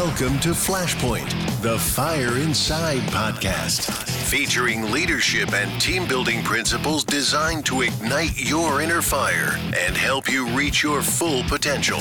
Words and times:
Welcome 0.00 0.38
to 0.40 0.50
Flashpoint, 0.50 1.60
the 1.60 1.76
Fire 1.76 2.38
Inside 2.38 3.00
podcast, 3.10 3.90
featuring 4.30 4.92
leadership 4.92 5.52
and 5.52 5.80
team 5.80 6.06
building 6.06 6.44
principles 6.44 7.02
designed 7.02 7.66
to 7.66 7.82
ignite 7.82 8.40
your 8.40 8.80
inner 8.80 9.02
fire 9.02 9.58
and 9.76 9.96
help 9.96 10.30
you 10.30 10.46
reach 10.50 10.84
your 10.84 11.02
full 11.02 11.42
potential. 11.48 11.98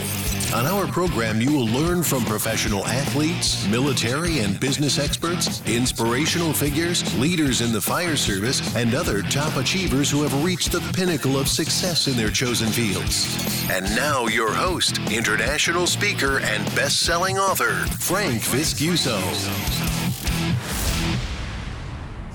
On 0.54 0.66
our 0.66 0.88
program, 0.88 1.42
you 1.42 1.52
will 1.52 1.66
learn 1.66 2.04
from 2.04 2.24
professional 2.24 2.86
athletes, 2.86 3.68
military 3.68 4.40
and 4.40 4.60
business 4.60 4.98
experts, 4.98 5.62
inspirational 5.68 6.54
figures, 6.54 7.04
leaders 7.20 7.62
in 7.62 7.74
the 7.74 7.82
fire 7.82 8.16
service, 8.16 8.76
and 8.76 8.94
other 8.96 9.24
top 9.24 9.58
achievers 9.58 10.10
who 10.10 10.22
have 10.24 10.46
reached 10.46 10.72
the 10.72 10.80
pinnacle 10.94 11.38
of 11.38 11.50
success 11.50 12.08
in 12.08 12.16
their 12.16 12.30
chosen 12.30 12.70
fields. 12.70 13.68
And 13.70 13.84
now, 13.96 14.28
your 14.28 14.54
host, 14.54 15.00
international 15.12 15.86
speaker, 15.86 16.40
and 16.40 16.64
best 16.76 17.02
selling 17.02 17.38
author, 17.38 17.87
Frank 17.90 18.42
Viscuso. 18.42 19.18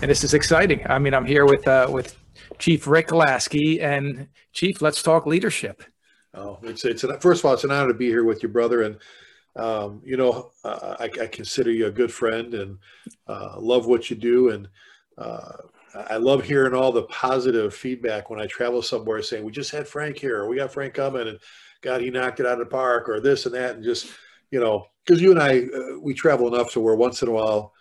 And 0.01 0.11
this 0.11 0.25
is 0.25 0.35
exciting. 0.35 0.85
I 0.89 0.99
mean, 0.99 1.15
I'm 1.15 1.25
here 1.25 1.47
with 1.47 1.67
uh, 1.67 1.89
with 1.91 2.17
Chief 2.59 2.87
Rick 2.87 3.13
Lasky, 3.13 3.81
and 3.81 4.29
Chief, 4.53 4.83
let's 4.83 5.03
talk 5.03 5.27
leadership. 5.27 5.83
Oh, 6.35 6.59
it's 6.63 6.85
it's 6.85 7.05
an, 7.05 7.19
first 7.21 7.41
of 7.41 7.47
all, 7.47 7.55
it's 7.55 7.65
an 7.65 7.71
honor 7.71 7.89
to 7.89 7.95
be 7.95 8.07
here 8.07 8.25
with 8.25 8.43
your 8.43 8.53
brother, 8.53 8.83
and 8.83 8.99
um, 9.57 10.01
you 10.05 10.17
know, 10.17 10.53
uh, 10.65 10.97
I, 10.99 11.05
I, 11.05 11.27
consider 11.27 11.71
you 11.71 11.87
a 11.87 11.91
good 11.91 12.13
friend 12.13 12.55
and 12.55 12.79
uh, 13.27 13.57
love 13.59 13.87
what 13.87 14.09
you 14.09 14.17
do, 14.17 14.49
and 14.51 14.69
uh, 15.19 15.53
I 15.95 16.17
love 16.17 16.43
hearing 16.43 16.75
all 16.75 16.91
the 16.91 17.03
positive 17.03 17.75
feedback 17.75 18.31
when 18.31 18.41
I 18.41 18.47
travel 18.47 18.81
somewhere, 18.81 19.21
saying 19.23 19.45
we 19.45 19.53
just 19.53 19.71
had 19.71 19.87
Frank 19.87 20.19
here, 20.19 20.39
or 20.39 20.49
we 20.49 20.57
got 20.57 20.73
Frank 20.73 20.95
coming, 20.95 21.29
and 21.29 21.39
God, 21.83 22.01
he 22.01 22.11
knocked 22.11 22.41
it 22.41 22.47
out 22.47 22.61
of 22.61 22.61
the 22.61 22.67
park, 22.67 23.09
or 23.09 23.21
this 23.21 23.45
and 23.45 23.55
that, 23.55 23.77
and 23.77 23.85
just 23.85 24.11
you 24.51 24.61
know, 24.61 24.87
because 25.05 25.21
you 25.21 25.31
and 25.31 25.41
I 25.41 25.65
uh, 25.65 25.99
we 26.01 26.15
travel 26.15 26.53
enough 26.53 26.73
to 26.73 26.81
where 26.81 26.95
once 26.95 27.23
in 27.23 27.29
a 27.29 27.33
while 27.33 27.73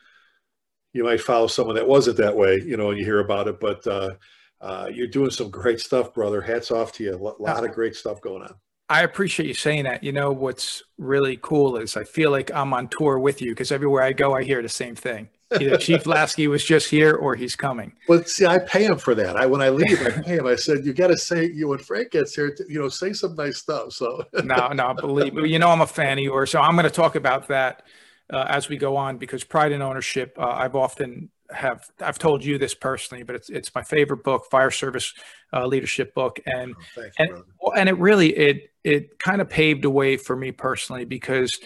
you 0.93 1.03
might 1.03 1.21
follow 1.21 1.47
someone 1.47 1.75
that 1.75 1.87
wasn't 1.87 2.17
that 2.17 2.35
way, 2.35 2.61
you 2.65 2.75
know, 2.75 2.89
and 2.89 2.99
you 2.99 3.05
hear 3.05 3.19
about 3.19 3.47
it, 3.47 3.59
but 3.59 3.85
uh, 3.87 4.11
uh, 4.59 4.89
you're 4.91 5.07
doing 5.07 5.31
some 5.31 5.49
great 5.49 5.79
stuff, 5.79 6.13
brother. 6.13 6.41
Hats 6.41 6.69
off 6.69 6.91
to 6.93 7.03
you. 7.03 7.15
A 7.15 7.41
lot 7.41 7.63
of 7.63 7.71
great 7.71 7.95
stuff 7.95 8.21
going 8.21 8.43
on. 8.43 8.55
I 8.89 9.03
appreciate 9.03 9.47
you 9.47 9.53
saying 9.53 9.85
that. 9.85 10.03
You 10.03 10.11
know, 10.11 10.31
what's 10.33 10.83
really 10.97 11.39
cool 11.41 11.77
is 11.77 11.95
I 11.95 12.03
feel 12.03 12.29
like 12.29 12.51
I'm 12.53 12.73
on 12.73 12.89
tour 12.89 13.19
with 13.19 13.41
you 13.41 13.51
because 13.51 13.71
everywhere 13.71 14.03
I 14.03 14.11
go, 14.11 14.35
I 14.35 14.43
hear 14.43 14.61
the 14.61 14.69
same 14.69 14.95
thing. 14.95 15.29
Either 15.59 15.77
Chief 15.77 16.05
Lasky 16.05 16.47
was 16.47 16.63
just 16.63 16.89
here 16.89 17.15
or 17.15 17.35
he's 17.35 17.55
coming. 17.55 17.93
Well, 18.07 18.23
see, 18.23 18.45
I 18.45 18.59
pay 18.59 18.85
him 18.85 18.97
for 18.97 19.15
that. 19.15 19.35
I 19.35 19.45
when 19.45 19.61
I 19.61 19.69
leave, 19.69 20.01
I 20.01 20.11
pay 20.21 20.37
him. 20.37 20.47
I 20.47 20.55
said, 20.55 20.85
"You 20.85 20.93
got 20.93 21.07
to 21.07 21.17
say, 21.17 21.45
you 21.45 21.67
when 21.67 21.79
Frank 21.79 22.11
gets 22.11 22.35
here, 22.35 22.55
you 22.69 22.79
know, 22.79 22.89
say 22.89 23.13
some 23.13 23.35
nice 23.35 23.57
stuff." 23.57 23.93
So 23.93 24.25
no, 24.43 24.69
no, 24.69 24.93
believe 24.93 25.33
me, 25.33 25.49
you 25.49 25.59
know, 25.59 25.69
I'm 25.69 25.81
a 25.81 25.87
fan 25.87 26.17
of 26.17 26.23
yours, 26.23 26.51
so 26.51 26.61
I'm 26.61 26.73
going 26.73 26.83
to 26.83 26.89
talk 26.89 27.15
about 27.15 27.47
that 27.49 27.83
uh, 28.31 28.45
as 28.47 28.69
we 28.69 28.77
go 28.77 28.95
on 28.95 29.17
because 29.17 29.43
pride 29.43 29.71
and 29.71 29.83
ownership. 29.83 30.35
Uh, 30.39 30.47
I've 30.47 30.75
often 30.75 31.29
have 31.51 31.85
I've 31.99 32.17
told 32.17 32.43
you 32.43 32.57
this 32.57 32.73
personally, 32.73 33.23
but 33.23 33.35
it's 33.35 33.49
it's 33.49 33.73
my 33.75 33.83
favorite 33.83 34.23
book, 34.23 34.45
fire 34.49 34.71
service 34.71 35.13
uh, 35.53 35.65
leadership 35.65 36.13
book, 36.13 36.39
and 36.45 36.75
oh, 36.77 37.01
you, 37.01 37.11
and 37.19 37.29
brother. 37.29 37.45
and 37.77 37.89
it 37.89 37.97
really 37.97 38.35
it 38.35 38.71
it 38.83 39.19
kind 39.19 39.41
of 39.41 39.49
paved 39.49 39.83
the 39.83 39.89
way 39.89 40.17
for 40.17 40.35
me 40.35 40.51
personally 40.51 41.05
because 41.05 41.59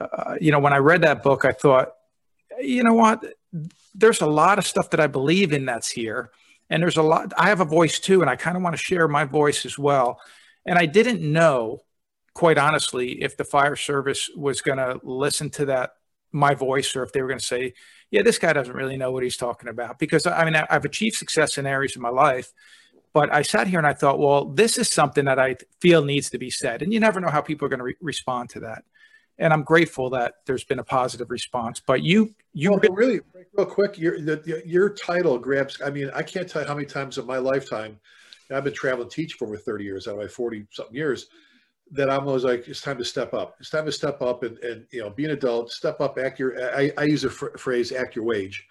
uh, 0.00 0.34
you 0.40 0.52
know 0.52 0.58
when 0.58 0.72
I 0.72 0.78
read 0.78 1.02
that 1.02 1.22
book, 1.22 1.44
I 1.44 1.52
thought, 1.52 1.92
you 2.60 2.82
know 2.82 2.94
what, 2.94 3.24
there's 3.94 4.20
a 4.20 4.26
lot 4.26 4.58
of 4.58 4.66
stuff 4.66 4.90
that 4.90 5.00
I 5.00 5.06
believe 5.06 5.52
in 5.52 5.64
that's 5.64 5.90
here, 5.90 6.30
and 6.70 6.82
there's 6.82 6.96
a 6.96 7.02
lot. 7.02 7.32
I 7.38 7.48
have 7.48 7.60
a 7.60 7.64
voice 7.64 7.98
too, 7.98 8.20
and 8.20 8.30
I 8.30 8.36
kind 8.36 8.56
of 8.56 8.62
want 8.62 8.74
to 8.74 8.82
share 8.82 9.08
my 9.08 9.24
voice 9.24 9.64
as 9.64 9.78
well, 9.78 10.20
and 10.64 10.78
I 10.78 10.86
didn't 10.86 11.20
know. 11.20 11.80
Quite 12.34 12.58
honestly, 12.58 13.22
if 13.22 13.38
the 13.38 13.44
fire 13.44 13.76
service 13.76 14.28
was 14.36 14.60
going 14.60 14.76
to 14.76 15.00
listen 15.02 15.48
to 15.52 15.64
that 15.66 15.92
my 16.32 16.52
voice 16.52 16.94
or 16.94 17.02
if 17.02 17.10
they 17.10 17.22
were 17.22 17.28
going 17.28 17.40
to 17.40 17.46
say 17.46 17.72
yeah, 18.10 18.22
this 18.22 18.38
guy 18.38 18.52
doesn't 18.52 18.74
really 18.74 18.96
know 18.96 19.10
what 19.10 19.22
he's 19.22 19.36
talking 19.36 19.68
about. 19.68 19.98
Because 19.98 20.26
I 20.26 20.44
mean, 20.44 20.54
I've 20.54 20.84
achieved 20.84 21.16
success 21.16 21.58
in 21.58 21.66
areas 21.66 21.96
of 21.96 22.02
my 22.02 22.08
life, 22.08 22.52
but 23.12 23.32
I 23.32 23.42
sat 23.42 23.66
here 23.66 23.78
and 23.78 23.86
I 23.86 23.94
thought, 23.94 24.18
well, 24.18 24.46
this 24.46 24.78
is 24.78 24.88
something 24.88 25.24
that 25.24 25.38
I 25.38 25.56
feel 25.80 26.04
needs 26.04 26.30
to 26.30 26.38
be 26.38 26.50
said. 26.50 26.82
And 26.82 26.92
you 26.92 27.00
never 27.00 27.20
know 27.20 27.30
how 27.30 27.40
people 27.40 27.66
are 27.66 27.68
going 27.68 27.78
to 27.78 27.84
re- 27.84 27.96
respond 28.00 28.50
to 28.50 28.60
that. 28.60 28.84
And 29.38 29.52
I'm 29.52 29.62
grateful 29.64 30.10
that 30.10 30.34
there's 30.46 30.64
been 30.64 30.78
a 30.78 30.84
positive 30.84 31.30
response. 31.30 31.80
But 31.80 32.02
you, 32.02 32.34
you 32.54 32.70
well, 32.70 32.80
really, 32.90 33.20
real 33.52 33.66
quick, 33.66 33.98
your 33.98 34.20
the, 34.20 34.62
your 34.64 34.90
title 34.90 35.38
grabs. 35.38 35.80
I 35.84 35.90
mean, 35.90 36.10
I 36.14 36.22
can't 36.22 36.48
tell 36.48 36.62
you 36.62 36.68
how 36.68 36.74
many 36.74 36.86
times 36.86 37.18
in 37.18 37.26
my 37.26 37.38
lifetime 37.38 37.98
I've 38.50 38.64
been 38.64 38.72
traveling 38.72 39.10
teaching 39.10 39.36
for 39.38 39.46
over 39.46 39.56
30 39.56 39.84
years, 39.84 40.08
out 40.08 40.14
of 40.14 40.20
my 40.20 40.28
40 40.28 40.66
something 40.70 40.94
years 40.96 41.26
that 41.92 42.10
I'm 42.10 42.26
always 42.26 42.44
like, 42.44 42.66
it's 42.66 42.80
time 42.80 42.98
to 42.98 43.04
step 43.04 43.32
up. 43.32 43.56
It's 43.60 43.70
time 43.70 43.86
to 43.86 43.92
step 43.92 44.20
up 44.20 44.42
and, 44.42 44.58
and 44.58 44.86
you 44.90 45.00
know, 45.00 45.10
be 45.10 45.24
an 45.24 45.30
adult, 45.30 45.70
step 45.70 46.00
up, 46.00 46.18
act 46.18 46.38
your, 46.38 46.58
I, 46.76 46.90
I 46.98 47.04
use 47.04 47.24
a 47.24 47.30
fr- 47.30 47.56
phrase, 47.56 47.92
act 47.92 48.16
your 48.16 48.24
wage, 48.24 48.66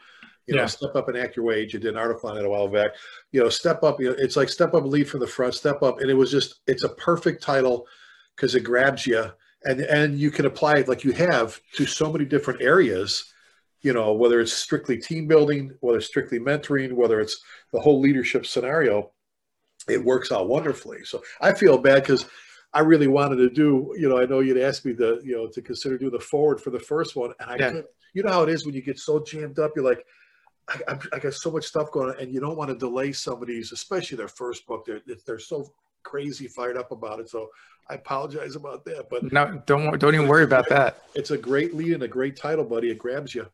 you 0.47 0.55
yeah. 0.55 0.61
know, 0.61 0.67
step 0.67 0.95
up 0.95 1.07
and 1.07 1.17
act 1.17 1.37
your 1.37 1.45
wage. 1.45 1.75
I 1.75 1.79
did 1.79 1.93
an 1.93 1.97
article 1.97 2.29
on 2.29 2.37
it 2.37 2.45
a 2.45 2.49
while 2.49 2.67
back, 2.67 2.91
you 3.31 3.41
know, 3.41 3.49
step 3.49 3.83
up, 3.83 4.01
you 4.01 4.09
know, 4.09 4.15
it's 4.17 4.35
like 4.35 4.49
step 4.49 4.73
up 4.73 4.83
lead 4.83 5.09
from 5.09 5.21
the 5.21 5.27
front, 5.27 5.53
step 5.53 5.81
up. 5.81 6.01
And 6.01 6.09
it 6.09 6.13
was 6.13 6.29
just, 6.29 6.59
it's 6.67 6.83
a 6.83 6.89
perfect 6.89 7.41
title 7.41 7.87
because 8.35 8.53
it 8.53 8.61
grabs 8.61 9.07
you 9.07 9.31
and, 9.65 9.81
and 9.81 10.19
you 10.19 10.31
can 10.31 10.45
apply 10.45 10.73
it 10.73 10.87
like 10.87 11.03
you 11.03 11.11
have 11.13 11.59
to 11.73 11.85
so 11.85 12.11
many 12.11 12.25
different 12.25 12.61
areas, 12.61 13.33
you 13.81 13.93
know, 13.93 14.13
whether 14.13 14.39
it's 14.39 14.53
strictly 14.53 14.97
team 14.97 15.27
building, 15.27 15.71
whether 15.81 15.97
it's 15.97 16.07
strictly 16.07 16.39
mentoring, 16.39 16.93
whether 16.93 17.19
it's 17.19 17.41
the 17.73 17.79
whole 17.79 17.99
leadership 17.99 18.45
scenario, 18.45 19.11
it 19.89 20.03
works 20.03 20.31
out 20.31 20.47
wonderfully. 20.47 21.03
So 21.03 21.23
I 21.41 21.53
feel 21.53 21.77
bad 21.77 22.03
because 22.03 22.25
I 22.73 22.79
really 22.79 23.07
wanted 23.07 23.37
to 23.37 23.49
do, 23.49 23.93
you 23.97 24.09
know, 24.09 24.19
I 24.19 24.25
know 24.25 24.39
you'd 24.39 24.57
asked 24.57 24.85
me 24.85 24.93
to, 24.95 25.19
you 25.23 25.35
know, 25.35 25.47
to 25.47 25.61
consider 25.61 25.97
doing 25.97 26.11
the 26.11 26.19
forward 26.19 26.61
for 26.61 26.69
the 26.69 26.79
first 26.79 27.15
one. 27.15 27.33
And 27.39 27.49
I 27.49 27.55
yeah. 27.57 27.71
could, 27.71 27.85
you 28.13 28.23
know 28.23 28.31
how 28.31 28.43
it 28.43 28.49
is 28.49 28.65
when 28.65 28.75
you 28.75 28.81
get 28.81 28.99
so 28.99 29.23
jammed 29.23 29.59
up, 29.59 29.71
you're 29.75 29.85
like, 29.85 30.05
I, 30.67 30.97
I, 31.13 31.19
got 31.19 31.33
so 31.33 31.51
much 31.51 31.65
stuff 31.65 31.91
going 31.91 32.09
on 32.09 32.19
and 32.19 32.33
you 32.33 32.39
don't 32.39 32.57
want 32.57 32.69
to 32.71 32.75
delay 32.75 33.11
somebody's, 33.11 33.71
especially 33.71 34.17
their 34.17 34.27
first 34.27 34.65
book. 34.65 34.85
They're, 34.85 35.01
they're 35.25 35.37
so 35.37 35.71
crazy 36.05 36.47
fired 36.47 36.77
up 36.77 36.91
about 36.91 37.19
it. 37.19 37.29
So 37.29 37.49
I 37.89 37.95
apologize 37.95 38.55
about 38.55 38.85
that, 38.85 39.09
but 39.09 39.31
no, 39.33 39.61
don't, 39.65 39.99
don't 39.99 40.15
even 40.15 40.27
worry 40.27 40.45
about 40.45 40.69
that. 40.69 41.03
It's 41.13 41.31
a 41.31 41.37
great 41.37 41.75
lead 41.75 41.93
and 41.93 42.03
a 42.03 42.07
great 42.07 42.37
title, 42.37 42.63
buddy. 42.63 42.89
It 42.89 42.97
grabs 42.97 43.35
you. 43.35 43.47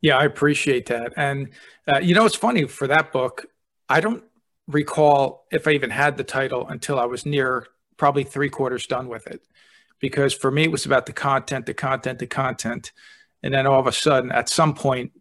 Yeah, 0.00 0.16
I 0.16 0.24
appreciate 0.24 0.86
that. 0.86 1.14
And, 1.16 1.48
uh, 1.92 1.98
you 1.98 2.14
know, 2.14 2.24
it's 2.24 2.36
funny 2.36 2.66
for 2.66 2.86
that 2.86 3.12
book. 3.12 3.46
I 3.88 4.00
don't 4.00 4.22
recall 4.68 5.46
if 5.50 5.66
I 5.66 5.72
even 5.72 5.90
had 5.90 6.16
the 6.16 6.24
title 6.24 6.68
until 6.68 6.98
I 6.98 7.06
was 7.06 7.26
near 7.26 7.66
probably 7.96 8.24
three 8.24 8.48
quarters 8.48 8.86
done 8.86 9.08
with 9.08 9.26
it 9.26 9.42
because 10.00 10.32
for 10.32 10.50
me 10.50 10.62
it 10.64 10.72
was 10.72 10.86
about 10.86 11.06
the 11.06 11.12
content 11.12 11.66
the 11.66 11.74
content 11.74 12.18
the 12.18 12.26
content 12.26 12.92
and 13.42 13.52
then 13.52 13.66
all 13.66 13.78
of 13.78 13.86
a 13.86 13.92
sudden 13.92 14.32
at 14.32 14.48
some 14.48 14.74
point 14.74 15.12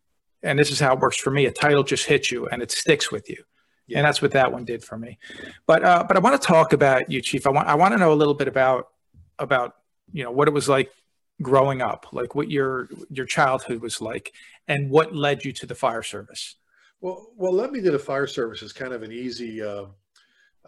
and 0.43 0.57
this 0.57 0.71
is 0.71 0.79
how 0.79 0.93
it 0.93 0.99
works 0.99 1.17
for 1.17 1.31
me 1.31 1.45
a 1.45 1.51
title 1.51 1.83
just 1.83 2.05
hits 2.05 2.31
you 2.31 2.47
and 2.47 2.61
it 2.61 2.71
sticks 2.71 3.11
with 3.11 3.29
you 3.29 3.43
yeah. 3.89 3.97
and 3.97 4.05
that's 4.05 4.21
what 4.21 4.31
that 4.31 4.51
one 4.51 4.65
did 4.65 4.83
for 4.83 4.97
me 4.97 5.17
but 5.65 5.83
uh, 5.83 6.03
but 6.07 6.15
i 6.15 6.19
want 6.19 6.39
to 6.39 6.47
talk 6.47 6.73
about 6.73 7.09
you 7.09 7.21
chief 7.21 7.45
i 7.45 7.49
want 7.49 7.67
i 7.67 7.75
want 7.75 7.93
to 7.93 7.97
know 7.97 8.13
a 8.13 8.15
little 8.15 8.33
bit 8.33 8.47
about 8.47 8.89
about 9.37 9.75
you 10.11 10.23
know 10.23 10.31
what 10.31 10.47
it 10.47 10.53
was 10.53 10.69
like 10.69 10.91
growing 11.41 11.81
up 11.81 12.05
like 12.11 12.35
what 12.35 12.49
your 12.49 12.89
your 13.09 13.25
childhood 13.25 13.81
was 13.81 14.01
like 14.01 14.33
and 14.67 14.89
what 14.89 15.15
led 15.15 15.43
you 15.45 15.51
to 15.53 15.65
the 15.65 15.75
fire 15.75 16.03
service 16.03 16.55
well 17.01 17.27
well 17.35 17.53
led 17.53 17.71
me 17.71 17.81
to 17.81 17.91
the 17.91 17.99
fire 17.99 18.27
service 18.27 18.61
is 18.61 18.73
kind 18.73 18.93
of 18.93 19.03
an 19.03 19.11
easy 19.11 19.61
uh, 19.61 19.85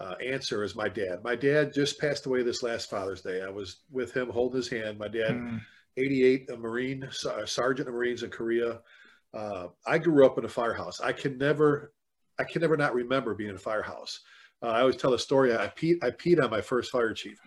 uh, 0.01 0.15
answer 0.23 0.63
is 0.63 0.75
my 0.75 0.89
dad. 0.89 1.23
My 1.23 1.35
dad 1.35 1.73
just 1.73 1.99
passed 1.99 2.25
away 2.25 2.41
this 2.41 2.63
last 2.63 2.89
Father's 2.89 3.21
Day. 3.21 3.41
I 3.41 3.49
was 3.49 3.81
with 3.91 4.13
him 4.13 4.29
holding 4.29 4.57
his 4.57 4.69
hand. 4.69 4.97
My 4.97 5.07
dad, 5.07 5.31
mm. 5.31 5.61
88, 5.97 6.49
a 6.49 6.57
Marine, 6.57 7.03
a 7.03 7.45
sergeant 7.45 7.87
of 7.87 7.93
Marines 7.93 8.23
in 8.23 8.31
Korea. 8.31 8.79
Uh, 9.33 9.67
I 9.85 9.99
grew 9.99 10.25
up 10.25 10.37
in 10.39 10.45
a 10.45 10.49
firehouse. 10.49 11.01
I 11.01 11.11
can 11.11 11.37
never, 11.37 11.93
I 12.39 12.43
can 12.43 12.61
never 12.61 12.77
not 12.77 12.93
remember 12.93 13.33
being 13.33 13.49
in 13.49 13.55
a 13.55 13.59
firehouse. 13.59 14.21
Uh, 14.63 14.67
I 14.67 14.81
always 14.81 14.95
tell 14.95 15.13
a 15.13 15.19
story. 15.19 15.55
I 15.55 15.67
peed, 15.67 16.03
I 16.03 16.11
peed 16.11 16.43
on 16.43 16.49
my 16.49 16.61
first 16.61 16.91
fire 16.91 17.13
chief. 17.13 17.39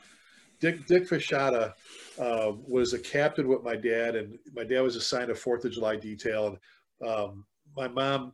Dick, 0.60 0.86
Dick 0.86 1.08
Fashada 1.08 1.72
uh, 2.18 2.52
was 2.66 2.92
a 2.92 2.98
captain 2.98 3.48
with 3.48 3.62
my 3.62 3.76
dad, 3.76 4.16
and 4.16 4.38
my 4.54 4.64
dad 4.64 4.80
was 4.80 4.96
assigned 4.96 5.30
a 5.30 5.34
Fourth 5.34 5.64
of 5.64 5.72
July 5.72 5.96
detail. 5.96 6.56
And 7.00 7.08
um, 7.08 7.44
my 7.76 7.88
mom 7.88 8.32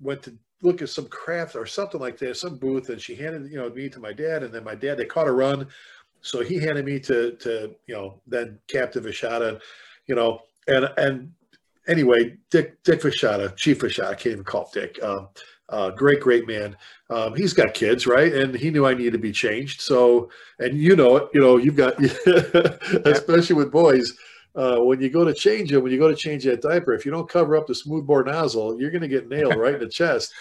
went 0.00 0.22
to 0.24 0.36
look 0.62 0.82
at 0.82 0.90
some 0.90 1.06
craft 1.06 1.56
or 1.56 1.66
something 1.66 2.00
like 2.00 2.18
that, 2.18 2.36
some 2.36 2.56
booth, 2.56 2.88
and 2.88 3.00
she 3.00 3.14
handed 3.14 3.50
you 3.50 3.56
know 3.56 3.70
me 3.70 3.88
to 3.88 4.00
my 4.00 4.12
dad, 4.12 4.42
and 4.42 4.52
then 4.52 4.64
my 4.64 4.74
dad 4.74 4.96
they 4.96 5.04
caught 5.04 5.28
a 5.28 5.32
run, 5.32 5.66
so 6.20 6.42
he 6.42 6.58
handed 6.58 6.84
me 6.84 7.00
to 7.00 7.32
to 7.36 7.74
you 7.86 7.94
know 7.94 8.20
then 8.26 8.58
Captain 8.68 9.02
Vashada, 9.02 9.60
you 10.06 10.14
know, 10.14 10.40
and 10.66 10.90
and 10.96 11.32
anyway, 11.88 12.36
Dick 12.50 12.82
Dick 12.82 13.00
Vashada, 13.00 13.54
Chief 13.56 13.78
Vashada, 13.78 14.08
I 14.08 14.14
can't 14.14 14.32
even 14.32 14.44
call 14.44 14.70
Dick. 14.72 15.02
Um, 15.02 15.28
uh, 15.70 15.90
great, 15.90 16.20
great 16.20 16.46
man. 16.46 16.76
Um, 17.08 17.34
he's 17.34 17.52
got 17.52 17.74
kids, 17.74 18.06
right? 18.06 18.32
And 18.32 18.54
he 18.54 18.70
knew 18.70 18.86
I 18.86 18.94
needed 18.94 19.12
to 19.12 19.18
be 19.18 19.32
changed. 19.32 19.80
So, 19.80 20.30
and 20.58 20.76
you 20.76 20.96
know 20.96 21.16
it, 21.16 21.28
you 21.32 21.40
know, 21.40 21.56
you've 21.56 21.76
got, 21.76 21.94
especially 23.06 23.56
with 23.56 23.72
boys, 23.72 24.12
uh, 24.56 24.78
when 24.78 25.00
you 25.00 25.08
go 25.08 25.24
to 25.24 25.32
change 25.32 25.72
it, 25.72 25.78
when 25.78 25.92
you 25.92 25.98
go 25.98 26.08
to 26.08 26.16
change 26.16 26.44
that 26.44 26.60
diaper, 26.60 26.92
if 26.92 27.06
you 27.06 27.12
don't 27.12 27.28
cover 27.28 27.56
up 27.56 27.66
the 27.66 27.74
smoothbore 27.74 28.24
nozzle, 28.24 28.80
you're 28.80 28.90
going 28.90 29.00
to 29.00 29.08
get 29.08 29.28
nailed 29.28 29.56
right 29.56 29.74
in 29.74 29.80
the 29.80 29.88
chest. 29.88 30.34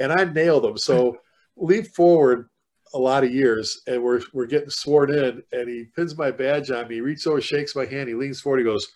And 0.00 0.10
I 0.10 0.24
nailed 0.24 0.64
them. 0.64 0.78
So 0.78 1.18
leap 1.56 1.88
forward 1.94 2.48
a 2.94 2.98
lot 2.98 3.24
of 3.24 3.32
years, 3.32 3.82
and 3.86 4.02
we're 4.02 4.20
we're 4.32 4.46
getting 4.46 4.70
sworn 4.70 5.12
in, 5.12 5.42
and 5.52 5.68
he 5.68 5.86
pins 5.96 6.16
my 6.16 6.30
badge 6.30 6.70
on 6.70 6.88
me. 6.88 6.96
He 6.96 7.00
reaches 7.00 7.26
over, 7.26 7.40
shakes 7.40 7.76
my 7.76 7.86
hand, 7.86 8.08
he 8.08 8.14
leans 8.14 8.40
forward, 8.40 8.58
he 8.58 8.64
goes, 8.64 8.86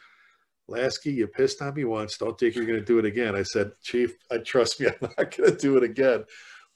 Lasky, 0.69 1.13
you 1.13 1.27
pissed 1.27 1.63
on 1.63 1.75
me 1.75 1.85
once. 1.85 2.19
Don't 2.19 2.39
think 2.39 2.55
you're 2.55 2.67
going 2.67 2.79
to 2.79 2.85
do 2.85 2.99
it 2.99 3.05
again. 3.05 3.37
I 3.37 3.43
said, 3.43 3.73
Chief, 3.83 4.15
I 4.31 4.39
trust 4.39 4.81
me, 4.81 4.89
I'm 5.03 5.11
not 5.17 5.37
going 5.37 5.51
to 5.51 5.57
do 5.57 5.77
it 5.77 5.85
again. 5.85 6.25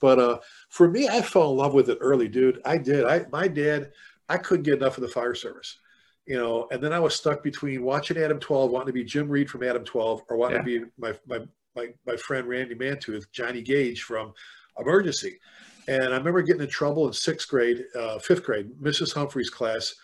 But 0.00 0.18
uh, 0.18 0.38
for 0.70 0.88
me, 0.88 1.08
I 1.08 1.20
fell 1.20 1.50
in 1.50 1.58
love 1.58 1.74
with 1.74 1.90
it 1.90 1.98
early, 2.00 2.28
dude. 2.28 2.60
I 2.64 2.78
did. 2.78 3.04
I 3.04 3.26
my 3.30 3.46
dad, 3.46 3.92
I 4.28 4.38
couldn't 4.38 4.64
get 4.64 4.78
enough 4.78 4.96
of 4.96 5.02
the 5.02 5.08
fire 5.08 5.34
service, 5.34 5.78
you 6.26 6.36
know. 6.36 6.68
And 6.70 6.82
then 6.82 6.92
I 6.92 6.98
was 6.98 7.14
stuck 7.14 7.42
between 7.42 7.82
watching 7.82 8.16
Adam 8.16 8.40
12, 8.40 8.70
wanting 8.70 8.86
to 8.86 8.92
be 8.92 9.04
Jim 9.04 9.28
Reed 9.28 9.50
from 9.50 9.62
Adam 9.62 9.84
12, 9.84 10.22
or 10.30 10.36
wanting 10.36 10.56
yeah. 10.56 10.78
to 10.78 10.86
be 10.86 10.90
my 10.96 11.12
my 11.26 11.44
my 11.76 11.88
my 12.06 12.16
friend 12.16 12.48
Randy 12.48 12.74
Mantooth, 12.74 13.30
Johnny 13.32 13.60
Gage 13.60 14.02
from 14.02 14.32
Emergency. 14.78 15.38
And 15.86 16.14
I 16.14 16.16
remember 16.16 16.42
getting 16.42 16.62
in 16.62 16.68
trouble 16.68 17.06
in 17.06 17.12
sixth 17.12 17.48
grade, 17.48 17.84
uh, 17.98 18.18
fifth 18.18 18.44
grade, 18.44 18.70
Mrs. 18.80 19.12
Humphrey's 19.12 19.50
class. 19.50 19.94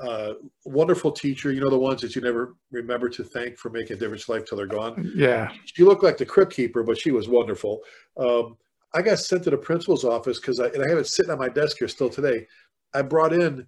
Uh, 0.00 0.34
wonderful 0.64 1.12
teacher, 1.12 1.52
you 1.52 1.60
know, 1.60 1.70
the 1.70 1.78
ones 1.78 2.00
that 2.00 2.16
you 2.16 2.20
never 2.20 2.56
remember 2.72 3.08
to 3.08 3.22
thank 3.22 3.56
for 3.56 3.70
making 3.70 3.96
a 3.96 4.00
difference 4.00 4.28
in 4.28 4.34
life 4.34 4.44
till 4.44 4.58
they're 4.58 4.66
gone. 4.66 5.12
Yeah. 5.14 5.52
She 5.66 5.84
looked 5.84 6.02
like 6.02 6.16
the 6.16 6.26
crypt 6.26 6.52
keeper, 6.52 6.82
but 6.82 6.98
she 6.98 7.12
was 7.12 7.28
wonderful. 7.28 7.80
Um, 8.16 8.56
I 8.92 9.02
got 9.02 9.20
sent 9.20 9.44
to 9.44 9.50
the 9.50 9.56
principal's 9.56 10.04
office 10.04 10.40
because 10.40 10.58
I, 10.58 10.66
and 10.66 10.82
I 10.84 10.88
have 10.88 10.98
it 10.98 11.06
sitting 11.06 11.30
on 11.30 11.38
my 11.38 11.48
desk 11.48 11.78
here 11.78 11.88
still 11.88 12.10
today. 12.10 12.46
I 12.92 13.02
brought 13.02 13.32
in 13.32 13.66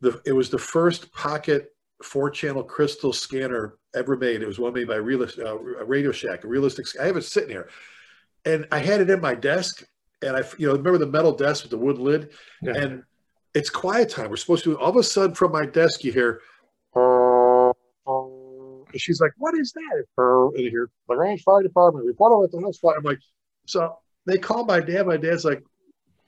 the, 0.00 0.20
it 0.24 0.32
was 0.32 0.50
the 0.50 0.58
first 0.58 1.12
pocket 1.12 1.72
four 2.02 2.30
channel 2.30 2.62
crystal 2.62 3.12
scanner 3.12 3.78
ever 3.94 4.16
made. 4.16 4.42
It 4.42 4.46
was 4.46 4.58
one 4.58 4.74
made 4.74 4.88
by 4.88 4.96
Realist, 4.96 5.38
uh, 5.38 5.58
Radio 5.58 6.12
Shack, 6.12 6.44
a 6.44 6.48
realistic. 6.48 6.86
I 7.00 7.06
have 7.06 7.16
it 7.16 7.22
sitting 7.22 7.50
here, 7.50 7.68
and 8.44 8.66
I 8.70 8.78
had 8.78 9.00
it 9.00 9.10
in 9.10 9.20
my 9.20 9.34
desk. 9.34 9.84
And 10.22 10.36
I, 10.36 10.42
you 10.58 10.66
know, 10.66 10.74
remember 10.74 10.98
the 10.98 11.06
metal 11.06 11.32
desk 11.32 11.64
with 11.64 11.70
the 11.70 11.78
wood 11.78 11.98
lid, 11.98 12.30
yeah. 12.62 12.74
and 12.74 13.02
it's 13.56 13.70
quiet 13.70 14.10
time. 14.10 14.28
We're 14.28 14.36
supposed 14.36 14.64
to. 14.64 14.78
All 14.78 14.90
of 14.90 14.96
a 14.96 15.02
sudden, 15.02 15.34
from 15.34 15.52
my 15.52 15.64
desk, 15.64 16.04
you 16.04 16.12
hear. 16.12 16.42
And 16.94 17.74
she's 19.00 19.20
like, 19.20 19.32
"What 19.38 19.54
is 19.58 19.72
that?" 19.72 20.04
And 20.18 20.58
hear 20.58 20.90
Lagrange 21.08 21.42
Fire 21.42 21.62
Department 21.62 22.04
reporting 22.04 22.44
at 22.44 22.52
the 22.52 22.60
house 22.60 22.78
fire. 22.78 22.96
I'm 22.98 23.02
like, 23.02 23.18
so 23.66 23.96
they 24.26 24.36
call 24.36 24.66
my 24.66 24.80
dad. 24.80 25.06
My 25.06 25.16
dad's 25.16 25.44
like, 25.44 25.62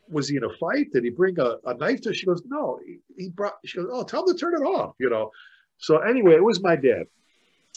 was 0.08 0.28
he 0.28 0.36
in 0.36 0.44
a 0.44 0.56
fight? 0.58 0.90
Did 0.92 1.04
he 1.04 1.10
bring 1.10 1.38
a, 1.38 1.56
a 1.66 1.74
knife 1.74 2.00
to? 2.02 2.14
She 2.14 2.24
goes, 2.24 2.42
no. 2.46 2.78
He, 2.84 2.98
he 3.16 3.28
brought. 3.28 3.54
She 3.66 3.76
goes, 3.78 3.88
oh, 3.92 4.04
tell 4.04 4.26
him 4.26 4.34
to 4.34 4.40
turn 4.40 4.54
it 4.54 4.64
off. 4.64 4.94
You 4.98 5.10
know. 5.10 5.30
So 5.76 5.98
anyway, 5.98 6.34
it 6.34 6.42
was 6.42 6.62
my 6.62 6.76
dad. 6.76 7.04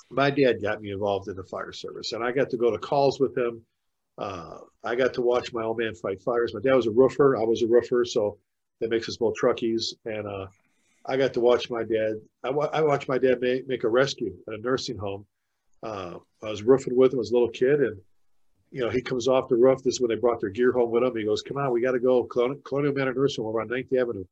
My 0.09 0.29
dad 0.29 0.61
got 0.61 0.81
me 0.81 0.91
involved 0.91 1.27
in 1.27 1.35
the 1.35 1.43
fire 1.43 1.73
service, 1.73 2.13
and 2.13 2.23
I 2.23 2.31
got 2.31 2.49
to 2.51 2.57
go 2.57 2.71
to 2.71 2.77
calls 2.77 3.19
with 3.19 3.37
him. 3.37 3.61
Uh, 4.17 4.59
I 4.83 4.95
got 4.95 5.13
to 5.15 5.21
watch 5.21 5.53
my 5.53 5.63
old 5.63 5.77
man 5.77 5.93
fight 5.95 6.21
fires. 6.21 6.53
My 6.53 6.61
dad 6.61 6.75
was 6.75 6.87
a 6.87 6.91
roofer. 6.91 7.37
I 7.37 7.43
was 7.43 7.63
a 7.63 7.67
roofer, 7.67 8.05
so 8.05 8.37
that 8.81 8.89
makes 8.89 9.07
us 9.07 9.15
both 9.15 9.35
truckies. 9.41 9.93
And 10.05 10.27
uh, 10.27 10.47
I 11.05 11.15
got 11.15 11.33
to 11.33 11.39
watch 11.39 11.69
my 11.69 11.83
dad. 11.83 12.15
I, 12.43 12.49
I 12.49 12.81
watched 12.81 13.07
my 13.07 13.17
dad 13.17 13.39
make, 13.39 13.67
make 13.67 13.83
a 13.85 13.89
rescue 13.89 14.35
at 14.47 14.55
a 14.55 14.57
nursing 14.57 14.97
home. 14.97 15.25
Uh, 15.81 16.15
I 16.43 16.49
was 16.49 16.63
roofing 16.63 16.95
with 16.95 17.13
him 17.13 17.19
as 17.19 17.31
a 17.31 17.33
little 17.33 17.49
kid, 17.49 17.79
and 17.79 17.97
you 18.71 18.81
know, 18.81 18.89
he 18.89 19.01
comes 19.01 19.27
off 19.27 19.49
the 19.49 19.55
roof. 19.55 19.83
This 19.83 19.95
is 19.95 20.01
when 20.01 20.09
they 20.09 20.15
brought 20.15 20.39
their 20.39 20.49
gear 20.49 20.71
home 20.71 20.91
with 20.91 21.03
him. 21.03 21.15
He 21.15 21.23
goes, 21.23 21.41
"Come 21.41 21.57
on, 21.57 21.71
we 21.71 21.81
got 21.81 21.93
to 21.93 21.99
go." 21.99 22.23
Colonial 22.23 22.93
Manor 22.93 23.13
Nursing 23.13 23.43
Home. 23.43 23.55
On 23.55 23.67
9th 23.67 23.99
Avenue, 23.99 24.23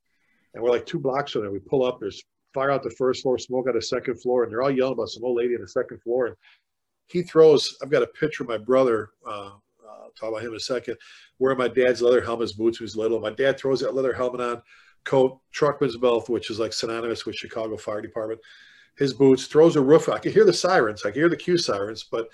and 0.54 0.64
we're 0.64 0.70
like 0.70 0.86
two 0.86 1.00
blocks 1.00 1.32
from 1.32 1.42
there. 1.42 1.52
We 1.52 1.60
pull 1.60 1.84
up. 1.84 2.00
There's 2.00 2.24
fire 2.54 2.70
out 2.70 2.84
the 2.84 2.92
first 2.92 3.24
floor, 3.24 3.38
smoke 3.38 3.68
out 3.68 3.74
the 3.74 3.82
second 3.82 4.22
floor, 4.22 4.44
and 4.44 4.52
they're 4.52 4.62
all 4.62 4.72
yelling 4.72 4.94
about 4.94 5.10
some 5.10 5.24
old 5.24 5.38
lady 5.38 5.56
on 5.56 5.62
the 5.62 5.68
second 5.68 6.02
floor. 6.04 6.28
And 6.28 6.36
he 7.08 7.24
throws. 7.24 7.76
I've 7.82 7.90
got 7.90 8.04
a 8.04 8.08
picture 8.08 8.44
of 8.44 8.50
my 8.50 8.58
brother. 8.60 9.10
Uh, 9.28 9.52
talk 10.20 10.30
about 10.30 10.42
him 10.42 10.50
in 10.50 10.58
a 10.58 10.60
second. 10.60 10.98
Wearing 11.40 11.58
my 11.58 11.68
dad's 11.68 12.02
leather 12.02 12.22
helmet, 12.22 12.50
his 12.50 12.54
boots 12.54 12.80
was 12.80 12.96
little. 12.96 13.20
My 13.20 13.32
dad 13.32 13.58
throws 13.58 13.80
that 13.82 13.96
leather 13.96 14.14
helmet 14.14 14.42
on, 14.42 14.62
coat, 15.04 15.40
truckman's 15.52 15.98
belt, 15.98 16.30
which 16.30 16.50
is 16.50 16.60
like 16.60 16.74
synonymous 16.74 17.26
with 17.26 17.36
Chicago 17.36 17.78
Fire 17.78 18.02
Department. 18.02 18.42
His 18.98 19.14
boots, 19.14 19.48
throws 19.48 19.76
a 19.76 19.82
roof. 19.82 20.10
I 20.10 20.20
can 20.20 20.34
hear 20.34 20.46
the 20.46 20.54
sirens. 20.54 21.06
I 21.06 21.12
can 21.12 21.22
hear 21.22 21.30
the 21.30 21.38
cue 21.38 21.58
sirens, 21.58 22.04
but 22.04 22.30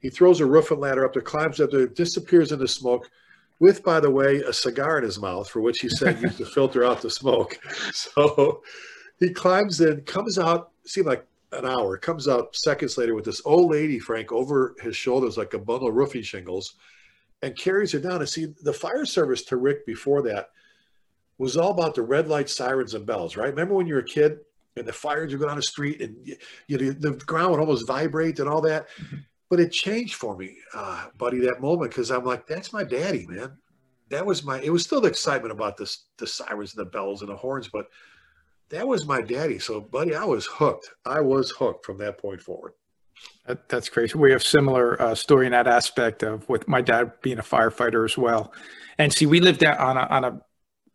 he 0.00 0.10
throws 0.10 0.40
a 0.40 0.46
roof 0.46 0.70
and 0.70 0.80
ladder 0.80 1.04
up 1.04 1.12
there, 1.12 1.22
climbs 1.22 1.60
up 1.60 1.70
there, 1.70 1.86
disappears 1.86 2.52
in 2.52 2.58
the 2.58 2.68
smoke, 2.68 3.10
with, 3.60 3.82
by 3.82 4.00
the 4.00 4.10
way, 4.10 4.36
a 4.36 4.52
cigar 4.52 4.98
in 4.98 5.04
his 5.04 5.20
mouth, 5.20 5.48
for 5.48 5.60
which 5.60 5.80
he 5.80 5.88
said 5.88 6.20
used 6.20 6.38
to 6.38 6.46
filter 6.54 6.84
out 6.84 7.00
the 7.00 7.10
smoke. 7.10 7.58
So 7.92 8.62
he 9.18 9.30
climbs 9.30 9.80
in, 9.80 10.02
comes 10.02 10.38
out, 10.38 10.70
seemed 10.84 11.06
like 11.06 11.26
an 11.52 11.66
hour, 11.66 11.96
comes 11.96 12.28
out 12.28 12.54
seconds 12.54 12.96
later 12.98 13.14
with 13.14 13.24
this 13.24 13.42
old 13.44 13.70
lady, 13.72 13.98
Frank, 13.98 14.32
over 14.32 14.74
his 14.80 14.96
shoulders 14.96 15.36
like 15.36 15.54
a 15.54 15.58
bundle 15.58 15.88
of 15.88 15.94
roofing 15.94 16.22
shingles, 16.22 16.74
and 17.42 17.56
carries 17.56 17.92
her 17.92 17.98
down. 17.98 18.20
And 18.20 18.28
see, 18.28 18.54
the 18.62 18.72
fire 18.72 19.04
service 19.04 19.42
to 19.44 19.56
Rick 19.56 19.86
before 19.86 20.22
that 20.22 20.50
was 21.38 21.56
all 21.56 21.70
about 21.70 21.94
the 21.94 22.02
red 22.02 22.28
light 22.28 22.50
sirens 22.50 22.94
and 22.94 23.06
bells, 23.06 23.36
right? 23.36 23.50
Remember 23.50 23.74
when 23.74 23.86
you 23.86 23.94
were 23.94 24.00
a 24.00 24.04
kid 24.04 24.38
and 24.76 24.86
the 24.86 24.92
fires 24.92 25.32
would 25.32 25.40
go 25.40 25.46
down 25.46 25.56
the 25.56 25.62
street 25.62 26.00
and 26.00 26.16
you, 26.24 26.36
you 26.66 26.78
know, 26.78 26.90
the 26.90 27.12
ground 27.24 27.52
would 27.52 27.60
almost 27.60 27.86
vibrate 27.86 28.40
and 28.40 28.48
all 28.48 28.60
that? 28.62 28.88
Mm-hmm 29.00 29.18
but 29.48 29.60
it 29.60 29.72
changed 29.72 30.14
for 30.14 30.36
me, 30.36 30.56
uh, 30.74 31.06
buddy, 31.16 31.38
that 31.40 31.60
moment 31.60 31.90
because 31.90 32.10
I'm 32.10 32.24
like, 32.24 32.46
that's 32.46 32.72
my 32.72 32.84
daddy, 32.84 33.26
man. 33.26 33.56
That 34.10 34.24
was 34.24 34.44
my. 34.44 34.60
It 34.60 34.70
was 34.70 34.84
still 34.84 35.00
the 35.00 35.08
excitement 35.08 35.52
about 35.52 35.76
this, 35.76 36.06
the 36.16 36.26
sirens 36.26 36.74
and 36.74 36.86
the 36.86 36.90
bells 36.90 37.20
and 37.22 37.30
the 37.30 37.36
horns, 37.36 37.68
but 37.68 37.88
that 38.70 38.86
was 38.86 39.06
my 39.06 39.20
daddy. 39.20 39.58
So, 39.58 39.80
buddy, 39.80 40.14
I 40.14 40.24
was 40.24 40.46
hooked. 40.46 40.90
I 41.04 41.20
was 41.20 41.50
hooked 41.50 41.84
from 41.84 41.98
that 41.98 42.18
point 42.18 42.40
forward. 42.40 42.72
That, 43.46 43.68
that's 43.68 43.88
crazy. 43.88 44.18
We 44.18 44.32
have 44.32 44.42
similar 44.42 45.00
uh, 45.00 45.14
story 45.14 45.46
in 45.46 45.52
that 45.52 45.66
aspect 45.66 46.22
of 46.22 46.48
with 46.48 46.68
my 46.68 46.82
dad 46.82 47.12
being 47.22 47.38
a 47.38 47.42
firefighter 47.42 48.04
as 48.04 48.18
well. 48.18 48.52
And 48.98 49.12
see, 49.12 49.26
we 49.26 49.40
lived 49.40 49.64
on 49.64 49.96
a, 49.96 50.00
on 50.00 50.24
a 50.24 50.40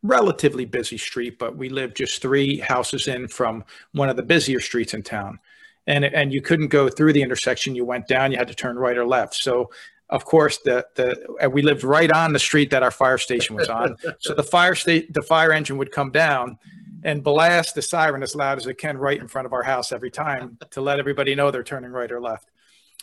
relatively 0.04 0.66
busy 0.66 0.98
street, 0.98 1.40
but 1.40 1.56
we 1.56 1.70
lived 1.70 1.98
just 1.98 2.22
three 2.22 2.60
houses 2.60 3.08
in 3.08 3.28
from 3.28 3.64
one 3.94 4.10
of 4.10 4.18
the 4.18 4.24
busier 4.24 4.60
streets 4.60 4.94
in 4.94 5.02
town 5.02 5.40
and 5.88 6.06
and 6.06 6.34
you 6.34 6.42
couldn't 6.42 6.68
go 6.68 6.90
through 6.90 7.14
the 7.14 7.22
intersection. 7.22 7.76
You 7.76 7.86
went 7.86 8.08
down. 8.08 8.32
You 8.32 8.38
had 8.38 8.48
to 8.48 8.56
turn 8.56 8.78
right 8.78 8.98
or 8.98 9.06
left. 9.06 9.36
So 9.36 9.70
of 10.10 10.26
course 10.26 10.60
the 10.60 10.86
the 10.96 11.50
we 11.50 11.62
lived 11.62 11.84
right 11.84 12.12
on 12.12 12.34
the 12.34 12.40
street 12.40 12.70
that 12.72 12.84
our 12.84 12.92
fire 12.92 13.18
station 13.18 13.56
was 13.56 13.70
on. 13.70 13.98
so 14.20 14.34
the 14.34 14.44
fire 14.44 14.76
state 14.76 15.14
the 15.14 15.22
fire 15.22 15.52
engine 15.52 15.78
would 15.78 15.92
come 15.92 16.12
down 16.12 16.58
and 17.04 17.24
blast 17.24 17.76
the 17.76 17.82
siren 17.82 18.24
as 18.24 18.36
loud 18.36 18.58
as 18.58 18.66
it 18.66 18.78
can 18.78 18.98
right 18.98 19.20
in 19.20 19.28
front 19.28 19.46
of 19.46 19.54
our 19.54 19.64
house 19.64 19.92
every 19.92 20.12
time 20.12 20.58
to 20.72 20.82
let 20.82 21.00
everybody 21.00 21.36
know 21.36 21.52
they're 21.52 21.64
turning 21.64 21.92
right 21.92 22.12
or 22.12 22.22
left. 22.22 22.50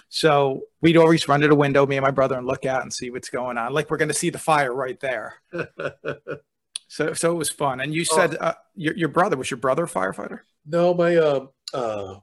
So 0.08 0.62
we'd 0.80 0.96
always 0.96 1.28
run 1.28 1.40
to 1.40 1.48
the 1.48 1.54
window, 1.54 1.86
me 1.86 1.96
and 1.96 2.04
my 2.04 2.10
brother, 2.10 2.36
and 2.36 2.46
look 2.46 2.66
out 2.66 2.82
and 2.82 2.92
see 2.92 3.10
what's 3.10 3.28
going 3.28 3.58
on. 3.58 3.72
Like 3.72 3.90
we're 3.90 3.96
going 3.96 4.08
to 4.08 4.14
see 4.14 4.30
the 4.30 4.38
fire 4.38 4.74
right 4.74 4.98
there. 4.98 5.34
so 6.88 7.12
so 7.12 7.30
it 7.30 7.36
was 7.36 7.50
fun. 7.50 7.80
And 7.80 7.94
you 7.94 8.04
said 8.04 8.36
oh. 8.40 8.46
uh, 8.46 8.54
your 8.74 8.96
your 8.96 9.08
brother 9.08 9.36
was 9.36 9.50
your 9.50 9.58
brother 9.58 9.84
a 9.84 9.88
firefighter? 9.88 10.40
No, 10.66 10.94
my 10.94 11.16
uh, 11.16 11.46
uh, 11.72 12.16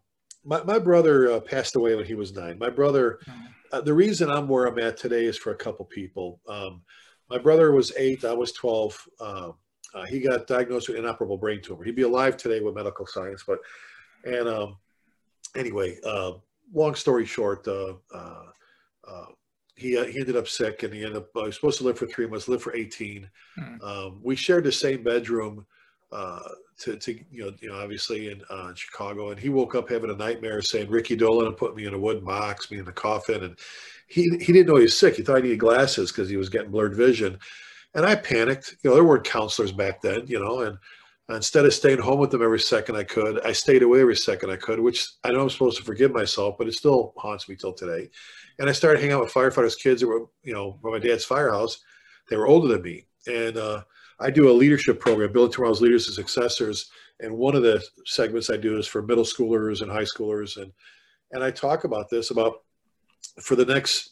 my, 0.43 0.63
my 0.63 0.79
brother 0.79 1.31
uh, 1.31 1.39
passed 1.39 1.75
away 1.75 1.95
when 1.95 2.05
he 2.05 2.15
was 2.15 2.33
nine. 2.33 2.57
My 2.57 2.69
brother, 2.69 3.19
hmm. 3.25 3.45
uh, 3.71 3.81
the 3.81 3.93
reason 3.93 4.29
I'm 4.29 4.47
where 4.47 4.65
I'm 4.65 4.79
at 4.79 4.97
today 4.97 5.25
is 5.25 5.37
for 5.37 5.51
a 5.51 5.57
couple 5.57 5.85
people. 5.85 6.41
Um, 6.47 6.81
my 7.29 7.37
brother 7.37 7.71
was 7.71 7.91
eight, 7.97 8.23
I 8.23 8.33
was 8.33 8.53
12. 8.53 9.07
Um, 9.19 9.53
uh, 9.93 10.05
he 10.05 10.19
got 10.19 10.47
diagnosed 10.47 10.89
with 10.89 10.97
inoperable 10.97 11.37
brain 11.37 11.61
tumor. 11.61 11.83
He'd 11.83 11.95
be 11.95 12.03
alive 12.03 12.37
today 12.37 12.59
with 12.59 12.75
medical 12.75 13.05
science, 13.05 13.43
but, 13.47 13.59
and 14.25 14.47
um, 14.47 14.77
anyway, 15.55 15.99
um, 16.01 16.41
long 16.73 16.95
story 16.95 17.25
short, 17.25 17.67
uh, 17.67 17.93
uh, 18.13 18.43
uh, 19.07 19.25
he, 19.75 19.91
he 19.91 20.19
ended 20.19 20.35
up 20.35 20.47
sick 20.47 20.83
and 20.83 20.93
he 20.93 21.03
ended 21.03 21.17
up, 21.17 21.29
he 21.33 21.41
was 21.41 21.55
supposed 21.55 21.77
to 21.77 21.83
live 21.83 21.97
for 21.97 22.07
three 22.07 22.27
months, 22.27 22.47
lived 22.47 22.63
for 22.63 22.75
18. 22.75 23.29
Hmm. 23.55 23.81
Um, 23.83 24.19
we 24.23 24.35
shared 24.35 24.63
the 24.63 24.71
same 24.71 25.03
bedroom 25.03 25.65
uh, 26.11 26.49
to, 26.79 26.95
to 26.95 27.13
you 27.31 27.45
know, 27.45 27.51
you 27.59 27.69
know, 27.69 27.75
obviously 27.75 28.31
in, 28.31 28.41
uh, 28.49 28.69
in 28.69 28.75
Chicago, 28.75 29.31
and 29.31 29.39
he 29.39 29.49
woke 29.49 29.75
up 29.75 29.89
having 29.89 30.09
a 30.09 30.15
nightmare 30.15 30.61
saying 30.61 30.89
Ricky 30.89 31.15
Dolan 31.15 31.47
had 31.47 31.57
put 31.57 31.75
me 31.75 31.85
in 31.85 31.93
a 31.93 31.99
wooden 31.99 32.23
box, 32.23 32.71
me 32.71 32.79
in 32.79 32.87
a 32.87 32.91
coffin, 32.91 33.43
and 33.43 33.57
he 34.07 34.23
he 34.39 34.53
didn't 34.53 34.67
know 34.67 34.77
he 34.77 34.83
was 34.83 34.97
sick. 34.97 35.15
He 35.15 35.23
thought 35.23 35.37
he 35.37 35.43
needed 35.43 35.59
glasses 35.59 36.11
because 36.11 36.29
he 36.29 36.37
was 36.37 36.49
getting 36.49 36.71
blurred 36.71 36.95
vision, 36.95 37.39
and 37.93 38.05
I 38.05 38.15
panicked. 38.15 38.75
You 38.83 38.89
know, 38.89 38.95
there 38.95 39.03
weren't 39.03 39.23
counselors 39.23 39.71
back 39.71 40.01
then, 40.01 40.25
you 40.27 40.39
know, 40.39 40.61
and 40.61 40.77
instead 41.29 41.65
of 41.65 41.73
staying 41.73 41.99
home 41.99 42.19
with 42.19 42.31
them 42.31 42.41
every 42.41 42.59
second 42.59 42.95
I 42.95 43.03
could, 43.03 43.45
I 43.45 43.51
stayed 43.51 43.83
away 43.83 44.01
every 44.01 44.15
second 44.15 44.49
I 44.49 44.55
could, 44.55 44.79
which 44.79 45.07
I 45.23 45.31
know 45.31 45.41
I'm 45.41 45.49
supposed 45.49 45.77
to 45.77 45.83
forgive 45.83 46.11
myself, 46.11 46.55
but 46.57 46.67
it 46.67 46.73
still 46.73 47.13
haunts 47.17 47.49
me 47.49 47.55
till 47.55 47.73
today. 47.73 48.09
And 48.59 48.69
I 48.69 48.71
started 48.71 48.99
hanging 48.99 49.15
out 49.15 49.23
with 49.23 49.33
firefighters' 49.33 49.79
kids 49.79 50.01
that 50.01 50.07
were, 50.07 50.25
you 50.43 50.53
know, 50.53 50.77
from 50.81 50.93
my 50.93 50.99
dad's 50.99 51.25
firehouse. 51.25 51.79
They 52.29 52.37
were 52.37 52.47
older 52.47 52.67
than 52.67 52.81
me, 52.81 53.07
and 53.27 53.57
uh, 53.57 53.83
I 54.19 54.31
do 54.31 54.49
a 54.49 54.53
leadership 54.53 54.99
program, 54.99 55.31
Building 55.31 55.53
Tomorrow's 55.53 55.81
Leaders 55.81 56.07
and 56.07 56.15
Successors. 56.15 56.89
And 57.19 57.35
one 57.35 57.55
of 57.55 57.63
the 57.63 57.83
segments 58.05 58.49
I 58.49 58.57
do 58.57 58.77
is 58.77 58.87
for 58.87 59.01
middle 59.01 59.23
schoolers 59.23 59.81
and 59.81 59.91
high 59.91 60.03
schoolers. 60.03 60.61
And, 60.61 60.71
and 61.31 61.43
I 61.43 61.51
talk 61.51 61.83
about 61.83 62.09
this 62.09 62.31
about 62.31 62.63
for 63.41 63.55
the 63.55 63.65
next 63.65 64.11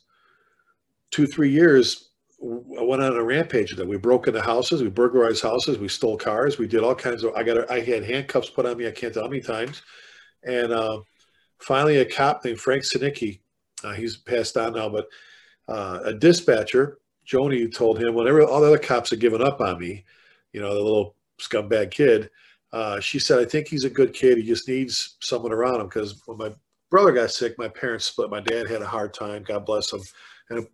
two, 1.12 1.28
three 1.28 1.52
years, 1.52 2.12
went 2.40 3.02
on 3.02 3.16
a 3.16 3.24
rampage 3.24 3.76
that. 3.76 3.88
We 3.88 3.98
broke 3.98 4.28
into 4.28 4.42
houses, 4.42 4.82
we 4.82 4.90
burglarized 4.90 5.44
houses, 5.44 5.78
we 5.78 5.88
stole 5.88 6.18
cars, 6.18 6.58
we 6.58 6.68
did 6.68 6.84
all 6.84 6.96
kinds 6.96 7.24
of. 7.24 7.34
I 7.36 7.44
got, 7.44 7.70
I 7.70 7.80
had 7.80 8.04
handcuffs 8.04 8.50
put 8.50 8.66
on 8.66 8.78
me. 8.78 8.88
I 8.88 8.92
can't 8.92 9.14
tell 9.14 9.24
how 9.24 9.30
many 9.30 9.42
times, 9.42 9.82
and 10.44 10.72
uh, 10.72 11.00
finally, 11.60 11.98
a 11.98 12.06
cop 12.06 12.44
named 12.44 12.60
Frank 12.60 12.84
Sinicki, 12.84 13.40
uh, 13.84 13.94
he's 13.94 14.18
passed 14.18 14.58
on 14.58 14.74
now, 14.74 14.90
but 14.90 15.08
uh, 15.68 16.00
a 16.06 16.14
dispatcher 16.14 17.00
Joni 17.28 17.74
told 17.74 18.00
him 18.00 18.14
whenever 18.14 18.44
all 18.44 18.62
the 18.62 18.68
other 18.68 18.78
cops 18.78 19.10
had 19.10 19.20
given 19.20 19.42
up 19.42 19.62
on 19.62 19.80
me, 19.80 20.06
you 20.54 20.62
know, 20.62 20.74
the 20.74 20.82
little 20.82 21.16
scumbag 21.40 21.92
kid, 21.92 22.30
uh, 22.72 23.00
she 23.00 23.18
said, 23.18 23.40
I 23.40 23.46
think 23.46 23.68
he's 23.68 23.84
a 23.84 23.90
good 23.90 24.14
kid. 24.14 24.38
He 24.38 24.44
just 24.44 24.68
needs 24.68 25.16
someone 25.22 25.52
around 25.52 25.82
him 25.82 25.88
because 25.88 26.22
when 26.26 26.38
my 26.38 26.52
brother 26.90 27.12
got 27.12 27.32
sick. 27.32 27.58
My 27.58 27.68
parents 27.68 28.06
split. 28.06 28.30
My 28.30 28.40
dad 28.40 28.70
had 28.70 28.82
a 28.82 28.88
hard 28.88 29.14
time. 29.14 29.44
God 29.44 29.66
bless 29.66 29.92
him. 29.92 30.02
And 30.50 30.68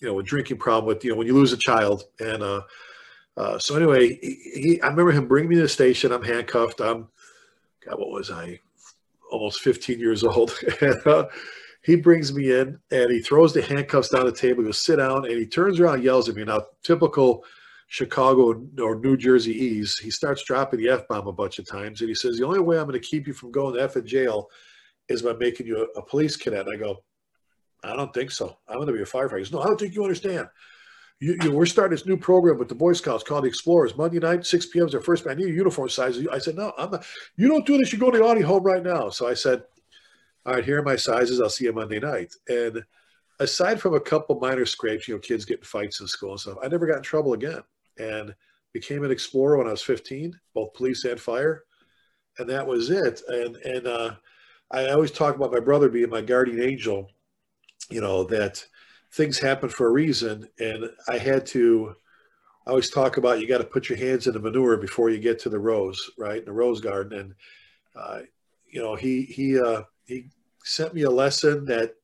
you 0.00 0.08
know, 0.08 0.18
a 0.18 0.22
drinking 0.22 0.58
problem 0.58 0.86
with 0.86 1.04
you 1.04 1.10
know 1.10 1.16
when 1.16 1.26
you 1.26 1.34
lose 1.34 1.52
a 1.52 1.56
child. 1.56 2.04
And 2.20 2.42
uh, 2.42 2.62
uh, 3.36 3.58
so 3.58 3.76
anyway, 3.76 4.18
he, 4.20 4.50
he, 4.54 4.80
I 4.82 4.88
remember 4.88 5.12
him 5.12 5.28
bringing 5.28 5.50
me 5.50 5.56
to 5.56 5.62
the 5.62 5.68
station. 5.68 6.12
I'm 6.12 6.22
handcuffed. 6.22 6.80
I'm 6.80 7.08
God, 7.84 7.98
what 7.98 8.10
was 8.10 8.30
I? 8.30 8.60
Almost 9.30 9.60
15 9.60 9.98
years 9.98 10.24
old. 10.24 10.58
and, 10.80 11.06
uh, 11.06 11.26
he 11.82 11.96
brings 11.96 12.32
me 12.32 12.52
in 12.52 12.78
and 12.90 13.10
he 13.10 13.20
throws 13.20 13.54
the 13.54 13.62
handcuffs 13.62 14.10
down 14.10 14.26
the 14.26 14.32
table, 14.32 14.62
he 14.62 14.66
goes 14.66 14.80
sit 14.80 14.96
down, 14.96 15.24
and 15.24 15.38
he 15.38 15.46
turns 15.46 15.80
around 15.80 15.96
and 15.96 16.04
yells 16.04 16.28
at 16.28 16.34
me. 16.34 16.44
Now, 16.44 16.62
typical 16.82 17.44
Chicago 17.86 18.62
or 18.78 18.96
New 18.96 19.16
Jersey 19.16 19.52
ease, 19.52 19.96
he 19.98 20.10
starts 20.10 20.42
dropping 20.42 20.80
the 20.80 20.90
F 20.90 21.08
bomb 21.08 21.26
a 21.26 21.32
bunch 21.32 21.58
of 21.58 21.66
times. 21.66 22.00
And 22.00 22.08
he 22.08 22.14
says, 22.14 22.36
The 22.36 22.44
only 22.44 22.60
way 22.60 22.78
I'm 22.78 22.86
going 22.86 23.00
to 23.00 23.06
keep 23.06 23.26
you 23.26 23.32
from 23.32 23.50
going 23.50 23.74
to 23.74 23.82
F 23.82 23.96
in 23.96 24.06
jail 24.06 24.48
is 25.08 25.22
by 25.22 25.32
making 25.34 25.66
you 25.66 25.88
a, 25.96 25.98
a 25.98 26.04
police 26.04 26.36
cadet. 26.36 26.66
And 26.66 26.74
I 26.74 26.78
go, 26.78 27.02
I 27.84 27.94
don't 27.94 28.12
think 28.12 28.30
so. 28.30 28.58
I'm 28.68 28.76
going 28.76 28.88
to 28.88 28.92
be 28.92 29.02
a 29.02 29.04
firefighter. 29.04 29.52
No, 29.52 29.62
I 29.62 29.66
don't 29.66 29.78
think 29.78 29.94
you 29.94 30.02
understand. 30.02 30.48
You, 31.20 31.36
you, 31.42 31.50
we're 31.50 31.66
starting 31.66 31.96
this 31.96 32.06
new 32.06 32.16
program 32.16 32.58
with 32.58 32.68
the 32.68 32.74
Boy 32.74 32.92
Scouts 32.92 33.24
called 33.24 33.44
the 33.44 33.48
Explorers. 33.48 33.96
Monday 33.96 34.18
night, 34.20 34.46
6 34.46 34.66
p.m. 34.66 34.86
is 34.86 34.94
our 34.94 35.00
first. 35.00 35.26
I 35.26 35.34
need 35.34 35.48
a 35.48 35.52
uniform 35.52 35.88
size. 35.88 36.24
I 36.30 36.38
said, 36.38 36.56
No, 36.56 36.72
I'm 36.78 36.90
not. 36.92 37.04
You 37.36 37.48
don't 37.48 37.66
do 37.66 37.76
this. 37.76 37.92
You 37.92 37.98
go 37.98 38.10
to 38.10 38.18
the 38.18 38.24
Audy 38.24 38.40
home 38.40 38.62
right 38.62 38.82
now. 38.82 39.10
So 39.10 39.28
I 39.28 39.34
said, 39.34 39.64
All 40.46 40.54
right, 40.54 40.64
here 40.64 40.78
are 40.78 40.84
my 40.84 40.96
sizes. 40.96 41.40
I'll 41.40 41.50
see 41.50 41.64
you 41.64 41.72
Monday 41.72 41.98
night. 41.98 42.34
And 42.48 42.84
aside 43.40 43.80
from 43.80 43.94
a 43.94 44.00
couple 44.00 44.38
minor 44.38 44.66
scrapes, 44.66 45.08
you 45.08 45.14
know, 45.14 45.20
kids 45.20 45.44
getting 45.44 45.64
fights 45.64 46.00
in 46.00 46.06
school 46.06 46.32
and 46.32 46.40
stuff, 46.40 46.58
I 46.62 46.68
never 46.68 46.86
got 46.86 46.98
in 46.98 47.02
trouble 47.02 47.32
again. 47.32 47.62
And 47.98 48.34
became 48.72 49.02
an 49.02 49.10
explorer 49.10 49.58
when 49.58 49.66
I 49.66 49.72
was 49.72 49.82
15, 49.82 50.38
both 50.54 50.74
police 50.74 51.04
and 51.04 51.18
fire. 51.18 51.64
And 52.38 52.48
that 52.48 52.66
was 52.66 52.90
it. 52.90 53.22
And, 53.28 53.56
and, 53.56 53.86
uh, 53.86 54.14
I 54.70 54.88
always 54.90 55.10
talk 55.10 55.34
about 55.34 55.52
my 55.52 55.60
brother 55.60 55.88
being 55.88 56.10
my 56.10 56.20
guardian 56.20 56.60
angel, 56.60 57.10
you 57.88 58.00
know, 58.00 58.24
that 58.24 58.64
things 59.12 59.38
happen 59.38 59.68
for 59.68 59.86
a 59.86 59.92
reason. 59.92 60.48
And 60.58 60.90
I 61.08 61.18
had 61.18 61.46
to, 61.46 61.94
I 62.66 62.70
always 62.70 62.90
talk 62.90 63.16
about 63.16 63.40
you 63.40 63.48
got 63.48 63.58
to 63.58 63.64
put 63.64 63.88
your 63.88 63.98
hands 63.98 64.26
in 64.26 64.34
the 64.34 64.40
manure 64.40 64.76
before 64.76 65.10
you 65.10 65.18
get 65.18 65.38
to 65.40 65.48
the 65.48 65.58
rose, 65.58 65.98
right? 66.18 66.38
In 66.38 66.44
the 66.44 66.52
rose 66.52 66.80
garden. 66.80 67.18
And, 67.18 67.34
uh, 67.96 68.20
you 68.66 68.82
know, 68.82 68.94
he, 68.94 69.22
he, 69.22 69.58
uh, 69.58 69.82
he 70.06 70.26
sent 70.64 70.92
me 70.92 71.02
a 71.02 71.10
lesson 71.10 71.64
that 71.64 71.94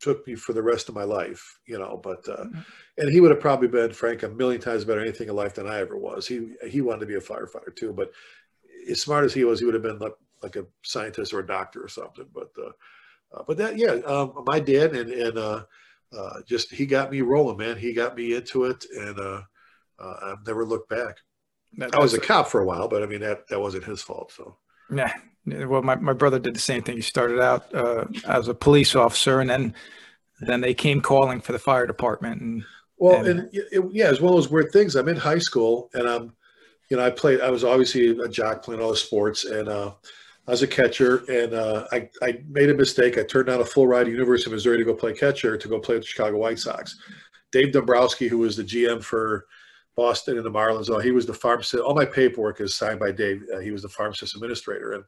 took 0.00 0.26
me 0.26 0.34
for 0.34 0.52
the 0.52 0.62
rest 0.62 0.90
of 0.90 0.94
my 0.94 1.04
life, 1.04 1.58
you 1.66 1.78
know, 1.78 1.98
but, 2.02 2.28
uh, 2.28 2.44
mm-hmm. 2.44 2.60
and 2.98 3.10
he 3.10 3.20
would 3.20 3.30
have 3.30 3.40
probably 3.40 3.68
been 3.68 3.90
Frank 3.92 4.22
a 4.22 4.28
million 4.28 4.60
times 4.60 4.84
better 4.84 5.00
anything 5.00 5.28
in 5.28 5.34
life 5.34 5.54
than 5.54 5.66
I 5.66 5.78
ever 5.78 5.96
was. 5.96 6.26
He, 6.26 6.50
he 6.68 6.82
wanted 6.82 7.00
to 7.00 7.06
be 7.06 7.14
a 7.14 7.20
firefighter 7.20 7.74
too, 7.74 7.94
but 7.94 8.12
as 8.90 9.00
smart 9.00 9.24
as 9.24 9.32
he 9.32 9.44
was, 9.44 9.60
he 9.60 9.64
would 9.64 9.72
have 9.72 9.82
been 9.82 9.98
like, 9.98 10.12
like 10.42 10.56
a 10.56 10.66
scientist 10.82 11.32
or 11.32 11.40
a 11.40 11.46
doctor 11.46 11.82
or 11.82 11.88
something. 11.88 12.26
But 12.34 12.50
uh, 12.62 12.72
uh, 13.34 13.42
but 13.46 13.56
that 13.56 13.76
yeah, 13.76 13.94
um, 14.06 14.32
my 14.46 14.60
dad 14.60 14.94
and 14.94 15.10
and 15.10 15.38
uh, 15.38 15.64
uh, 16.16 16.40
just 16.46 16.70
he 16.70 16.86
got 16.86 17.10
me 17.10 17.20
rolling, 17.20 17.56
man. 17.56 17.76
He 17.76 17.92
got 17.92 18.16
me 18.16 18.34
into 18.34 18.64
it, 18.64 18.84
and 18.96 19.18
uh, 19.18 19.42
uh, 19.98 20.14
I've 20.22 20.46
never 20.46 20.64
looked 20.64 20.88
back. 20.88 21.18
That, 21.78 21.94
I 21.94 21.98
was 21.98 22.14
a 22.14 22.20
cop 22.20 22.48
for 22.48 22.60
a 22.60 22.66
while, 22.66 22.88
but 22.88 23.02
I 23.02 23.06
mean 23.06 23.20
that 23.20 23.48
that 23.48 23.60
wasn't 23.60 23.84
his 23.84 24.00
fault. 24.00 24.32
So 24.32 24.56
yeah, 24.94 25.12
well, 25.46 25.82
my, 25.82 25.96
my 25.96 26.12
brother 26.12 26.38
did 26.38 26.54
the 26.54 26.60
same 26.60 26.82
thing. 26.82 26.96
He 26.96 27.02
started 27.02 27.40
out 27.40 27.74
uh, 27.74 28.04
as 28.26 28.48
a 28.48 28.54
police 28.54 28.94
officer, 28.94 29.40
and 29.40 29.50
then 29.50 29.74
then 30.40 30.60
they 30.60 30.74
came 30.74 31.00
calling 31.00 31.40
for 31.40 31.52
the 31.52 31.58
fire 31.58 31.86
department. 31.86 32.40
And 32.40 32.64
well, 32.96 33.24
and, 33.24 33.40
and 33.40 33.50
it, 33.52 33.84
yeah, 33.92 34.10
it's 34.10 34.20
one 34.20 34.32
of 34.32 34.36
those 34.36 34.50
weird 34.50 34.72
things. 34.72 34.94
I'm 34.94 35.08
in 35.08 35.16
high 35.16 35.38
school, 35.38 35.90
and 35.94 36.08
I'm, 36.08 36.32
you 36.90 36.96
know, 36.96 37.04
I 37.04 37.10
played. 37.10 37.40
I 37.40 37.50
was 37.50 37.64
obviously 37.64 38.10
a 38.18 38.28
jock 38.28 38.62
playing 38.62 38.80
all 38.80 38.90
the 38.90 38.96
sports, 38.96 39.44
and 39.44 39.68
uh, 39.68 39.92
I 40.46 40.50
was 40.50 40.62
a 40.62 40.66
catcher, 40.66 41.24
and 41.28 41.54
uh, 41.54 41.86
I, 41.90 42.08
I 42.22 42.40
made 42.48 42.68
a 42.68 42.74
mistake. 42.74 43.16
I 43.16 43.22
turned 43.22 43.46
down 43.46 43.60
a 43.60 43.64
full 43.64 43.86
ride 43.86 44.06
at 44.06 44.12
University 44.12 44.50
of 44.50 44.54
Missouri 44.54 44.78
to 44.78 44.84
go 44.84 44.94
play 44.94 45.14
catcher 45.14 45.56
to 45.56 45.68
go 45.68 45.80
play 45.80 45.94
with 45.94 46.04
the 46.04 46.08
Chicago 46.08 46.36
White 46.36 46.58
Sox. 46.58 46.98
Dave 47.50 47.72
Dombrowski, 47.72 48.28
who 48.28 48.38
was 48.38 48.56
the 48.56 48.64
GM 48.64 49.02
for 49.02 49.46
Boston 49.96 50.36
and 50.36 50.44
the 50.44 50.50
Marlins, 50.50 50.90
oh, 50.90 50.98
he 50.98 51.12
was 51.12 51.24
the 51.24 51.32
farm 51.32 51.62
system. 51.62 51.86
All 51.86 51.94
my 51.94 52.04
paperwork 52.04 52.60
is 52.60 52.74
signed 52.74 53.00
by 53.00 53.10
Dave. 53.10 53.42
Uh, 53.54 53.60
he 53.60 53.70
was 53.70 53.82
the 53.82 53.88
farm 53.88 54.12
system 54.12 54.42
administrator, 54.42 54.92
and 54.92 55.04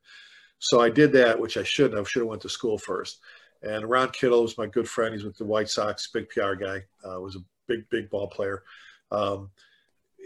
so 0.58 0.80
I 0.80 0.88
did 0.88 1.12
that, 1.12 1.38
which 1.38 1.58
I 1.58 1.62
shouldn't 1.62 1.98
have. 1.98 2.08
Should 2.08 2.20
have 2.20 2.28
went 2.28 2.42
to 2.42 2.48
school 2.48 2.78
first. 2.78 3.18
And 3.62 3.88
Ron 3.88 4.10
Kittle 4.10 4.42
was 4.42 4.56
my 4.56 4.66
good 4.66 4.88
friend. 4.88 5.14
He's 5.14 5.24
with 5.24 5.36
the 5.36 5.44
White 5.44 5.68
Sox, 5.68 6.08
big 6.12 6.28
PR 6.28 6.54
guy. 6.54 6.82
Uh, 7.04 7.20
was 7.20 7.36
a 7.36 7.40
big, 7.66 7.88
big 7.90 8.08
ball 8.10 8.28
player. 8.28 8.62
Um, 9.10 9.50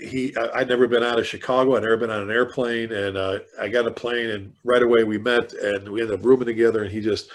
he 0.00 0.34
I, 0.36 0.60
would 0.60 0.68
never 0.68 0.88
been 0.88 1.02
out 1.02 1.18
of 1.18 1.26
Chicago. 1.26 1.76
I'd 1.76 1.82
never 1.82 1.96
been 1.96 2.10
on 2.10 2.22
an 2.22 2.30
airplane, 2.30 2.92
and 2.92 3.16
uh, 3.16 3.40
I 3.60 3.68
got 3.68 3.86
a 3.86 3.90
plane, 3.90 4.30
and 4.30 4.52
right 4.64 4.82
away 4.82 5.04
we 5.04 5.18
met, 5.18 5.52
and 5.52 5.88
we 5.88 6.00
ended 6.00 6.18
up 6.18 6.24
rooming 6.24 6.46
together, 6.46 6.82
and 6.82 6.90
he 6.90 7.00
just 7.00 7.30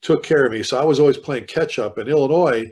took 0.00 0.22
care 0.22 0.46
of 0.46 0.52
me. 0.52 0.62
So 0.62 0.78
I 0.78 0.84
was 0.84 1.00
always 1.00 1.18
playing 1.18 1.46
catch 1.46 1.78
up. 1.78 1.98
In 1.98 2.08
Illinois, 2.08 2.70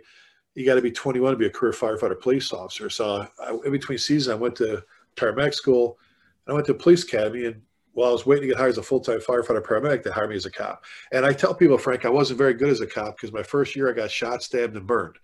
you 0.54 0.64
got 0.64 0.76
to 0.76 0.82
be 0.82 0.90
21 0.90 1.32
to 1.32 1.36
be 1.36 1.46
a 1.46 1.50
career 1.50 1.72
firefighter 1.72 2.18
police 2.20 2.52
officer. 2.52 2.88
So 2.88 3.26
I, 3.40 3.50
in 3.64 3.72
between 3.72 3.98
seasons, 3.98 4.32
I 4.32 4.38
went 4.38 4.56
to 4.56 4.82
paramedic 5.16 5.54
school, 5.54 5.98
and 6.46 6.52
I 6.52 6.54
went 6.54 6.66
to 6.66 6.74
police 6.74 7.04
academy, 7.04 7.46
and 7.46 7.60
while 7.92 8.08
I 8.08 8.12
was 8.12 8.26
waiting 8.26 8.42
to 8.42 8.48
get 8.48 8.56
hired 8.56 8.70
as 8.70 8.78
a 8.78 8.82
full-time 8.82 9.20
firefighter 9.20 9.62
paramedic, 9.62 10.02
they 10.02 10.10
hired 10.10 10.30
me 10.30 10.36
as 10.36 10.46
a 10.46 10.50
cop. 10.50 10.84
And 11.12 11.24
I 11.24 11.32
tell 11.32 11.54
people, 11.54 11.78
Frank, 11.78 12.04
I 12.04 12.08
wasn't 12.08 12.38
very 12.38 12.54
good 12.54 12.70
as 12.70 12.80
a 12.80 12.86
cop 12.86 13.16
because 13.16 13.32
my 13.32 13.42
first 13.42 13.76
year 13.76 13.88
I 13.88 13.92
got 13.92 14.10
shot, 14.10 14.42
stabbed, 14.42 14.76
and 14.76 14.86
burned. 14.86 15.16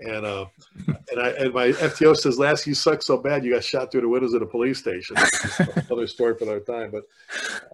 And 0.00 0.24
uh, 0.24 0.46
and 0.86 1.20
I 1.20 1.28
and 1.30 1.52
my 1.52 1.68
FTO 1.68 2.16
says, 2.16 2.38
"Last 2.38 2.66
you 2.66 2.74
suck 2.74 3.02
so 3.02 3.18
bad 3.18 3.44
you 3.44 3.52
got 3.52 3.64
shot 3.64 3.92
through 3.92 4.00
the 4.02 4.08
windows 4.08 4.32
of 4.32 4.40
the 4.40 4.46
police 4.46 4.78
station." 4.78 5.16
Another 5.58 6.06
story 6.06 6.34
for 6.36 6.44
another 6.44 6.60
time. 6.60 6.90
But 6.90 7.02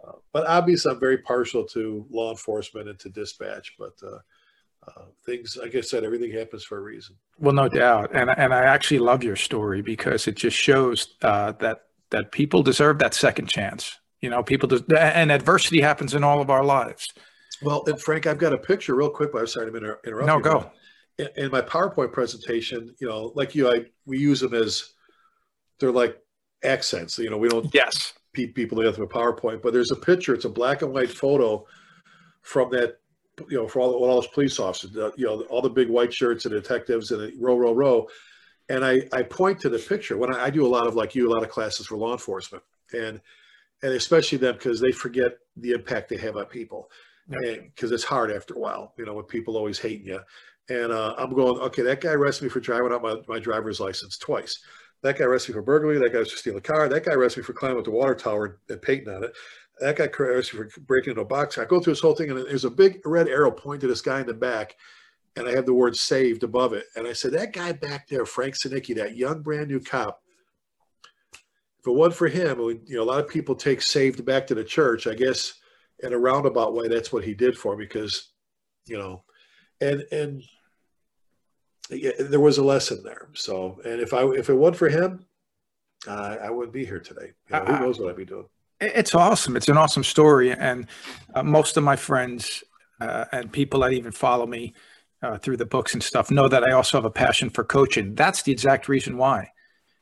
uh, 0.06 0.12
but 0.32 0.46
obviously, 0.48 0.92
I'm 0.92 0.98
very 0.98 1.18
partial 1.18 1.64
to 1.68 2.04
law 2.10 2.30
enforcement 2.30 2.88
and 2.88 2.98
to 2.98 3.10
dispatch. 3.10 3.74
But 3.78 3.92
uh, 4.02 4.18
uh, 4.88 5.04
things, 5.24 5.56
like 5.60 5.76
I 5.76 5.80
said, 5.80 6.02
everything 6.02 6.32
happens 6.32 6.64
for 6.64 6.78
a 6.78 6.80
reason. 6.80 7.14
Well, 7.38 7.54
no 7.54 7.68
doubt. 7.68 8.10
And 8.12 8.28
and 8.30 8.52
I 8.52 8.64
actually 8.64 8.98
love 8.98 9.22
your 9.22 9.36
story 9.36 9.80
because 9.80 10.26
it 10.26 10.34
just 10.34 10.56
shows 10.56 11.14
uh, 11.22 11.52
that 11.60 11.82
that 12.10 12.32
people 12.32 12.64
deserve 12.64 12.98
that 12.98 13.14
second 13.14 13.48
chance. 13.48 14.00
You 14.20 14.30
know, 14.30 14.42
people 14.42 14.68
des- 14.68 14.96
and 14.98 15.30
adversity 15.30 15.80
happens 15.80 16.12
in 16.12 16.24
all 16.24 16.40
of 16.40 16.50
our 16.50 16.64
lives. 16.64 17.06
Well, 17.62 17.84
and 17.86 18.00
Frank, 18.00 18.26
I've 18.26 18.38
got 18.38 18.52
a 18.52 18.58
picture 18.58 18.96
real 18.96 19.10
quick. 19.10 19.30
But 19.32 19.42
I'm 19.42 19.46
sorry 19.46 19.70
to 19.70 19.76
interrupt. 19.76 20.26
No, 20.26 20.40
go 20.40 20.72
in 21.18 21.50
my 21.50 21.62
PowerPoint 21.62 22.12
presentation, 22.12 22.94
you 22.98 23.08
know, 23.08 23.32
like 23.34 23.54
you, 23.54 23.70
I 23.70 23.86
we 24.04 24.18
use 24.18 24.40
them 24.40 24.54
as 24.54 24.92
they're 25.78 25.92
like 25.92 26.18
accents. 26.62 27.18
You 27.18 27.30
know, 27.30 27.38
we 27.38 27.48
don't 27.48 27.72
yes 27.74 28.12
people 28.32 28.78
together 28.78 29.00
with 29.00 29.10
PowerPoint, 29.10 29.62
but 29.62 29.72
there's 29.72 29.90
a 29.90 29.96
picture. 29.96 30.34
It's 30.34 30.44
a 30.44 30.50
black 30.50 30.82
and 30.82 30.92
white 30.92 31.10
photo 31.10 31.64
from 32.42 32.70
that. 32.70 32.98
You 33.50 33.58
know, 33.58 33.68
for 33.68 33.80
all, 33.80 33.92
all 33.92 34.14
those 34.14 34.28
police 34.28 34.58
officers, 34.58 34.92
you 35.16 35.26
know, 35.26 35.42
all 35.50 35.60
the 35.60 35.68
big 35.68 35.90
white 35.90 36.12
shirts 36.12 36.46
and 36.46 36.54
detectives 36.54 37.10
and 37.10 37.30
row, 37.38 37.54
row, 37.56 37.72
row. 37.72 38.08
And 38.70 38.82
I, 38.82 39.02
I 39.12 39.22
point 39.24 39.60
to 39.60 39.68
the 39.68 39.78
picture 39.78 40.16
when 40.16 40.34
I, 40.34 40.44
I 40.44 40.50
do 40.50 40.66
a 40.66 40.68
lot 40.68 40.86
of 40.86 40.94
like 40.94 41.14
you, 41.14 41.28
a 41.28 41.32
lot 41.32 41.42
of 41.42 41.50
classes 41.50 41.86
for 41.86 41.96
law 41.96 42.12
enforcement, 42.12 42.64
and 42.94 43.20
and 43.82 43.92
especially 43.92 44.38
them 44.38 44.54
because 44.54 44.80
they 44.80 44.90
forget 44.90 45.32
the 45.56 45.72
impact 45.72 46.08
they 46.08 46.16
have 46.16 46.36
on 46.36 46.46
people, 46.46 46.90
because 47.28 47.92
it's 47.92 48.04
hard 48.04 48.32
after 48.32 48.54
a 48.54 48.58
while. 48.58 48.94
You 48.96 49.04
know, 49.04 49.14
with 49.14 49.28
people 49.28 49.56
always 49.56 49.78
hating 49.78 50.06
you, 50.06 50.20
and 50.68 50.92
uh, 50.92 51.14
I'm 51.16 51.32
going, 51.32 51.60
okay, 51.60 51.82
that 51.82 52.00
guy 52.00 52.10
arrested 52.10 52.44
me 52.44 52.50
for 52.50 52.60
driving 52.60 52.92
out 52.92 53.02
my, 53.02 53.16
my 53.28 53.38
driver's 53.38 53.80
license 53.80 54.18
twice. 54.18 54.58
That 55.02 55.18
guy 55.18 55.24
arrested 55.24 55.52
me 55.52 55.54
for 55.54 55.62
burglary. 55.62 55.98
That 55.98 56.12
guy 56.12 56.18
was 56.18 56.32
for 56.32 56.38
stealing 56.38 56.58
a 56.58 56.62
car. 56.62 56.88
That 56.88 57.04
guy 57.04 57.12
arrested 57.12 57.40
me 57.40 57.44
for 57.44 57.52
climbing 57.52 57.78
up 57.78 57.84
the 57.84 57.90
water 57.90 58.14
tower 58.14 58.58
and 58.68 58.82
painting 58.82 59.14
on 59.14 59.24
it. 59.24 59.32
That 59.80 59.96
guy 59.96 60.08
arrested 60.18 60.58
me 60.58 60.68
for 60.70 60.80
breaking 60.80 61.10
into 61.10 61.22
a 61.22 61.26
box. 61.26 61.58
I 61.58 61.64
go 61.66 61.80
through 61.80 61.92
this 61.92 62.00
whole 62.00 62.14
thing, 62.14 62.30
and 62.30 62.46
there's 62.46 62.64
a 62.64 62.70
big 62.70 63.00
red 63.04 63.28
arrow 63.28 63.50
pointing 63.50 63.82
to 63.82 63.86
this 63.88 64.00
guy 64.00 64.20
in 64.20 64.26
the 64.26 64.34
back, 64.34 64.74
and 65.36 65.46
I 65.46 65.52
have 65.52 65.66
the 65.66 65.74
word 65.74 65.96
saved 65.96 66.42
above 66.42 66.72
it. 66.72 66.86
And 66.96 67.06
I 67.06 67.12
said, 67.12 67.32
that 67.32 67.52
guy 67.52 67.72
back 67.72 68.08
there, 68.08 68.24
Frank 68.24 68.54
Sinicki, 68.54 68.96
that 68.96 69.16
young 69.16 69.42
brand 69.42 69.68
new 69.68 69.80
cop, 69.80 70.22
if 71.78 71.86
it 71.86 71.92
wasn't 71.92 72.16
for 72.16 72.28
him, 72.28 72.58
you 72.58 72.96
know, 72.96 73.02
a 73.02 73.04
lot 73.04 73.20
of 73.20 73.28
people 73.28 73.54
take 73.54 73.82
saved 73.82 74.24
back 74.24 74.46
to 74.46 74.54
the 74.54 74.64
church. 74.64 75.06
I 75.06 75.14
guess 75.14 75.54
in 76.02 76.12
a 76.12 76.18
roundabout 76.18 76.74
way, 76.74 76.88
that's 76.88 77.12
what 77.12 77.22
he 77.22 77.34
did 77.34 77.56
for 77.56 77.76
me 77.76 77.84
because, 77.84 78.32
you 78.86 78.98
know, 78.98 79.22
and 79.80 80.04
and 80.10 80.42
there 81.88 82.40
was 82.40 82.58
a 82.58 82.64
lesson 82.64 83.02
there. 83.04 83.28
So, 83.34 83.80
and 83.84 84.00
if 84.00 84.12
I 84.12 84.24
if 84.30 84.50
it 84.50 84.54
wasn't 84.54 84.76
for 84.76 84.88
him, 84.88 85.26
uh, 86.06 86.36
I 86.42 86.50
wouldn't 86.50 86.72
be 86.72 86.84
here 86.84 87.00
today. 87.00 87.32
You 87.48 87.56
know, 87.56 87.64
who 87.64 87.80
knows 87.80 87.98
what 87.98 88.10
I'd 88.10 88.16
be 88.16 88.24
doing? 88.24 88.46
It's 88.80 89.14
awesome. 89.14 89.56
It's 89.56 89.68
an 89.68 89.78
awesome 89.78 90.04
story, 90.04 90.52
and 90.52 90.86
uh, 91.34 91.42
most 91.42 91.76
of 91.76 91.84
my 91.84 91.96
friends 91.96 92.62
uh, 93.00 93.24
and 93.32 93.52
people 93.52 93.80
that 93.80 93.92
even 93.92 94.12
follow 94.12 94.46
me 94.46 94.74
uh, 95.22 95.38
through 95.38 95.56
the 95.56 95.66
books 95.66 95.94
and 95.94 96.02
stuff 96.02 96.30
know 96.30 96.48
that 96.48 96.64
I 96.64 96.72
also 96.72 96.98
have 96.98 97.04
a 97.04 97.10
passion 97.10 97.50
for 97.50 97.64
coaching. 97.64 98.14
That's 98.14 98.42
the 98.42 98.52
exact 98.52 98.88
reason 98.88 99.16
why. 99.16 99.50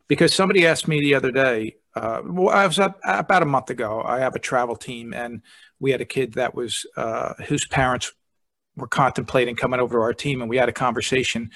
Because 0.09 0.35
somebody 0.35 0.67
asked 0.67 0.87
me 0.87 1.01
the 1.01 1.15
other 1.15 1.31
day, 1.31 1.77
uh, 1.95 2.21
well, 2.25 2.55
I 2.55 2.67
was 2.67 2.79
at, 2.79 2.95
about 3.05 3.43
a 3.43 3.47
month 3.47 3.71
ago. 3.71 4.03
I 4.05 4.19
have 4.21 4.35
a 4.35 4.41
travel 4.41 4.77
team, 4.77 5.15
and 5.15 5.43
we 5.79 5.93
had 5.93 6.01
a 6.01 6.07
kid 6.07 6.35
that 6.35 6.55
was 6.55 6.85
uh, 6.97 7.35
whose 7.47 7.67
parents 7.67 8.13
were 8.77 8.89
contemplating 8.89 9.57
coming 9.57 9.81
over 9.81 9.99
to 9.99 10.03
our 10.03 10.15
team 10.15 10.41
and 10.41 10.51
we 10.51 10.57
had 10.57 10.69
a 10.69 10.73
conversation 10.73 11.51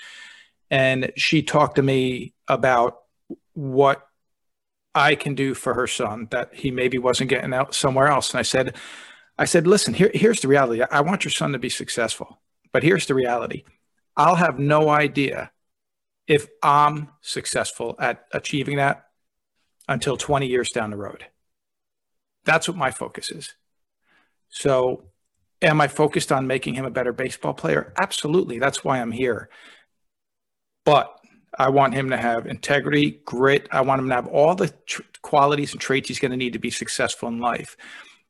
and 0.70 1.12
she 1.16 1.42
talked 1.42 1.76
to 1.76 1.82
me 1.82 2.34
about 2.46 2.98
what 3.54 4.06
I 4.94 5.14
can 5.14 5.34
do 5.34 5.54
for 5.54 5.74
her 5.74 5.86
son 5.86 6.28
that 6.30 6.54
he 6.54 6.70
maybe 6.70 6.98
wasn't 6.98 7.30
getting 7.30 7.54
out 7.54 7.74
somewhere 7.74 8.08
else. 8.08 8.30
And 8.30 8.38
I 8.38 8.42
said, 8.42 8.76
I 9.38 9.44
said, 9.44 9.66
listen, 9.66 9.94
here, 9.94 10.10
here's 10.12 10.40
the 10.40 10.48
reality. 10.48 10.82
I 10.82 11.00
want 11.00 11.24
your 11.24 11.30
son 11.30 11.52
to 11.52 11.58
be 11.58 11.68
successful, 11.68 12.40
but 12.72 12.82
here's 12.82 13.06
the 13.06 13.14
reality. 13.14 13.64
I'll 14.16 14.34
have 14.34 14.58
no 14.58 14.88
idea 14.88 15.52
if 16.26 16.48
I'm 16.62 17.08
successful 17.20 17.94
at 17.98 18.24
achieving 18.32 18.76
that 18.76 19.04
until 19.88 20.16
20 20.16 20.46
years 20.46 20.70
down 20.70 20.90
the 20.90 20.96
road. 20.96 21.26
That's 22.44 22.68
what 22.68 22.76
my 22.76 22.90
focus 22.90 23.30
is. 23.30 23.54
So, 24.48 25.04
am 25.62 25.80
I 25.80 25.88
focused 25.88 26.32
on 26.32 26.46
making 26.46 26.74
him 26.74 26.84
a 26.84 26.90
better 26.90 27.12
baseball 27.12 27.54
player? 27.54 27.92
Absolutely. 27.98 28.58
That's 28.58 28.84
why 28.84 29.00
I'm 29.00 29.12
here. 29.12 29.48
But 30.84 31.14
I 31.58 31.70
want 31.70 31.94
him 31.94 32.10
to 32.10 32.16
have 32.16 32.46
integrity, 32.46 33.20
grit. 33.24 33.68
I 33.70 33.80
want 33.80 34.00
him 34.00 34.08
to 34.08 34.14
have 34.14 34.28
all 34.28 34.54
the 34.54 34.68
tr- 34.86 35.02
qualities 35.22 35.72
and 35.72 35.80
traits 35.80 36.08
he's 36.08 36.20
going 36.20 36.30
to 36.30 36.36
need 36.36 36.52
to 36.52 36.58
be 36.58 36.70
successful 36.70 37.28
in 37.28 37.40
life. 37.40 37.76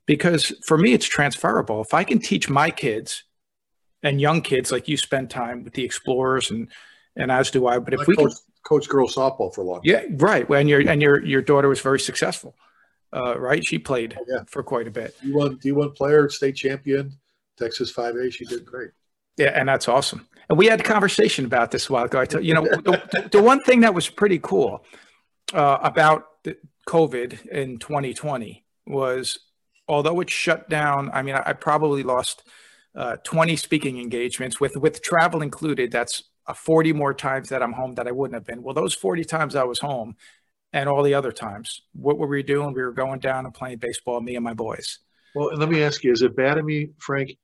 Because 0.07 0.53
for 0.65 0.79
me, 0.79 0.95
it's 0.95 1.07
transferable. 1.07 1.83
If 1.83 1.93
I 1.93 2.05
can 2.05 2.19
teach 2.19 2.49
my 2.49 2.71
kids 2.71 3.25
and 4.03 4.21
young 4.21 4.41
kids, 4.41 4.73
like 4.73 4.89
you 4.89 4.97
spend 4.97 5.29
time 5.29 5.65
with 5.65 5.75
the 5.75 5.85
explorers 5.85 6.51
and 6.51 6.69
and 7.15 7.31
as 7.31 7.51
do 7.51 7.67
I. 7.67 7.79
But 7.79 7.95
if 7.95 8.07
we 8.07 8.17
coach, 8.17 8.31
can, 8.31 8.39
coach 8.65 8.89
girls 8.89 9.15
softball 9.15 9.55
for 9.55 9.61
a 9.61 9.65
long 9.65 9.83
time. 9.83 9.85
Yeah, 9.85 10.03
right. 10.13 10.49
And 10.49 10.69
your 10.69 10.89
and 10.89 11.03
your 11.03 11.25
your 11.25 11.43
daughter 11.43 11.69
was 11.69 11.81
very 11.81 12.01
successful, 12.01 12.55
uh, 13.15 13.39
right? 13.39 13.65
She 13.67 13.79
played 13.79 14.17
oh, 14.19 14.25
yeah. 14.29 14.45
for 14.47 14.63
quite 14.63 14.87
a 14.87 14.91
bit. 14.91 15.15
D 15.23 15.33
one 15.33 15.57
D 15.57 15.73
one 15.73 15.93
player, 15.93 16.29
state 16.29 16.57
champion, 16.57 17.13
Texas 17.57 17.91
five 17.91 18.17
A. 18.17 18.31
She 18.31 18.45
did 18.45 18.65
great. 18.65 18.91
Yeah, 19.37 19.53
and 19.55 19.69
that's 19.69 19.89
awesome. 19.89 20.27
And 20.49 20.59
we 20.59 20.67
had 20.67 20.81
a 20.81 20.85
conversation 20.85 21.45
about 21.45 21.71
this 21.71 21.89
a 21.89 21.93
while 21.93 22.05
ago. 22.05 22.21
I 22.21 22.25
tell 22.25 22.43
you 22.43 22.55
know 22.55 22.65
the, 22.65 23.29
the 23.31 23.43
one 23.43 23.61
thing 23.61 23.81
that 23.81 23.95
was 23.95 24.09
pretty 24.09 24.39
cool 24.39 24.85
uh, 25.53 25.79
about 25.83 26.27
COVID 26.89 27.47
in 27.49 27.79
2020 27.79 28.65
was 28.87 29.39
although 29.89 30.21
it 30.21 30.31
shut 30.31 30.69
down. 30.69 31.11
I 31.13 31.23
mean, 31.23 31.35
I, 31.35 31.43
I 31.47 31.53
probably 31.53 32.03
lost 32.03 32.43
uh, 32.95 33.17
20 33.25 33.57
speaking 33.57 33.99
engagements 33.99 34.61
with 34.61 34.77
with 34.77 35.03
travel 35.03 35.43
included. 35.43 35.93
That's 35.93 36.25
uh, 36.47 36.55
40 36.55 36.93
more 36.95 37.15
times 37.15 37.49
that 37.51 37.63
I'm 37.63 37.73
home 37.73 37.95
that 37.95 38.09
I 38.09 38.13
wouldn't 38.13 38.35
have 38.35 38.47
been. 38.47 38.63
Well, 38.63 38.75
those 38.75 38.95
40 38.95 39.25
times 39.25 39.55
I 39.55 39.65
was 39.65 39.79
home 39.79 40.17
and 40.73 40.89
all 40.89 41.03
the 41.03 41.15
other 41.15 41.33
times, 41.33 41.83
what 41.93 42.19
were 42.19 42.27
we 42.27 42.43
doing? 42.43 42.75
We 42.75 42.83
were 42.83 42.93
going 42.93 43.21
down 43.21 43.45
and 43.45 43.55
playing 43.55 43.79
baseball, 43.79 44.21
me 44.21 44.37
and 44.37 44.45
my 44.45 44.55
boys. 44.55 44.99
Well, 45.35 45.51
and 45.51 45.59
let 45.59 45.69
me 45.69 45.83
ask 45.83 46.05
you, 46.05 46.13
is 46.13 46.23
it 46.23 46.37
bad 46.37 46.59
of 46.59 46.65
me, 46.65 46.91
Frank? 46.99 47.37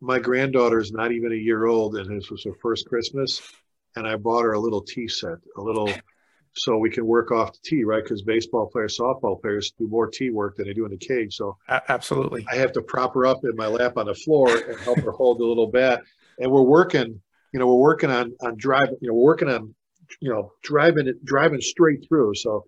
My 0.00 0.18
granddaughter 0.18 0.80
is 0.80 0.92
not 0.92 1.12
even 1.12 1.32
a 1.32 1.36
year 1.36 1.66
old, 1.66 1.96
and 1.96 2.18
this 2.18 2.30
was 2.30 2.44
her 2.44 2.54
first 2.62 2.86
Christmas, 2.86 3.40
and 3.96 4.06
I 4.06 4.16
bought 4.16 4.42
her 4.42 4.52
a 4.52 4.58
little 4.58 4.80
tea 4.80 5.08
set, 5.08 5.38
a 5.56 5.60
little, 5.60 5.92
so 6.54 6.78
we 6.78 6.90
can 6.90 7.06
work 7.06 7.30
off 7.30 7.52
the 7.52 7.58
tee, 7.64 7.84
right? 7.84 8.02
Because 8.02 8.22
baseball 8.22 8.66
players, 8.66 8.96
softball 8.98 9.40
players 9.40 9.72
do 9.78 9.86
more 9.88 10.08
tee 10.08 10.30
work 10.30 10.56
than 10.56 10.66
they 10.66 10.72
do 10.72 10.84
in 10.84 10.90
the 10.90 10.96
cage. 10.96 11.36
So 11.36 11.58
absolutely, 11.68 12.46
I 12.50 12.56
have 12.56 12.72
to 12.72 12.82
prop 12.82 13.14
her 13.14 13.26
up 13.26 13.44
in 13.44 13.54
my 13.56 13.66
lap 13.66 13.96
on 13.96 14.06
the 14.06 14.14
floor 14.14 14.56
and 14.56 14.78
help 14.80 14.98
her 15.00 15.12
hold 15.12 15.38
the 15.38 15.44
little 15.44 15.68
bat, 15.68 16.02
and 16.38 16.50
we're 16.50 16.62
working 16.62 17.20
you 17.52 17.58
know, 17.58 17.66
we're 17.66 17.80
working 17.80 18.10
on 18.10 18.34
on 18.40 18.56
driving. 18.56 18.96
You 19.00 19.08
know, 19.08 19.14
we're 19.14 19.24
working 19.24 19.48
on 19.48 19.74
you 20.20 20.30
know 20.30 20.52
driving 20.62 21.08
it 21.08 21.24
driving 21.24 21.60
straight 21.60 22.06
through. 22.08 22.34
So, 22.34 22.64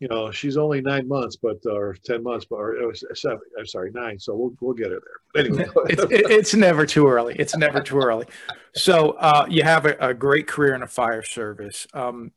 you 0.00 0.08
know, 0.08 0.30
she's 0.30 0.56
only 0.56 0.80
nine 0.80 1.08
months, 1.08 1.36
but 1.36 1.58
or 1.66 1.96
ten 2.04 2.22
months, 2.22 2.46
but 2.48 2.56
or 2.56 2.94
seven. 3.14 3.40
I'm 3.58 3.66
sorry, 3.66 3.90
nine. 3.92 4.18
So 4.18 4.34
we'll 4.34 4.54
we'll 4.60 4.74
get 4.74 4.90
her 4.90 5.00
there. 5.00 5.20
But 5.32 5.46
anyway, 5.46 5.66
it's, 5.88 6.30
it's 6.30 6.54
never 6.54 6.86
too 6.86 7.08
early. 7.08 7.36
It's 7.38 7.56
never 7.56 7.80
too 7.80 7.98
early. 7.98 8.26
So 8.74 9.12
uh, 9.12 9.46
you 9.48 9.62
have 9.62 9.86
a, 9.86 9.96
a, 10.00 10.14
great 10.14 10.46
career 10.46 10.74
in 10.74 10.82
a 10.82 10.86
fire 10.86 11.22
service. 11.22 11.86
Um, 11.94 12.32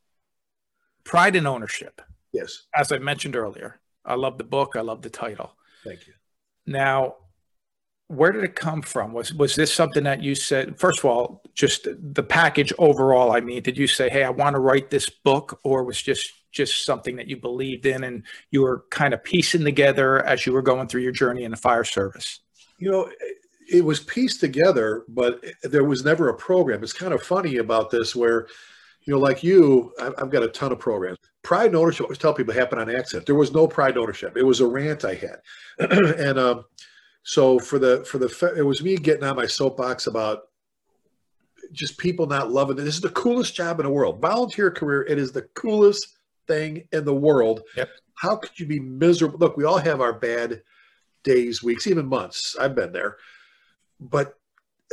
pride 1.03 1.35
and 1.35 1.47
ownership. 1.47 2.01
Yes. 2.33 2.67
As 2.75 2.91
I 2.91 2.99
mentioned 2.99 3.35
earlier, 3.35 3.79
I 4.05 4.15
love 4.15 4.37
the 4.37 4.43
book. 4.43 4.75
I 4.75 4.81
love 4.81 5.01
the 5.01 5.09
title. 5.09 5.53
Thank 5.83 6.05
you. 6.05 6.13
Now, 6.65 7.15
where 8.07 8.31
did 8.31 8.43
it 8.43 8.55
come 8.55 8.81
from? 8.81 9.13
Was 9.13 9.33
was 9.33 9.55
this 9.55 9.73
something 9.73 10.03
that 10.05 10.23
you 10.23 10.33
said? 10.33 10.79
First 10.79 10.99
of 10.99 11.05
all, 11.05 11.41
just 11.53 11.87
the 12.13 12.23
package 12.23 12.71
overall. 12.77 13.31
I 13.31 13.41
mean, 13.41 13.61
did 13.61 13.77
you 13.77 13.87
say, 13.87 14.09
"Hey, 14.09 14.23
I 14.23 14.29
want 14.29 14.55
to 14.55 14.59
write 14.61 14.89
this 14.89 15.09
book," 15.09 15.59
or 15.63 15.83
was 15.83 16.01
just 16.01 16.31
just 16.51 16.85
something 16.85 17.17
that 17.17 17.27
you 17.27 17.37
believed 17.37 17.85
in 17.85 18.03
and 18.03 18.23
you 18.49 18.61
were 18.61 18.85
kind 18.89 19.13
of 19.13 19.23
piecing 19.23 19.63
together 19.63 20.25
as 20.25 20.45
you 20.45 20.53
were 20.53 20.61
going 20.61 20.87
through 20.87 21.01
your 21.01 21.11
journey 21.11 21.43
in 21.43 21.51
the 21.51 21.57
fire 21.57 21.83
service? 21.83 22.39
You 22.79 22.89
know, 22.89 23.09
it 23.69 23.83
was 23.83 23.99
pieced 23.99 24.39
together, 24.39 25.03
but 25.09 25.43
there 25.63 25.83
was 25.83 26.05
never 26.05 26.29
a 26.29 26.33
program. 26.33 26.83
It's 26.83 26.93
kind 26.93 27.13
of 27.13 27.21
funny 27.21 27.57
about 27.57 27.91
this, 27.91 28.15
where 28.15 28.47
you 29.03 29.13
know, 29.13 29.19
like 29.19 29.43
you, 29.43 29.93
I've 29.99 30.29
got 30.29 30.43
a 30.43 30.47
ton 30.47 30.71
of 30.71 30.79
programs. 30.79 31.17
Pride 31.43 31.67
and 31.67 31.75
ownership. 31.75 32.05
I 32.05 32.05
always 32.05 32.17
tell 32.19 32.33
people 32.33 32.53
happen 32.53 32.79
on 32.79 32.89
accident. 32.89 33.25
There 33.25 33.35
was 33.35 33.53
no 33.53 33.67
pride 33.67 33.95
and 33.95 33.99
ownership. 33.99 34.37
It 34.37 34.43
was 34.43 34.61
a 34.61 34.67
rant 34.67 35.03
I 35.03 35.15
had, 35.15 35.41
and. 35.79 36.39
Um, 36.39 36.63
so 37.27 37.59
for 37.59 37.77
the 37.77 38.05
for 38.05 38.19
the 38.19 38.53
it 38.55 38.61
was 38.61 38.81
me 38.81 38.95
getting 38.95 39.25
on 39.25 39.35
my 39.35 39.45
soapbox 39.45 40.07
about 40.07 40.43
just 41.73 41.97
people 41.97 42.25
not 42.25 42.53
loving 42.53 42.79
it. 42.79 42.83
This 42.83 42.95
is 42.95 43.01
the 43.01 43.09
coolest 43.09 43.53
job 43.53 43.81
in 43.81 43.85
the 43.85 43.91
world. 43.91 44.21
Volunteer 44.21 44.71
career, 44.71 45.03
it 45.03 45.17
is 45.17 45.33
the 45.33 45.41
coolest 45.53 46.19
thing 46.47 46.87
in 46.93 47.03
the 47.03 47.13
world. 47.13 47.63
Yep. 47.75 47.89
How 48.13 48.37
could 48.37 48.57
you 48.57 48.65
be 48.65 48.79
miserable? 48.79 49.39
Look, 49.39 49.57
we 49.57 49.65
all 49.65 49.77
have 49.77 49.99
our 49.99 50.13
bad 50.13 50.61
days, 51.23 51.61
weeks, 51.61 51.85
even 51.85 52.05
months. 52.05 52.55
I've 52.57 52.75
been 52.75 52.93
there. 52.93 53.17
But 53.99 54.36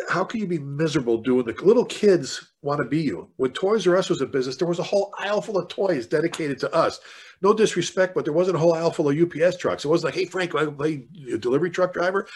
how 0.09 0.25
can 0.25 0.41
you 0.41 0.47
be 0.47 0.59
miserable 0.59 1.19
doing 1.19 1.47
the 1.47 1.55
little 1.63 1.85
kids 1.85 2.53
want 2.63 2.79
to 2.79 2.85
be 2.85 3.03
you? 3.03 3.31
When 3.37 3.53
Toys 3.53 3.87
R 3.87 3.97
Us 3.97 4.11
was 4.11 4.21
a 4.21 4.27
business, 4.27 4.57
there 4.57 4.69
was 4.69 4.81
a 4.81 4.85
whole 4.85 5.15
aisle 5.19 5.41
full 5.41 5.59
of 5.59 5.69
toys 5.69 6.07
dedicated 6.07 6.59
to 6.61 6.75
us 6.75 7.01
no 7.45 7.53
disrespect, 7.53 8.15
but 8.15 8.25
there 8.25 8.33
wasn't 8.33 8.57
a 8.57 8.59
whole 8.59 8.73
aisle 8.73 8.91
full 8.91 9.11
of 9.11 9.19
UPS 9.19 9.59
trucks. 9.59 9.85
It 9.85 9.89
wasn't 9.89 10.13
like, 10.13 10.15
hey, 10.15 10.25
Frank, 10.25 10.55
I 10.55 10.67
play 10.67 11.07
delivery 11.41 11.71
truck 11.71 11.93
driver. 11.93 12.27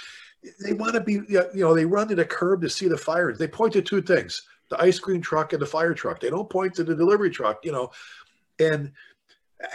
They 0.64 0.74
want 0.74 0.94
to 0.94 1.00
be, 1.00 1.14
you 1.14 1.48
know, 1.54 1.74
they 1.74 1.86
run 1.86 2.08
to 2.08 2.14
the 2.14 2.24
curb 2.24 2.60
to 2.60 2.68
see 2.68 2.88
the 2.88 2.98
fire. 2.98 3.32
They 3.32 3.48
point 3.48 3.72
to 3.72 3.82
two 3.82 4.02
things 4.02 4.42
the 4.70 4.80
ice 4.80 4.98
cream 4.98 5.22
truck 5.22 5.54
and 5.54 5.62
the 5.62 5.66
fire 5.66 5.94
truck. 5.94 6.20
They 6.20 6.28
don't 6.28 6.50
point 6.50 6.74
to 6.74 6.84
the 6.84 6.94
delivery 6.94 7.30
truck, 7.30 7.64
you 7.64 7.72
know. 7.72 7.90
And 8.58 8.92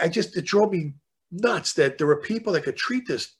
I 0.00 0.08
just, 0.08 0.36
it 0.36 0.44
drove 0.44 0.70
me 0.70 0.94
nuts 1.32 1.72
that 1.74 1.98
there 1.98 2.06
were 2.06 2.20
people 2.20 2.52
that 2.52 2.62
could 2.62 2.76
treat 2.76 3.08
this 3.08 3.34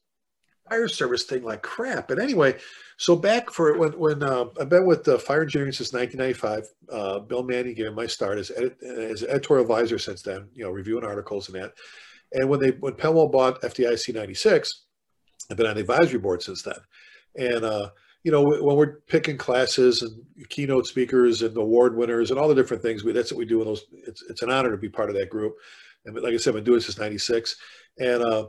fire 0.68 0.88
service 0.88 1.22
thing 1.22 1.44
like 1.44 1.62
crap. 1.62 2.08
But 2.08 2.18
anyway, 2.18 2.56
so 2.96 3.16
back 3.16 3.50
for 3.50 3.76
when 3.78 3.92
when 3.92 4.22
uh, 4.22 4.46
I've 4.60 4.68
been 4.68 4.86
with 4.86 5.06
uh, 5.08 5.18
fire 5.18 5.42
engineering 5.42 5.72
since 5.72 5.92
1995. 5.92 6.68
Uh, 6.90 7.18
Bill 7.20 7.42
Manning 7.42 7.74
gave 7.74 7.92
my 7.92 8.06
start 8.06 8.38
as, 8.38 8.50
edit, 8.50 8.80
as 8.82 9.22
editorial 9.24 9.64
advisor 9.64 9.98
since 9.98 10.22
then. 10.22 10.48
You 10.54 10.64
know, 10.64 10.70
reviewing 10.70 11.04
articles 11.04 11.48
and 11.48 11.60
that. 11.60 11.74
And 12.32 12.48
when 12.48 12.60
they 12.60 12.70
when 12.70 12.94
PennWell 12.94 13.32
bought 13.32 13.62
FDIC 13.62 14.14
96, 14.14 14.82
I've 15.50 15.56
been 15.56 15.66
on 15.66 15.74
the 15.74 15.80
advisory 15.80 16.18
board 16.18 16.42
since 16.42 16.62
then. 16.62 16.78
And 17.36 17.64
uh, 17.64 17.90
you 18.22 18.32
know, 18.32 18.42
when 18.42 18.76
we're 18.76 19.00
picking 19.06 19.36
classes 19.36 20.02
and 20.02 20.24
keynote 20.48 20.86
speakers 20.86 21.42
and 21.42 21.56
award 21.56 21.96
winners 21.96 22.30
and 22.30 22.40
all 22.40 22.48
the 22.48 22.54
different 22.54 22.82
things, 22.82 23.04
we, 23.04 23.12
that's 23.12 23.30
what 23.30 23.38
we 23.38 23.44
do 23.44 23.60
in 23.60 23.66
those. 23.66 23.84
It's, 23.92 24.22
it's 24.30 24.42
an 24.42 24.50
honor 24.50 24.70
to 24.70 24.78
be 24.78 24.88
part 24.88 25.10
of 25.10 25.16
that 25.16 25.30
group. 25.30 25.56
And 26.06 26.16
like 26.16 26.32
I 26.32 26.36
said, 26.36 26.50
I've 26.50 26.56
been 26.56 26.64
doing 26.64 26.78
this 26.78 26.86
since 26.86 26.98
'96. 26.98 27.56
And 27.98 28.22
uh, 28.22 28.46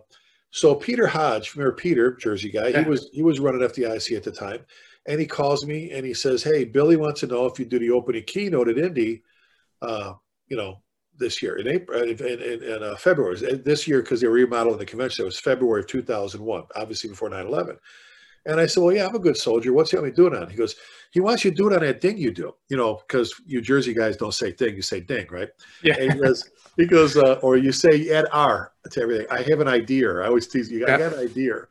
so 0.56 0.74
Peter 0.74 1.06
Hodge, 1.06 1.54
remember 1.54 1.76
Peter, 1.76 2.14
Jersey 2.16 2.50
guy, 2.50 2.70
yeah. 2.70 2.82
he 2.82 2.90
was 2.90 3.10
he 3.12 3.22
was 3.22 3.42
running 3.42 3.60
FDIC 3.60 4.16
at 4.16 4.24
the 4.24 4.32
time, 4.32 4.62
and 5.06 5.20
he 5.20 5.26
calls 5.26 5.66
me 5.66 5.92
and 5.92 6.06
he 6.06 6.14
says, 6.14 6.44
"Hey, 6.44 6.64
Billy 6.64 6.96
wants 6.96 7.20
to 7.20 7.28
know 7.28 7.46
if 7.46 7.60
you 7.60 7.66
do 7.66 7.78
the 7.78 7.92
opening 7.92 8.24
keynote 8.24 8.70
at 8.70 8.78
Indy, 8.78 9.22
uh, 9.82 10.14
you 10.48 10.56
know, 10.56 10.82
this 11.18 11.42
year 11.42 11.58
in 11.58 11.68
April 11.68 12.04
in, 12.04 12.18
in, 12.22 12.64
in 12.64 12.84
uh, 12.84 12.96
February 12.96 13.36
this 13.66 13.86
year 13.86 14.02
because 14.02 14.22
they 14.22 14.28
were 14.28 14.34
remodeling 14.34 14.80
the 14.80 14.86
convention. 14.86 15.24
It 15.24 15.26
was 15.26 15.38
February 15.38 15.82
of 15.82 15.88
2001, 15.88 16.64
obviously 16.74 17.10
before 17.10 17.30
9/11." 17.30 17.78
And 18.46 18.60
I 18.60 18.66
said, 18.66 18.84
"Well, 18.84 18.96
yeah, 18.96 19.08
I'm 19.08 19.16
a 19.16 19.20
good 19.20 19.38
soldier. 19.38 19.74
What's 19.74 19.92
he 19.92 19.98
want 19.98 20.06
me 20.06 20.12
to 20.12 20.16
do 20.16 20.28
it 20.28 20.36
on?" 20.36 20.50
He 20.50 20.56
goes, 20.56 20.76
"He 21.12 21.20
wants 21.20 21.44
you 21.44 21.52
to 21.52 21.58
do 21.58 21.68
it 21.68 21.74
on 21.74 21.82
that 21.82 22.02
ding 22.02 22.18
you 22.18 22.32
do, 22.32 22.54
you 22.70 22.78
know, 22.78 23.02
because 23.08 23.34
you 23.46 23.62
Jersey 23.62 23.94
guys 23.94 24.18
don't 24.18 24.34
say 24.34 24.52
ding, 24.52 24.76
you 24.76 24.82
say 24.82 25.00
ding, 25.00 25.28
right?" 25.30 25.50
Yeah. 25.82 25.96
And 26.00 26.14
he 26.14 26.20
goes, 26.20 26.50
he 26.78 26.86
goes, 26.86 27.16
uh, 27.16 27.40
or 27.42 27.58
you 27.58 27.72
say 27.72 28.10
add 28.12 28.26
R 28.32 28.74
to 28.92 29.02
everything. 29.02 29.28
I 29.32 29.42
have 29.44 29.62
an 29.62 29.68
idea. 29.68 30.20
I 30.20 30.28
always 30.28 30.48
tease 30.48 30.70
you. 30.70 30.86
I 30.86 30.98
got 30.98 31.14
an 31.14 31.20
idea, 31.20 31.62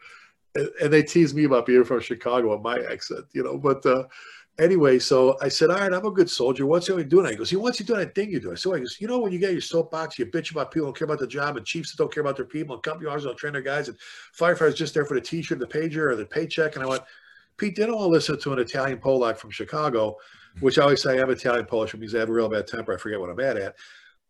and, 0.55 0.69
and, 0.83 0.93
they 0.93 1.03
tease 1.03 1.35
me 1.35 1.45
about 1.45 1.67
being 1.67 1.85
from 1.85 2.01
Chicago 2.01 2.55
and 2.55 2.63
my 2.63 2.79
accent, 2.91 3.27
you 3.33 3.43
know. 3.43 3.59
But 3.59 3.85
uh, 3.85 4.05
anyway, 4.59 4.99
so 4.99 5.37
I 5.41 5.49
said, 5.49 5.71
all 5.71 5.79
right, 5.79 5.93
I'm 5.93 6.07
a 6.07 6.11
good 6.11 6.31
soldier. 6.31 6.67
What's 6.67 6.87
he 6.87 7.05
doing? 7.05 7.31
He 7.31 7.37
goes, 7.37 7.51
he 7.51 7.57
wants 7.57 7.81
you 7.81 7.87
doing 7.87 8.01
that 8.01 8.15
thing 8.15 8.31
you 8.31 8.41
do. 8.41 8.55
So 8.57 8.73
he 8.73 8.81
goes, 8.81 8.97
you 9.01 9.09
know, 9.09 9.19
when 9.19 9.33
you 9.33 9.39
get 9.39 9.53
your 9.53 9.61
soapbox, 9.61 10.19
you 10.19 10.27
bitch 10.27 10.51
about 10.51 10.71
people 10.71 10.87
don't 10.87 10.97
care 10.97 11.07
about 11.07 11.19
the 11.19 11.27
job, 11.27 11.57
and 11.57 11.67
chiefs 11.67 11.91
that 11.91 12.03
don't 12.03 12.13
care 12.13 12.23
about 12.23 12.37
their 12.37 12.45
people, 12.45 12.75
and 12.75 12.83
company 12.83 13.09
owners 13.09 13.25
don't 13.25 13.37
train 13.37 13.53
their 13.53 13.63
guys, 13.63 13.89
and 13.89 13.99
firefighters 14.37 14.77
just 14.77 14.95
there 14.95 15.05
for 15.05 15.15
the 15.15 15.21
T-shirt, 15.21 15.59
the 15.59 15.67
pager, 15.67 16.11
or 16.11 16.17
the 16.17 16.27
paycheck. 16.27 16.77
And 16.77 16.85
I 16.85 16.89
went, 16.89 17.03
Pete, 17.57 17.79
want 17.79 17.91
to 17.91 18.07
listen 18.07 18.39
to 18.41 18.53
an 18.53 18.59
Italian 18.59 18.99
Polak 18.99 19.37
from 19.37 19.51
Chicago, 19.51 20.17
which 20.61 20.79
I 20.79 20.83
always 20.83 21.03
say 21.03 21.21
I'm 21.21 21.31
Italian 21.31 21.67
Polish, 21.67 21.93
which 21.93 22.01
means 22.01 22.15
I 22.15 22.21
have 22.21 22.29
a 22.29 22.33
real 22.33 22.49
bad 22.49 22.67
temper. 22.67 22.95
I 22.95 22.97
forget 22.97 23.21
what 23.21 23.31
I'm 23.31 23.37
bad 23.37 23.57
at. 23.57 23.77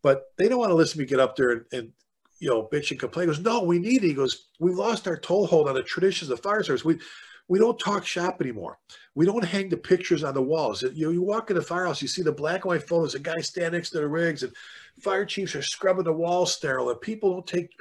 But 0.01 0.31
they 0.37 0.47
don't 0.47 0.59
want 0.59 0.69
to 0.69 0.75
listen 0.75 0.97
to 0.97 0.99
me 0.99 1.05
get 1.05 1.19
up 1.19 1.35
there 1.35 1.51
and, 1.51 1.65
and 1.71 1.91
you 2.39 2.49
know, 2.49 2.67
bitch 2.71 2.91
and 2.91 2.99
complain. 2.99 3.27
He 3.27 3.33
goes, 3.33 3.43
no, 3.43 3.63
we 3.63 3.79
need 3.79 4.03
it. 4.03 4.07
He 4.07 4.13
goes, 4.13 4.49
we've 4.59 4.75
lost 4.75 5.07
our 5.07 5.17
toehold 5.17 5.67
on 5.67 5.75
the 5.75 5.81
traditions 5.81 6.29
of 6.29 6.39
fire 6.41 6.61
service. 6.61 6.85
We 6.85 6.99
we 7.47 7.59
don't 7.59 7.79
talk 7.79 8.05
shop 8.05 8.41
anymore. 8.41 8.79
We 9.13 9.25
don't 9.25 9.45
hang 9.45 9.69
the 9.69 9.77
pictures 9.77 10.23
on 10.23 10.33
the 10.33 10.41
walls. 10.41 10.81
You 10.81 11.05
know, 11.05 11.11
you 11.11 11.21
walk 11.21 11.49
in 11.49 11.55
the 11.55 11.61
firehouse, 11.61 12.01
you 12.01 12.07
see 12.07 12.21
the 12.21 12.31
black 12.31 12.65
and 12.65 12.71
white 12.71 12.87
photos, 12.87 13.15
a 13.15 13.19
guy 13.19 13.39
standing 13.39 13.77
next 13.77 13.91
to 13.91 13.99
the 13.99 14.07
rigs, 14.07 14.43
and 14.43 14.53
fire 14.99 15.25
chiefs 15.25 15.55
are 15.55 15.61
scrubbing 15.61 16.05
the 16.05 16.13
walls 16.13 16.53
sterile, 16.53 16.89
and 16.89 16.99
people 17.01 17.31
don't 17.31 17.47
take 17.47 17.71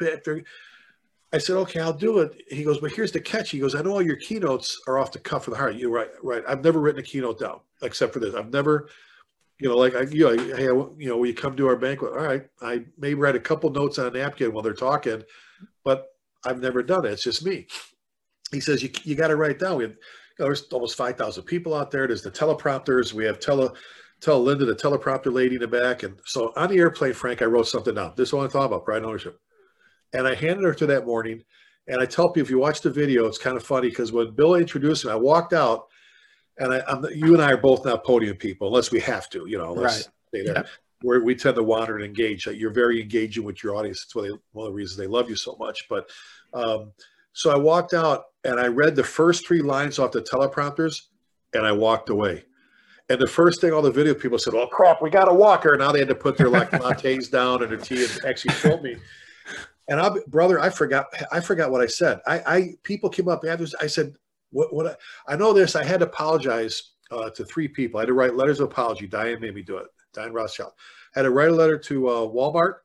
I 1.34 1.38
said, 1.38 1.56
okay, 1.56 1.80
I'll 1.80 1.92
do 1.92 2.20
it. 2.20 2.42
He 2.48 2.62
goes, 2.62 2.78
but 2.78 2.92
here's 2.92 3.10
the 3.10 3.20
catch. 3.20 3.50
He 3.50 3.58
goes, 3.58 3.74
I 3.74 3.82
know 3.82 3.90
all 3.90 4.02
your 4.02 4.14
keynotes 4.14 4.80
are 4.86 5.00
off 5.00 5.10
the 5.10 5.18
cuff 5.18 5.48
of 5.48 5.52
the 5.52 5.58
heart. 5.58 5.74
You're 5.74 5.90
right, 5.90 6.10
right. 6.22 6.44
I've 6.46 6.62
never 6.62 6.78
written 6.78 7.00
a 7.00 7.02
keynote 7.02 7.40
down 7.40 7.58
except 7.82 8.12
for 8.12 8.20
this. 8.20 8.36
I've 8.36 8.52
never, 8.52 8.88
you 9.58 9.68
know, 9.68 9.76
like 9.76 9.96
I, 9.96 10.02
you 10.02 10.36
know, 10.36 10.54
hey, 10.54 10.66
you 10.66 11.08
know, 11.08 11.16
we 11.16 11.32
come 11.32 11.56
to 11.56 11.66
our 11.66 11.74
banquet. 11.74 12.12
All 12.12 12.24
right, 12.24 12.46
I 12.62 12.84
may 12.98 13.14
write 13.14 13.34
a 13.34 13.40
couple 13.40 13.68
notes 13.70 13.98
on 13.98 14.06
a 14.06 14.10
napkin 14.10 14.52
while 14.52 14.62
they're 14.62 14.74
talking, 14.74 15.24
but 15.82 16.06
I've 16.44 16.60
never 16.60 16.84
done 16.84 17.04
it. 17.04 17.12
It's 17.12 17.24
just 17.24 17.44
me. 17.44 17.66
He 18.54 18.60
says, 18.60 18.82
you, 18.82 18.90
you 19.02 19.14
got 19.14 19.28
to 19.28 19.36
write 19.36 19.58
down. 19.58 19.76
We 19.78 19.84
have, 19.84 19.96
know, 20.38 20.46
there's 20.46 20.62
almost 20.72 20.96
5,000 20.96 21.42
people 21.44 21.74
out 21.74 21.90
there. 21.90 22.06
There's 22.06 22.22
the 22.22 22.30
teleprompters. 22.30 23.12
We 23.12 23.24
have 23.24 23.40
tele, 23.40 23.70
tell 24.20 24.42
Linda, 24.42 24.64
the 24.64 24.74
teleprompter 24.74 25.32
lady 25.32 25.56
in 25.56 25.60
the 25.60 25.68
back. 25.68 26.02
And 26.02 26.18
so 26.24 26.52
on 26.56 26.70
the 26.70 26.78
airplane, 26.78 27.12
Frank, 27.12 27.42
I 27.42 27.46
wrote 27.46 27.68
something 27.68 27.94
down. 27.94 28.14
This 28.16 28.30
is 28.30 28.32
what 28.32 28.46
I 28.46 28.48
thought 28.48 28.66
about 28.66 28.84
pride 28.84 28.98
and 28.98 29.06
ownership. 29.06 29.38
And 30.12 30.26
I 30.26 30.34
handed 30.34 30.64
her 30.64 30.74
to 30.74 30.86
that 30.86 31.06
morning. 31.06 31.42
And 31.86 32.00
I 32.00 32.06
tell 32.06 32.30
people, 32.30 32.46
if 32.46 32.50
you 32.50 32.58
watch 32.58 32.80
the 32.80 32.90
video, 32.90 33.26
it's 33.26 33.38
kind 33.38 33.56
of 33.56 33.62
funny 33.62 33.90
because 33.90 34.10
when 34.10 34.34
Bill 34.34 34.54
introduced 34.54 35.04
me, 35.04 35.12
I 35.12 35.16
walked 35.16 35.52
out, 35.52 35.86
and 36.56 36.72
I, 36.72 36.82
I'm, 36.88 37.04
you 37.14 37.34
and 37.34 37.42
I 37.42 37.52
are 37.52 37.56
both 37.58 37.84
not 37.84 38.04
podium 38.04 38.36
people 38.36 38.68
unless 38.68 38.90
we 38.90 39.00
have 39.00 39.28
to, 39.30 39.44
you 39.46 39.58
know. 39.58 39.74
Right. 39.74 40.08
Yep. 40.32 40.66
Where 41.02 41.22
we 41.22 41.34
tend 41.34 41.56
to 41.56 41.62
wander 41.62 41.96
and 41.96 42.04
engage. 42.04 42.46
You're 42.46 42.72
very 42.72 43.02
engaging 43.02 43.44
with 43.44 43.62
your 43.62 43.76
audience. 43.76 44.04
It's 44.04 44.14
one 44.14 44.30
of 44.30 44.40
the 44.64 44.72
reasons 44.72 44.96
they 44.96 45.06
love 45.06 45.28
you 45.28 45.36
so 45.36 45.56
much. 45.60 45.86
But 45.90 46.08
um, 46.54 46.92
so 47.34 47.50
I 47.50 47.56
walked 47.56 47.92
out 47.92 48.24
and 48.44 48.58
I 48.58 48.68
read 48.68 48.96
the 48.96 49.04
first 49.04 49.46
three 49.46 49.60
lines 49.60 49.98
off 49.98 50.12
the 50.12 50.22
teleprompters, 50.22 51.02
and 51.52 51.66
I 51.66 51.72
walked 51.72 52.08
away. 52.08 52.44
And 53.10 53.20
the 53.20 53.26
first 53.26 53.60
thing 53.60 53.72
all 53.72 53.82
the 53.82 53.90
video 53.90 54.14
people 54.14 54.38
said, 54.38 54.54
"Oh 54.54 54.66
crap, 54.66 55.02
we 55.02 55.10
got 55.10 55.30
a 55.30 55.34
walker!" 55.34 55.76
Now 55.76 55.92
they 55.92 55.98
had 55.98 56.08
to 56.08 56.14
put 56.14 56.38
their 56.38 56.48
like 56.48 56.70
lattes 56.70 57.30
down 57.30 57.62
and 57.62 57.70
their 57.70 57.78
tea 57.78 58.04
and 58.04 58.24
actually 58.24 58.54
told 58.54 58.82
me. 58.82 58.96
And 59.88 60.00
I, 60.00 60.10
brother, 60.28 60.58
I 60.58 60.70
forgot. 60.70 61.06
I 61.30 61.40
forgot 61.40 61.70
what 61.70 61.82
I 61.82 61.86
said. 61.86 62.20
I, 62.26 62.42
I 62.46 62.68
people 62.82 63.10
came 63.10 63.28
up 63.28 63.44
afterwards. 63.44 63.74
I 63.78 63.88
said, 63.88 64.14
"What? 64.50 64.72
What? 64.72 64.86
I, 64.86 65.34
I 65.34 65.36
know 65.36 65.52
this. 65.52 65.76
I 65.76 65.84
had 65.84 66.00
to 66.00 66.06
apologize 66.06 66.92
uh, 67.10 67.28
to 67.30 67.44
three 67.44 67.68
people. 67.68 67.98
I 67.98 68.02
had 68.02 68.06
to 68.06 68.14
write 68.14 68.36
letters 68.36 68.60
of 68.60 68.70
apology. 68.70 69.06
Diane 69.06 69.40
made 69.40 69.54
me 69.54 69.62
do 69.62 69.76
it. 69.76 69.86
Diane 70.14 70.32
Rothschild. 70.32 70.72
I 71.14 71.18
had 71.18 71.22
to 71.24 71.30
write 71.30 71.50
a 71.50 71.54
letter 71.54 71.76
to 71.76 72.08
uh, 72.08 72.20
Walmart, 72.22 72.76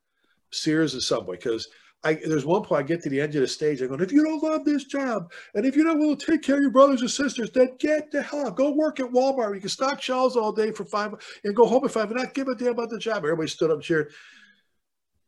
Sears, 0.51 0.95
and 0.95 1.03
Subway 1.03 1.37
because 1.37 1.69
I, 2.03 2.13
there's 2.13 2.45
one 2.45 2.63
point 2.63 2.79
I 2.79 2.83
get 2.83 3.03
to 3.03 3.09
the 3.09 3.19
end 3.19 3.35
of 3.35 3.41
the 3.41 3.47
stage. 3.47 3.81
I'm 3.81 3.89
going, 3.89 3.99
if 3.99 4.11
you 4.11 4.23
don't 4.23 4.41
love 4.41 4.63
this 4.63 4.85
job, 4.85 5.31
and 5.53 5.65
if 5.65 5.75
you're 5.75 5.85
not 5.85 5.97
willing 5.97 6.17
to 6.17 6.31
take 6.31 6.41
care 6.41 6.55
of 6.55 6.61
your 6.61 6.71
brothers 6.71 7.01
and 7.01 7.11
sisters, 7.11 7.51
then 7.51 7.75
get 7.77 8.09
the 8.11 8.21
hell 8.21 8.47
out. 8.47 8.55
Go 8.55 8.71
work 8.71 9.01
at 9.01 9.07
Walmart. 9.07 9.53
You 9.55 9.59
can 9.59 9.69
stock 9.69 10.01
shelves 10.01 10.37
all 10.37 10.53
day 10.53 10.71
for 10.71 10.85
five 10.85 11.13
and 11.43 11.55
go 11.55 11.65
home 11.65 11.83
at 11.83 11.91
five 11.91 12.09
and 12.09 12.19
not 12.19 12.33
give 12.33 12.47
a 12.47 12.55
damn 12.55 12.69
about 12.69 12.89
the 12.89 12.99
job. 12.99 13.17
Everybody 13.17 13.49
stood 13.49 13.69
up 13.69 13.77
and 13.77 13.83
cheered. 13.83 14.13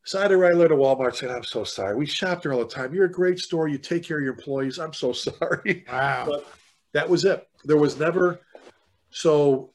So 0.06 0.18
I 0.18 0.24
had 0.24 0.30
to 0.30 0.38
write 0.38 0.54
a 0.54 0.56
letter 0.56 0.70
to 0.70 0.76
Walmart 0.76 1.16
saying, 1.16 1.34
I'm 1.34 1.44
so 1.44 1.64
sorry. 1.64 1.96
We 1.96 2.06
shop 2.06 2.42
there 2.42 2.54
all 2.54 2.60
the 2.60 2.66
time. 2.66 2.94
You're 2.94 3.06
a 3.06 3.12
great 3.12 3.38
store. 3.40 3.68
You 3.68 3.78
take 3.78 4.04
care 4.04 4.18
of 4.18 4.24
your 4.24 4.34
employees. 4.34 4.80
I'm 4.80 4.94
so 4.94 5.12
sorry. 5.14 5.86
Wow. 5.92 6.26
But 6.28 6.48
that 6.94 7.10
was 7.10 7.26
it. 7.26 7.48
There 7.66 7.78
was 7.78 8.00
never, 8.00 8.40
so 9.10 9.72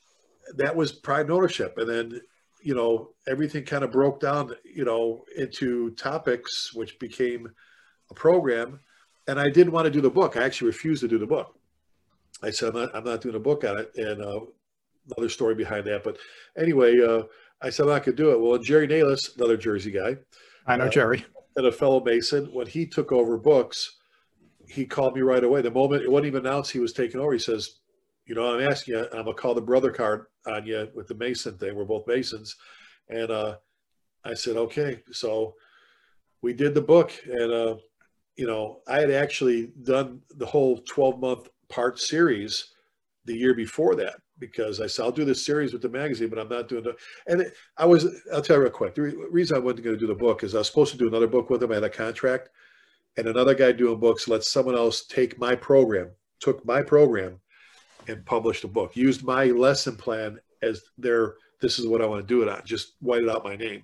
that 0.57 0.75
was 0.75 0.93
pride 0.93 1.27
and 1.27 1.33
ownership. 1.33 1.77
And 1.77 1.89
then 1.89 2.21
you 2.67 2.75
know, 2.75 3.11
everything 3.29 3.63
kind 3.63 3.85
of 3.85 3.93
broke 3.93 4.19
down, 4.19 4.53
you 4.65 4.85
know, 4.85 5.25
into 5.37 5.91
topics, 5.91 6.75
which 6.75 6.99
became 6.99 7.49
a 8.11 8.15
program. 8.15 8.81
And 9.29 9.39
I 9.39 9.51
didn't 9.51 9.73
want 9.73 9.85
to 9.85 9.91
do 9.93 10.01
the 10.01 10.11
book. 10.11 10.37
I 10.37 10.43
actually 10.43 10.67
refused 10.67 11.01
to 11.03 11.09
do 11.09 11.17
the 11.17 11.29
book. 11.29 11.57
I 12.43 12.51
said, 12.51 12.71
I'm 12.71 12.81
not, 12.83 12.97
I'm 12.97 13.05
not 13.05 13.21
doing 13.21 13.37
a 13.37 13.39
book 13.39 13.63
on 13.63 13.79
it. 13.79 13.93
And 13.95 14.21
uh, 14.21 14.41
another 15.15 15.29
story 15.29 15.55
behind 15.55 15.87
that. 15.87 16.03
But 16.03 16.19
anyway, 16.59 17.01
uh, 17.01 17.23
I 17.63 17.71
said, 17.71 17.87
going 17.87 18.03
to 18.03 18.13
do 18.13 18.33
it. 18.33 18.41
Well, 18.41 18.59
Jerry 18.59 18.89
Naylis, 18.89 19.37
another 19.37 19.57
Jersey 19.57 19.93
guy. 19.93 20.17
I 20.67 20.77
know 20.77 20.87
uh, 20.87 20.91
Jerry. 20.91 21.25
And 21.55 21.67
a 21.67 21.73
fellow 21.73 22.03
Mason, 22.03 22.47
when 22.47 22.67
he 22.67 22.85
took 22.85 23.13
over 23.13 23.39
books, 23.39 23.99
he 24.69 24.87
called 24.87 25.15
me 25.15 25.23
right 25.23 25.45
away. 25.45 25.63
The 25.63 25.71
moment 25.71 26.03
it 26.03 26.11
wasn't 26.11 26.27
even 26.27 26.45
announced 26.45 26.73
he 26.73 26.81
was 26.81 26.93
taking 26.93 27.21
over, 27.21 27.33
he 27.33 27.39
says, 27.39 27.77
you 28.27 28.35
know, 28.35 28.55
I'm 28.55 28.69
asking 28.69 28.95
you, 28.95 29.05
I'm 29.13 29.25
gonna 29.25 29.35
call 29.35 29.55
the 29.55 29.61
brother 29.61 29.91
card 29.91 30.27
on 30.47 30.67
you 30.67 30.89
with 30.95 31.07
the 31.07 31.15
Mason 31.15 31.57
thing. 31.59 31.75
We're 31.75 31.85
both 31.85 32.07
Masons, 32.07 32.57
and 33.09 33.31
uh, 33.31 33.57
I 34.25 34.35
said, 34.35 34.57
okay. 34.57 35.03
So 35.13 35.55
we 36.43 36.53
did 36.53 36.75
the 36.75 36.83
book, 36.83 37.13
and 37.27 37.53
uh, 37.53 37.77
you 38.37 38.47
know, 38.47 38.81
I 38.87 39.01
had 39.01 39.11
actually 39.11 39.73
done 39.83 40.21
the 40.37 40.47
whole 40.47 40.79
12 40.79 41.21
month 41.21 41.49
part 41.69 41.99
series 41.99 42.73
the 43.25 43.37
year 43.37 43.55
before 43.55 43.95
that 43.97 44.17
because 44.39 44.81
I 44.81 44.87
said 44.87 45.05
I'll 45.05 45.13
do 45.13 45.25
this 45.25 45.45
series 45.45 45.73
with 45.73 45.83
the 45.83 45.89
magazine, 45.89 46.29
but 46.29 46.39
I'm 46.39 46.49
not 46.49 46.69
doing 46.69 46.85
it. 46.85 46.97
And 47.27 47.41
it, 47.41 47.55
I 47.77 47.87
was, 47.87 48.07
I'll 48.33 48.43
tell 48.43 48.57
you 48.57 48.63
real 48.63 48.71
quick. 48.71 48.95
The 48.95 49.03
re- 49.03 49.27
reason 49.31 49.57
I 49.57 49.61
wasn't 49.61 49.85
going 49.85 49.97
to 49.97 50.01
do 50.01 50.07
the 50.07 50.15
book 50.15 50.45
is 50.45 50.55
I 50.55 50.59
was 50.59 50.67
supposed 50.67 50.93
to 50.93 50.99
do 50.99 51.09
another 51.09 51.27
book 51.27 51.49
with 51.49 51.63
him. 51.63 51.73
I 51.73 51.77
had 51.77 51.85
a 51.85 51.91
contract, 51.91 52.51
and 53.17 53.27
another 53.27 53.55
guy 53.55 53.73
doing 53.73 53.99
books 53.99 54.29
let 54.29 54.45
someone 54.45 54.77
else 54.77 55.07
take 55.07 55.39
my 55.39 55.55
program, 55.55 56.11
took 56.41 56.65
my 56.67 56.83
program, 56.83 57.41
and 58.09 58.25
published 58.25 58.65
a 58.65 58.69
book. 58.69 58.97
Used 58.97 59.25
my 59.25 59.47
lesson 59.47 59.97
plan 59.97 60.39
as 60.63 60.83
their 60.99 61.35
this 61.61 61.79
is 61.79 61.87
what 61.87 62.03
I 62.03 62.07
want 62.07 62.27
to 62.27 62.27
do 62.27 62.43
it 62.43 62.49
on. 62.49 62.63
Just 62.65 62.95
whited 63.01 63.29
out 63.29 63.45
my 63.45 63.57
name, 63.57 63.83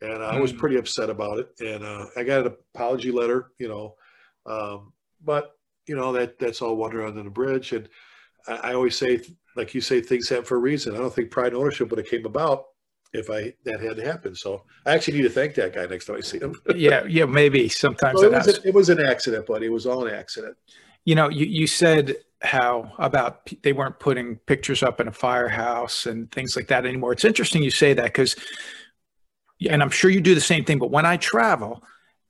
and 0.00 0.22
I 0.22 0.38
was 0.38 0.50
hmm. 0.50 0.58
pretty 0.58 0.76
upset 0.76 1.10
about 1.10 1.38
it. 1.38 1.50
And 1.60 1.84
uh, 1.84 2.06
I 2.16 2.22
got 2.22 2.46
an 2.46 2.54
apology 2.74 3.10
letter, 3.10 3.52
you 3.58 3.68
know, 3.68 3.94
um, 4.46 4.92
but 5.24 5.52
you 5.86 5.96
know 5.96 6.12
that 6.12 6.38
that's 6.38 6.62
all 6.62 6.76
water 6.76 7.06
under 7.06 7.22
the 7.22 7.30
bridge. 7.30 7.72
And 7.72 7.88
I, 8.46 8.70
I, 8.70 8.74
always 8.74 8.96
say, 8.96 9.20
like 9.56 9.74
you 9.74 9.80
say, 9.80 10.00
things 10.00 10.28
happen 10.28 10.44
for 10.44 10.56
a 10.56 10.60
reason. 10.60 10.94
I 10.94 10.98
don't 10.98 11.14
think 11.14 11.30
pride 11.30 11.48
and 11.48 11.56
ownership 11.56 11.90
would 11.90 11.98
have 11.98 12.08
came 12.08 12.26
about 12.26 12.66
if 13.12 13.30
I 13.30 13.54
that 13.64 13.80
had 13.80 13.98
happened. 13.98 14.36
So 14.36 14.64
I 14.86 14.94
actually 14.94 15.18
need 15.18 15.24
to 15.24 15.30
thank 15.30 15.54
that 15.54 15.74
guy 15.74 15.86
next 15.86 16.06
time 16.06 16.16
I 16.16 16.20
see 16.20 16.38
him. 16.38 16.60
yeah, 16.74 17.04
yeah, 17.06 17.24
maybe 17.24 17.68
sometimes 17.68 18.20
so 18.20 18.26
it, 18.26 18.32
was 18.32 18.48
a, 18.48 18.68
it 18.68 18.74
was 18.74 18.88
an 18.90 19.04
accident, 19.04 19.46
but 19.46 19.62
it 19.62 19.70
was 19.70 19.86
all 19.86 20.06
an 20.06 20.14
accident. 20.14 20.56
You 21.08 21.14
know, 21.14 21.28
you, 21.30 21.46
you 21.46 21.66
said 21.66 22.16
how 22.42 22.92
about 22.98 23.50
they 23.62 23.72
weren't 23.72 23.98
putting 23.98 24.36
pictures 24.36 24.82
up 24.82 25.00
in 25.00 25.08
a 25.08 25.12
firehouse 25.12 26.04
and 26.04 26.30
things 26.30 26.54
like 26.54 26.68
that 26.68 26.84
anymore. 26.84 27.12
It's 27.12 27.24
interesting 27.24 27.62
you 27.62 27.70
say 27.70 27.94
that 27.94 28.04
because, 28.04 28.36
and 29.70 29.82
I'm 29.82 29.88
sure 29.88 30.10
you 30.10 30.20
do 30.20 30.34
the 30.34 30.40
same 30.52 30.64
thing, 30.66 30.78
but 30.78 30.90
when 30.90 31.06
I 31.06 31.16
travel 31.16 31.82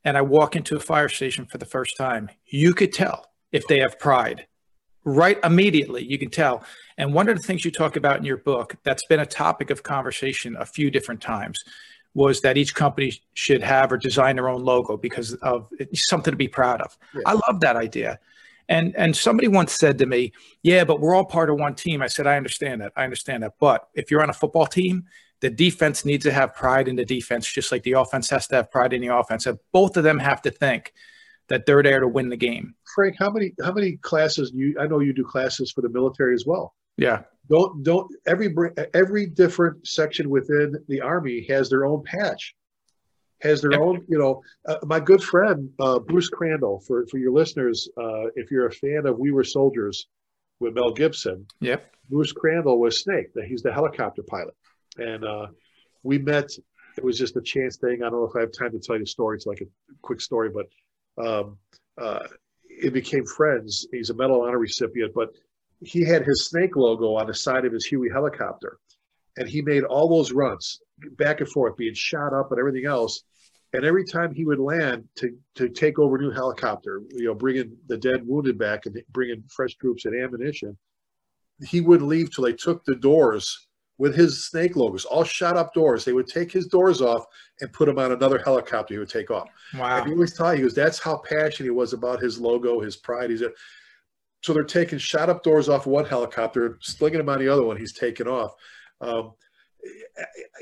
and 0.05 0.17
I 0.17 0.23
walk 0.23 0.55
into 0.55 0.77
a 0.77 0.81
fire 0.81 1.09
station 1.09 1.45
for 1.45 1.59
the 1.59 1.67
first 1.67 1.97
time, 1.97 2.31
you 2.47 2.73
could 2.73 2.93
tell 2.93 3.27
if 3.51 3.67
they 3.67 3.81
have 3.81 3.99
pride 3.99 4.47
right 5.05 5.41
immediately. 5.43 6.05
You 6.05 6.19
can 6.19 6.31
tell. 6.31 6.63
And 6.99 7.13
one 7.13 7.29
of 7.29 7.37
the 7.37 7.43
things 7.43 7.65
you 7.65 7.73
talk 7.73 7.97
about 7.97 8.19
in 8.19 8.25
your 8.25 8.37
book 8.37 8.77
that's 8.85 9.05
been 9.07 9.19
a 9.19 9.27
topic 9.27 9.71
of 9.71 9.83
conversation 9.83 10.57
a 10.57 10.65
few 10.65 10.89
different 10.89 11.21
times 11.21 11.59
was 12.15 12.41
that 12.43 12.57
each 12.57 12.77
company 12.77 13.13
should 13.35 13.63
have 13.63 13.91
or 13.91 13.97
design 13.97 14.37
their 14.37 14.49
own 14.49 14.65
logo 14.65 14.97
because 14.97 15.35
of 15.35 15.69
something 15.95 16.31
to 16.31 16.37
be 16.37 16.49
proud 16.49 16.81
of. 16.81 16.97
I 17.27 17.33
love 17.33 17.61
that 17.61 17.75
idea. 17.75 18.21
And 18.69 18.95
and 18.97 19.17
somebody 19.17 19.49
once 19.49 19.73
said 19.73 19.99
to 19.99 20.07
me, 20.07 20.33
"Yeah, 20.63 20.85
but 20.85 21.01
we're 21.01 21.15
all 21.15 21.25
part 21.25 21.51
of 21.51 21.57
one 21.59 21.75
team." 21.75 22.03
I 22.03 22.07
said, 22.07 22.27
"I 22.27 22.37
understand 22.37 22.81
that. 22.83 22.93
I 22.97 23.05
understand 23.05 23.43
that. 23.43 23.55
But 23.59 23.89
if 23.95 24.11
you're 24.11 24.23
on 24.23 24.31
a 24.31 24.35
football 24.35 24.67
team, 24.67 25.05
the 25.41 25.51
defense 25.51 26.05
needs 26.05 26.25
to 26.25 26.33
have 26.33 26.55
pride 26.55 26.89
in 26.89 26.97
the 26.97 27.05
defense, 27.05 27.51
just 27.51 27.73
like 27.73 27.83
the 27.83 27.93
offense 27.93 28.29
has 28.31 28.47
to 28.49 28.57
have 28.57 28.71
pride 28.71 28.93
in 28.93 29.01
the 29.01 29.15
offense. 29.15 29.47
And 29.47 29.59
both 29.73 29.97
of 29.97 30.05
them 30.05 30.19
have 30.19 30.43
to 30.43 30.51
think 30.51 30.93
that 31.49 31.65
they're 31.65 31.83
there 31.83 32.01
to 32.01 32.09
win 32.09 32.29
the 32.29 32.37
game." 32.37 32.75
Frank, 32.95 33.17
how 33.19 33.31
many 33.31 33.55
how 33.63 33.73
many 33.73 33.97
classes 33.97 34.53
you? 34.55 34.77
I 34.79 34.87
know 34.87 35.01
you 35.01 35.13
do 35.13 35.25
classes 35.25 35.73
for 35.73 35.81
the 35.81 35.89
military 35.89 36.35
as 36.35 36.45
well. 36.47 36.75
Yeah. 36.99 37.23
Don't 37.49 37.83
don't 37.83 38.11
every 38.27 38.55
every 38.93 39.27
different 39.27 39.87
section 39.87 40.29
within 40.29 40.77
the 40.89 41.01
army 41.01 41.47
has 41.49 41.71
their 41.71 41.87
own 41.87 42.03
patch 42.03 42.55
has 43.41 43.63
their 43.63 43.73
yep. 43.73 43.81
own, 43.81 44.05
you 44.09 44.19
know, 44.19 44.43
uh, 44.67 44.79
my 44.85 45.01
good 45.01 45.23
friend, 45.23 45.71
uh, 45.79 45.99
Bruce 45.99 46.29
Crandall, 46.29 46.81
for, 46.87 47.07
for 47.07 47.19
your 47.19 47.33
listeners, 47.33 47.89
uh, 47.97 48.27
if 48.35 48.51
you're 48.51 48.67
a 48.67 48.73
fan 48.73 49.07
of 49.07 49.19
We 49.19 49.31
Were 49.31 49.45
Soldiers 49.45 50.09
with 50.61 50.75
Mel 50.75 50.93
Gibson, 50.93 51.47
yep. 51.61 51.95
Bruce 52.11 52.33
Crandall 52.33 52.81
was 52.81 53.01
Snake, 53.01 53.27
he's 53.47 53.63
the 53.63 53.73
helicopter 53.73 54.23
pilot. 54.23 54.55
And 54.97 55.25
uh, 55.25 55.47
we 56.03 56.19
met, 56.19 56.51
it 56.97 57.05
was 57.05 57.19
just 57.19 57.37
a 57.37 57.43
chance 57.43 57.77
thing. 57.77 58.03
I 58.03 58.11
don't 58.11 58.21
know 58.21 58.25
if 58.25 58.35
I 58.35 58.41
have 58.41 58.53
time 58.53 58.73
to 58.73 58.81
tell 58.81 58.97
you 58.97 59.03
the 59.03 59.07
story. 59.07 59.37
It's 59.37 59.47
like 59.47 59.61
a 59.61 59.67
quick 60.03 60.21
story, 60.21 60.51
but 60.51 60.67
um, 61.25 61.59
uh, 61.97 62.27
it 62.69 62.93
became 62.93 63.25
friends. 63.25 63.87
He's 63.93 64.11
a 64.11 64.15
Medal 64.15 64.43
of 64.43 64.49
Honor 64.49 64.59
recipient, 64.59 65.13
but 65.15 65.31
he 65.81 66.05
had 66.05 66.25
his 66.25 66.47
Snake 66.47 66.75
logo 66.75 67.15
on 67.15 67.29
the 67.29 67.35
side 67.35 67.65
of 67.65 67.73
his 67.73 67.85
Huey 67.85 68.09
helicopter. 68.11 68.79
And 69.37 69.49
he 69.49 69.63
made 69.63 69.85
all 69.85 70.09
those 70.09 70.33
runs 70.33 70.81
back 71.17 71.41
and 71.41 71.49
forth, 71.49 71.77
being 71.77 71.95
shot 71.95 72.33
up 72.33 72.51
and 72.51 72.59
everything 72.59 72.87
else. 72.87 73.23
And 73.75 73.85
every 73.85 74.05
time 74.05 74.35
he 74.35 74.45
would 74.45 74.59
land 74.59 75.05
to, 75.17 75.37
to 75.57 75.69
take 75.69 75.99
over 75.99 76.17
a 76.17 76.21
new 76.21 76.31
helicopter, 76.31 77.03
you 77.11 77.27
know, 77.27 77.35
bringing 77.35 77.77
the 77.87 77.99
dead 77.99 78.27
wounded 78.27 78.59
back 78.59 78.87
and 78.87 78.97
bringing 79.11 79.45
fresh 79.55 79.75
troops 79.75 80.07
and 80.07 80.15
ammunition, 80.15 80.77
he 81.67 81.81
wouldn't 81.81 82.09
leave 82.09 82.35
till 82.35 82.45
they 82.45 82.55
took 82.55 82.85
the 82.85 82.97
doors 82.97 83.69
with 83.99 84.15
his 84.15 84.47
snake 84.47 84.77
logos, 84.77 85.05
all 85.05 85.25
shot 85.25 85.57
up 85.57 85.75
doors. 85.75 86.05
They 86.05 86.13
would 86.13 86.29
take 86.29 86.53
his 86.53 86.69
doors 86.69 87.03
off 87.03 87.25
and 87.61 87.73
put 87.73 87.89
him 87.89 87.99
on 87.99 88.13
another 88.13 88.39
helicopter 88.39 88.95
he 88.95 88.99
would 88.99 89.09
take 89.09 89.31
off. 89.31 89.49
Wow. 89.75 89.99
And 89.99 90.07
he 90.07 90.13
always 90.13 90.35
taught, 90.35 90.55
he 90.55 90.63
goes, 90.63 90.75
that's 90.75 91.01
how 91.01 91.19
passionate 91.19 91.67
he 91.67 91.71
was 91.71 91.93
about 91.93 92.23
his 92.23 92.39
logo, 92.39 92.81
his 92.81 92.97
pride. 92.97 93.31
He's 93.31 93.43
a, 93.43 93.51
so 94.41 94.53
they're 94.53 94.63
taking 94.63 94.99
shot 94.99 95.29
up 95.29 95.43
doors 95.43 95.69
off 95.69 95.85
one 95.85 96.05
helicopter, 96.05 96.79
slinging 96.81 97.19
them 97.19 97.29
on 97.29 97.41
the 97.41 97.49
other 97.49 97.65
one. 97.65 97.77
He's 97.77 97.93
taking 97.93 98.29
off. 98.29 98.53
Um, 99.01 99.33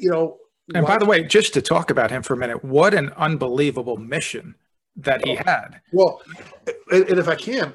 you 0.00 0.10
know, 0.10 0.38
and 0.74 0.86
by 0.86 0.98
the 0.98 1.06
way, 1.06 1.22
just 1.24 1.54
to 1.54 1.62
talk 1.62 1.90
about 1.90 2.10
him 2.10 2.22
for 2.22 2.34
a 2.34 2.36
minute, 2.36 2.64
what 2.64 2.92
an 2.94 3.12
unbelievable 3.16 3.96
mission 3.96 4.56
that 4.96 5.24
he 5.24 5.36
had. 5.36 5.80
Well, 5.92 6.22
and, 6.90 7.08
and 7.08 7.18
if 7.18 7.28
I 7.28 7.36
can, 7.36 7.74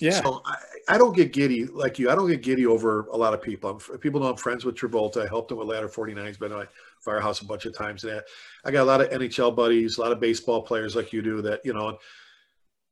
yeah. 0.00 0.22
So 0.22 0.42
I, 0.44 0.56
I, 0.94 0.98
don't 0.98 1.14
get 1.14 1.32
giddy 1.32 1.66
like 1.66 1.98
you. 1.98 2.10
I 2.10 2.14
don't 2.14 2.28
get 2.28 2.42
giddy 2.42 2.66
over 2.66 3.06
a 3.08 3.16
lot 3.16 3.34
of 3.34 3.42
people. 3.42 3.70
I'm, 3.70 3.98
people 3.98 4.20
know 4.20 4.30
I'm 4.30 4.36
friends 4.36 4.64
with 4.64 4.76
Travolta. 4.76 5.24
I 5.24 5.28
helped 5.28 5.50
him 5.50 5.58
with 5.58 5.68
Ladder 5.68 5.88
49. 5.88 6.26
He's 6.26 6.38
been 6.38 6.52
in 6.52 6.58
my 6.58 6.66
firehouse 7.00 7.40
a 7.40 7.44
bunch 7.44 7.66
of 7.66 7.76
times. 7.76 8.04
And 8.04 8.22
I 8.64 8.70
got 8.70 8.82
a 8.82 8.84
lot 8.84 9.00
of 9.00 9.10
NHL 9.10 9.54
buddies, 9.54 9.98
a 9.98 10.00
lot 10.00 10.12
of 10.12 10.20
baseball 10.20 10.62
players 10.62 10.96
like 10.96 11.12
you 11.12 11.20
do 11.20 11.42
that, 11.42 11.60
you 11.64 11.74
know, 11.74 11.98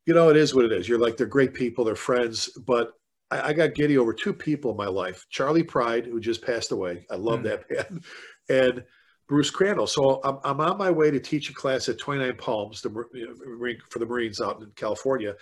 you 0.07 0.15
know, 0.15 0.29
it 0.29 0.37
is 0.37 0.55
what 0.55 0.65
it 0.65 0.73
is. 0.73 0.89
You're 0.89 0.99
like, 0.99 1.17
they're 1.17 1.27
great 1.27 1.55
people. 1.55 1.85
They're 1.85 1.95
friends. 1.95 2.49
But 2.67 2.93
I, 3.31 3.49
I 3.49 3.53
got 3.53 3.75
giddy 3.75 3.99
over 3.99 4.13
two 4.13 4.33
people 4.33 4.71
in 4.71 4.77
my 4.77 4.87
life, 4.87 5.27
Charley 5.31 5.63
Pride, 5.63 6.07
who 6.07 6.21
just 6.21 6.45
passed 6.45 6.73
away. 6.73 7.07
I 7.11 7.17
love 7.17 7.41
mm. 7.41 7.45
that 7.45 7.71
man. 7.91 8.03
And 8.49 8.85
Bruce 9.29 9.51
Crandall. 9.51 9.87
So 9.87 10.21
I'm, 10.25 10.39
I'm 10.43 10.61
on 10.61 10.79
my 10.79 10.91
way 10.91 11.11
to 11.11 11.21
teach 11.21 11.51
a 11.51 11.55
class 11.55 11.89
at 11.89 11.99
29 11.99 12.37
Palms 12.37 12.81
the, 12.81 12.91
for 13.91 13.99
the 13.99 14.07
Marines 14.07 14.41
out 14.41 14.61
in 14.63 14.71
California. 14.75 15.35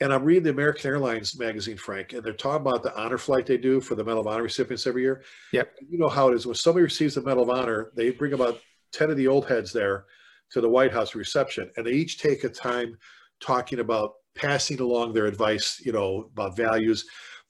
And 0.00 0.12
I'm 0.12 0.24
reading 0.24 0.44
the 0.44 0.50
American 0.50 0.90
Airlines 0.90 1.38
magazine, 1.38 1.76
Frank, 1.76 2.12
and 2.12 2.22
they're 2.22 2.32
talking 2.32 2.66
about 2.66 2.82
the 2.82 2.96
honor 2.96 3.18
flight 3.18 3.46
they 3.46 3.56
do 3.56 3.80
for 3.80 3.94
the 3.94 4.04
Medal 4.04 4.20
of 4.20 4.26
Honor 4.26 4.42
recipients 4.42 4.86
every 4.86 5.02
year. 5.02 5.22
Yep. 5.52 5.76
You 5.88 5.98
know 5.98 6.08
how 6.08 6.28
it 6.28 6.34
is 6.34 6.46
when 6.46 6.54
somebody 6.54 6.84
receives 6.84 7.14
the 7.14 7.22
Medal 7.22 7.44
of 7.44 7.50
Honor, 7.50 7.92
they 7.96 8.10
bring 8.10 8.32
about 8.32 8.58
10 8.92 9.10
of 9.10 9.16
the 9.16 9.28
old 9.28 9.46
heads 9.46 9.72
there 9.72 10.06
to 10.50 10.60
the 10.60 10.68
White 10.68 10.92
House 10.92 11.14
reception, 11.14 11.70
and 11.76 11.86
they 11.86 11.92
each 11.92 12.18
take 12.18 12.44
a 12.44 12.48
time 12.48 12.96
talking 13.40 13.80
about 13.80 14.14
passing 14.34 14.80
along 14.80 15.12
their 15.12 15.26
advice, 15.26 15.80
you 15.84 15.92
know, 15.92 16.30
about 16.32 16.56
values. 16.56 17.06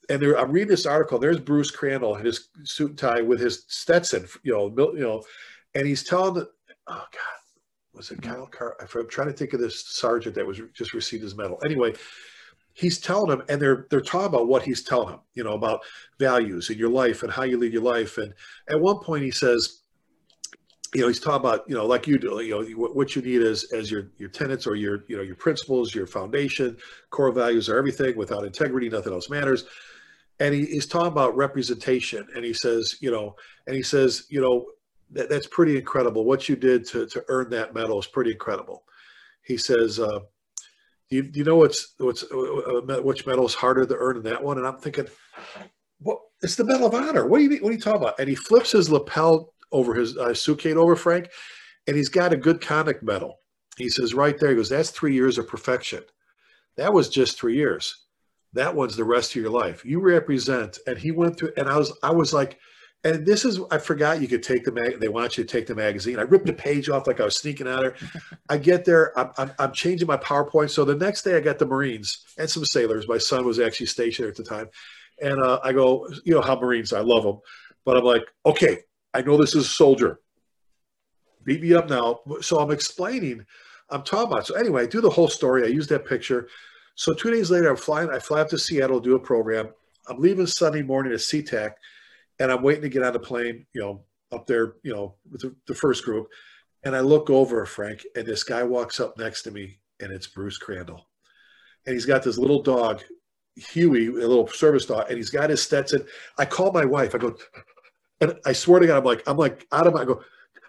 And 0.09 0.21
there, 0.21 0.37
I'm 0.37 0.51
reading 0.51 0.69
this 0.69 0.85
article. 0.85 1.17
There's 1.17 1.39
Bruce 1.39 1.71
Crandall 1.71 2.15
in 2.15 2.25
his 2.25 2.49
suit 2.63 2.91
and 2.91 2.97
tie 2.97 3.21
with 3.21 3.39
his 3.39 3.65
Stetson, 3.67 4.27
you 4.43 4.53
know, 4.53 4.93
you 4.93 5.01
know, 5.01 5.23
and 5.73 5.87
he's 5.87 6.03
telling 6.03 6.45
oh 6.87 7.05
God, 7.11 7.39
was 7.93 8.11
it 8.11 8.21
Kyle 8.21 8.47
Carr? 8.47 8.75
I'm 8.79 9.09
trying 9.09 9.27
to 9.27 9.33
think 9.33 9.53
of 9.53 9.59
this 9.59 9.85
sergeant 9.85 10.35
that 10.35 10.45
was 10.45 10.61
just 10.73 10.93
received 10.93 11.23
his 11.23 11.35
medal. 11.35 11.59
Anyway, 11.65 11.93
he's 12.73 12.99
telling 12.99 13.29
them, 13.29 13.43
and 13.49 13.61
they're 13.61 13.87
they're 13.89 14.01
talking 14.01 14.27
about 14.27 14.47
what 14.47 14.63
he's 14.63 14.83
telling 14.83 15.09
them, 15.09 15.21
you 15.33 15.43
know, 15.43 15.53
about 15.53 15.81
values 16.19 16.69
in 16.69 16.77
your 16.77 16.89
life 16.89 17.23
and 17.23 17.31
how 17.31 17.43
you 17.43 17.57
lead 17.57 17.73
your 17.73 17.81
life. 17.81 18.17
And 18.17 18.33
at 18.69 18.79
one 18.79 18.99
point, 18.99 19.23
he 19.23 19.31
says, 19.31 19.81
you 20.93 21.01
know, 21.01 21.07
he's 21.07 21.19
talking 21.19 21.39
about, 21.39 21.67
you 21.67 21.75
know, 21.75 21.85
like 21.85 22.07
you 22.07 22.17
do, 22.17 22.41
you 22.41 22.51
know, 22.51 22.87
what 22.87 23.15
you 23.15 23.21
need 23.21 23.41
as 23.41 23.65
as 23.73 23.89
your 23.89 24.11
your 24.17 24.29
tenets 24.29 24.67
or 24.67 24.75
your 24.75 25.03
you 25.07 25.17
know 25.17 25.23
your 25.23 25.35
principles, 25.35 25.93
your 25.93 26.07
foundation, 26.07 26.77
core 27.09 27.31
values 27.31 27.69
are 27.69 27.77
everything. 27.77 28.15
Without 28.15 28.45
integrity, 28.45 28.89
nothing 28.89 29.13
else 29.13 29.29
matters. 29.29 29.65
And 30.39 30.53
he, 30.53 30.65
he's 30.65 30.85
talking 30.85 31.11
about 31.11 31.35
representation, 31.35 32.27
and 32.35 32.43
he 32.43 32.53
says, 32.53 32.97
you 32.99 33.09
know, 33.09 33.35
and 33.67 33.75
he 33.75 33.81
says, 33.81 34.25
you 34.29 34.41
know, 34.41 34.65
that, 35.11 35.29
that's 35.29 35.47
pretty 35.47 35.77
incredible. 35.77 36.25
What 36.25 36.49
you 36.49 36.55
did 36.55 36.85
to, 36.87 37.05
to 37.07 37.23
earn 37.29 37.49
that 37.51 37.73
medal 37.73 37.99
is 37.99 38.07
pretty 38.07 38.31
incredible. 38.31 38.83
He 39.43 39.55
says, 39.57 39.99
uh, 39.99 40.19
do 41.09 41.15
you, 41.15 41.23
do 41.23 41.39
you 41.39 41.45
know 41.45 41.55
what's 41.55 41.93
what's 41.99 42.23
uh, 42.23 42.37
uh 42.37 43.01
which 43.01 43.25
medal 43.25 43.45
is 43.45 43.53
harder 43.53 43.85
to 43.85 43.95
earn 43.95 44.15
than 44.15 44.23
that 44.23 44.43
one? 44.43 44.57
And 44.57 44.67
I'm 44.67 44.77
thinking, 44.77 45.07
what? 45.99 46.19
It's 46.41 46.55
the 46.55 46.63
Medal 46.63 46.87
of 46.87 46.93
Honor. 46.93 47.25
What 47.27 47.37
do 47.37 47.43
you 47.43 47.49
mean? 47.49 47.61
What 47.61 47.69
are 47.69 47.73
you 47.73 47.79
talking 47.79 48.01
about? 48.01 48.19
And 48.19 48.27
he 48.27 48.35
flips 48.35 48.71
his 48.71 48.89
lapel 48.89 49.53
over 49.75 49.93
his 49.93 50.17
uh, 50.17 50.33
suitcase 50.33 50.75
over 50.75 50.95
Frank, 50.95 51.29
and 51.87 51.95
he's 51.95 52.09
got 52.09 52.33
a 52.33 52.37
good 52.37 52.61
conduct 52.61 53.03
medal. 53.03 53.39
He 53.77 53.89
says 53.89 54.13
right 54.13 54.39
there, 54.39 54.49
he 54.49 54.55
goes, 54.55 54.69
"That's 54.69 54.89
three 54.89 55.13
years 55.13 55.37
of 55.37 55.47
perfection. 55.47 56.03
That 56.77 56.93
was 56.93 57.09
just 57.09 57.39
three 57.39 57.55
years. 57.55 58.05
That 58.53 58.75
one's 58.75 58.95
the 58.95 59.03
rest 59.03 59.35
of 59.35 59.41
your 59.41 59.51
life. 59.51 59.85
You 59.85 59.99
represent." 59.99 60.79
And 60.87 60.97
he 60.97 61.11
went 61.11 61.37
through, 61.37 61.53
and 61.57 61.69
I 61.69 61.77
was, 61.77 61.91
I 62.01 62.11
was 62.11 62.33
like 62.33 62.59
and 63.05 63.23
this 63.23 63.45
is, 63.45 63.59
I 63.69 63.77
forgot 63.77 64.19
you 64.19 64.27
could 64.27 64.41
take 64.41 64.63
the 64.63 64.71
mag. 64.71 64.99
They 64.99 65.09
want 65.09 65.37
you 65.37 65.43
to 65.43 65.47
take 65.47 65.67
the 65.67 65.75
magazine. 65.75 66.17
I 66.17 66.23
ripped 66.23 66.47
the 66.47 66.53
page 66.53 66.89
off 66.89 67.05
like 67.05 67.21
I 67.21 67.25
was 67.25 67.37
sneaking 67.37 67.67
out 67.67 67.81
there. 67.81 67.95
I 68.49 68.57
get 68.57 68.83
there. 68.83 69.17
I'm, 69.17 69.29
I'm, 69.37 69.51
I'm, 69.59 69.71
changing 69.73 70.07
my 70.07 70.17
PowerPoint. 70.17 70.71
So 70.71 70.83
the 70.83 70.95
next 70.95 71.21
day 71.21 71.37
I 71.37 71.39
got 71.39 71.59
the 71.59 71.67
Marines 71.67 72.25
and 72.39 72.49
some 72.49 72.65
sailors. 72.65 73.07
My 73.07 73.19
son 73.19 73.45
was 73.45 73.59
actually 73.59 73.85
stationed 73.85 74.27
at 74.27 74.35
the 74.35 74.43
time. 74.43 74.69
And 75.21 75.39
uh, 75.39 75.59
I 75.63 75.71
go, 75.71 76.09
you 76.23 76.33
know 76.33 76.41
how 76.41 76.59
Marines, 76.59 76.93
I 76.93 77.01
love 77.01 77.21
them. 77.21 77.37
But 77.85 77.97
I'm 77.97 78.03
like, 78.03 78.23
okay, 78.43 78.79
I 79.15 79.21
know 79.21 79.37
this 79.37 79.55
is 79.55 79.65
a 79.65 79.69
soldier. 79.69 80.19
Beat 81.45 81.61
me 81.61 81.73
up 81.73 81.89
now. 81.89 82.19
So 82.41 82.59
I'm 82.59 82.71
explaining, 82.71 83.45
I'm 83.89 84.03
talking 84.03 84.33
about. 84.33 84.45
So 84.45 84.55
anyway, 84.55 84.83
I 84.83 84.87
do 84.87 84.99
the 84.99 85.09
whole 85.09 85.29
story. 85.29 85.63
I 85.63 85.67
use 85.67 85.87
that 85.87 86.05
picture. 86.05 86.49
So 86.95 87.13
two 87.13 87.31
days 87.31 87.49
later, 87.49 87.69
I'm 87.69 87.77
flying. 87.77 88.09
I 88.09 88.19
fly 88.19 88.41
up 88.41 88.49
to 88.49 88.59
Seattle, 88.59 88.99
to 88.99 89.09
do 89.09 89.15
a 89.15 89.19
program. 89.19 89.69
I'm 90.09 90.19
leaving 90.19 90.45
Sunday 90.47 90.81
morning 90.81 91.13
at 91.13 91.19
SeaTac 91.19 91.75
and 92.39 92.51
I'm 92.51 92.61
waiting 92.61 92.81
to 92.81 92.89
get 92.89 93.03
on 93.03 93.13
the 93.13 93.19
plane, 93.19 93.65
you 93.73 93.81
know, 93.81 94.03
up 94.33 94.47
there, 94.47 94.73
you 94.83 94.93
know, 94.93 95.15
with 95.31 95.41
the, 95.41 95.55
the, 95.65 95.75
first 95.75 96.03
group. 96.03 96.27
And 96.83 96.93
I 96.93 96.99
look 96.99 97.29
over, 97.29 97.65
Frank, 97.65 98.05
and 98.17 98.25
this 98.25 98.43
guy 98.43 98.63
walks 98.63 98.99
up 98.99 99.17
next 99.17 99.43
to 99.43 99.51
me, 99.51 99.79
and 100.01 100.11
it's 100.11 100.27
Bruce 100.27 100.57
Crandall. 100.57 101.07
And 101.85 101.93
he's 101.93 102.05
got 102.05 102.21
this 102.21 102.37
little 102.37 102.61
dog, 102.61 103.01
Huey, 103.55 104.07
a 104.07 104.11
little 104.11 104.47
service 104.47 104.85
dog, 104.85 105.05
and 105.07 105.17
he's 105.17 105.29
got 105.29 105.49
his 105.49 105.63
Stetson. 105.63 106.05
I 106.37 106.45
call 106.45 106.73
my 106.73 106.83
wife. 106.83 107.15
I 107.15 107.19
go, 107.19 107.37
and 108.21 108.35
I 108.45 108.53
swear 108.53 108.79
to 108.79 108.87
God, 108.87 108.97
I'm 108.97 109.03
like, 109.03 109.23
I'm 109.27 109.37
like 109.37 109.67
out 109.71 109.87
of 109.87 109.93
my, 109.93 110.01
I 110.01 110.05
go, 110.05 110.21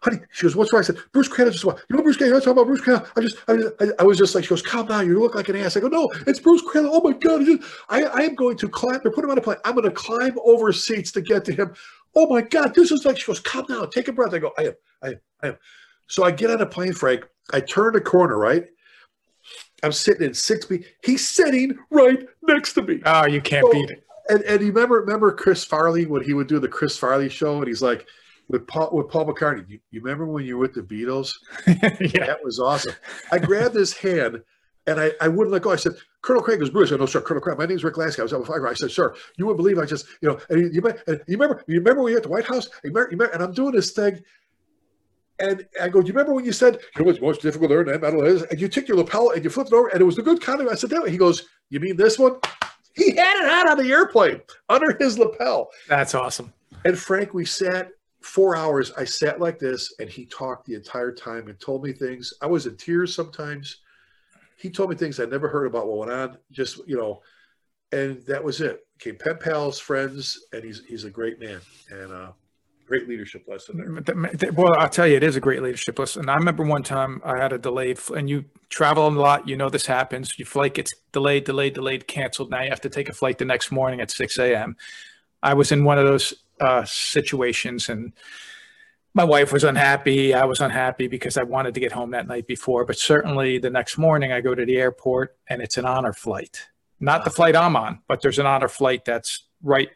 honey, 0.03 0.19
she 0.33 0.43
goes, 0.43 0.57
what's 0.57 0.73
wrong? 0.73 0.81
I 0.81 0.85
said, 0.85 0.99
Bruce 1.13 1.29
Crandall 1.29 1.53
just 1.53 1.65
what? 1.65 1.83
You 1.89 1.97
know 1.97 2.03
Bruce 2.03 2.17
Crandall? 2.17 2.37
I'm 2.37 2.43
talking 2.43 2.53
about 2.53 2.67
Bruce 2.67 2.81
Crandall. 2.81 3.09
I 3.17 3.21
just, 3.21 3.37
I, 3.49 3.57
just, 3.57 3.75
I, 3.81 3.87
I, 4.01 4.03
was 4.05 4.19
just 4.19 4.35
like, 4.35 4.45
she 4.45 4.51
goes, 4.51 4.63
calm 4.63 4.87
down. 4.87 5.07
You 5.07 5.21
look 5.21 5.35
like 5.35 5.49
an 5.49 5.57
ass. 5.57 5.77
I 5.77 5.81
go, 5.81 5.89
no, 5.89 6.11
it's 6.27 6.41
Bruce 6.41 6.63
Crandall. 6.63 6.95
Oh 6.95 7.01
my 7.09 7.17
God. 7.17 7.43
I, 7.89 8.05
I 8.05 8.21
am 8.23 8.35
going 8.35 8.57
to 8.59 8.69
climb, 8.69 9.01
they're 9.03 9.13
putting 9.13 9.25
him 9.25 9.33
on 9.33 9.39
a 9.39 9.43
plane. 9.43 9.59
I'm 9.65 9.75
going 9.75 9.85
to 9.85 9.91
climb 9.91 10.37
over 10.45 10.73
seats 10.73 11.13
to 11.13 11.21
get 11.21 11.45
to 11.47 11.53
him. 11.53 11.75
Oh 12.15 12.27
my 12.29 12.41
God, 12.41 12.75
this 12.75 12.91
is 12.91 13.05
like, 13.05 13.19
she 13.19 13.27
goes, 13.27 13.41
calm 13.41 13.67
down, 13.67 13.91
take 13.91 14.09
a 14.09 14.13
breath. 14.13 14.33
I 14.33 14.39
go, 14.39 14.53
I 14.59 14.63
am, 14.63 14.73
I 15.03 15.07
am, 15.09 15.21
I 15.43 15.47
am. 15.49 15.57
So 16.09 16.25
I 16.25 16.31
get 16.31 16.51
on 16.51 16.61
a 16.61 16.67
plane, 16.67 16.93
Frank. 16.93 17.27
I 17.53 17.61
turn 17.61 17.93
the 17.93 18.01
corner, 18.01 18.39
right? 18.39 18.67
I'm 19.83 19.93
sitting 19.93 20.27
in 20.27 20.35
six 20.35 20.67
feet. 20.67 20.87
He's 21.05 21.29
sitting 21.29 21.79
right 21.91 22.27
next 22.43 22.73
to 22.75 22.83
me. 22.83 23.01
Oh, 23.05 23.27
you 23.27 23.41
can't 23.41 23.67
so, 23.67 23.73
beat 23.73 23.91
it. 23.91 24.06
And, 24.29 24.43
and 24.43 24.61
you 24.61 24.69
remember, 24.69 25.01
remember 25.01 25.33
Chris 25.33 25.65
Farley 25.65 26.07
when 26.07 26.23
he 26.23 26.35
would 26.35 26.49
do 26.49 26.59
the 26.59 26.69
Chris 26.69 26.99
Farley 26.99 27.29
show, 27.29 27.59
and 27.59 27.69
he's 27.69 27.83
like, 27.83 28.07
with 28.49 28.67
Paul 28.67 28.91
with 28.93 29.09
Paul 29.09 29.27
McCartney. 29.27 29.69
You, 29.69 29.81
you 29.91 30.01
remember 30.01 30.27
when 30.27 30.45
you 30.45 30.57
were 30.57 30.63
with 30.63 30.75
the 30.75 30.83
Beatles? 30.83 31.33
yeah. 31.67 32.27
That 32.27 32.45
was 32.45 32.61
awesome. 32.61 32.95
I 33.33 33.39
grabbed 33.39 33.75
his 33.75 33.93
hand 33.93 34.43
and 34.87 35.01
I, 35.01 35.13
I 35.21 35.29
wouldn't 35.29 35.53
let 35.53 35.63
go. 35.63 35.73
I 35.73 35.77
said, 35.77 35.93
Colonel 36.23 36.43
Craig 36.43 36.61
was 36.61 36.71
Bruce. 36.71 36.93
I 36.93 36.97
know, 36.97 37.07
sir, 37.07 37.21
Colonel 37.21 37.43
Craig. 37.43 37.59
My 37.59 37.67
name's 37.67 37.85
Rick 37.85 37.97
Lasky. 37.97 38.21
I 38.21 38.23
was 38.23 38.33
on 38.33 38.41
the 38.41 38.47
fire. 38.47 38.67
I 38.67 38.75
said, 38.75 38.91
sir, 38.91 39.15
you 39.37 39.47
wouldn't 39.47 39.59
believe 39.59 39.79
I 39.79 39.85
just, 39.85 40.07
you 40.21 40.29
know, 40.29 40.39
and 40.49 40.73
you, 40.73 40.83
and 41.07 41.21
you 41.27 41.37
remember, 41.37 41.65
you 41.67 41.79
remember 41.79 42.03
when 42.03 42.13
you 42.13 42.15
were 42.15 42.19
at 42.19 42.23
the 42.23 42.29
White 42.29 42.47
House? 42.47 42.67
You 42.85 42.91
remember, 42.91 43.11
you 43.11 43.19
remember, 43.19 43.35
and 43.35 43.43
I'm 43.43 43.53
doing 43.53 43.73
this 43.73 43.93
thing. 43.93 44.23
And 45.39 45.67
I 45.81 45.89
go, 45.89 46.01
do 46.01 46.07
you 46.07 46.15
remember 46.15 46.33
when 46.33 46.47
you 46.47 46.53
said, 46.53 46.75
you 46.75 47.03
know 47.03 47.05
what's 47.05 47.21
most 47.21 47.43
difficult 47.43 47.71
to 47.71 47.77
earn 47.77 47.87
that 47.87 48.01
medal 48.01 48.25
is? 48.25 48.43
And 48.43 48.61
you 48.61 48.69
took 48.69 48.89
your 48.89 48.97
lapel 48.97 49.31
and 49.31 49.45
you 49.45 49.51
flipped 49.51 49.71
it 49.71 49.77
over 49.77 49.89
and 49.89 50.01
it 50.01 50.05
was 50.05 50.17
the 50.17 50.23
good 50.23 50.41
kind 50.41 50.61
of, 50.61 50.69
I 50.69 50.77
said, 50.77 50.91
that. 50.91 51.09
He 51.09 51.19
goes, 51.19 51.47
you 51.69 51.79
mean 51.79 51.97
this 51.97 52.19
one? 52.19 52.39
He 52.97 53.15
had 53.15 53.45
it 53.45 53.51
out 53.51 53.71
on 53.71 53.79
the 53.79 53.93
airplane 53.93 54.41
under 54.69 54.97
his 54.99 55.19
lapel. 55.19 55.69
That's 55.89 56.15
awesome. 56.15 56.53
And 56.85 56.99
Frank, 56.99 57.35
we 57.35 57.45
sat 57.45 57.91
four 58.23 58.57
hours. 58.57 58.93
I 58.97 59.05
sat 59.05 59.41
like 59.41 59.59
this 59.59 59.95
and 60.01 60.09
he 60.09 60.27
talked 60.27 60.67
the 60.67 60.75
entire 60.75 61.13
time 61.13 61.49
and 61.49 61.61
told 61.61 61.85
me 61.85 61.93
things. 61.93 62.33
I 62.41 62.47
was 62.47 62.67
in 62.67 62.77
tears 62.77 63.15
sometimes 63.15 63.81
he 64.57 64.71
told 64.71 64.91
me 64.91 64.97
things 64.97 65.21
I 65.21 65.27
never 65.27 65.49
heard 65.49 65.67
about 65.67 65.87
what 65.87 66.09
went 66.09 66.13
on. 66.13 66.39
Just 66.51 66.81
you 66.87 66.97
know, 66.97 67.23
and 67.93 68.23
that 68.23 68.43
was 68.43 68.61
it. 68.61 68.87
Became 68.99 69.17
pen 69.17 69.39
pals, 69.39 69.79
friends, 69.79 70.47
and 70.53 70.65
he's 70.65 70.83
he's 70.87 71.05
a 71.05 71.11
great 71.11 71.39
man 71.39 71.61
and 71.91 72.13
uh, 72.13 72.33
great 72.87 73.09
leadership 73.09 73.47
lesson 73.49 74.03
there. 74.05 74.53
Well, 74.53 74.75
I'll 74.79 74.89
tell 74.89 75.07
you, 75.07 75.17
it 75.17 75.23
is 75.23 75.37
a 75.37 75.41
great 75.41 75.63
leadership 75.63 75.99
lesson. 75.99 76.29
I 76.29 76.35
remember 76.35 76.65
one 76.65 76.83
time 76.83 77.21
I 77.25 77.37
had 77.39 77.53
a 77.53 77.59
delayed, 77.59 77.99
and 78.15 78.31
you 78.31 78.45
travel 78.69 79.07
a 79.07 79.11
lot. 79.11 79.49
You 79.49 79.57
know 79.57 79.69
this 79.69 79.87
happens. 79.87 80.39
Your 80.39 80.47
flight 80.47 80.75
gets 80.75 80.95
delayed, 81.13 81.45
delayed, 81.45 81.75
delayed, 81.75 82.07
canceled. 82.07 82.51
Now 82.51 82.63
you 82.63 82.71
have 82.71 82.81
to 82.83 82.89
take 82.89 83.09
a 83.09 83.13
flight 83.13 83.39
the 83.39 83.45
next 83.45 83.71
morning 83.71 84.01
at 84.01 84.11
6 84.11 84.39
a.m. 84.39 84.77
I 85.43 85.55
was 85.55 85.73
in 85.73 85.85
one 85.85 85.99
of 85.99 86.07
those 86.07 86.35
uh, 86.61 86.85
situations, 86.85 87.89
and 87.89 88.13
my 89.15 89.25
wife 89.25 89.53
was 89.53 89.65
unhappy. 89.65 90.35
I 90.35 90.45
was 90.45 90.61
unhappy 90.61 91.09
because 91.09 91.37
I 91.37 91.43
wanted 91.43 91.75
to 91.75 91.81
get 91.81 91.93
home 91.93 92.11
that 92.13 92.29
night 92.29 92.47
before. 92.47 92.85
But 92.85 92.99
certainly 92.99 93.59
the 93.59 93.71
next 93.71 93.99
morning, 93.99 94.33
I 94.33 94.41
go 94.41 94.55
to 94.55 94.65
the 94.65 94.77
airport 94.77 95.37
and 95.49 95.63
it's 95.63 95.79
an 95.79 95.87
honor 95.87 96.13
flight. 96.13 96.69
Not 97.01 97.25
the 97.25 97.31
flight 97.31 97.57
I'm 97.57 97.77
on, 97.77 98.01
but 98.09 98.21
there's 98.21 98.39
an 98.39 98.47
honor 98.47 98.69
flight 98.69 99.05
that's 99.05 99.45
right 99.63 99.89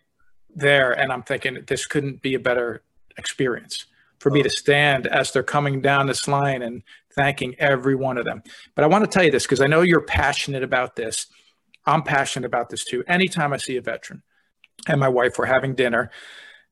there. 0.54 0.92
And 0.92 1.12
I'm 1.12 1.22
thinking 1.22 1.58
this 1.66 1.86
couldn't 1.86 2.22
be 2.22 2.34
a 2.34 2.40
better 2.40 2.82
experience 3.16 3.86
for 4.18 4.30
me 4.30 4.40
oh. 4.40 4.44
to 4.44 4.50
stand 4.50 5.06
as 5.06 5.32
they're 5.32 5.42
coming 5.42 5.80
down 5.80 6.06
this 6.06 6.28
line 6.28 6.62
and 6.62 6.82
thanking 7.14 7.54
every 7.58 7.94
one 7.94 8.18
of 8.18 8.24
them. 8.24 8.42
But 8.74 8.84
I 8.84 8.88
want 8.88 9.04
to 9.04 9.10
tell 9.10 9.24
you 9.24 9.30
this 9.30 9.44
because 9.44 9.60
I 9.60 9.66
know 9.66 9.82
you're 9.82 10.02
passionate 10.02 10.62
about 10.62 10.96
this. 10.96 11.26
I'm 11.86 12.02
passionate 12.02 12.46
about 12.46 12.68
this 12.68 12.84
too. 12.84 13.02
Anytime 13.08 13.52
I 13.52 13.56
see 13.56 13.76
a 13.76 13.82
veteran 13.82 14.22
and 14.86 15.00
my 15.00 15.08
wife 15.08 15.38
were 15.38 15.46
having 15.46 15.74
dinner, 15.74 16.10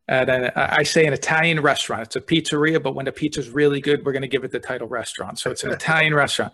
at 0.09 0.31
an, 0.31 0.51
I 0.57 0.85
say 0.85 1.07
an 1.07 1.13
Italian 1.13 1.61
restaurant. 1.61 2.03
It's 2.03 2.17
a 2.17 2.21
pizzeria, 2.21 2.83
but 2.83 2.95
when 2.95 3.05
the 3.05 3.13
pizza's 3.13 3.51
really 3.51 3.81
good, 3.81 4.05
we're 4.05 4.13
going 4.13 4.23
to 4.23 4.29
give 4.29 4.43
it 4.43 4.51
the 4.51 4.59
title 4.59 4.89
restaurant. 4.89 5.39
So 5.39 5.51
it's 5.51 5.65
an 5.65 5.71
Italian 5.81 6.15
restaurant. 6.15 6.53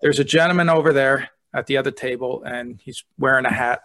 There's 0.00 0.20
a 0.20 0.24
gentleman 0.24 0.68
over 0.68 0.92
there 0.92 1.30
at 1.52 1.66
the 1.66 1.76
other 1.76 1.90
table, 1.90 2.42
and 2.44 2.80
he's 2.80 3.04
wearing 3.18 3.44
a 3.44 3.52
hat, 3.52 3.80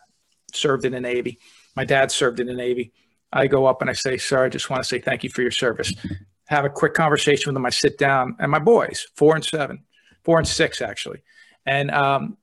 served 0.53 0.85
in 0.85 0.91
the 0.91 1.01
Navy. 1.01 1.39
My 1.77 1.85
dad 1.85 2.11
served 2.11 2.39
in 2.39 2.47
the 2.47 2.55
Navy. 2.55 2.91
I 3.31 3.45
go 3.45 3.67
up 3.67 3.81
and 3.81 3.89
I 3.89 3.93
say, 3.93 4.17
Sir, 4.17 4.45
I 4.45 4.49
just 4.49 4.67
want 4.71 4.81
to 4.81 4.87
say 4.89 4.97
thank 4.99 5.23
you 5.23 5.29
for 5.29 5.43
your 5.43 5.51
service. 5.51 5.93
Have 6.47 6.65
a 6.65 6.69
quick 6.69 6.95
conversation 6.95 7.51
with 7.51 7.55
him. 7.55 7.67
I 7.67 7.69
sit 7.69 7.99
down, 7.99 8.35
and 8.39 8.49
my 8.49 8.57
boys, 8.57 9.05
four 9.15 9.35
and 9.35 9.45
seven, 9.45 9.83
four 10.23 10.39
and 10.39 10.47
six, 10.47 10.81
actually. 10.81 11.21
And 11.67 11.91
um, 11.91 12.37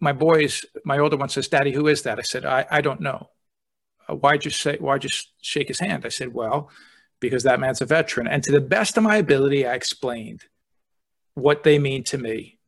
my 0.00 0.14
boys, 0.14 0.64
my 0.86 0.98
older 0.98 1.18
one 1.18 1.28
says, 1.28 1.48
Daddy, 1.48 1.70
who 1.70 1.86
is 1.86 2.00
that? 2.04 2.18
I 2.18 2.22
said, 2.22 2.46
I, 2.46 2.64
I 2.70 2.80
don't 2.80 3.02
know. 3.02 3.28
Uh, 4.08 4.14
why'd 4.14 4.46
you 4.46 4.50
say, 4.50 4.78
why'd 4.78 5.04
you 5.04 5.10
shake 5.42 5.68
his 5.68 5.80
hand? 5.80 6.06
I 6.06 6.08
said, 6.08 6.32
well, 6.32 6.70
because 7.20 7.42
that 7.42 7.60
man's 7.60 7.82
a 7.82 7.84
veteran. 7.84 8.26
And 8.26 8.42
to 8.44 8.52
the 8.52 8.60
best 8.62 8.96
of 8.96 9.02
my 9.02 9.16
ability, 9.16 9.66
I 9.66 9.74
explained 9.74 10.44
what 11.34 11.62
they 11.62 11.78
mean 11.78 12.04
to 12.04 12.16
me 12.16 12.58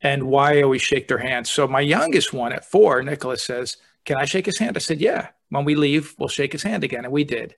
and 0.00 0.22
why 0.22 0.56
I 0.56 0.62
always 0.62 0.80
shake 0.80 1.06
their 1.06 1.18
hands. 1.18 1.50
So 1.50 1.68
my 1.68 1.80
youngest 1.80 2.32
one 2.32 2.54
at 2.54 2.64
four, 2.64 3.02
Nicholas 3.02 3.44
says, 3.44 3.76
can 4.04 4.16
I 4.16 4.24
shake 4.24 4.46
his 4.46 4.58
hand? 4.58 4.76
I 4.76 4.80
said, 4.80 5.00
yeah. 5.00 5.28
When 5.50 5.64
we 5.64 5.74
leave, 5.74 6.14
we'll 6.18 6.28
shake 6.28 6.52
his 6.52 6.62
hand 6.62 6.84
again. 6.84 7.04
And 7.04 7.12
we 7.12 7.24
did. 7.24 7.54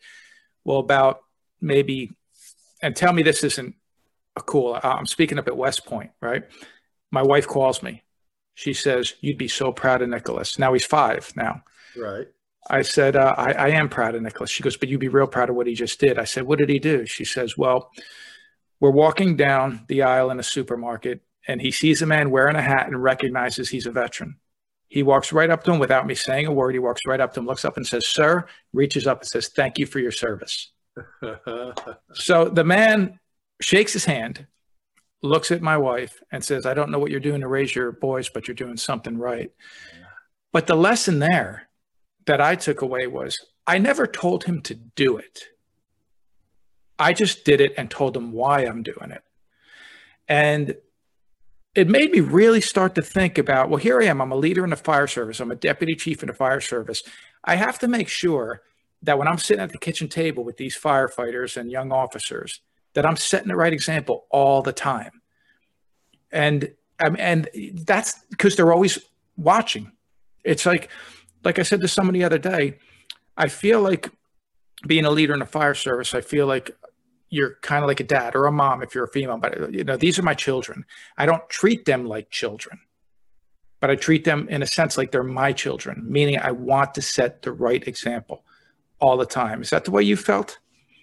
Well, 0.64 0.78
about 0.78 1.20
maybe, 1.60 2.12
and 2.82 2.94
tell 2.94 3.12
me 3.12 3.22
this 3.22 3.42
isn't 3.44 3.74
a 4.36 4.42
cool, 4.42 4.78
I'm 4.82 5.06
speaking 5.06 5.38
up 5.38 5.48
at 5.48 5.56
West 5.56 5.86
Point, 5.86 6.10
right? 6.20 6.44
My 7.10 7.22
wife 7.22 7.46
calls 7.46 7.82
me. 7.82 8.02
She 8.54 8.72
says, 8.72 9.14
you'd 9.20 9.38
be 9.38 9.48
so 9.48 9.72
proud 9.72 10.02
of 10.02 10.08
Nicholas. 10.08 10.58
Now 10.58 10.72
he's 10.72 10.84
five 10.84 11.32
now. 11.36 11.62
Right. 11.96 12.28
I 12.68 12.82
said, 12.82 13.16
uh, 13.16 13.34
I, 13.36 13.52
I 13.52 13.68
am 13.68 13.88
proud 13.88 14.14
of 14.14 14.22
Nicholas. 14.22 14.50
She 14.50 14.62
goes, 14.62 14.76
but 14.76 14.88
you'd 14.88 15.00
be 15.00 15.08
real 15.08 15.26
proud 15.26 15.50
of 15.50 15.56
what 15.56 15.66
he 15.66 15.74
just 15.74 16.00
did. 16.00 16.18
I 16.18 16.24
said, 16.24 16.44
what 16.44 16.58
did 16.58 16.68
he 16.68 16.78
do? 16.78 17.06
She 17.06 17.24
says, 17.24 17.56
well, 17.56 17.92
we're 18.80 18.90
walking 18.90 19.36
down 19.36 19.84
the 19.88 20.02
aisle 20.02 20.30
in 20.30 20.40
a 20.40 20.42
supermarket 20.42 21.22
and 21.46 21.60
he 21.60 21.70
sees 21.70 22.02
a 22.02 22.06
man 22.06 22.30
wearing 22.30 22.56
a 22.56 22.62
hat 22.62 22.88
and 22.88 23.02
recognizes 23.02 23.68
he's 23.68 23.86
a 23.86 23.92
veteran. 23.92 24.36
He 24.88 25.02
walks 25.02 25.32
right 25.32 25.50
up 25.50 25.64
to 25.64 25.72
him 25.72 25.78
without 25.78 26.06
me 26.06 26.14
saying 26.14 26.46
a 26.46 26.52
word. 26.52 26.74
He 26.74 26.78
walks 26.78 27.02
right 27.06 27.20
up 27.20 27.34
to 27.34 27.40
him, 27.40 27.46
looks 27.46 27.64
up 27.64 27.76
and 27.76 27.86
says, 27.86 28.06
Sir, 28.06 28.46
reaches 28.72 29.06
up 29.06 29.20
and 29.20 29.28
says, 29.28 29.48
Thank 29.48 29.78
you 29.78 29.86
for 29.86 29.98
your 29.98 30.12
service. 30.12 30.72
so 32.14 32.48
the 32.48 32.64
man 32.64 33.18
shakes 33.60 33.92
his 33.92 34.04
hand, 34.04 34.46
looks 35.22 35.50
at 35.50 35.62
my 35.62 35.76
wife, 35.76 36.22
and 36.30 36.44
says, 36.44 36.66
I 36.66 36.74
don't 36.74 36.90
know 36.90 36.98
what 36.98 37.10
you're 37.10 37.20
doing 37.20 37.40
to 37.40 37.48
raise 37.48 37.74
your 37.74 37.92
boys, 37.92 38.28
but 38.28 38.46
you're 38.46 38.54
doing 38.54 38.76
something 38.76 39.18
right. 39.18 39.50
But 40.52 40.66
the 40.66 40.76
lesson 40.76 41.18
there 41.18 41.68
that 42.26 42.40
I 42.40 42.54
took 42.54 42.80
away 42.80 43.06
was 43.06 43.38
I 43.66 43.78
never 43.78 44.06
told 44.06 44.44
him 44.44 44.62
to 44.62 44.74
do 44.74 45.18
it. 45.18 45.44
I 46.98 47.12
just 47.12 47.44
did 47.44 47.60
it 47.60 47.74
and 47.76 47.90
told 47.90 48.16
him 48.16 48.32
why 48.32 48.60
I'm 48.62 48.82
doing 48.82 49.10
it. 49.10 49.22
And 50.28 50.76
it 51.76 51.88
made 51.88 52.10
me 52.10 52.20
really 52.20 52.62
start 52.62 52.94
to 52.94 53.02
think 53.02 53.36
about 53.38 53.68
well, 53.68 53.78
here 53.78 54.00
I 54.00 54.06
am. 54.06 54.20
I'm 54.20 54.32
a 54.32 54.36
leader 54.36 54.64
in 54.64 54.70
the 54.70 54.76
fire 54.76 55.06
service, 55.06 55.38
I'm 55.38 55.52
a 55.52 55.56
deputy 55.56 55.94
chief 55.94 56.22
in 56.22 56.28
the 56.28 56.34
fire 56.34 56.60
service. 56.60 57.02
I 57.44 57.54
have 57.54 57.78
to 57.80 57.88
make 57.88 58.08
sure 58.08 58.62
that 59.02 59.18
when 59.18 59.28
I'm 59.28 59.38
sitting 59.38 59.62
at 59.62 59.70
the 59.70 59.78
kitchen 59.78 60.08
table 60.08 60.42
with 60.42 60.56
these 60.56 60.76
firefighters 60.76 61.56
and 61.56 61.70
young 61.70 61.92
officers, 61.92 62.60
that 62.94 63.06
I'm 63.06 63.16
setting 63.16 63.48
the 63.48 63.56
right 63.56 63.72
example 63.72 64.24
all 64.30 64.62
the 64.62 64.72
time. 64.72 65.20
And 66.32 66.72
um, 66.98 67.14
and 67.18 67.48
that's 67.74 68.18
because 68.30 68.56
they're 68.56 68.72
always 68.72 68.98
watching. 69.36 69.92
It's 70.44 70.64
like, 70.64 70.88
like 71.44 71.58
I 71.58 71.62
said 71.62 71.82
to 71.82 71.88
someone 71.88 72.14
the 72.14 72.24
other 72.24 72.38
day, 72.38 72.78
I 73.36 73.48
feel 73.48 73.82
like 73.82 74.10
being 74.86 75.04
a 75.04 75.10
leader 75.10 75.34
in 75.34 75.40
the 75.40 75.46
fire 75.46 75.74
service, 75.74 76.14
I 76.14 76.22
feel 76.22 76.46
like 76.46 76.70
you're 77.28 77.56
kind 77.62 77.82
of 77.82 77.88
like 77.88 78.00
a 78.00 78.04
dad 78.04 78.34
or 78.34 78.46
a 78.46 78.52
mom 78.52 78.82
if 78.82 78.94
you're 78.94 79.04
a 79.04 79.08
female 79.08 79.38
but 79.38 79.72
you 79.72 79.84
know 79.84 79.96
these 79.96 80.18
are 80.18 80.22
my 80.22 80.34
children. 80.34 80.84
I 81.16 81.26
don't 81.26 81.48
treat 81.48 81.84
them 81.84 82.06
like 82.06 82.30
children 82.30 82.80
but 83.78 83.90
i 83.90 83.94
treat 83.94 84.24
them 84.24 84.48
in 84.48 84.62
a 84.62 84.66
sense 84.66 84.96
like 84.96 85.12
they're 85.12 85.22
my 85.22 85.52
children 85.52 86.02
meaning 86.08 86.38
i 86.38 86.50
want 86.50 86.94
to 86.94 87.02
set 87.02 87.42
the 87.42 87.52
right 87.52 87.86
example 87.86 88.42
all 88.98 89.16
the 89.16 89.26
time. 89.26 89.62
Is 89.62 89.70
that 89.70 89.84
the 89.84 89.90
way 89.90 90.02
you 90.02 90.16
felt? 90.16 90.58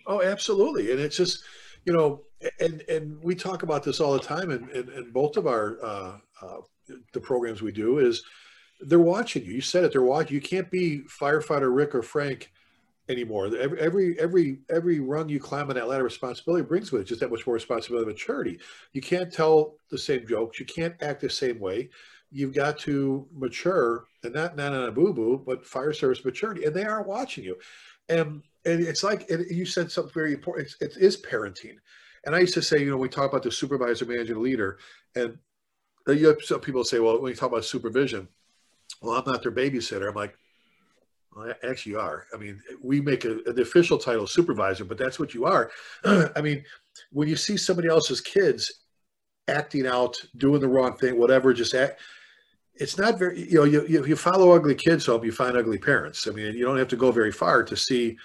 Oh 0.07 0.21
absolutely. 0.21 0.91
And 0.91 0.99
it's 0.99 1.17
just 1.17 1.43
you 1.85 1.93
know 1.93 2.21
and 2.59 2.81
and 2.89 3.23
we 3.23 3.35
talk 3.35 3.63
about 3.63 3.83
this 3.83 3.99
all 3.99 4.13
the 4.13 4.19
time 4.19 4.51
and 4.51 4.69
in, 4.71 4.89
in, 4.91 5.11
both 5.11 5.37
of 5.37 5.47
our 5.47 5.77
uh, 5.83 6.17
uh, 6.41 6.57
the 7.13 7.19
programs 7.19 7.61
we 7.61 7.71
do 7.71 7.99
is 7.99 8.23
they're 8.81 8.99
watching 8.99 9.45
you. 9.45 9.53
You 9.53 9.61
said 9.61 9.83
it 9.83 9.91
they're 9.91 10.01
watching. 10.01 10.35
You 10.35 10.41
can't 10.41 10.69
be 10.69 11.01
firefighter 11.01 11.73
rick 11.73 11.95
or 11.95 12.01
frank 12.01 12.51
anymore. 13.09 13.55
Every 13.55 13.79
every 13.79 14.19
every 14.19 14.59
every 14.69 14.99
rung 14.99 15.29
you 15.29 15.39
climb 15.39 15.69
on 15.69 15.75
that 15.75 15.87
ladder 15.87 16.01
of 16.01 16.11
responsibility 16.11 16.63
brings 16.63 16.91
with 16.91 17.01
it 17.01 17.05
just 17.05 17.19
that 17.21 17.31
much 17.31 17.45
more 17.45 17.53
responsibility 17.53 18.09
and 18.09 18.13
maturity. 18.13 18.59
You 18.93 19.01
can't 19.01 19.31
tell 19.31 19.75
the 19.89 19.97
same 19.97 20.25
jokes. 20.27 20.59
You 20.59 20.65
can't 20.65 20.95
act 21.01 21.21
the 21.21 21.29
same 21.29 21.59
way. 21.59 21.89
You've 22.31 22.53
got 22.53 22.79
to 22.79 23.27
mature, 23.31 24.05
and 24.23 24.33
not 24.33 24.55
not 24.55 24.73
on 24.73 24.87
a 24.87 24.91
boo 24.91 25.13
boo, 25.13 25.43
but 25.45 25.65
fire 25.65 25.93
service 25.93 26.23
maturity, 26.23 26.65
and 26.65 26.75
they 26.75 26.85
are 26.85 27.03
watching 27.03 27.43
you. 27.43 27.57
And 28.09 28.41
and 28.65 28.81
it's 28.81 29.03
like 29.03 29.29
and 29.29 29.45
you 29.49 29.65
said 29.65 29.91
something 29.91 30.13
very 30.13 30.33
important. 30.33 30.67
It's, 30.79 30.97
it 30.97 31.01
is 31.01 31.21
parenting. 31.21 31.75
And 32.25 32.33
I 32.33 32.39
used 32.39 32.53
to 32.53 32.61
say, 32.61 32.79
you 32.79 32.89
know, 32.89 32.97
we 32.97 33.09
talk 33.09 33.29
about 33.29 33.43
the 33.43 33.51
supervisor, 33.51 34.05
manager, 34.05 34.37
leader, 34.37 34.77
and 35.13 35.37
uh, 36.07 36.13
you 36.13 36.27
have 36.27 36.41
some 36.41 36.61
people 36.61 36.83
say, 36.83 36.99
well, 36.99 37.21
when 37.21 37.31
you 37.31 37.35
talk 37.35 37.51
about 37.51 37.65
supervision, 37.65 38.27
well, 39.01 39.17
I'm 39.17 39.29
not 39.29 39.43
their 39.43 39.51
babysitter. 39.51 40.07
I'm 40.07 40.15
like, 40.15 40.37
well, 41.35 41.53
actually, 41.67 41.93
you 41.93 41.99
are. 41.99 42.25
I 42.33 42.37
mean, 42.37 42.61
we 42.81 43.01
make 43.01 43.25
a, 43.25 43.35
the 43.35 43.61
official 43.61 43.97
title 43.97 44.27
supervisor, 44.27 44.85
but 44.85 44.97
that's 44.97 45.19
what 45.19 45.33
you 45.33 45.45
are. 45.45 45.71
I 46.05 46.41
mean, 46.41 46.63
when 47.11 47.27
you 47.27 47.35
see 47.35 47.57
somebody 47.57 47.87
else's 47.87 48.21
kids 48.21 48.83
acting 49.47 49.87
out, 49.87 50.21
doing 50.37 50.61
the 50.61 50.67
wrong 50.67 50.97
thing, 50.97 51.19
whatever, 51.19 51.53
just 51.53 51.73
act. 51.73 51.99
It's 52.75 52.97
not 52.97 53.19
very, 53.19 53.39
you 53.39 53.59
know, 53.59 53.65
you, 53.65 53.85
you, 53.87 54.05
you 54.05 54.15
follow 54.15 54.51
ugly 54.51 54.75
kids 54.75 55.05
home, 55.05 55.23
you 55.23 55.31
find 55.31 55.55
ugly 55.55 55.77
parents. 55.77 56.27
I 56.27 56.31
mean, 56.31 56.55
you 56.55 56.65
don't 56.65 56.77
have 56.77 56.87
to 56.89 56.95
go 56.95 57.11
very 57.11 57.31
far 57.31 57.63
to 57.63 57.75
see 57.75 58.17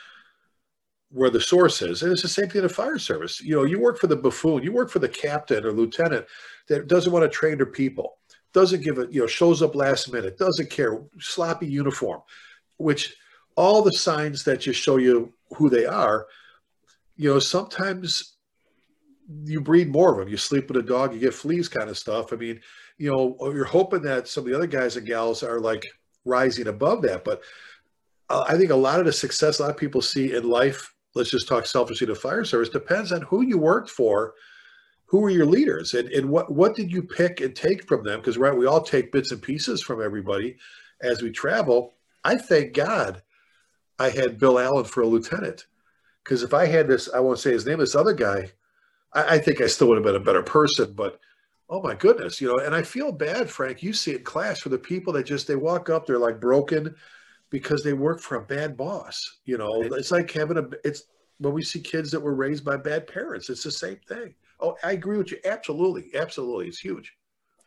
where 1.11 1.31
the 1.31 1.40
source 1.40 1.83
is. 1.83 2.03
And 2.03 2.12
it's 2.12 2.23
the 2.23 2.29
same 2.29 2.49
thing 2.49 2.62
in 2.62 2.68
the 2.68 2.73
fire 2.73 2.99
service. 2.99 3.40
You 3.40 3.57
know, 3.57 3.64
you 3.64 3.81
work 3.81 3.99
for 3.99 4.07
the 4.07 4.16
buffoon, 4.16 4.62
you 4.62 4.73
work 4.73 4.90
for 4.90 5.01
the 5.01 5.09
captain 5.09 5.64
or 5.64 5.73
lieutenant 5.73 6.27
that 6.68 6.87
doesn't 6.87 7.12
want 7.12 7.25
to 7.25 7.29
train 7.29 7.57
their 7.57 7.66
people, 7.66 8.18
doesn't 8.53 8.83
give 8.83 8.99
it, 8.99 9.12
you 9.12 9.21
know, 9.21 9.27
shows 9.27 9.62
up 9.62 9.75
last 9.75 10.12
minute, 10.12 10.38
doesn't 10.38 10.71
care, 10.71 11.03
sloppy 11.18 11.66
uniform 11.66 12.21
which 12.79 13.14
all 13.57 13.83
the 13.83 13.93
signs 13.93 14.45
that 14.45 14.61
just 14.61 14.81
show 14.81 14.97
you 14.97 15.33
who 15.57 15.69
they 15.69 15.85
are, 15.85 16.27
you 17.17 17.33
know, 17.33 17.38
sometimes 17.38 18.37
you 19.45 19.61
breed 19.61 19.88
more 19.88 20.12
of 20.12 20.19
them. 20.19 20.29
You 20.29 20.37
sleep 20.37 20.69
with 20.69 20.77
a 20.79 20.83
dog, 20.83 21.12
you 21.12 21.21
get 21.21 21.35
fleas 21.35 21.69
kind 21.69 21.91
of 21.91 21.99
stuff. 21.99 22.33
I 22.33 22.37
mean, 22.37 22.61
you 22.97 23.11
know, 23.11 23.37
you're 23.53 23.64
hoping 23.64 24.03
that 24.03 24.29
some 24.29 24.45
of 24.45 24.51
the 24.51 24.57
other 24.57 24.67
guys 24.67 24.97
and 24.97 25.07
gals 25.07 25.43
are 25.43 25.61
like 25.61 25.87
rising 26.25 26.69
above 26.69 27.03
that. 27.03 27.25
But 27.25 27.43
uh, 28.31 28.45
I 28.49 28.57
think 28.57 28.71
a 28.71 28.77
lot 28.77 29.01
of 29.01 29.07
the 29.07 29.12
success 29.12 29.59
a 29.59 29.62
lot 29.62 29.71
of 29.71 29.77
people 29.77 30.03
see 30.03 30.35
in 30.35 30.49
life, 30.49 30.95
let's 31.14 31.31
just 31.31 31.49
talk 31.49 31.67
selfishly 31.67 32.07
to 32.07 32.14
fire 32.14 32.45
service, 32.45 32.69
depends 32.69 33.12
on 33.12 33.23
who 33.23 33.43
you 33.43 33.59
worked 33.59 33.91
for, 33.91 34.35
who 35.07 35.21
were 35.21 35.31
your 35.31 35.47
leaders, 35.47 35.95
and, 35.95 36.09
and 36.11 36.29
what, 36.29 36.53
what 36.53 36.77
did 36.77 36.93
you 36.93 37.03
pick 37.03 37.41
and 37.41 37.57
take 37.57 37.88
from 37.88 38.05
them? 38.05 38.21
Because, 38.21 38.37
right, 38.37 38.55
we 38.55 38.67
all 38.67 38.83
take 38.83 39.11
bits 39.11 39.33
and 39.33 39.41
pieces 39.41 39.83
from 39.83 40.03
everybody 40.03 40.57
as 41.03 41.23
we 41.23 41.31
travel. 41.31 41.95
I 42.24 42.37
thank 42.37 42.74
God 42.74 43.22
I 43.98 44.11
had 44.11 44.38
Bill 44.38 44.59
Allen 44.59 44.85
for 44.85 45.02
a 45.02 45.07
lieutenant. 45.07 45.66
Because 46.22 46.42
if 46.42 46.52
I 46.52 46.66
had 46.66 46.88
this, 46.88 47.09
I 47.12 47.20
won't 47.20 47.38
say 47.38 47.52
his 47.52 47.66
name, 47.66 47.78
this 47.78 47.94
other 47.94 48.12
guy, 48.12 48.52
I, 49.12 49.37
I, 49.37 49.38
think 49.38 49.61
I 49.61 49.66
still 49.66 49.88
would 49.88 49.96
have 49.96 50.04
been 50.04 50.14
a 50.14 50.20
better 50.20 50.42
person. 50.42 50.92
But 50.92 51.18
oh 51.70 51.81
my 51.81 51.94
goodness, 51.94 52.40
you 52.40 52.48
know, 52.48 52.59
and 52.59 52.74
I 52.74 52.83
feel 52.83 53.12
bad, 53.12 53.48
Frank. 53.48 53.83
You 53.83 53.92
see 53.92 54.12
it 54.12 54.18
in 54.18 54.24
class 54.24 54.61
for 54.61 54.68
the 54.68 54.78
people 54.78 55.12
that 55.14 55.24
just 55.24 55.46
they 55.46 55.57
walk 55.57 55.88
up, 55.88 56.07
they're 56.07 56.18
like 56.18 56.40
broken 56.40 56.94
because 57.50 57.83
they 57.83 57.94
work 57.94 58.20
for 58.20 58.37
a 58.37 58.44
bad 58.44 58.76
boss. 58.76 59.38
You 59.46 59.57
know, 59.57 59.83
it's 59.83 60.11
like 60.11 60.31
having 60.31 60.59
a 60.59 60.68
it's 60.85 61.04
when 61.38 61.54
we 61.54 61.62
see 61.62 61.81
kids 61.81 62.11
that 62.11 62.20
were 62.20 62.35
raised 62.35 62.64
by 62.64 62.76
bad 62.76 63.07
parents, 63.07 63.48
it's 63.48 63.62
the 63.62 63.70
same 63.70 63.98
thing. 64.07 64.35
Oh, 64.61 64.76
I 64.85 64.92
agree 64.92 65.16
with 65.16 65.31
you. 65.31 65.38
Absolutely. 65.44 66.11
Absolutely. 66.14 66.66
It's 66.66 66.81
huge 66.81 67.14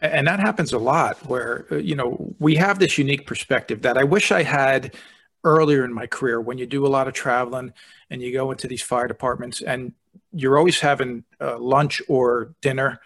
and 0.01 0.27
that 0.27 0.39
happens 0.39 0.73
a 0.73 0.79
lot 0.79 1.17
where 1.27 1.65
uh, 1.71 1.75
you 1.75 1.95
know 1.95 2.33
we 2.39 2.55
have 2.55 2.79
this 2.79 2.97
unique 2.97 3.25
perspective 3.25 3.81
that 3.81 3.97
i 3.97 4.03
wish 4.03 4.31
i 4.31 4.43
had 4.43 4.95
earlier 5.43 5.83
in 5.83 5.93
my 5.93 6.05
career 6.05 6.39
when 6.39 6.57
you 6.57 6.65
do 6.65 6.85
a 6.85 6.89
lot 6.89 7.07
of 7.07 7.13
traveling 7.13 7.73
and 8.09 8.21
you 8.21 8.31
go 8.31 8.51
into 8.51 8.67
these 8.67 8.81
fire 8.81 9.07
departments 9.07 9.61
and 9.61 9.93
you're 10.33 10.57
always 10.57 10.79
having 10.79 11.23
uh, 11.39 11.57
lunch 11.57 12.01
or 12.07 12.53
dinner 12.61 12.99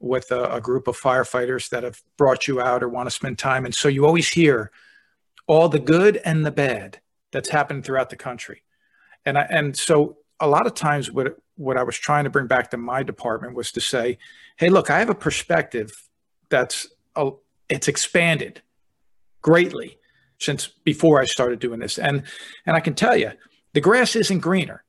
with 0.00 0.30
a, 0.30 0.54
a, 0.54 0.60
group 0.60 0.88
of 0.88 0.98
firefighters 0.98 1.68
that 1.68 1.84
have 1.84 2.02
brought 2.16 2.48
you 2.48 2.60
out 2.60 2.82
or 2.82 2.88
want 2.88 3.06
to 3.06 3.10
spend 3.10 3.38
time. 3.38 3.64
And 3.64 3.74
so 3.74 3.88
you 3.88 4.04
always 4.04 4.28
hear 4.28 4.72
all 5.46 5.68
the 5.68 5.78
good 5.78 6.16
and 6.24 6.44
the 6.44 6.50
bad 6.50 7.00
that's 7.30 7.50
happened 7.50 7.84
throughout 7.84 8.10
the 8.10 8.16
country. 8.16 8.62
And 9.24 9.38
I, 9.38 9.42
and 9.42 9.76
so 9.76 10.18
a 10.40 10.48
lot 10.48 10.66
of 10.66 10.74
times 10.74 11.10
what 11.10 11.36
what 11.56 11.76
I 11.76 11.84
was 11.84 11.96
trying 11.96 12.24
to 12.24 12.30
bring 12.30 12.46
back 12.48 12.70
to 12.70 12.76
my 12.76 13.02
department 13.02 13.54
was 13.54 13.70
to 13.72 13.80
say 13.80 14.18
hey 14.56 14.68
look 14.68 14.90
I 14.90 14.98
have 14.98 15.10
a 15.10 15.14
perspective 15.14 15.92
that's 16.52 16.86
a, 17.16 17.30
it's 17.68 17.88
expanded 17.88 18.62
greatly 19.40 19.98
since 20.38 20.68
before 20.84 21.20
I 21.20 21.24
started 21.24 21.58
doing 21.58 21.80
this. 21.80 21.98
And 21.98 22.22
and 22.66 22.76
I 22.76 22.80
can 22.80 22.94
tell 22.94 23.16
you, 23.16 23.32
the 23.72 23.80
grass 23.80 24.14
isn't 24.14 24.38
greener. 24.38 24.84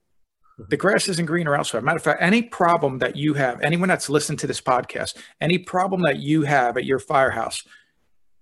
Mm-hmm. 0.60 0.70
The 0.70 0.78
grass 0.78 1.08
isn't 1.08 1.26
greener 1.26 1.56
elsewhere. 1.56 1.82
Matter 1.82 1.98
of 1.98 2.04
fact, 2.04 2.22
any 2.22 2.44
problem 2.44 3.00
that 3.00 3.16
you 3.16 3.34
have, 3.34 3.62
anyone 3.62 3.90
that's 3.90 4.10
listened 4.10 4.40
to 4.40 4.48
this 4.48 4.62
podcast, 4.62 5.18
any 5.42 5.58
problem 5.58 6.02
that 6.04 6.20
you 6.20 6.44
have 6.44 6.78
at 6.78 6.86
your 6.86 7.00
firehouse, 7.00 7.64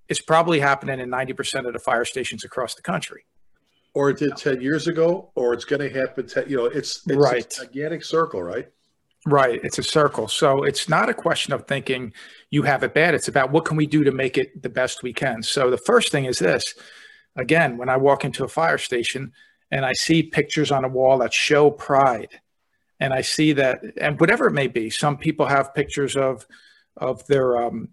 it's 0.09 0.19
probably 0.19 0.59
happening 0.59 0.99
in 0.99 1.09
90% 1.09 1.67
of 1.67 1.73
the 1.73 1.79
fire 1.79 2.03
stations 2.03 2.43
across 2.43 2.75
the 2.75 2.81
country. 2.81 3.25
Or 3.93 4.09
it 4.09 4.17
did 4.17 4.35
10 4.35 4.61
years 4.61 4.87
ago, 4.87 5.31
or 5.35 5.53
it's 5.53 5.65
going 5.65 5.81
to 5.81 5.89
happen. 5.89 6.27
10, 6.27 6.49
you 6.49 6.57
know, 6.57 6.65
it's, 6.65 7.01
it's 7.07 7.15
right. 7.15 7.45
a 7.45 7.65
gigantic 7.65 8.03
circle, 8.03 8.41
right? 8.41 8.67
Right. 9.25 9.59
It's 9.63 9.77
a 9.77 9.83
circle. 9.83 10.27
So 10.27 10.63
it's 10.63 10.89
not 10.89 11.09
a 11.09 11.13
question 11.13 11.53
of 11.53 11.67
thinking 11.67 12.13
you 12.49 12.63
have 12.63 12.83
it 12.83 12.95
bad. 12.95 13.13
It's 13.13 13.27
about 13.27 13.51
what 13.51 13.65
can 13.65 13.77
we 13.77 13.85
do 13.85 14.03
to 14.03 14.11
make 14.11 14.37
it 14.37 14.63
the 14.63 14.69
best 14.69 15.03
we 15.03 15.13
can. 15.13 15.43
So 15.43 15.69
the 15.69 15.77
first 15.77 16.11
thing 16.11 16.25
is 16.25 16.39
this 16.39 16.73
again, 17.35 17.77
when 17.77 17.89
I 17.89 17.97
walk 17.97 18.25
into 18.25 18.43
a 18.43 18.47
fire 18.47 18.77
station 18.77 19.31
and 19.69 19.85
I 19.85 19.93
see 19.93 20.23
pictures 20.23 20.71
on 20.71 20.83
a 20.83 20.89
wall 20.89 21.19
that 21.19 21.33
show 21.33 21.69
pride, 21.69 22.39
and 22.99 23.13
I 23.13 23.21
see 23.21 23.53
that, 23.53 23.81
and 23.99 24.19
whatever 24.19 24.47
it 24.47 24.51
may 24.51 24.67
be, 24.67 24.89
some 24.89 25.17
people 25.17 25.45
have 25.45 25.73
pictures 25.73 26.15
of 26.15 26.45
of 26.97 27.25
their 27.27 27.63
um, 27.63 27.87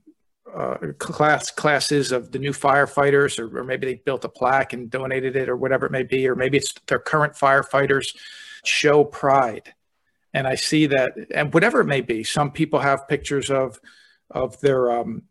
uh, 0.53 0.77
class 0.99 1.51
classes 1.53 2.11
of 2.11 2.33
the 2.33 2.39
new 2.39 2.51
firefighters, 2.51 3.39
or, 3.39 3.61
or, 3.61 3.65
maybe 3.65 3.87
they 3.87 3.95
built 3.95 4.25
a 4.25 4.29
plaque 4.29 4.73
and 4.73 4.91
donated 4.91 5.37
it, 5.37 5.49
or 5.49 5.57
whatever 5.57 5.87
it 5.87 5.93
may 5.93 6.03
be, 6.03 6.27
or 6.27 6.35
maybe 6.35 6.59
it's 6.59 6.75
their 6.89 6.99
current 6.99 7.35
firefighters 7.35 8.17
show 8.65 9.05
pride 9.05 9.73
and 10.35 10.47
I 10.47 10.55
see 10.55 10.87
that, 10.87 11.13
and 11.35 11.53
whatever 11.53 11.81
it 11.81 11.87
may 11.87 12.01
be, 12.01 12.23
some 12.25 12.51
people 12.51 12.79
have 12.79 13.09
pictures 13.09 13.51
of 13.51 13.81
of 14.31 14.61
their 14.61 14.91
um, 14.91 15.23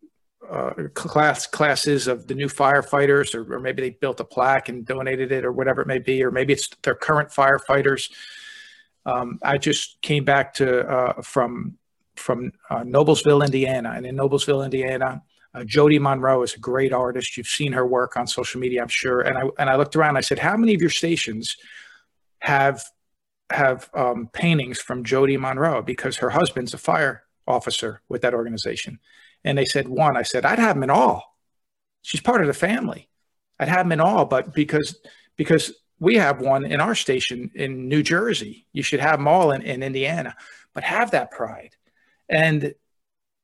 uh, 0.50 0.72
class 0.94 1.46
classes 1.46 2.08
of 2.08 2.28
the 2.28 2.34
new 2.34 2.48
firefighters, 2.48 3.36
or, 3.36 3.54
or, 3.54 3.60
maybe 3.60 3.82
they 3.82 3.90
built 3.92 4.20
a 4.20 4.24
plaque 4.24 4.70
and 4.70 4.86
donated 4.86 5.32
it, 5.32 5.46
or 5.46 5.52
whatever 5.52 5.82
it 5.82 5.88
may 5.88 6.00
be, 6.00 6.24
or 6.24 6.32
maybe 6.32 6.54
it's 6.54 6.70
their 6.82 6.96
current 6.96 7.30
firefighters. 7.30 8.12
Um, 9.06 9.40
I 9.44 9.58
just 9.58 10.02
came 10.02 10.24
back 10.24 10.54
to 10.56 10.88
uh, 10.88 11.22
from 11.22 11.78
from 12.16 12.52
uh, 12.70 12.84
Noblesville, 12.84 13.46
Indiana, 13.46 13.94
and 13.96 14.06
in 14.06 14.16
Noblesville, 14.16 14.66
Indiana, 14.66 15.22
uh, 15.54 15.64
Jody 15.64 16.00
Monroe 16.00 16.44
is 16.44 16.56
a 16.56 16.60
great 16.60 16.94
artist. 16.94 17.38
You've 17.38 17.48
seen 17.48 17.74
her 17.74 17.86
work 17.86 18.18
on 18.18 18.28
social 18.28 18.60
media, 18.60 18.82
I'm 18.82 18.88
sure. 18.88 19.22
And 19.22 19.38
I 19.38 19.42
and 19.60 19.70
I 19.70 19.76
looked 19.76 19.96
around. 19.96 20.18
I 20.18 20.22
said, 20.22 20.40
"How 20.40 20.58
many 20.58 20.74
of 20.74 20.82
your 20.82 20.90
stations 20.90 21.58
have 22.40 22.84
have 23.52 23.90
um, 23.94 24.30
paintings 24.34 24.80
from 24.80 25.04
Jody 25.04 25.38
Monroe 25.38 25.82
because 25.82 26.18
her 26.18 26.30
husband's 26.30 26.74
a 26.74 26.78
fire 26.78 27.24
officer 27.48 28.02
with 28.10 28.22
that 28.22 28.34
organization. 28.34 29.00
And 29.44 29.58
they 29.58 29.66
said 29.66 29.88
one. 29.88 30.18
I 30.18 30.24
said 30.24 30.46
I'd 30.46 30.60
have 30.60 30.76
them 30.76 30.84
in 30.84 30.90
all. 30.90 31.38
She's 32.02 32.22
part 32.22 32.42
of 32.42 32.48
the 32.48 32.54
family. 32.54 33.10
I'd 33.60 33.70
have 33.70 33.86
them 33.86 33.94
in 33.94 34.00
all, 34.00 34.26
but 34.26 34.54
because 34.54 35.00
because 35.36 35.74
we 36.00 36.16
have 36.16 36.42
one 36.42 36.66
in 36.66 36.80
our 36.80 36.96
station 36.96 37.52
in 37.56 37.88
New 37.88 38.04
Jersey, 38.04 38.68
you 38.74 38.84
should 38.84 39.00
have 39.00 39.20
them 39.20 39.28
all 39.28 39.52
in, 39.52 39.62
in 39.62 39.82
Indiana. 39.82 40.36
But 40.74 40.84
have 40.84 41.12
that 41.12 41.32
pride, 41.32 41.76
and 42.30 42.76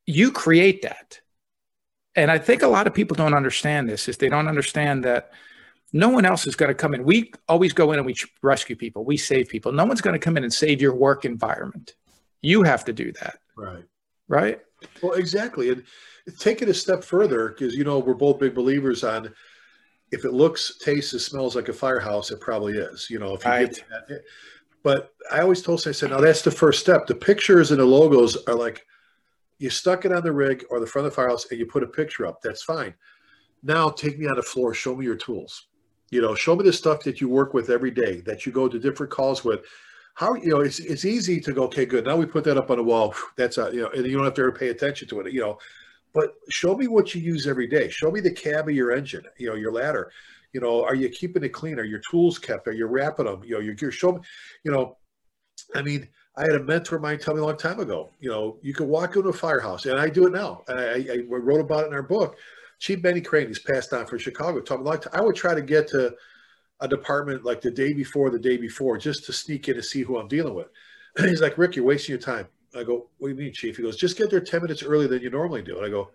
you 0.06 0.32
create 0.32 0.84
that. 0.84 1.20
And 2.16 2.30
I 2.30 2.38
think 2.38 2.62
a 2.62 2.68
lot 2.68 2.86
of 2.86 2.94
people 2.94 3.16
don't 3.16 3.34
understand 3.34 3.90
this. 3.90 4.08
Is 4.08 4.18
they 4.18 4.30
don't 4.30 4.48
understand 4.48 5.04
that 5.06 5.32
no 5.94 6.10
one 6.10 6.26
else 6.26 6.48
is 6.48 6.56
going 6.56 6.70
to 6.70 6.76
come 6.76 6.96
in. 6.96 7.04
We 7.04 7.32
always 7.48 7.72
go 7.72 7.92
in 7.92 8.00
and 8.00 8.06
we 8.06 8.16
rescue 8.42 8.76
people. 8.76 9.06
We 9.06 9.16
save 9.16 9.48
people. 9.48 9.72
No 9.72 9.86
one's 9.86 10.02
going 10.02 10.16
to 10.16 10.20
come 10.20 10.36
in 10.38 10.44
and 10.44 10.52
save 10.52 10.82
your 10.82 10.96
work 10.96 11.24
environment. 11.24 11.94
You 12.42 12.64
have 12.64 12.84
to 12.86 12.94
do 12.94 13.12
that. 13.14 13.38
Right. 13.56 13.86
Right. 14.28 14.60
Well, 15.04 15.14
exactly. 15.14 15.70
And 15.70 15.84
take 16.40 16.64
it 16.64 16.70
a 16.70 16.74
step 16.74 17.04
further 17.04 17.50
because, 17.50 17.76
you 17.76 17.84
know, 17.84 18.00
we're 18.00 18.16
both 18.16 18.40
big 18.40 18.56
believers 18.56 19.04
on 19.04 19.34
if 20.12 20.26
it 20.26 20.34
looks, 20.34 20.78
tastes, 20.80 21.14
and 21.14 21.22
smells 21.22 21.56
like 21.56 21.70
a 21.70 21.74
firehouse, 21.74 22.32
it 22.32 22.40
probably 22.40 22.74
is. 22.74 23.08
You 23.10 23.20
know, 23.20 23.36
if 23.36 23.46
you 23.46 23.52
right. 23.52 23.74
get 23.74 23.90
that. 23.90 24.16
Eh, 24.16 24.20
but 24.84 25.14
I 25.32 25.42
always 25.42 25.62
told, 25.62 25.82
say 25.82 25.92
I 25.92 25.94
said, 25.94 26.10
now 26.10 26.20
that's 26.20 26.42
the 26.42 26.52
first 26.52 26.80
step. 26.80 27.08
The 27.08 27.16
pictures 27.16 27.72
and 27.72 27.80
the 27.80 27.86
logos 27.86 28.36
are 28.48 28.56
like, 28.56 28.86
you 29.60 29.70
stuck 29.70 30.06
it 30.06 30.12
on 30.12 30.24
the 30.24 30.32
rig 30.32 30.66
or 30.70 30.80
the 30.80 30.88
front 30.88 31.06
of 31.06 31.14
the 31.14 31.16
firehouse 31.16 31.50
and 31.50 31.60
you 31.60 31.66
put 31.66 31.84
a 31.84 31.88
picture 31.88 32.26
up. 32.26 32.42
That's 32.42 32.64
fine. 32.64 32.94
Now 33.62 33.90
take 33.90 34.20
me 34.20 34.28
on 34.28 34.36
the 34.36 34.44
floor, 34.44 34.74
show 34.74 34.96
me 34.96 35.06
your 35.06 35.16
tools 35.16 35.68
you 36.14 36.22
know, 36.22 36.36
show 36.36 36.56
me 36.56 36.64
the 36.64 36.72
stuff 36.72 37.02
that 37.04 37.20
you 37.20 37.28
work 37.28 37.54
with 37.54 37.70
every 37.70 37.92
day, 37.92 38.22
that 38.22 38.46
you 38.46 38.52
go 38.52 38.68
to 38.68 38.80
different 38.80 39.12
calls 39.12 39.44
with. 39.44 39.62
How 40.14 40.36
you 40.36 40.52
know 40.52 40.62
it's 40.62 40.80
it's 40.80 41.06
easy 41.06 41.42
to 41.42 41.54
go, 41.54 41.64
okay, 41.64 41.86
good. 41.86 42.06
Now 42.06 42.16
we 42.16 42.28
put 42.28 42.44
that 42.44 42.58
up 42.58 42.70
on 42.70 42.78
the 42.78 42.84
wall. 42.84 43.16
That's 43.36 43.58
a, 43.58 43.72
you 43.74 43.82
know, 43.82 43.90
and 43.90 44.06
you 44.06 44.16
don't 44.16 44.26
have 44.26 44.36
to 44.36 44.42
ever 44.42 44.52
pay 44.52 44.70
attention 44.70 45.08
to 45.08 45.22
it. 45.22 45.34
You 45.34 45.42
know, 45.42 45.58
but 46.14 46.36
show 46.52 46.76
me 46.76 46.88
what 46.88 47.16
you 47.16 47.22
use 47.22 47.48
every 47.48 47.66
day. 47.66 47.90
Show 47.90 48.12
me 48.12 48.20
the 48.20 48.32
cab 48.32 48.70
of 48.70 48.76
your 48.76 48.92
engine. 48.92 49.24
You 49.38 49.50
know, 49.50 49.56
your 49.56 49.72
ladder. 49.72 50.12
You 50.54 50.62
know, 50.62 50.84
are 50.84 50.94
you 50.94 51.10
keeping 51.10 51.44
it 51.44 51.50
clean? 51.50 51.80
Are 51.80 51.84
your 51.84 52.02
tools 52.12 52.38
kept? 52.38 52.68
Are 52.68 52.74
you 52.74 52.86
wrapping 52.86 53.26
them? 53.26 53.44
You 53.44 53.56
know, 53.56 53.62
your 53.62 53.74
gear. 53.74 53.92
Show 53.92 54.12
me. 54.12 54.20
You 54.64 54.72
know, 54.72 54.98
I 55.74 55.82
mean, 55.82 56.08
I 56.38 56.44
had 56.44 56.54
a 56.54 56.64
mentor 56.64 56.98
of 56.98 57.02
mine 57.02 57.18
tell 57.18 57.34
me 57.34 57.42
a 57.42 57.46
long 57.46 57.58
time 57.58 57.80
ago. 57.80 58.12
You 58.20 58.30
know, 58.30 58.60
you 58.62 58.76
can 58.76 58.88
walk 58.88 59.16
into 59.16 59.30
a 59.30 59.34
firehouse, 59.34 59.88
and 59.88 60.00
I 60.00 60.10
do 60.10 60.28
it 60.28 60.32
now. 60.32 60.62
And 60.68 60.80
I, 60.80 61.14
I 61.14 61.18
wrote 61.28 61.60
about 61.60 61.86
it 61.86 61.88
in 61.88 61.94
our 61.94 62.04
book 62.04 62.38
Chief 62.84 63.02
Benny 63.02 63.22
Crane, 63.22 63.48
he's 63.48 63.60
passed 63.60 63.94
on 63.94 64.06
from 64.06 64.20
Chicago, 64.20 64.60
told 64.60 64.82
me 64.82 64.88
like 64.88 65.06
I 65.16 65.22
would 65.22 65.38
try 65.38 65.56
to 65.56 65.62
get 65.62 65.88
to 65.88 66.14
a 66.82 66.88
department 66.88 67.46
like 67.46 67.62
the 67.62 67.72
day 67.72 67.94
before, 67.94 68.30
the 68.30 68.38
day 68.38 68.58
before, 68.58 68.98
just 68.98 69.24
to 69.24 69.32
sneak 69.32 69.70
in 69.70 69.76
to 69.76 69.82
see 69.82 70.02
who 70.02 70.18
I'm 70.18 70.28
dealing 70.28 70.54
with. 70.54 70.68
And 71.16 71.26
he's 71.30 71.40
like, 71.40 71.58
Rick, 71.58 71.78
you're 71.78 71.86
wasting 71.86 72.12
your 72.12 72.20
time. 72.20 72.46
I 72.76 72.84
go, 72.84 73.08
what 73.20 73.30
do 73.30 73.36
you 73.36 73.40
mean, 73.40 73.54
Chief? 73.54 73.78
He 73.78 73.84
goes, 73.84 73.96
just 73.96 74.18
get 74.18 74.30
there 74.30 74.42
10 74.42 74.64
minutes 74.64 74.84
earlier 74.84 75.08
than 75.08 75.22
you 75.22 75.30
normally 75.30 75.62
do. 75.62 75.78
And 75.78 75.86
I 75.86 75.90
go, 75.90 76.12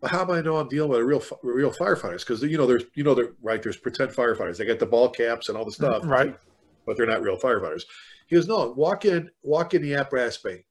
well, 0.00 0.12
how 0.12 0.24
do 0.24 0.34
I 0.34 0.42
know 0.42 0.58
I'm 0.58 0.68
dealing 0.68 0.90
with 0.90 1.00
a 1.00 1.04
real, 1.04 1.24
real 1.42 1.72
firefighters? 1.72 2.20
Because 2.20 2.40
you 2.40 2.56
know, 2.56 2.68
there's, 2.68 2.84
you 2.94 3.02
know, 3.02 3.16
they're 3.16 3.32
right. 3.42 3.60
There's 3.60 3.76
pretend 3.76 4.12
firefighters. 4.12 4.58
They 4.58 4.64
get 4.64 4.78
the 4.78 4.86
ball 4.86 5.08
caps 5.08 5.48
and 5.48 5.58
all 5.58 5.64
the 5.64 5.72
mm-hmm. 5.72 5.86
stuff, 5.86 6.02
right? 6.04 6.38
But 6.86 6.96
they're 6.96 7.06
not 7.06 7.22
real 7.22 7.36
firefighters. 7.36 7.82
He 8.28 8.36
goes, 8.36 8.46
no, 8.46 8.70
walk 8.76 9.06
in, 9.06 9.28
walk 9.42 9.74
in 9.74 9.82
the 9.82 9.96
apparatus 9.96 10.36
bay. 10.36 10.66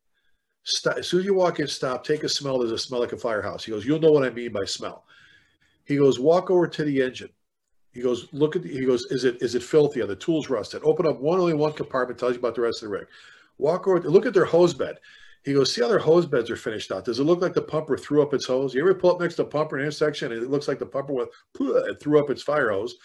Stop, 0.63 0.95
as 0.95 1.09
soon 1.09 1.19
as 1.19 1.25
you 1.25 1.33
walk 1.33 1.59
in, 1.59 1.67
stop, 1.67 2.05
take 2.05 2.23
a 2.23 2.29
smell. 2.29 2.59
There's 2.59 2.71
a 2.71 2.77
smell 2.77 3.01
like 3.01 3.11
a 3.11 3.17
firehouse. 3.17 3.65
He 3.65 3.71
goes, 3.71 3.85
you'll 3.85 3.99
know 3.99 4.11
what 4.11 4.23
I 4.23 4.29
mean 4.29 4.53
by 4.53 4.63
smell. 4.63 5.03
He 5.85 5.97
goes, 5.97 6.19
walk 6.19 6.51
over 6.51 6.67
to 6.67 6.83
the 6.83 7.01
engine. 7.01 7.29
He 7.91 8.01
goes, 8.01 8.27
look 8.33 8.55
at. 8.55 8.63
The, 8.63 8.69
he 8.69 8.85
goes, 8.85 9.05
is 9.09 9.23
it 9.23 9.41
is 9.41 9.55
it 9.55 9.63
filthy? 9.63 10.01
Are 10.01 10.07
the 10.07 10.15
tools 10.15 10.49
rusted? 10.49 10.81
Open 10.83 11.07
up 11.07 11.21
one 11.21 11.39
only 11.39 11.53
one 11.53 11.71
compartment. 11.71 12.19
Tells 12.19 12.33
you 12.33 12.39
about 12.39 12.55
the 12.55 12.61
rest 12.61 12.83
of 12.83 12.89
the 12.89 12.93
rig. 12.97 13.07
Walk 13.57 13.87
over. 13.87 14.01
Look 14.01 14.25
at 14.25 14.33
their 14.33 14.45
hose 14.45 14.73
bed. 14.73 14.97
He 15.45 15.53
goes, 15.53 15.73
see 15.73 15.81
how 15.81 15.87
their 15.87 15.99
hose 15.99 16.25
beds 16.25 16.49
are 16.49 16.55
finished 16.55 16.91
out. 16.91 17.05
Does 17.05 17.19
it 17.19 17.23
look 17.23 17.39
like 17.39 17.53
the 17.53 17.61
pumper 17.61 17.97
threw 17.97 18.23
up 18.23 18.33
its 18.33 18.47
hose? 18.47 18.73
You 18.73 18.81
ever 18.81 18.95
pull 18.95 19.11
up 19.11 19.21
next 19.21 19.35
to 19.35 19.43
a 19.43 19.45
pumper 19.45 19.77
in 19.77 19.81
an 19.81 19.85
intersection 19.85 20.31
and 20.31 20.41
it 20.41 20.49
looks 20.49 20.67
like 20.67 20.79
the 20.79 20.87
pumper 20.87 21.13
went 21.13 21.29
threw 22.01 22.19
up 22.19 22.31
its 22.31 22.41
fire 22.41 22.71
hose? 22.71 22.95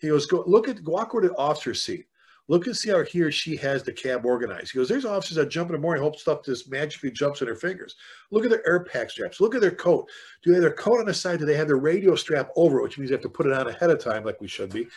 He 0.00 0.08
goes, 0.08 0.24
go 0.26 0.42
look 0.46 0.66
at 0.66 0.82
walk 0.82 1.14
over 1.14 1.22
to 1.22 1.28
the 1.28 1.36
officer's 1.36 1.82
seat. 1.82 2.06
Look 2.50 2.66
and 2.66 2.76
see 2.76 2.90
how 2.90 3.04
he 3.04 3.22
or 3.22 3.30
she 3.30 3.54
has 3.58 3.84
the 3.84 3.92
cab 3.92 4.26
organized. 4.26 4.72
He 4.72 4.78
goes, 4.78 4.88
There's 4.88 5.04
officers 5.04 5.36
that 5.36 5.50
jump 5.50 5.70
in 5.70 5.74
the 5.74 5.80
morning, 5.80 6.02
hope 6.02 6.16
stuff 6.16 6.44
just 6.44 6.68
magically 6.68 7.12
jumps 7.12 7.40
in 7.40 7.46
their 7.46 7.54
fingers. 7.54 7.94
Look 8.32 8.42
at 8.42 8.50
their 8.50 8.68
air 8.68 8.82
pack 8.82 9.08
straps. 9.08 9.40
Look 9.40 9.54
at 9.54 9.60
their 9.60 9.70
coat. 9.70 10.10
Do 10.42 10.50
they 10.50 10.56
have 10.56 10.62
their 10.62 10.72
coat 10.72 10.98
on 10.98 11.06
the 11.06 11.14
side? 11.14 11.38
Do 11.38 11.44
they 11.44 11.54
have 11.54 11.68
their 11.68 11.76
radio 11.76 12.16
strap 12.16 12.50
over 12.56 12.80
it, 12.80 12.82
which 12.82 12.98
means 12.98 13.10
they 13.10 13.14
have 13.14 13.22
to 13.22 13.28
put 13.28 13.46
it 13.46 13.52
on 13.52 13.68
ahead 13.68 13.90
of 13.90 14.02
time, 14.02 14.24
like 14.24 14.40
we 14.40 14.48
should 14.48 14.72
be? 14.72 14.88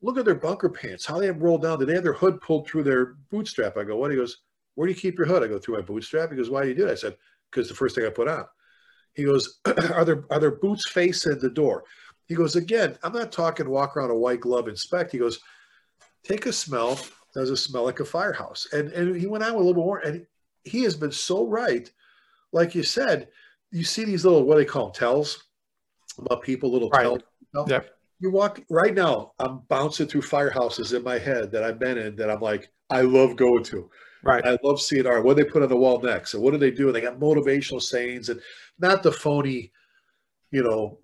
Look 0.00 0.16
at 0.16 0.24
their 0.24 0.34
bunker 0.34 0.70
pants. 0.70 1.04
How 1.04 1.20
they 1.20 1.26
have 1.26 1.42
rolled 1.42 1.64
down. 1.64 1.78
Do 1.78 1.84
they 1.84 1.92
have 1.92 2.02
their 2.02 2.14
hood 2.14 2.40
pulled 2.40 2.66
through 2.66 2.84
their 2.84 3.16
bootstrap? 3.30 3.76
I 3.76 3.84
go, 3.84 3.98
What? 3.98 4.10
He 4.10 4.16
goes, 4.16 4.38
Where 4.76 4.86
do 4.86 4.94
you 4.94 4.98
keep 4.98 5.18
your 5.18 5.26
hood? 5.26 5.42
I 5.42 5.48
go, 5.48 5.58
Through 5.58 5.74
my 5.74 5.82
bootstrap. 5.82 6.30
He 6.30 6.38
goes, 6.38 6.48
Why 6.48 6.62
do 6.62 6.70
you 6.70 6.74
do 6.74 6.86
that? 6.86 6.92
I 6.92 6.94
said, 6.94 7.18
Because 7.50 7.68
the 7.68 7.74
first 7.74 7.94
thing 7.94 8.06
I 8.06 8.08
put 8.08 8.26
on. 8.26 8.46
He 9.12 9.24
goes, 9.24 9.58
Are 9.66 10.06
there 10.06 10.24
are 10.30 10.40
there 10.40 10.52
boots 10.52 10.88
facing 10.88 11.40
the 11.40 11.50
door? 11.50 11.84
He 12.24 12.34
goes, 12.34 12.56
Again, 12.56 12.96
I'm 13.02 13.12
not 13.12 13.32
talking 13.32 13.68
walk 13.68 13.98
around 13.98 14.12
a 14.12 14.14
white 14.14 14.40
glove 14.40 14.66
inspect. 14.66 15.12
He 15.12 15.18
goes, 15.18 15.40
Take 16.24 16.46
a 16.46 16.52
smell 16.52 16.98
does 17.34 17.50
it 17.50 17.56
smell 17.56 17.84
like 17.84 18.00
a 18.00 18.04
firehouse? 18.04 18.68
And 18.72 18.92
and 18.92 19.16
he 19.16 19.26
went 19.26 19.44
on 19.44 19.54
with 19.54 19.64
a 19.64 19.66
little 19.66 19.82
more, 19.82 19.98
and 19.98 20.26
he 20.64 20.82
has 20.82 20.96
been 20.96 21.12
so 21.12 21.46
right. 21.46 21.90
Like 22.52 22.74
you 22.74 22.82
said, 22.82 23.28
you 23.70 23.84
see 23.84 24.04
these 24.04 24.24
little 24.24 24.44
what 24.44 24.54
do 24.54 24.60
they 24.60 24.66
call 24.66 24.86
them 24.86 24.94
tells 24.94 25.44
about 26.18 26.42
people, 26.42 26.70
little 26.70 26.90
right. 26.90 27.02
tells. 27.02 27.20
You, 27.54 27.66
know? 27.66 27.80
you 28.20 28.30
walk 28.30 28.60
right 28.70 28.94
now. 28.94 29.32
I'm 29.38 29.62
bouncing 29.68 30.06
through 30.06 30.22
firehouses 30.22 30.94
in 30.94 31.02
my 31.02 31.18
head 31.18 31.50
that 31.52 31.64
I've 31.64 31.78
been 31.78 31.98
in 31.98 32.16
that 32.16 32.30
I'm 32.30 32.40
like, 32.40 32.70
I 32.90 33.00
love 33.00 33.36
going 33.36 33.64
to. 33.64 33.90
Right. 34.22 34.46
I 34.46 34.56
love 34.62 34.80
seeing 34.80 35.06
art. 35.06 35.24
What 35.24 35.36
do 35.36 35.42
they 35.42 35.50
put 35.50 35.62
on 35.62 35.68
the 35.68 35.76
wall 35.76 36.00
next? 36.00 36.34
And 36.34 36.42
what 36.42 36.52
do 36.52 36.58
they 36.58 36.70
do? 36.70 36.86
And 36.86 36.94
they 36.94 37.00
got 37.00 37.18
motivational 37.18 37.82
sayings 37.82 38.28
and 38.28 38.40
not 38.78 39.02
the 39.02 39.10
phony, 39.10 39.72
you 40.52 40.62
know, 40.62 40.98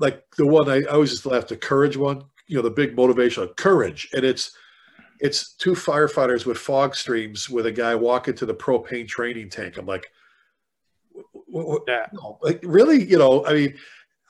like 0.00 0.24
the 0.36 0.46
one 0.46 0.68
I, 0.68 0.78
I 0.78 0.94
always 0.94 1.10
just 1.10 1.26
laugh 1.26 1.46
the 1.46 1.56
courage 1.56 1.96
one, 1.96 2.24
you 2.48 2.56
know, 2.56 2.62
the 2.62 2.70
big 2.70 2.96
motivational 2.96 3.54
courage. 3.56 4.08
And 4.12 4.24
it's 4.24 4.50
it's 5.20 5.54
two 5.54 5.72
firefighters 5.72 6.46
with 6.46 6.58
fog 6.58 6.94
streams 6.94 7.48
with 7.50 7.66
a 7.66 7.72
guy 7.72 7.94
walking 7.94 8.34
to 8.34 8.46
the 8.46 8.54
propane 8.54 9.06
training 9.06 9.50
tank. 9.50 9.76
I'm 9.76 9.86
like, 9.86 10.10
yeah. 11.86 12.06
No, 12.12 12.38
like 12.42 12.60
really, 12.62 13.04
you 13.04 13.18
know, 13.18 13.44
I 13.46 13.52
mean, 13.52 13.74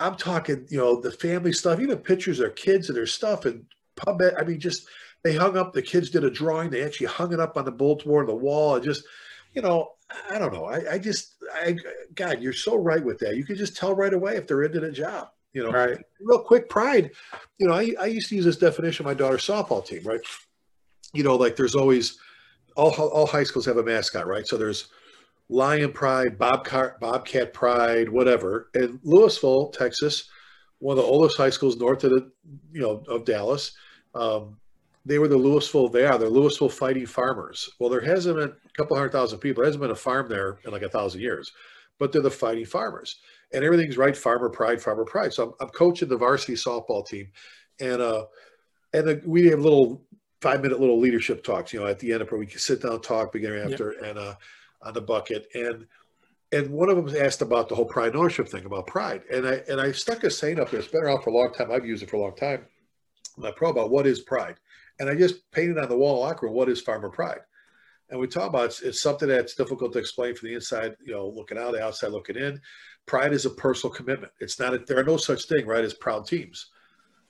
I'm 0.00 0.16
talking, 0.16 0.66
you 0.70 0.78
know, 0.78 1.00
the 1.00 1.10
family 1.10 1.52
stuff, 1.52 1.80
even 1.80 1.98
pictures 1.98 2.38
of 2.38 2.44
their 2.44 2.50
kids 2.50 2.88
and 2.88 2.96
their 2.96 3.06
stuff 3.06 3.44
and 3.44 3.64
pub. 3.96 4.22
I 4.38 4.44
mean, 4.44 4.60
just 4.60 4.86
they 5.22 5.34
hung 5.34 5.56
up. 5.56 5.72
The 5.72 5.82
kids 5.82 6.10
did 6.10 6.24
a 6.24 6.30
drawing. 6.30 6.70
They 6.70 6.84
actually 6.84 7.08
hung 7.08 7.32
it 7.32 7.40
up 7.40 7.56
on 7.56 7.64
the 7.64 7.72
bulletin 7.72 8.08
board 8.08 8.28
on 8.28 8.34
the 8.34 8.42
wall. 8.42 8.76
And 8.76 8.84
just, 8.84 9.04
you 9.52 9.62
know, 9.62 9.90
I 10.30 10.38
don't 10.38 10.54
know. 10.54 10.64
I, 10.64 10.92
I 10.92 10.98
just, 10.98 11.34
I, 11.52 11.76
God, 12.14 12.40
you're 12.40 12.52
so 12.52 12.76
right 12.76 13.04
with 13.04 13.18
that. 13.18 13.36
You 13.36 13.44
can 13.44 13.56
just 13.56 13.76
tell 13.76 13.94
right 13.94 14.14
away 14.14 14.36
if 14.36 14.46
they're 14.46 14.62
into 14.62 14.80
the 14.80 14.92
job. 14.92 15.28
You 15.54 15.64
know, 15.64 15.70
right. 15.70 15.98
real 16.20 16.40
quick 16.40 16.68
pride. 16.68 17.10
You 17.58 17.68
know, 17.68 17.74
I, 17.74 17.94
I 18.00 18.06
used 18.06 18.28
to 18.28 18.36
use 18.36 18.44
this 18.44 18.58
definition 18.58 19.04
of 19.04 19.10
my 19.10 19.14
daughter's 19.14 19.46
softball 19.46 19.84
team, 19.84 20.02
right? 20.04 20.20
you 21.12 21.22
know, 21.22 21.36
like 21.36 21.56
there's 21.56 21.74
always 21.74 22.18
all 22.76 22.90
all 22.90 23.26
high 23.26 23.44
schools 23.44 23.66
have 23.66 23.76
a 23.76 23.82
mascot, 23.82 24.26
right? 24.26 24.46
So 24.46 24.56
there's 24.56 24.88
Lion 25.48 25.92
Pride, 25.92 26.38
Bobcat, 26.38 27.00
Bobcat 27.00 27.52
Pride, 27.52 28.08
whatever. 28.08 28.70
And 28.74 29.00
Lewisville, 29.02 29.72
Texas, 29.72 30.28
one 30.78 30.98
of 30.98 31.04
the 31.04 31.10
oldest 31.10 31.36
high 31.36 31.50
schools 31.50 31.76
north 31.76 32.04
of 32.04 32.10
the, 32.10 32.30
you 32.72 32.80
know, 32.80 33.02
of 33.08 33.24
Dallas. 33.24 33.72
Um, 34.14 34.58
they 35.06 35.18
were 35.18 35.28
the 35.28 35.38
Lewisville, 35.38 35.90
they 35.90 36.04
are 36.04 36.18
the 36.18 36.26
Lewisville 36.26 36.70
Fighting 36.70 37.06
Farmers. 37.06 37.70
Well, 37.78 37.88
there 37.88 38.00
hasn't 38.00 38.36
been 38.36 38.50
a 38.50 38.72
couple 38.76 38.96
hundred 38.96 39.12
thousand 39.12 39.38
people, 39.38 39.62
there 39.62 39.68
hasn't 39.68 39.80
been 39.80 39.90
a 39.90 39.96
farm 39.96 40.28
there 40.28 40.58
in 40.64 40.70
like 40.70 40.82
a 40.82 40.88
thousand 40.88 41.22
years, 41.22 41.50
but 41.98 42.12
they're 42.12 42.20
the 42.20 42.30
Fighting 42.30 42.66
Farmers. 42.66 43.16
And 43.52 43.64
everything's 43.64 43.96
right, 43.96 44.16
farmer 44.16 44.50
pride, 44.50 44.80
farmer 44.80 45.04
pride. 45.04 45.32
So 45.32 45.44
I'm, 45.44 45.52
I'm 45.60 45.68
coaching 45.70 46.08
the 46.08 46.16
varsity 46.16 46.54
softball 46.54 47.06
team, 47.06 47.28
and 47.80 48.02
uh, 48.02 48.26
and 48.92 49.08
the, 49.08 49.22
we 49.24 49.46
have 49.46 49.60
little 49.60 50.02
five 50.40 50.62
minute 50.62 50.80
little 50.80 51.00
leadership 51.00 51.42
talks, 51.42 51.72
you 51.72 51.80
know, 51.80 51.86
at 51.86 51.98
the 51.98 52.12
end 52.12 52.22
of 52.22 52.30
where 52.30 52.38
we 52.38 52.46
can 52.46 52.58
sit 52.58 52.82
down, 52.82 53.00
talk, 53.00 53.32
beginning 53.32 53.72
after, 53.72 53.94
yep. 53.94 54.10
and 54.10 54.18
uh, 54.18 54.34
on 54.82 54.92
the 54.92 55.00
bucket. 55.00 55.48
And 55.54 55.86
and 56.52 56.70
one 56.70 56.88
of 56.88 56.96
them 56.96 57.14
asked 57.16 57.42
about 57.42 57.68
the 57.68 57.74
whole 57.74 57.84
pride 57.84 58.16
ownership 58.16 58.48
thing 58.48 58.64
about 58.64 58.86
pride. 58.86 59.22
And 59.32 59.46
I 59.46 59.62
and 59.68 59.80
I 59.80 59.92
stuck 59.92 60.24
a 60.24 60.30
saying 60.30 60.60
up 60.60 60.70
there. 60.70 60.80
It's 60.80 60.88
been 60.88 61.02
around 61.02 61.22
for 61.22 61.30
a 61.30 61.34
long 61.34 61.52
time. 61.52 61.70
I've 61.70 61.86
used 61.86 62.02
it 62.02 62.10
for 62.10 62.16
a 62.16 62.20
long 62.20 62.36
time. 62.36 62.66
My 63.36 63.50
pro 63.50 63.70
about 63.70 63.90
what 63.90 64.06
is 64.06 64.20
pride. 64.20 64.56
And 65.00 65.08
I 65.08 65.14
just 65.14 65.48
painted 65.52 65.78
on 65.78 65.88
the 65.88 65.96
wall 65.96 66.16
in 66.16 66.28
locker 66.28 66.46
room, 66.46 66.54
what 66.54 66.68
is 66.68 66.80
farmer 66.80 67.08
pride? 67.08 67.40
And 68.10 68.18
we 68.18 68.26
talk 68.26 68.48
about 68.48 68.66
it's, 68.66 68.80
it's 68.80 69.02
something 69.02 69.28
that's 69.28 69.54
difficult 69.54 69.92
to 69.92 69.98
explain 69.98 70.34
from 70.34 70.48
the 70.48 70.54
inside, 70.54 70.96
you 71.04 71.12
know, 71.12 71.28
looking 71.28 71.58
out, 71.58 71.72
the 71.72 71.84
outside 71.84 72.12
looking 72.12 72.36
in. 72.36 72.60
Pride 73.06 73.32
is 73.32 73.46
a 73.46 73.50
personal 73.50 73.92
commitment. 73.92 74.32
It's 74.40 74.58
not, 74.58 74.74
a, 74.74 74.78
there 74.78 74.98
are 74.98 75.04
no 75.04 75.16
such 75.16 75.44
thing, 75.46 75.66
right, 75.66 75.84
as 75.84 75.94
proud 75.94 76.26
teams. 76.26 76.70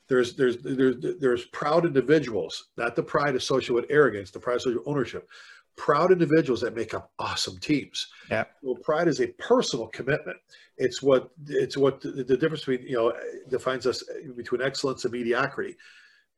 There's, 0.09 0.35
there's, 0.37 0.59
there's, 0.59 0.97
there's 1.21 1.45
proud 1.47 1.85
individuals, 1.85 2.69
not 2.77 2.97
the 2.97 3.03
pride 3.03 3.37
associated 3.37 3.75
with 3.75 3.87
arrogance, 3.91 4.31
the 4.31 4.41
pride 4.41 4.57
associated 4.57 4.81
with 4.81 4.89
ownership. 4.89 5.29
Proud 5.77 6.11
individuals 6.11 6.61
that 6.63 6.75
make 6.75 6.95
up 6.95 7.13
awesome 7.19 7.59
teams. 7.59 8.09
Yeah. 8.31 8.45
Well, 8.63 8.77
pride 8.77 9.07
is 9.07 9.21
a 9.21 9.29
personal 9.29 9.87
commitment. 9.89 10.39
It's 10.77 11.03
what 11.03 11.31
it's 11.47 11.77
what 11.77 12.01
the, 12.01 12.25
the 12.25 12.37
difference 12.37 12.65
between 12.65 12.89
you 12.89 12.97
know 12.97 13.13
defines 13.49 13.87
us 13.87 14.03
between 14.37 14.61
excellence 14.61 15.05
and 15.05 15.13
mediocrity 15.13 15.77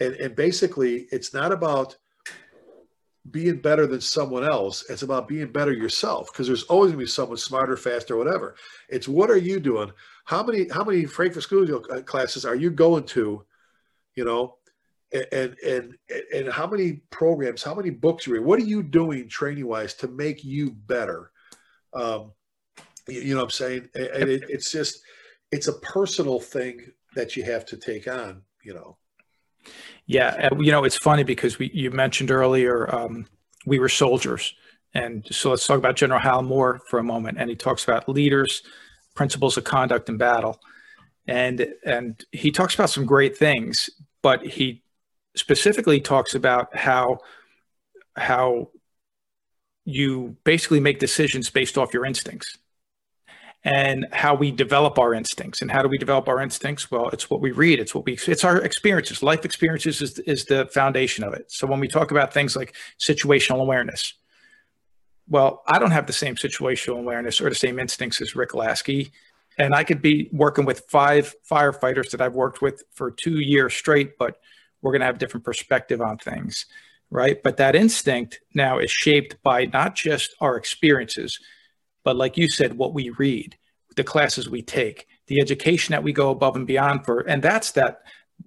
and, 0.00 0.14
and 0.14 0.34
basically 0.34 1.06
it's 1.12 1.32
not 1.32 1.52
about 1.52 1.96
being 3.30 3.60
better 3.60 3.86
than 3.86 4.00
someone 4.00 4.44
else 4.44 4.88
it's 4.88 5.02
about 5.02 5.28
being 5.28 5.52
better 5.52 5.72
yourself 5.72 6.28
because 6.32 6.46
there's 6.46 6.62
always 6.64 6.92
going 6.92 7.00
to 7.00 7.04
be 7.04 7.10
someone 7.10 7.36
smarter 7.36 7.76
faster 7.76 8.16
whatever. 8.16 8.54
It's 8.88 9.08
what 9.08 9.30
are 9.30 9.36
you 9.36 9.60
doing? 9.60 9.92
How 10.24 10.42
many 10.42 10.68
how 10.68 10.84
many 10.84 11.04
frankfurt 11.04 11.42
school 11.42 11.82
uh, 11.90 12.00
classes 12.00 12.44
are 12.46 12.54
you 12.54 12.70
going 12.70 13.04
to 13.04 13.44
you 14.14 14.24
know 14.24 14.56
and 15.12 15.54
and 15.66 15.94
and 16.34 16.48
how 16.50 16.66
many 16.66 17.02
programs 17.10 17.62
how 17.62 17.74
many 17.74 17.90
books 17.90 18.26
you 18.26 18.34
read 18.34 18.44
what 18.44 18.58
are 18.58 18.64
you 18.64 18.82
doing 18.82 19.28
training 19.28 19.66
wise 19.66 19.94
to 19.94 20.08
make 20.08 20.42
you 20.42 20.70
better? 20.70 21.30
Um 21.92 22.32
you 23.06 23.34
know 23.34 23.40
what 23.40 23.44
i'm 23.44 23.50
saying? 23.50 23.88
And 23.94 24.30
it, 24.30 24.44
it's 24.48 24.72
just 24.72 25.02
it's 25.52 25.68
a 25.68 25.78
personal 25.80 26.40
thing 26.40 26.80
that 27.16 27.36
you 27.36 27.42
have 27.42 27.66
to 27.66 27.76
take 27.76 28.08
on 28.08 28.42
you 28.62 28.72
know 28.72 28.96
yeah, 30.10 30.48
you 30.58 30.72
know, 30.72 30.82
it's 30.82 30.96
funny 30.96 31.22
because 31.22 31.60
we 31.60 31.70
you 31.72 31.92
mentioned 31.92 32.32
earlier 32.32 32.92
um, 32.92 33.26
we 33.64 33.78
were 33.78 33.88
soldiers, 33.88 34.54
and 34.92 35.24
so 35.30 35.50
let's 35.50 35.64
talk 35.64 35.78
about 35.78 35.94
General 35.94 36.18
Hal 36.18 36.42
Moore 36.42 36.80
for 36.88 36.98
a 36.98 37.04
moment. 37.04 37.38
And 37.38 37.48
he 37.48 37.54
talks 37.54 37.84
about 37.84 38.08
leaders, 38.08 38.64
principles 39.14 39.56
of 39.56 39.62
conduct 39.62 40.08
in 40.08 40.16
battle, 40.16 40.60
and 41.28 41.64
and 41.86 42.24
he 42.32 42.50
talks 42.50 42.74
about 42.74 42.90
some 42.90 43.06
great 43.06 43.36
things, 43.36 43.88
but 44.20 44.44
he 44.44 44.82
specifically 45.36 46.00
talks 46.00 46.34
about 46.34 46.76
how 46.76 47.18
how 48.16 48.70
you 49.84 50.36
basically 50.42 50.80
make 50.80 50.98
decisions 50.98 51.50
based 51.50 51.78
off 51.78 51.94
your 51.94 52.04
instincts 52.04 52.58
and 53.62 54.06
how 54.12 54.34
we 54.34 54.50
develop 54.50 54.98
our 54.98 55.12
instincts. 55.12 55.60
And 55.60 55.70
how 55.70 55.82
do 55.82 55.88
we 55.88 55.98
develop 55.98 56.28
our 56.28 56.40
instincts? 56.40 56.90
Well, 56.90 57.10
it's 57.10 57.28
what 57.28 57.40
we 57.40 57.50
read. 57.50 57.78
It's 57.78 57.94
what 57.94 58.06
we, 58.06 58.14
it's 58.26 58.44
our 58.44 58.58
experiences. 58.58 59.22
Life 59.22 59.44
experiences 59.44 60.00
is, 60.00 60.18
is 60.20 60.46
the 60.46 60.66
foundation 60.66 61.24
of 61.24 61.34
it. 61.34 61.52
So 61.52 61.66
when 61.66 61.80
we 61.80 61.88
talk 61.88 62.10
about 62.10 62.32
things 62.32 62.56
like 62.56 62.74
situational 62.98 63.60
awareness, 63.60 64.14
well, 65.28 65.62
I 65.66 65.78
don't 65.78 65.90
have 65.90 66.06
the 66.06 66.12
same 66.12 66.36
situational 66.36 66.98
awareness 66.98 67.40
or 67.40 67.48
the 67.48 67.54
same 67.54 67.78
instincts 67.78 68.20
as 68.20 68.34
Rick 68.34 68.54
Lasky. 68.54 69.12
And 69.58 69.74
I 69.74 69.84
could 69.84 70.00
be 70.00 70.30
working 70.32 70.64
with 70.64 70.84
five 70.88 71.34
firefighters 71.48 72.10
that 72.10 72.22
I've 72.22 72.34
worked 72.34 72.62
with 72.62 72.82
for 72.92 73.10
two 73.10 73.40
years 73.40 73.74
straight, 73.74 74.16
but 74.18 74.40
we're 74.80 74.92
going 74.92 75.00
to 75.00 75.06
have 75.06 75.18
different 75.18 75.44
perspective 75.44 76.00
on 76.00 76.16
things, 76.16 76.64
right? 77.10 77.42
But 77.42 77.58
that 77.58 77.76
instinct 77.76 78.40
now 78.54 78.78
is 78.78 78.90
shaped 78.90 79.36
by 79.42 79.66
not 79.66 79.94
just 79.94 80.34
our 80.40 80.56
experiences, 80.56 81.38
but 82.04 82.16
like 82.16 82.36
you 82.36 82.48
said, 82.48 82.76
what 82.76 82.94
we 82.94 83.10
read, 83.10 83.56
the 83.96 84.04
classes 84.04 84.48
we 84.48 84.62
take, 84.62 85.06
the 85.26 85.40
education 85.40 85.92
that 85.92 86.02
we 86.02 86.12
go 86.12 86.30
above 86.30 86.56
and 86.56 86.66
beyond 86.66 87.04
for, 87.04 87.20
and 87.20 87.42
that's 87.42 87.72
that 87.72 88.02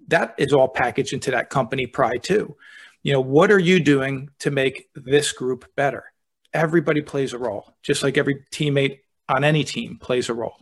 that 0.08 0.34
is 0.38 0.52
all 0.52 0.68
packaged 0.68 1.12
into 1.12 1.30
that 1.30 1.50
company 1.50 1.86
pride 1.86 2.22
too. 2.22 2.56
You 3.02 3.12
know, 3.12 3.20
what 3.20 3.52
are 3.52 3.58
you 3.58 3.80
doing 3.80 4.30
to 4.40 4.50
make 4.50 4.88
this 4.94 5.32
group 5.32 5.66
better? 5.76 6.04
Everybody 6.52 7.02
plays 7.02 7.32
a 7.32 7.38
role, 7.38 7.74
just 7.82 8.02
like 8.02 8.16
every 8.16 8.44
teammate 8.52 9.00
on 9.28 9.44
any 9.44 9.64
team 9.64 9.98
plays 10.00 10.28
a 10.28 10.34
role. 10.34 10.56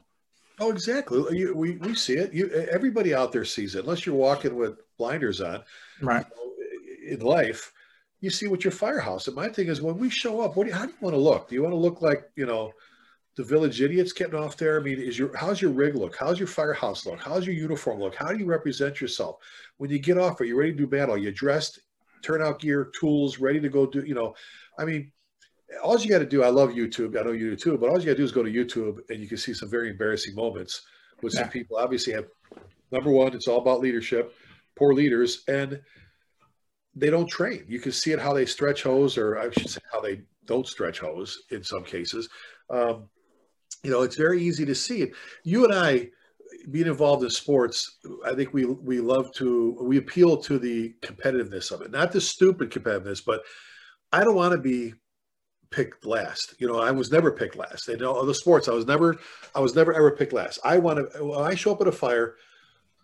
Oh, 0.59 0.71
exactly. 0.71 1.39
You, 1.39 1.55
we, 1.55 1.77
we 1.77 1.95
see 1.95 2.15
it. 2.15 2.33
You, 2.33 2.49
everybody 2.71 3.15
out 3.15 3.33
there 3.33 3.45
sees 3.45 3.75
it, 3.75 3.85
unless 3.85 4.07
you're 4.07 4.15
walking 4.15 4.55
with 4.55 4.79
blinders 4.99 5.41
on. 5.41 5.63
Right. 6.01 6.27
in 7.07 7.21
life, 7.21 7.73
you 8.23 8.31
see 8.31 8.47
what 8.47 8.65
your 8.65 8.71
firehouse. 8.71 9.27
And 9.27 9.37
my 9.37 9.49
thing 9.49 9.67
is, 9.67 9.83
when 9.83 9.99
we 9.99 10.09
show 10.09 10.41
up, 10.41 10.57
what 10.57 10.65
do 10.65 10.71
you, 10.71 10.77
how 10.77 10.87
do 10.87 10.93
you 10.93 10.99
want 11.01 11.15
to 11.15 11.21
look? 11.21 11.49
Do 11.49 11.57
you 11.57 11.63
want 11.63 11.73
to 11.73 11.79
look 11.79 12.01
like 12.01 12.31
you 12.37 12.47
know 12.47 12.73
the 13.37 13.43
village 13.43 13.83
idiots 13.83 14.13
getting 14.13 14.37
off 14.37 14.57
there? 14.57 14.81
I 14.81 14.83
mean, 14.83 15.01
is 15.01 15.19
your 15.19 15.37
how's 15.37 15.61
your 15.61 15.73
rig 15.73 15.97
look? 15.97 16.17
How's 16.17 16.39
your 16.39 16.49
firehouse 16.49 17.05
look? 17.05 17.21
How's 17.21 17.45
your 17.45 17.57
uniform 17.57 17.99
look? 17.99 18.15
How 18.15 18.29
do 18.29 18.39
you 18.39 18.47
represent 18.47 19.01
yourself 19.01 19.37
when 19.77 19.91
you 19.91 19.99
get 19.99 20.19
off? 20.19 20.41
Are 20.41 20.45
you 20.45 20.57
ready 20.57 20.71
to 20.71 20.79
do 20.79 20.87
battle? 20.87 21.19
You 21.19 21.33
dressed, 21.33 21.81
turnout 22.23 22.61
gear, 22.61 22.91
tools, 22.99 23.39
ready 23.39 23.61
to 23.61 23.69
go 23.69 23.87
do? 23.87 24.05
You 24.07 24.15
know, 24.15 24.35
I 24.79 24.85
mean, 24.85 25.11
all 25.83 25.99
you 25.99 26.09
got 26.09 26.21
to 26.21 26.27
do. 26.27 26.45
I 26.45 26.49
love 26.49 26.71
YouTube. 26.71 27.19
I 27.19 27.25
know 27.25 27.33
you 27.33 27.51
do 27.51 27.57
too. 27.57 27.77
But 27.77 27.91
all 27.91 27.99
you 27.99 28.07
got 28.07 28.13
to 28.13 28.19
do 28.19 28.25
is 28.25 28.31
go 28.31 28.45
to 28.45 28.53
YouTube, 28.53 28.99
and 29.11 29.19
you 29.19 29.27
can 29.27 29.37
see 29.37 29.53
some 29.53 29.69
very 29.69 29.91
embarrassing 29.91 30.37
moments 30.37 30.83
with 31.23 31.33
some 31.33 31.49
people. 31.49 31.77
Obviously, 31.77 32.13
have 32.13 32.27
number 32.93 33.11
one, 33.11 33.35
it's 33.35 33.49
all 33.49 33.59
about 33.59 33.81
leadership, 33.81 34.33
poor 34.77 34.95
leaders, 34.95 35.43
and 35.49 35.81
they 36.95 37.11
don't 37.11 37.29
train. 37.29 37.65
You 37.69 37.81
can 37.81 37.93
see 37.93 38.13
it 38.13 38.19
how 38.19 38.33
they 38.33 38.47
stretch 38.47 38.83
hose, 38.83 39.17
or 39.17 39.39
I 39.39 39.51
should 39.51 39.71
say 39.71 39.81
how 39.93 40.01
they 40.01 40.23
don't 40.47 40.67
stretch 40.67 41.01
hose 41.01 41.45
in 41.51 41.63
some 41.63 41.85
cases. 41.85 42.29
Um, 42.69 43.09
you 43.83 43.91
know, 43.91 44.03
it's 44.03 44.17
very 44.17 44.43
easy 44.43 44.65
to 44.67 44.75
see 44.75 45.03
it. 45.03 45.13
You 45.45 45.65
and 45.65 45.75
I, 45.75 46.09
being 46.71 46.87
involved 46.87 47.25
in 47.25 47.31
sports, 47.31 47.99
I 48.25 48.35
think 48.35 48.53
we 48.53 48.67
we 48.67 49.01
love 49.01 49.33
to 49.35 49.77
we 49.81 49.97
appeal 49.97 50.37
to 50.39 50.59
the 50.59 50.95
competitiveness 51.03 51.73
of 51.73 51.83
it, 51.83 51.91
not 51.91 52.13
the 52.13 52.21
stupid 52.21 52.71
competitiveness, 52.71 53.25
but 53.25 53.43
I 54.13 54.23
don't 54.23 54.37
want 54.37 54.53
to 54.53 54.59
be 54.59 54.95
picked 55.71 56.05
last. 56.05 56.55
You 56.59 56.69
know, 56.69 56.79
I 56.79 56.91
was 56.91 57.11
never 57.11 57.33
picked 57.33 57.57
last. 57.57 57.89
In 57.89 58.05
all 58.05 58.25
the 58.27 58.35
sports, 58.35 58.69
I 58.69 58.73
was 58.73 58.87
never 58.87 59.17
I 59.55 59.61
was 59.61 59.75
never 59.75 59.93
ever 59.95 60.11
picked 60.11 60.35
last. 60.35 60.61
I 60.63 60.79
want 60.79 61.13
to 61.13 61.25
when 61.25 61.41
I 61.41 61.55
show 61.55 61.73
up 61.73 61.81
at 61.81 61.89
a 61.89 61.93
fire, 61.93 62.37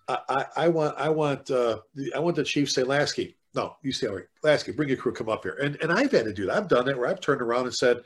I, 0.07 0.19
I, 0.29 0.45
I 0.57 0.69
want 0.69 0.95
I 0.99 1.09
want 1.09 1.51
uh, 1.51 1.79
I 2.15 2.19
want 2.19 2.37
the 2.37 2.45
chief 2.45 2.71
say 2.71 2.85
Lasky 2.85 3.38
no, 3.55 3.77
right, 3.83 4.25
Lasky, 4.43 4.73
bring 4.73 4.89
your 4.89 4.99
crew, 4.99 5.13
come 5.13 5.29
up 5.29 5.43
here. 5.43 5.59
And 5.63 5.77
and 5.83 5.91
I've 5.91 6.13
had 6.13 6.27
to 6.27 6.33
do 6.33 6.47
that. 6.47 6.57
I've 6.57 6.69
done 6.69 6.89
it 6.89 6.97
where 6.97 7.09
I've 7.09 7.21
turned 7.21 7.43
around 7.43 7.65
and 7.65 7.75
said, 7.75 7.99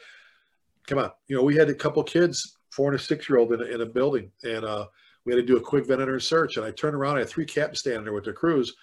come 0.86 0.98
on. 0.98 1.10
You 1.28 1.36
know, 1.36 1.42
we 1.42 1.56
had 1.56 1.68
a 1.68 1.74
couple 1.74 2.02
kids, 2.02 2.58
four 2.70 2.90
and 2.90 2.98
a 2.98 3.02
six 3.02 3.28
year 3.28 3.38
old 3.38 3.52
in 3.52 3.60
a, 3.60 3.64
in 3.64 3.80
a 3.80 3.86
building, 3.86 4.30
and 4.44 4.64
uh, 4.64 4.86
we 5.24 5.32
had 5.32 5.40
to 5.40 5.46
do 5.46 5.56
a 5.56 5.60
quick 5.60 5.86
vendor 5.86 6.18
search. 6.20 6.56
And 6.56 6.66
I 6.66 6.70
turned 6.70 6.94
around, 6.94 7.16
I 7.16 7.20
had 7.20 7.28
three 7.28 7.44
captains 7.44 7.80
standing 7.80 8.04
there 8.04 8.12
with 8.12 8.24
their 8.24 8.32
crews. 8.32 8.74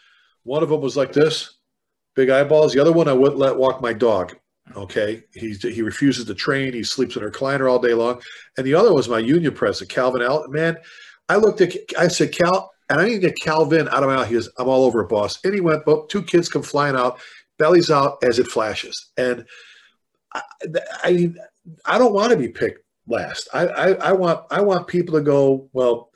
One 0.44 0.64
of 0.64 0.70
them 0.70 0.82
was 0.82 0.98
like 0.98 1.14
this, 1.14 1.58
big 2.16 2.30
eyeballs. 2.30 2.74
The 2.74 2.80
other 2.80 2.94
one 2.94 3.08
I 3.08 3.14
wouldn't 3.14 3.40
let 3.40 3.58
walk 3.58 3.82
my 3.82 3.94
dog. 3.94 4.36
Okay, 4.76 5.24
he's 5.34 5.62
he 5.64 5.82
refuses 5.82 6.26
to 6.26 6.36
train. 6.36 6.74
He 6.74 6.84
sleeps 6.84 7.16
in 7.16 7.24
a 7.24 7.30
recliner 7.30 7.72
all 7.72 7.80
day 7.80 7.94
long. 7.94 8.22
And 8.58 8.66
the 8.66 8.76
other 8.76 8.94
was 8.94 9.10
my 9.10 9.18
union 9.18 9.54
president, 9.54 9.92
Calvin 9.92 10.22
Al. 10.22 10.48
Man, 10.48 10.78
I 11.28 11.38
looked 11.38 11.62
at, 11.62 11.74
I 11.98 12.08
said, 12.08 12.32
Cal, 12.32 12.72
and 12.90 13.00
I 13.00 13.06
need 13.06 13.14
to 13.16 13.20
get 13.20 13.40
Calvin 13.40 13.88
out 13.88 14.04
of 14.04 14.10
my 14.10 14.16
mouth. 14.16 14.28
He 14.28 14.34
goes, 14.34 14.50
I'm 14.58 14.68
all 14.68 14.84
over 14.84 15.02
it, 15.02 15.10
boss. 15.10 15.40
And 15.44 15.54
he 15.54 15.62
went, 15.62 15.86
but 15.86 16.10
two 16.10 16.24
kids 16.24 16.50
come 16.50 16.64
flying 16.64 16.96
out, 16.96 17.20
bellies 17.58 17.92
out 17.92 18.24
as 18.24 18.40
it 18.40 18.48
flashes. 18.48 19.12
And 19.18 19.46
I, 20.34 20.42
I 21.04 21.34
I 21.86 21.98
don't 21.98 22.14
want 22.14 22.32
to 22.32 22.38
be 22.38 22.50
picked 22.50 22.80
last. 23.08 23.48
I, 23.54 23.68
I, 23.68 23.92
I 23.94 24.12
want 24.14 24.46
I 24.50 24.62
want 24.62 24.88
people 24.88 25.16
to 25.16 25.22
go, 25.22 25.70
well, 25.74 26.10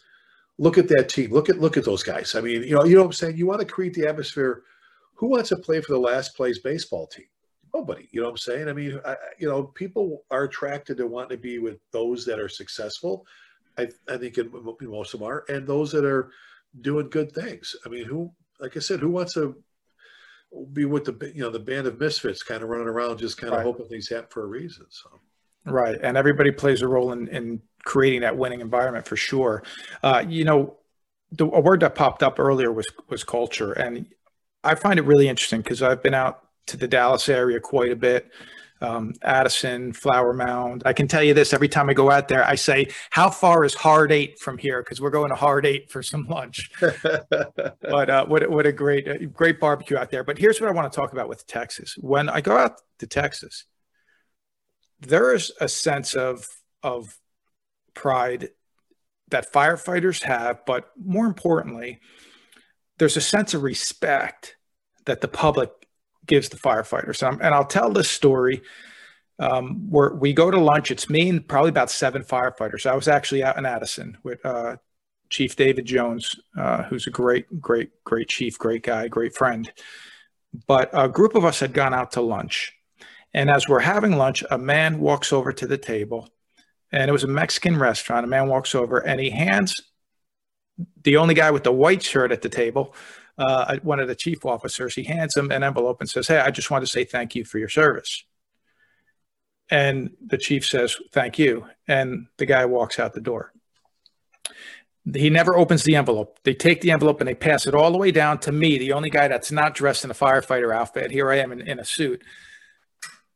look 0.58 0.78
at 0.78 0.88
that 0.90 1.10
team. 1.10 1.32
Look 1.32 1.50
at 1.50 1.60
look 1.60 1.78
at 1.78 1.86
those 1.86 2.04
guys. 2.04 2.36
I 2.36 2.42
mean, 2.42 2.64
you 2.64 2.76
know, 2.76 2.84
you 2.86 2.96
know 2.96 3.02
what 3.02 3.08
I'm 3.08 3.14
saying? 3.14 3.38
You 3.38 3.46
want 3.46 3.60
to 3.60 3.66
create 3.66 3.94
the 3.94 4.08
atmosphere. 4.08 4.64
Who 5.16 5.28
wants 5.28 5.50
to 5.50 5.58
play 5.58 5.80
for 5.80 5.94
the 5.94 6.00
last 6.00 6.36
place 6.36 6.60
baseball 6.60 7.08
team? 7.08 7.26
Nobody. 7.74 8.08
You 8.12 8.22
know 8.22 8.28
what 8.28 8.34
I'm 8.34 8.38
saying? 8.38 8.68
I 8.68 8.74
mean, 8.74 9.00
I, 9.06 9.16
you 9.40 9.48
know, 9.48 9.64
people 9.64 10.24
are 10.32 10.44
attracted 10.44 10.98
to 10.98 11.08
wanting 11.08 11.38
to 11.38 11.42
be 11.42 11.60
with 11.60 11.78
those 11.92 12.26
that 12.26 12.40
are 12.40 12.50
successful. 12.50 13.26
I, 13.78 13.88
I 14.08 14.18
think 14.18 14.38
most 14.82 15.14
of 15.14 15.20
them 15.20 15.30
are, 15.30 15.46
and 15.50 15.66
those 15.66 15.92
that 15.94 16.06
are 16.06 16.30
doing 16.80 17.10
good 17.10 17.32
things. 17.32 17.76
I 17.86 17.90
mean, 17.90 18.06
who, 18.06 18.32
like 18.60 18.76
I 18.78 18.80
said, 18.80 19.00
who 19.00 19.10
wants 19.10 19.34
to 19.34 19.56
be 20.72 20.86
with 20.86 21.06
the 21.06 21.32
you 21.34 21.42
know 21.42 21.50
the 21.50 21.60
band 21.60 21.88
of 21.88 22.00
misfits, 22.00 22.44
kind 22.44 22.64
of 22.64 22.70
running 22.70 22.88
around, 22.88 23.18
just 23.18 23.38
kind 23.38 23.52
of 23.52 23.58
right. 23.58 23.66
hoping 23.66 23.88
things 23.88 24.10
happen 24.10 24.28
for 24.30 24.44
a 24.44 24.48
reason. 24.48 24.86
So. 24.90 25.10
Right, 25.66 25.98
and 26.02 26.18
everybody 26.18 26.52
plays 26.52 26.82
a 26.82 26.88
role 26.88 27.14
in, 27.14 27.28
in 27.30 27.62
creating 27.86 28.22
that 28.22 28.38
winning 28.38 28.60
environment 28.60 29.08
for 29.08 29.16
sure. 29.16 29.64
Uh, 30.02 30.24
you 30.28 30.44
know, 30.44 30.78
the, 31.32 31.46
a 31.46 31.62
word 31.62 31.80
that 31.80 31.96
popped 31.96 32.22
up 32.22 32.40
earlier 32.40 32.72
was 32.72 32.88
was 33.10 33.24
culture, 33.24 33.72
and 33.72 34.06
I 34.64 34.76
find 34.76 35.00
it 35.00 35.04
really 35.04 35.28
interesting 35.28 35.62
because 35.62 35.82
I've 35.82 36.04
been 36.04 36.14
out 36.14 36.44
to 36.68 36.78
the 36.78 36.88
Dallas 36.88 37.30
area 37.30 37.60
quite 37.60 37.92
a 37.92 37.96
bit. 37.96 38.30
Um, 38.82 39.14
Addison, 39.22 39.94
Flower 39.94 40.34
Mound. 40.34 40.84
I 40.86 40.92
can 40.92 41.08
tell 41.08 41.24
you 41.24 41.34
this 41.34 41.54
every 41.54 41.70
time 41.70 41.90
I 41.90 41.94
go 41.94 42.12
out 42.12 42.28
there, 42.28 42.46
I 42.46 42.56
say, 42.56 42.90
How 43.12 43.30
far 43.30 43.64
is 43.64 43.74
Hard 43.74 44.12
Eight 44.12 44.40
from 44.40 44.58
here? 44.58 44.84
Because 44.84 45.00
we're 45.00 45.10
going 45.10 45.30
to 45.30 45.36
Hard 45.36 45.66
Eight 45.66 45.90
for 45.90 46.04
some 46.04 46.28
lunch. 46.28 46.70
but 46.80 48.10
uh, 48.10 48.26
what, 48.26 48.50
what 48.50 48.66
a 48.66 48.74
great, 48.74 49.08
uh, 49.08 49.18
great 49.32 49.60
barbecue 49.60 49.98
out 49.98 50.12
there. 50.12 50.26
But 50.26 50.38
here's 50.38 50.60
what 50.60 50.70
I 50.70 50.74
want 50.74 50.92
to 50.92 50.96
talk 50.96 51.14
about 51.14 51.30
with 51.30 51.48
Texas. 51.48 51.96
When 51.98 52.28
I 52.28 52.42
go 52.42 52.58
out 52.58 52.82
to 53.00 53.08
Texas, 53.08 53.66
there 55.00 55.34
is 55.34 55.52
a 55.62 55.70
sense 55.70 56.14
of, 56.14 56.48
of 56.82 57.18
pride 57.94 58.50
that 59.30 59.52
firefighters 59.52 60.24
have, 60.24 60.66
but 60.66 60.92
more 61.04 61.26
importantly, 61.26 62.00
there's 62.98 63.18
a 63.18 63.22
sense 63.22 63.54
of 63.54 63.64
respect 63.64 64.56
that 65.06 65.22
the 65.22 65.28
public 65.28 65.72
gives 66.26 66.50
the 66.50 66.58
firefighters. 66.58 67.28
And, 67.28 67.42
and 67.42 67.54
I'll 67.54 67.66
tell 67.66 67.92
this 67.92 68.10
story. 68.10 68.62
Um, 69.40 69.90
where 69.90 70.14
we 70.14 70.32
go 70.32 70.52
to 70.52 70.60
lunch, 70.60 70.92
it's 70.92 71.10
me 71.10 71.28
and 71.28 71.46
probably 71.46 71.70
about 71.70 71.90
seven 71.90 72.24
firefighters. 72.24 72.86
I 72.86 72.96
was 72.96 73.08
actually 73.08 73.44
out 73.44 73.58
in 73.58 73.66
Addison 73.66 74.16
with 74.24 74.46
uh, 74.46 74.78
Chief 75.30 75.56
David 75.56 75.86
Jones, 75.86 76.36
uh, 76.56 76.84
who's 76.84 77.08
a 77.08 77.10
great, 77.10 77.60
great, 77.60 77.90
great 78.04 78.30
chief, 78.30 78.60
great 78.60 78.84
guy, 78.84 79.08
great 79.08 79.36
friend. 79.36 79.72
But 80.68 80.92
a 80.94 81.10
group 81.10 81.34
of 81.34 81.46
us 81.46 81.60
had 81.60 81.74
gone 81.74 81.96
out 81.96 82.12
to 82.12 82.22
lunch. 82.22 82.74
And 83.34 83.50
as 83.50 83.68
we're 83.68 83.80
having 83.80 84.18
lunch, 84.18 84.44
a 84.52 84.60
man 84.60 85.00
walks 85.00 85.34
over 85.34 85.52
to 85.52 85.66
the 85.66 85.80
table, 85.80 86.30
and 86.92 87.10
it 87.10 87.12
was 87.12 87.24
a 87.24 87.28
Mexican 87.28 87.80
restaurant. 87.80 88.26
A 88.26 88.30
man 88.30 88.48
walks 88.48 88.76
over 88.76 89.00
and 89.00 89.20
he 89.20 89.32
hands 89.32 89.82
the 91.04 91.18
only 91.18 91.34
guy 91.34 91.52
with 91.52 91.64
the 91.64 91.72
white 91.72 92.04
shirt 92.04 92.32
at 92.32 92.44
the 92.44 92.50
table 92.50 92.96
uh, 93.38 93.78
one 93.82 94.00
of 94.00 94.08
the 94.08 94.16
chief 94.16 94.46
officers, 94.46 94.96
he 94.96 95.04
hands 95.04 95.36
him 95.36 95.52
an 95.52 95.64
envelope 95.64 96.00
and 96.00 96.10
says, 96.10 96.28
Hey, 96.28 96.40
I 96.40 96.52
just 96.52 96.70
want 96.70 96.86
to 96.86 96.92
say 96.92 97.04
thank 97.04 97.36
you 97.36 97.44
for 97.46 97.58
your 97.58 97.70
service. 97.70 98.24
And 99.70 100.12
the 100.24 100.38
chief 100.38 100.66
says, 100.66 100.98
Thank 101.12 101.40
you. 101.40 101.66
And 101.88 102.28
the 102.38 102.46
guy 102.46 102.66
walks 102.66 103.00
out 103.00 103.14
the 103.14 103.22
door. 103.22 103.52
He 105.12 105.30
never 105.30 105.58
opens 105.58 105.84
the 105.84 105.96
envelope. 105.96 106.40
They 106.44 106.54
take 106.54 106.82
the 106.82 106.92
envelope 106.92 107.20
and 107.20 107.28
they 107.28 107.36
pass 107.36 107.68
it 107.68 107.76
all 107.76 107.92
the 107.92 107.98
way 107.98 108.12
down 108.12 108.40
to 108.42 108.52
me, 108.52 108.78
the 108.78 108.94
only 108.94 109.10
guy 109.10 109.28
that's 109.28 109.52
not 109.52 109.74
dressed 109.74 110.06
in 110.06 110.12
a 110.12 110.14
firefighter 110.14 110.74
outfit. 110.74 111.12
Here 111.12 111.30
I 111.30 111.40
am 111.40 111.52
in, 111.52 111.62
in 111.62 111.80
a 111.80 111.86
suit. 111.86 112.24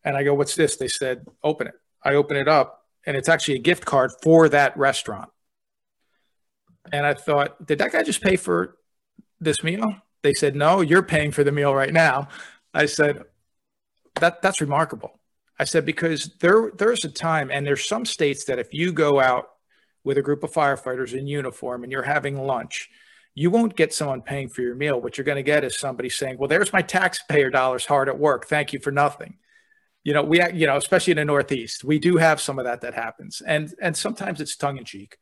And 0.04 0.16
I 0.16 0.24
go, 0.24 0.34
What's 0.34 0.56
this? 0.56 0.78
They 0.78 0.88
said, 0.88 1.26
Open 1.44 1.68
it. 1.68 1.74
I 2.04 2.14
open 2.14 2.38
it 2.38 2.48
up, 2.48 2.86
and 3.06 3.18
it's 3.18 3.28
actually 3.28 3.56
a 3.56 3.62
gift 3.62 3.84
card 3.84 4.12
for 4.22 4.48
that 4.50 4.78
restaurant. 4.78 5.30
And 6.94 7.06
I 7.06 7.16
thought, 7.16 7.66
Did 7.66 7.80
that 7.80 7.92
guy 7.92 8.04
just 8.04 8.22
pay 8.22 8.36
for 8.36 8.78
this 9.40 9.64
meal? 9.64 9.96
They 10.24 10.34
said, 10.34 10.56
no, 10.56 10.82
you're 10.82 11.04
paying 11.04 11.32
for 11.32 11.44
the 11.44 11.52
meal 11.52 11.74
right 11.74 11.94
now. 11.94 12.30
I 12.74 12.86
said, 12.86 13.24
that 14.20 14.42
that's 14.42 14.62
remarkable. 14.62 15.20
I 15.60 15.64
said, 15.64 15.86
because 15.86 16.32
there 16.40 16.72
there's 16.76 17.06
a 17.06 17.10
time, 17.10 17.50
and 17.52 17.66
there's 17.66 17.88
some 17.88 18.06
states 18.06 18.46
that 18.46 18.60
if 18.60 18.74
you 18.74 18.92
go 18.92 19.20
out 19.20 19.50
with 20.04 20.18
a 20.18 20.22
group 20.22 20.44
of 20.44 20.52
firefighters 20.52 21.14
in 21.14 21.28
uniform 21.28 21.84
and 21.84 21.92
you're 21.92 22.04
having 22.04 22.38
lunch, 22.38 22.90
you 23.36 23.52
won't 23.52 23.76
get 23.76 23.94
someone 23.94 24.22
paying 24.22 24.50
for 24.50 24.62
your 24.62 24.76
meal. 24.76 25.00
What 25.00 25.18
you're 25.18 25.26
going 25.26 25.36
to 25.36 25.44
get 25.44 25.64
is 25.64 25.78
somebody 25.78 26.10
saying, 26.10 26.38
well, 26.38 26.48
there's 26.48 26.74
my 26.74 26.82
taxpayer 26.82 27.50
dollars 27.50 27.86
hard 27.86 28.10
at 28.10 28.18
work. 28.18 28.48
Thank 28.48 28.74
you 28.74 28.80
for 28.80 28.92
nothing. 28.92 29.38
You 30.04 30.14
know, 30.14 30.24
we, 30.24 30.42
you 30.54 30.66
know, 30.66 30.78
especially 30.78 31.12
in 31.12 31.18
the 31.18 31.26
Northeast, 31.26 31.84
we 31.84 32.00
do 32.00 32.18
have 32.18 32.40
some 32.40 32.58
of 32.58 32.66
that 32.66 32.82
that 32.82 32.94
happens. 32.94 33.42
And, 33.46 33.74
and 33.82 33.96
sometimes 33.96 34.42
it's 34.42 34.56
tongue 34.56 34.78
in 34.78 34.86
cheek. 34.86 35.18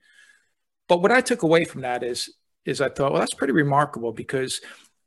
But 0.88 1.02
what 1.02 1.12
I 1.12 1.22
took 1.22 1.42
away 1.42 1.66
from 1.66 1.82
that 1.82 2.04
is 2.04 2.34
is 2.66 2.82
I 2.82 2.90
thought, 2.90 3.12
well, 3.12 3.20
that's 3.20 3.34
pretty 3.34 3.54
remarkable 3.54 4.12
because 4.12 4.62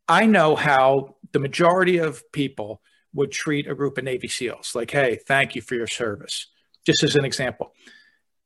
I 0.09 0.27
know 0.27 0.57
how 0.57 1.17
the 1.33 1.39
majority 1.39 1.99
of 1.99 2.23
people 2.33 2.81
would 3.13 3.33
treat 3.33 3.69
a 3.69 3.75
group 3.75 3.99
of 3.99 4.05
Navy 4.05 4.29
SEALs 4.29 4.75
like, 4.75 4.91
hey, 4.91 5.19
thank 5.27 5.55
you 5.55 5.63
for 5.63 5.75
your 5.75 5.87
service, 5.87 6.47
just 6.87 7.03
as 7.03 7.17
an 7.17 7.25
example. 7.25 7.73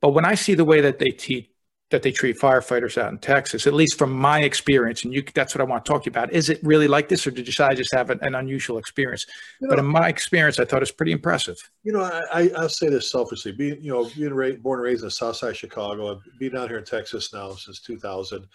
But 0.00 0.10
when 0.10 0.24
I 0.24 0.34
see 0.34 0.54
the 0.54 0.64
way 0.64 0.80
that 0.80 0.98
they 0.98 1.10
teach, 1.10 1.48
that 1.92 2.02
they 2.02 2.10
treat 2.10 2.38
firefighters 2.38 2.96
out 3.00 3.12
in 3.12 3.18
Texas, 3.18 3.66
at 3.66 3.74
least 3.74 3.98
from 3.98 4.12
my 4.12 4.40
experience, 4.40 5.04
and 5.04 5.12
you, 5.12 5.22
that's 5.34 5.54
what 5.54 5.60
I 5.60 5.64
want 5.64 5.84
to 5.84 5.92
talk 5.92 6.02
to 6.02 6.06
you 6.06 6.10
about. 6.10 6.32
Is 6.32 6.48
it 6.48 6.58
really 6.62 6.88
like 6.88 7.08
this, 7.08 7.26
or 7.26 7.30
did 7.30 7.48
I 7.60 7.74
just 7.74 7.94
have 7.94 8.08
an, 8.08 8.18
an 8.22 8.34
unusual 8.34 8.78
experience? 8.78 9.26
You 9.60 9.68
know, 9.68 9.72
but 9.72 9.78
in 9.78 9.84
my 9.84 10.08
experience, 10.08 10.58
I 10.58 10.64
thought 10.64 10.82
it's 10.82 10.90
pretty 10.90 11.12
impressive. 11.12 11.58
You 11.84 11.92
know, 11.92 12.00
I, 12.00 12.50
I'll 12.56 12.70
say 12.70 12.88
this 12.88 13.10
selfishly: 13.10 13.52
being 13.52 13.80
you 13.82 13.92
know 13.92 14.10
being 14.16 14.60
born 14.60 14.80
and 14.80 14.84
raised 14.84 15.02
in 15.02 15.08
the 15.08 15.10
South 15.12 15.36
Side 15.36 15.50
of 15.50 15.56
Chicago, 15.58 16.12
and 16.12 16.20
being 16.38 16.56
out 16.56 16.70
here 16.70 16.78
in 16.78 16.84
Texas 16.84 17.32
now 17.32 17.52
since 17.52 17.80
2000, 17.80 18.46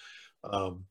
um, 0.52 0.86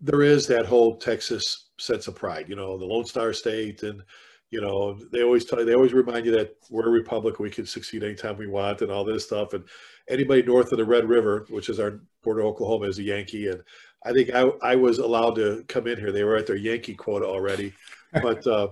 there 0.00 0.22
is 0.22 0.46
that 0.46 0.66
whole 0.66 0.96
Texas 0.96 1.70
sense 1.78 2.06
of 2.06 2.14
pride, 2.14 2.48
you 2.48 2.56
know, 2.56 2.78
the 2.78 2.84
Lone 2.84 3.04
Star 3.04 3.32
State, 3.32 3.82
and 3.82 4.02
you 4.50 4.60
know 4.60 4.98
they 5.12 5.22
always 5.22 5.44
tell 5.44 5.60
you, 5.60 5.64
they 5.64 5.74
always 5.74 5.92
remind 5.92 6.26
you 6.26 6.32
that 6.32 6.56
we're 6.70 6.88
a 6.88 6.90
republic, 6.90 7.38
we 7.38 7.50
can 7.50 7.66
succeed 7.66 8.04
anytime 8.04 8.36
we 8.36 8.46
want, 8.46 8.82
and 8.82 8.90
all 8.90 9.04
this 9.04 9.24
stuff. 9.24 9.54
And 9.54 9.64
anybody 10.08 10.42
north 10.42 10.72
of 10.72 10.78
the 10.78 10.84
Red 10.84 11.08
River, 11.08 11.46
which 11.48 11.68
is 11.68 11.80
our 11.80 12.00
border 12.22 12.40
of 12.40 12.46
Oklahoma, 12.46 12.86
is 12.86 12.98
a 12.98 13.02
Yankee, 13.02 13.48
and 13.48 13.62
I 14.04 14.12
think 14.12 14.30
I 14.34 14.42
I 14.62 14.76
was 14.76 14.98
allowed 14.98 15.36
to 15.36 15.64
come 15.68 15.86
in 15.86 15.98
here. 15.98 16.12
They 16.12 16.24
were 16.24 16.36
at 16.36 16.46
their 16.46 16.56
Yankee 16.56 16.94
quota 16.94 17.26
already, 17.26 17.72
but. 18.12 18.46
Uh, 18.46 18.68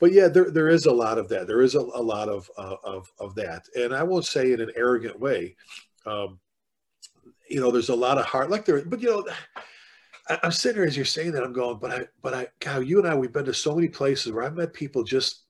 but 0.00 0.12
yeah, 0.12 0.28
there, 0.28 0.50
there 0.50 0.68
is 0.68 0.86
a 0.86 0.92
lot 0.92 1.18
of 1.18 1.28
that. 1.28 1.46
There 1.46 1.62
is 1.62 1.76
a, 1.76 1.78
a 1.78 2.02
lot 2.02 2.28
of, 2.28 2.50
uh, 2.58 2.76
of, 2.82 3.10
of 3.20 3.34
that. 3.36 3.62
And 3.76 3.94
I 3.94 4.02
won't 4.02 4.26
say 4.26 4.52
in 4.52 4.60
an 4.60 4.72
arrogant 4.76 5.18
way. 5.18 5.56
Um, 6.04 6.40
you 7.48 7.60
know, 7.60 7.70
there's 7.70 7.88
a 7.88 7.94
lot 7.94 8.18
of 8.18 8.24
heart, 8.24 8.50
like 8.50 8.64
there, 8.64 8.82
but 8.84 9.00
you 9.00 9.10
know, 9.10 9.24
I, 10.28 10.38
am 10.42 10.52
sitting 10.52 10.76
here 10.76 10.86
as 10.86 10.96
you're 10.96 11.04
saying 11.04 11.32
that, 11.32 11.44
I'm 11.44 11.52
going, 11.52 11.78
but 11.78 11.90
I, 11.90 12.06
but 12.22 12.34
I, 12.34 12.48
God, 12.60 12.86
you 12.86 12.98
and 12.98 13.08
I, 13.08 13.14
we've 13.14 13.32
been 13.32 13.44
to 13.44 13.54
so 13.54 13.74
many 13.74 13.88
places 13.88 14.32
where 14.32 14.44
I've 14.44 14.56
met 14.56 14.72
people 14.72 15.04
just, 15.04 15.42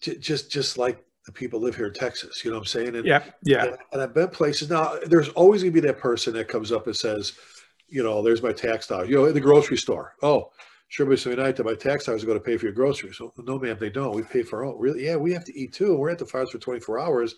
just, 0.00 0.50
just 0.50 0.78
like 0.78 1.04
the 1.26 1.32
people 1.32 1.60
live 1.60 1.74
here 1.74 1.86
in 1.86 1.94
Texas. 1.94 2.44
You 2.44 2.50
know 2.50 2.58
what 2.58 2.62
I'm 2.62 2.66
saying? 2.66 2.96
And, 2.96 3.04
yeah, 3.04 3.24
yeah. 3.42 3.64
And, 3.64 3.76
and 3.92 4.02
I've 4.02 4.14
been 4.14 4.28
places 4.28 4.70
now. 4.70 4.96
There's 5.06 5.30
always 5.30 5.62
gonna 5.62 5.72
be 5.72 5.80
that 5.80 5.98
person 5.98 6.32
that 6.34 6.46
comes 6.48 6.70
up 6.70 6.86
and 6.86 6.94
says, 6.94 7.32
you 7.88 8.02
know, 8.02 8.22
there's 8.22 8.42
my 8.42 8.52
tax 8.52 8.86
dollars. 8.86 9.08
You 9.08 9.16
know, 9.16 9.24
in 9.26 9.34
the 9.34 9.40
grocery 9.40 9.76
store. 9.76 10.14
Oh, 10.22 10.50
sure, 10.88 11.06
but 11.06 11.18
Sunday 11.18 11.42
night, 11.42 11.64
my 11.64 11.74
tax 11.74 12.06
dollars 12.06 12.22
are 12.22 12.26
going 12.26 12.38
to 12.38 12.44
pay 12.44 12.56
for 12.56 12.66
your 12.66 12.74
groceries. 12.74 13.16
So, 13.16 13.32
no, 13.38 13.58
ma'am, 13.58 13.76
they 13.78 13.90
don't. 13.90 14.14
We 14.14 14.22
pay 14.22 14.42
for 14.42 14.58
our 14.58 14.72
own. 14.72 14.78
Really? 14.78 15.04
Yeah, 15.04 15.16
we 15.16 15.32
have 15.32 15.44
to 15.44 15.58
eat 15.58 15.72
too. 15.72 15.96
We're 15.96 16.10
at 16.10 16.18
the 16.18 16.26
farms 16.26 16.50
for 16.50 16.58
24 16.58 16.98
hours. 16.98 17.34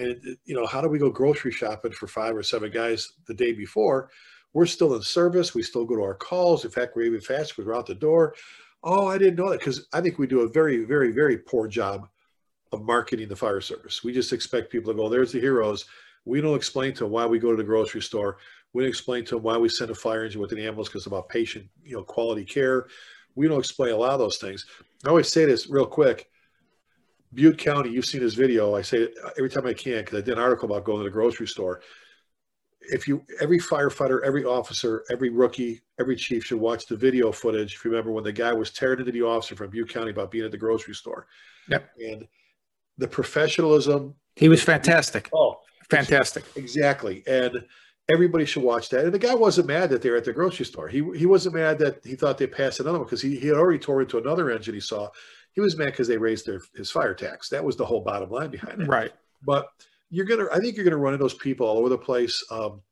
And 0.00 0.36
you 0.44 0.54
know, 0.54 0.66
how 0.66 0.80
do 0.80 0.88
we 0.88 0.98
go 0.98 1.10
grocery 1.10 1.52
shopping 1.52 1.92
for 1.92 2.06
five 2.06 2.34
or 2.34 2.42
seven 2.42 2.70
guys 2.70 3.12
the 3.26 3.34
day 3.34 3.52
before? 3.52 4.10
We're 4.52 4.66
still 4.66 4.94
in 4.96 5.02
service. 5.02 5.54
We 5.54 5.62
still 5.62 5.84
go 5.84 5.96
to 5.96 6.02
our 6.02 6.14
calls. 6.14 6.64
In 6.64 6.70
fact, 6.70 6.96
we're 6.96 7.02
even 7.02 7.20
faster 7.20 7.54
because 7.54 7.66
we're 7.66 7.76
out 7.76 7.86
the 7.86 7.94
door. 7.94 8.34
Oh, 8.82 9.06
I 9.06 9.18
didn't 9.18 9.36
know 9.36 9.50
that 9.50 9.60
because 9.60 9.86
I 9.92 10.00
think 10.00 10.18
we 10.18 10.26
do 10.26 10.40
a 10.40 10.48
very, 10.48 10.84
very, 10.84 11.12
very 11.12 11.36
poor 11.36 11.68
job 11.68 12.08
of 12.72 12.82
marketing 12.82 13.28
the 13.28 13.36
fire 13.36 13.60
service. 13.60 14.02
We 14.02 14.12
just 14.12 14.32
expect 14.32 14.72
people 14.72 14.92
to 14.92 14.96
go, 14.96 15.08
there's 15.08 15.32
the 15.32 15.40
heroes. 15.40 15.84
We 16.24 16.40
don't 16.40 16.56
explain 16.56 16.94
to 16.94 17.04
them 17.04 17.12
why 17.12 17.26
we 17.26 17.38
go 17.38 17.50
to 17.50 17.56
the 17.56 17.64
grocery 17.64 18.02
store. 18.02 18.38
We 18.72 18.82
don't 18.82 18.88
explain 18.88 19.24
to 19.26 19.34
them 19.34 19.42
why 19.42 19.58
we 19.58 19.68
send 19.68 19.90
a 19.90 19.94
fire 19.94 20.24
engine 20.24 20.40
with 20.40 20.52
an 20.52 20.58
ambulance 20.58 20.88
because 20.88 21.02
it's 21.02 21.06
about 21.06 21.28
patient, 21.28 21.66
you 21.84 21.96
know, 21.96 22.04
quality 22.04 22.44
care. 22.44 22.86
We 23.34 23.48
don't 23.48 23.58
explain 23.58 23.92
a 23.92 23.96
lot 23.96 24.12
of 24.12 24.18
those 24.20 24.38
things. 24.38 24.64
I 25.04 25.10
always 25.10 25.30
say 25.30 25.44
this 25.44 25.68
real 25.68 25.86
quick. 25.86 26.29
Butte 27.32 27.58
County, 27.58 27.90
you've 27.90 28.06
seen 28.06 28.20
this 28.20 28.34
video. 28.34 28.74
I 28.74 28.82
say 28.82 28.98
it 28.98 29.14
every 29.36 29.50
time 29.50 29.66
I 29.66 29.72
can 29.72 29.98
because 29.98 30.18
I 30.18 30.22
did 30.22 30.36
an 30.36 30.42
article 30.42 30.70
about 30.70 30.84
going 30.84 30.98
to 30.98 31.04
the 31.04 31.10
grocery 31.10 31.46
store. 31.46 31.80
If 32.80 33.06
you, 33.06 33.24
every 33.40 33.58
firefighter, 33.58 34.20
every 34.24 34.44
officer, 34.44 35.04
every 35.10 35.28
rookie, 35.28 35.82
every 36.00 36.16
chief 36.16 36.44
should 36.44 36.58
watch 36.58 36.86
the 36.86 36.96
video 36.96 37.30
footage. 37.30 37.74
If 37.74 37.84
you 37.84 37.90
remember 37.90 38.10
when 38.10 38.24
the 38.24 38.32
guy 38.32 38.52
was 38.52 38.70
tearing 38.70 39.00
into 39.00 39.12
the 39.12 39.22
officer 39.22 39.54
from 39.54 39.70
Butte 39.70 39.90
County 39.90 40.10
about 40.10 40.30
being 40.30 40.44
at 40.44 40.50
the 40.50 40.58
grocery 40.58 40.94
store. 40.94 41.26
Yep. 41.68 41.90
And 42.00 42.26
the 42.98 43.06
professionalism. 43.06 44.14
He 44.34 44.48
was 44.48 44.62
fantastic. 44.62 45.28
Oh, 45.32 45.60
fantastic. 45.90 46.44
Exactly. 46.56 47.22
And 47.26 47.64
everybody 48.12 48.44
should 48.44 48.62
watch 48.62 48.88
that. 48.90 49.04
And 49.04 49.14
the 49.14 49.18
guy 49.18 49.34
wasn't 49.34 49.68
mad 49.68 49.90
that 49.90 50.02
they 50.02 50.10
were 50.10 50.16
at 50.16 50.24
the 50.24 50.32
grocery 50.32 50.66
store. 50.66 50.88
He 50.88 50.98
he 51.16 51.26
wasn't 51.26 51.54
mad 51.54 51.78
that 51.78 52.04
he 52.04 52.14
thought 52.14 52.38
they 52.38 52.46
passed 52.46 52.80
another 52.80 52.98
one 52.98 53.06
because 53.06 53.22
he, 53.22 53.38
he 53.38 53.48
had 53.48 53.56
already 53.56 53.78
tore 53.78 54.02
into 54.02 54.18
another 54.18 54.50
engine 54.50 54.74
he 54.74 54.80
saw 54.80 55.08
he 55.52 55.60
was 55.60 55.76
mad 55.76 55.86
because 55.86 56.08
they 56.08 56.18
raised 56.18 56.46
their 56.46 56.60
his 56.74 56.90
fire 56.90 57.14
tax. 57.14 57.48
That 57.48 57.64
was 57.64 57.76
the 57.76 57.84
whole 57.84 58.02
bottom 58.02 58.30
line 58.30 58.50
behind 58.50 58.82
it. 58.82 58.88
Right. 58.88 59.12
But 59.44 59.66
you're 60.10 60.26
gonna, 60.26 60.46
I 60.52 60.58
think 60.58 60.76
you're 60.76 60.84
gonna 60.84 60.96
run 60.96 61.14
into 61.14 61.24
those 61.24 61.34
people 61.34 61.66
all 61.66 61.78
over 61.78 61.88
the 61.88 61.98
place. 61.98 62.42
Um, 62.50 62.82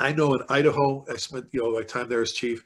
I 0.00 0.12
know 0.12 0.34
in 0.34 0.40
Idaho, 0.48 1.04
I 1.10 1.16
spent 1.16 1.46
you 1.52 1.62
know 1.62 1.72
my 1.72 1.82
time 1.82 2.08
there 2.08 2.22
as 2.22 2.32
chief. 2.32 2.64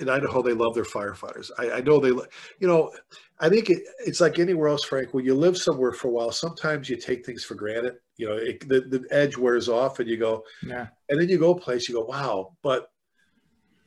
In 0.00 0.10
Idaho, 0.10 0.42
they 0.42 0.52
love 0.52 0.74
their 0.74 0.84
firefighters. 0.84 1.50
I, 1.58 1.70
I 1.70 1.80
know 1.80 1.98
they, 1.98 2.08
you 2.08 2.68
know, 2.68 2.92
I 3.38 3.48
think 3.48 3.70
it, 3.70 3.82
it's 4.04 4.20
like 4.20 4.38
anywhere 4.38 4.68
else, 4.68 4.84
Frank. 4.84 5.14
When 5.14 5.24
you 5.24 5.34
live 5.34 5.56
somewhere 5.56 5.92
for 5.92 6.08
a 6.08 6.10
while, 6.10 6.32
sometimes 6.32 6.90
you 6.90 6.96
take 6.96 7.24
things 7.24 7.42
for 7.42 7.54
granted. 7.54 7.94
You 8.20 8.28
know, 8.28 8.36
it, 8.36 8.68
the, 8.68 8.82
the 8.82 9.06
edge 9.10 9.38
wears 9.38 9.66
off, 9.70 9.98
and 9.98 10.06
you 10.06 10.18
go, 10.18 10.44
yeah. 10.62 10.88
And 11.08 11.18
then 11.18 11.30
you 11.30 11.38
go 11.38 11.54
place, 11.54 11.88
you 11.88 11.94
go, 11.94 12.04
wow. 12.04 12.52
But 12.62 12.90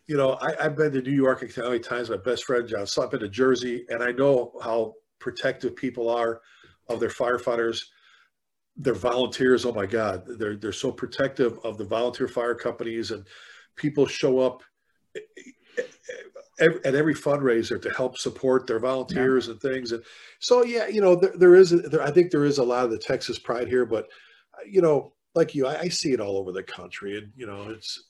you 0.08 0.18
know, 0.18 0.40
I, 0.42 0.56
have 0.64 0.76
been 0.76 0.92
to 0.94 1.04
New 1.04 1.12
York 1.12 1.48
how 1.56 1.68
many 1.70 1.80
times. 1.80 2.10
My 2.10 2.18
best 2.18 2.46
friend 2.46 2.68
John, 2.68 2.88
so 2.88 3.04
I've 3.04 3.12
been 3.12 3.20
to 3.20 3.30
Jersey, 3.30 3.86
and 3.90 4.02
I 4.02 4.12
know 4.12 4.54
how 4.64 4.96
protective 5.20 5.76
people 5.76 6.10
are 6.10 6.42
of 6.90 7.00
their 7.00 7.10
firefighters, 7.10 7.86
their 8.76 8.96
volunteers. 8.96 9.66
Oh 9.66 9.72
my 9.72 9.86
God, 9.86 10.24
they're 10.40 10.58
they're 10.58 10.72
so 10.72 10.92
protective 10.92 11.60
of 11.64 11.78
the 11.78 11.86
volunteer 11.86 12.28
fire 12.28 12.56
companies, 12.56 13.12
and 13.12 13.28
people 13.76 14.08
show 14.08 14.40
up 14.40 14.64
every, 16.60 16.84
at 16.86 16.95
every 16.95 17.16
fundraiser 17.16 17.82
to 17.82 17.89
help 17.91 18.18
support 18.18 18.68
their 18.68 18.80
volunteers 18.80 19.47
yeah. 19.47 19.51
and 19.51 19.62
things. 19.62 19.91
And 19.91 20.04
so, 20.39 20.64
yeah, 20.64 20.88
you 20.88 21.01
know, 21.01 21.16
there, 21.16 21.34
there 21.36 21.56
is, 21.56 21.70
there, 21.70 22.01
I 22.01 22.12
think 22.12 22.32
there 22.32 22.45
is 22.45 22.58
a 22.58 22.64
lot 22.64 22.86
of 22.86 22.91
the 22.91 22.97
Texas 22.97 23.39
pride 23.39 23.68
here, 23.68 23.86
but 23.86 24.08
you 24.70 24.82
know, 24.82 25.14
like 25.36 25.56
you, 25.56 25.66
I, 25.68 25.80
I 25.82 25.88
see 25.89 26.14
it 26.14 26.20
all 26.20 26.38
over 26.38 26.51
the 26.51 26.64
country, 26.64 27.18
and 27.18 27.32
you 27.36 27.47
know, 27.47 27.70
it's. 27.70 28.04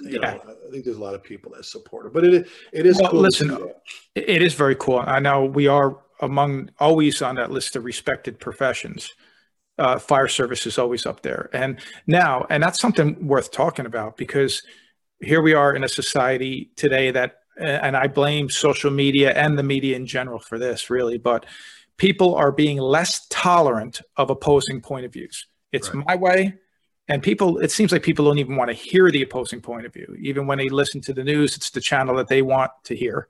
You 0.00 0.20
yeah. 0.20 0.34
know, 0.34 0.54
I 0.68 0.70
think 0.70 0.84
there's 0.84 0.96
a 0.96 1.02
lot 1.02 1.16
of 1.16 1.24
people 1.24 1.50
that 1.56 1.64
support 1.64 2.06
it, 2.06 2.12
but 2.12 2.22
it 2.22 2.46
it 2.72 2.86
is. 2.86 3.00
Well, 3.00 3.10
cool 3.10 3.20
listen, 3.20 3.68
it 4.14 4.42
is 4.42 4.54
very 4.54 4.76
cool. 4.76 5.02
I 5.04 5.18
know 5.18 5.44
we 5.44 5.66
are 5.66 5.98
among 6.20 6.70
always 6.78 7.20
on 7.20 7.34
that 7.34 7.50
list 7.50 7.74
of 7.74 7.84
respected 7.84 8.38
professions. 8.38 9.12
Uh, 9.76 9.98
fire 9.98 10.28
service 10.28 10.66
is 10.66 10.78
always 10.78 11.04
up 11.04 11.22
there, 11.22 11.50
and 11.52 11.80
now, 12.06 12.46
and 12.48 12.62
that's 12.62 12.78
something 12.78 13.26
worth 13.26 13.50
talking 13.50 13.86
about 13.86 14.16
because 14.16 14.62
here 15.20 15.42
we 15.42 15.54
are 15.54 15.74
in 15.74 15.82
a 15.82 15.88
society 15.88 16.70
today 16.76 17.10
that, 17.10 17.37
and 17.58 17.96
I 17.96 18.06
blame 18.06 18.48
social 18.48 18.90
media 18.90 19.32
and 19.32 19.58
the 19.58 19.62
media 19.62 19.96
in 19.96 20.06
general 20.06 20.38
for 20.38 20.58
this, 20.58 20.90
really, 20.90 21.18
but 21.18 21.46
people 21.96 22.34
are 22.34 22.52
being 22.52 22.78
less 22.78 23.26
tolerant 23.28 24.00
of 24.16 24.30
opposing 24.30 24.80
point 24.80 25.04
of 25.04 25.12
views. 25.12 25.46
It's 25.72 25.92
right. 25.92 26.06
my 26.06 26.16
way. 26.16 26.54
And 27.08 27.22
people, 27.22 27.58
it 27.58 27.70
seems 27.70 27.90
like 27.90 28.02
people 28.02 28.26
don't 28.26 28.38
even 28.38 28.56
want 28.56 28.68
to 28.68 28.74
hear 28.74 29.10
the 29.10 29.22
opposing 29.22 29.60
point 29.60 29.86
of 29.86 29.92
view. 29.92 30.14
Even 30.20 30.46
when 30.46 30.58
they 30.58 30.68
listen 30.68 31.00
to 31.02 31.12
the 31.12 31.24
news, 31.24 31.56
it's 31.56 31.70
the 31.70 31.80
channel 31.80 32.16
that 32.16 32.28
they 32.28 32.42
want 32.42 32.70
to 32.84 32.94
hear. 32.94 33.28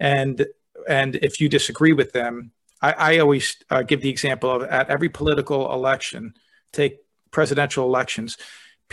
And 0.00 0.46
and 0.88 1.14
if 1.16 1.40
you 1.40 1.48
disagree 1.48 1.92
with 1.92 2.12
them, 2.12 2.50
I, 2.82 2.92
I 2.92 3.18
always 3.18 3.56
uh, 3.70 3.82
give 3.82 4.02
the 4.02 4.10
example 4.10 4.50
of 4.50 4.62
at 4.64 4.90
every 4.90 5.08
political 5.08 5.72
election, 5.72 6.34
take 6.72 6.98
presidential 7.30 7.86
elections, 7.86 8.36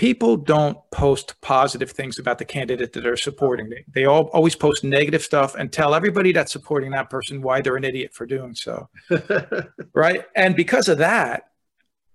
people 0.02 0.36
don't 0.36 0.80
post 0.90 1.40
positive 1.42 1.92
things 1.92 2.18
about 2.18 2.40
the 2.40 2.44
candidate 2.44 2.92
that 2.92 3.02
they're 3.02 3.16
supporting. 3.16 3.70
They, 3.70 3.86
they 3.88 4.06
all 4.06 4.32
always 4.34 4.56
post 4.56 4.84
negative 4.84 5.22
stuff 5.22 5.54
and 5.54 5.72
tell 5.72 5.94
everybody 5.94 6.32
that's 6.32 6.52
supporting 6.52 6.90
that 6.94 7.12
person 7.12 7.40
why 7.40 7.62
they're 7.62 7.76
an 7.76 7.84
idiot 7.84 8.12
for 8.12 8.26
doing 8.26 8.56
so. 8.56 8.90
right. 9.94 10.26
And 10.36 10.56
because 10.56 10.90
of 10.90 10.98
that, 10.98 11.52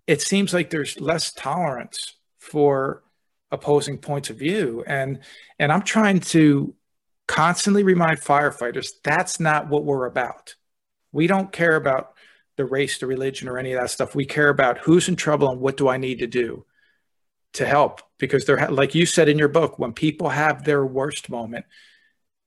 it 0.08 0.20
seems 0.20 0.52
like 0.52 0.68
there's 0.68 1.00
less 1.00 1.32
tolerance 1.32 2.16
for 2.38 3.04
opposing 3.52 3.98
points 3.98 4.30
of 4.30 4.36
view 4.36 4.82
and 4.88 5.20
and 5.60 5.70
i'm 5.70 5.82
trying 5.82 6.18
to 6.18 6.74
constantly 7.28 7.84
remind 7.84 8.18
firefighters 8.18 8.94
that's 9.04 9.38
not 9.38 9.68
what 9.68 9.84
we're 9.84 10.06
about 10.06 10.56
we 11.12 11.28
don't 11.28 11.52
care 11.52 11.76
about 11.76 12.14
the 12.56 12.64
race 12.64 12.98
the 12.98 13.06
religion 13.06 13.46
or 13.48 13.56
any 13.56 13.72
of 13.72 13.80
that 13.80 13.88
stuff 13.88 14.16
we 14.16 14.26
care 14.26 14.48
about 14.48 14.78
who's 14.78 15.08
in 15.08 15.14
trouble 15.14 15.48
and 15.48 15.60
what 15.60 15.76
do 15.76 15.86
i 15.88 15.96
need 15.96 16.18
to 16.18 16.26
do 16.26 16.65
to 17.56 17.66
help 17.66 18.00
because 18.18 18.44
they're 18.44 18.68
like 18.70 18.94
you 18.94 19.06
said 19.06 19.28
in 19.28 19.38
your 19.38 19.48
book 19.48 19.78
when 19.78 19.92
people 19.92 20.28
have 20.28 20.64
their 20.64 20.84
worst 20.84 21.28
moment 21.28 21.64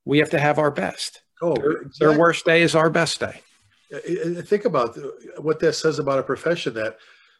we 0.05 0.19
have 0.19 0.29
to 0.29 0.39
have 0.39 0.57
our 0.57 0.71
best 0.71 1.21
oh 1.41 1.53
their, 1.55 1.71
exactly. 1.71 2.07
their 2.07 2.19
worst 2.19 2.45
day 2.45 2.61
is 2.61 2.75
our 2.75 2.89
best 2.89 3.19
day 3.19 3.41
think 4.41 4.65
about 4.65 4.97
what 5.37 5.59
that 5.59 5.73
says 5.73 5.99
about 5.99 6.19
a 6.19 6.23
profession 6.23 6.73
that 6.73 6.97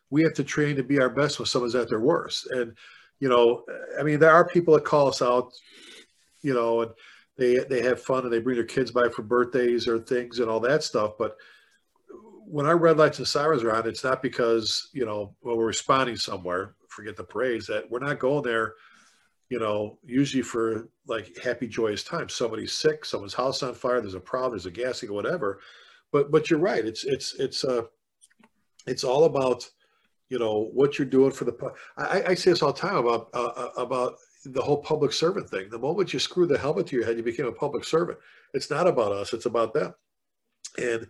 we 0.09 0.23
have 0.23 0.33
to 0.33 0.43
train 0.43 0.75
to 0.75 0.83
be 0.83 0.99
our 0.99 1.09
best 1.09 1.39
when 1.39 1.45
someone's 1.45 1.75
at 1.75 1.89
their 1.89 1.99
worst. 1.99 2.47
And, 2.47 2.75
you 3.19 3.29
know, 3.29 3.63
I 3.99 4.03
mean, 4.03 4.19
there 4.19 4.31
are 4.31 4.47
people 4.47 4.73
that 4.73 4.85
call 4.85 5.07
us 5.07 5.21
out, 5.21 5.51
you 6.41 6.53
know, 6.53 6.81
and 6.81 6.91
they, 7.37 7.59
they 7.59 7.81
have 7.83 8.01
fun 8.01 8.23
and 8.23 8.33
they 8.33 8.39
bring 8.39 8.55
their 8.55 8.65
kids 8.65 8.91
by 8.91 9.09
for 9.09 9.21
birthdays 9.21 9.87
or 9.87 9.99
things 9.99 10.39
and 10.39 10.49
all 10.49 10.59
that 10.61 10.83
stuff. 10.83 11.13
But 11.17 11.35
when 12.45 12.65
our 12.65 12.77
red 12.77 12.97
lights 12.97 13.19
and 13.19 13.27
sirens 13.27 13.63
are 13.63 13.75
on, 13.75 13.87
it's 13.87 14.03
not 14.03 14.23
because, 14.23 14.89
you 14.93 15.05
know, 15.05 15.35
when 15.41 15.55
we're 15.55 15.65
responding 15.65 16.15
somewhere, 16.15 16.73
forget 16.99 17.15
the 17.15 17.23
parades, 17.23 17.67
that 17.67 17.89
we're 17.89 17.99
not 17.99 18.19
going 18.19 18.43
there, 18.43 18.75
you 19.49 19.59
know, 19.59 19.97
usually 20.03 20.43
for 20.43 20.89
like 21.07 21.37
happy, 21.37 21.67
joyous 21.67 22.03
times. 22.03 22.35
Somebody's 22.35 22.73
sick, 22.73 23.05
someone's 23.05 23.33
house 23.33 23.63
on 23.63 23.73
fire, 23.73 24.01
there's 24.01 24.13
a 24.13 24.19
problem, 24.19 24.51
there's 24.51 24.65
a 24.65 24.71
gas 24.71 25.01
leak, 25.01 25.11
whatever. 25.11 25.59
But, 26.11 26.31
but 26.31 26.49
you're 26.49 26.59
right. 26.59 26.85
It's, 26.85 27.03
it's, 27.05 27.35
it's, 27.35 27.63
uh, 27.63 27.83
it's 28.85 29.03
all 29.03 29.25
about, 29.25 29.69
you 30.29 30.37
know 30.37 30.69
what 30.73 30.97
you're 30.97 31.07
doing 31.07 31.31
for 31.31 31.45
the 31.45 31.73
I, 31.97 32.23
I 32.27 32.33
say 32.35 32.51
this 32.51 32.61
all 32.61 32.71
the 32.71 32.79
time 32.79 32.97
about 32.97 33.29
uh, 33.33 33.47
uh, 33.47 33.71
about 33.77 34.17
the 34.45 34.61
whole 34.61 34.77
public 34.77 35.11
servant 35.11 35.49
thing 35.49 35.69
the 35.69 35.79
moment 35.79 36.13
you 36.13 36.19
screw 36.19 36.45
the 36.45 36.57
helmet 36.57 36.85
to 36.87 36.95
your 36.95 37.03
head 37.03 37.17
you 37.17 37.23
became 37.23 37.47
a 37.47 37.51
public 37.51 37.83
servant 37.83 38.19
it's 38.53 38.69
not 38.69 38.85
about 38.85 39.11
us 39.11 39.33
it's 39.33 39.47
about 39.47 39.73
them 39.73 39.91
and 40.77 41.07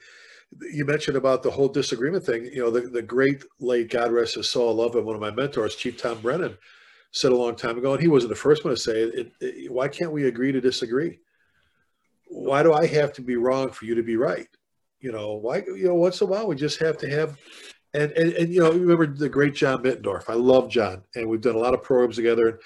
you 0.71 0.85
mentioned 0.85 1.15
about 1.15 1.43
the 1.43 1.51
whole 1.51 1.67
disagreement 1.67 2.23
thing 2.23 2.45
you 2.45 2.59
know 2.59 2.71
the, 2.71 2.81
the 2.81 3.01
great 3.01 3.43
late 3.59 3.89
god 3.89 4.11
rest 4.11 4.35
his 4.35 4.49
soul 4.49 4.73
love 4.73 4.95
him 4.95 5.05
one 5.05 5.15
of 5.15 5.21
my 5.21 5.31
mentors 5.31 5.75
chief 5.75 6.01
tom 6.01 6.19
brennan 6.21 6.57
said 7.11 7.31
a 7.31 7.35
long 7.35 7.55
time 7.55 7.77
ago 7.77 7.93
and 7.93 8.01
he 8.01 8.07
wasn't 8.07 8.29
the 8.29 8.35
first 8.35 8.63
one 8.63 8.73
to 8.73 8.79
say 8.79 9.01
it, 9.01 9.15
it, 9.15 9.31
it 9.41 9.71
why 9.71 9.87
can't 9.87 10.11
we 10.11 10.27
agree 10.27 10.51
to 10.51 10.61
disagree 10.61 11.19
why 12.27 12.63
do 12.63 12.73
i 12.73 12.85
have 12.85 13.13
to 13.13 13.21
be 13.21 13.35
wrong 13.35 13.69
for 13.69 13.85
you 13.85 13.95
to 13.95 14.03
be 14.03 14.15
right 14.15 14.47
you 14.99 15.11
know 15.11 15.35
why 15.35 15.57
you 15.57 15.87
know 15.87 15.95
once 15.95 16.21
in 16.21 16.27
a 16.27 16.29
while 16.29 16.47
we 16.47 16.55
just 16.55 16.79
have 16.79 16.97
to 16.97 17.09
have 17.09 17.37
and, 17.93 18.11
and, 18.11 18.33
and 18.33 18.53
you 18.53 18.59
know, 18.59 18.71
remember 18.71 19.07
the 19.07 19.29
great 19.29 19.55
John 19.55 19.83
Mittendorf. 19.83 20.29
I 20.29 20.33
love 20.33 20.69
John, 20.69 21.03
and 21.15 21.27
we've 21.27 21.41
done 21.41 21.55
a 21.55 21.59
lot 21.59 21.73
of 21.73 21.81
programs 21.81 22.17
together. 22.17 22.47
And 22.47 22.59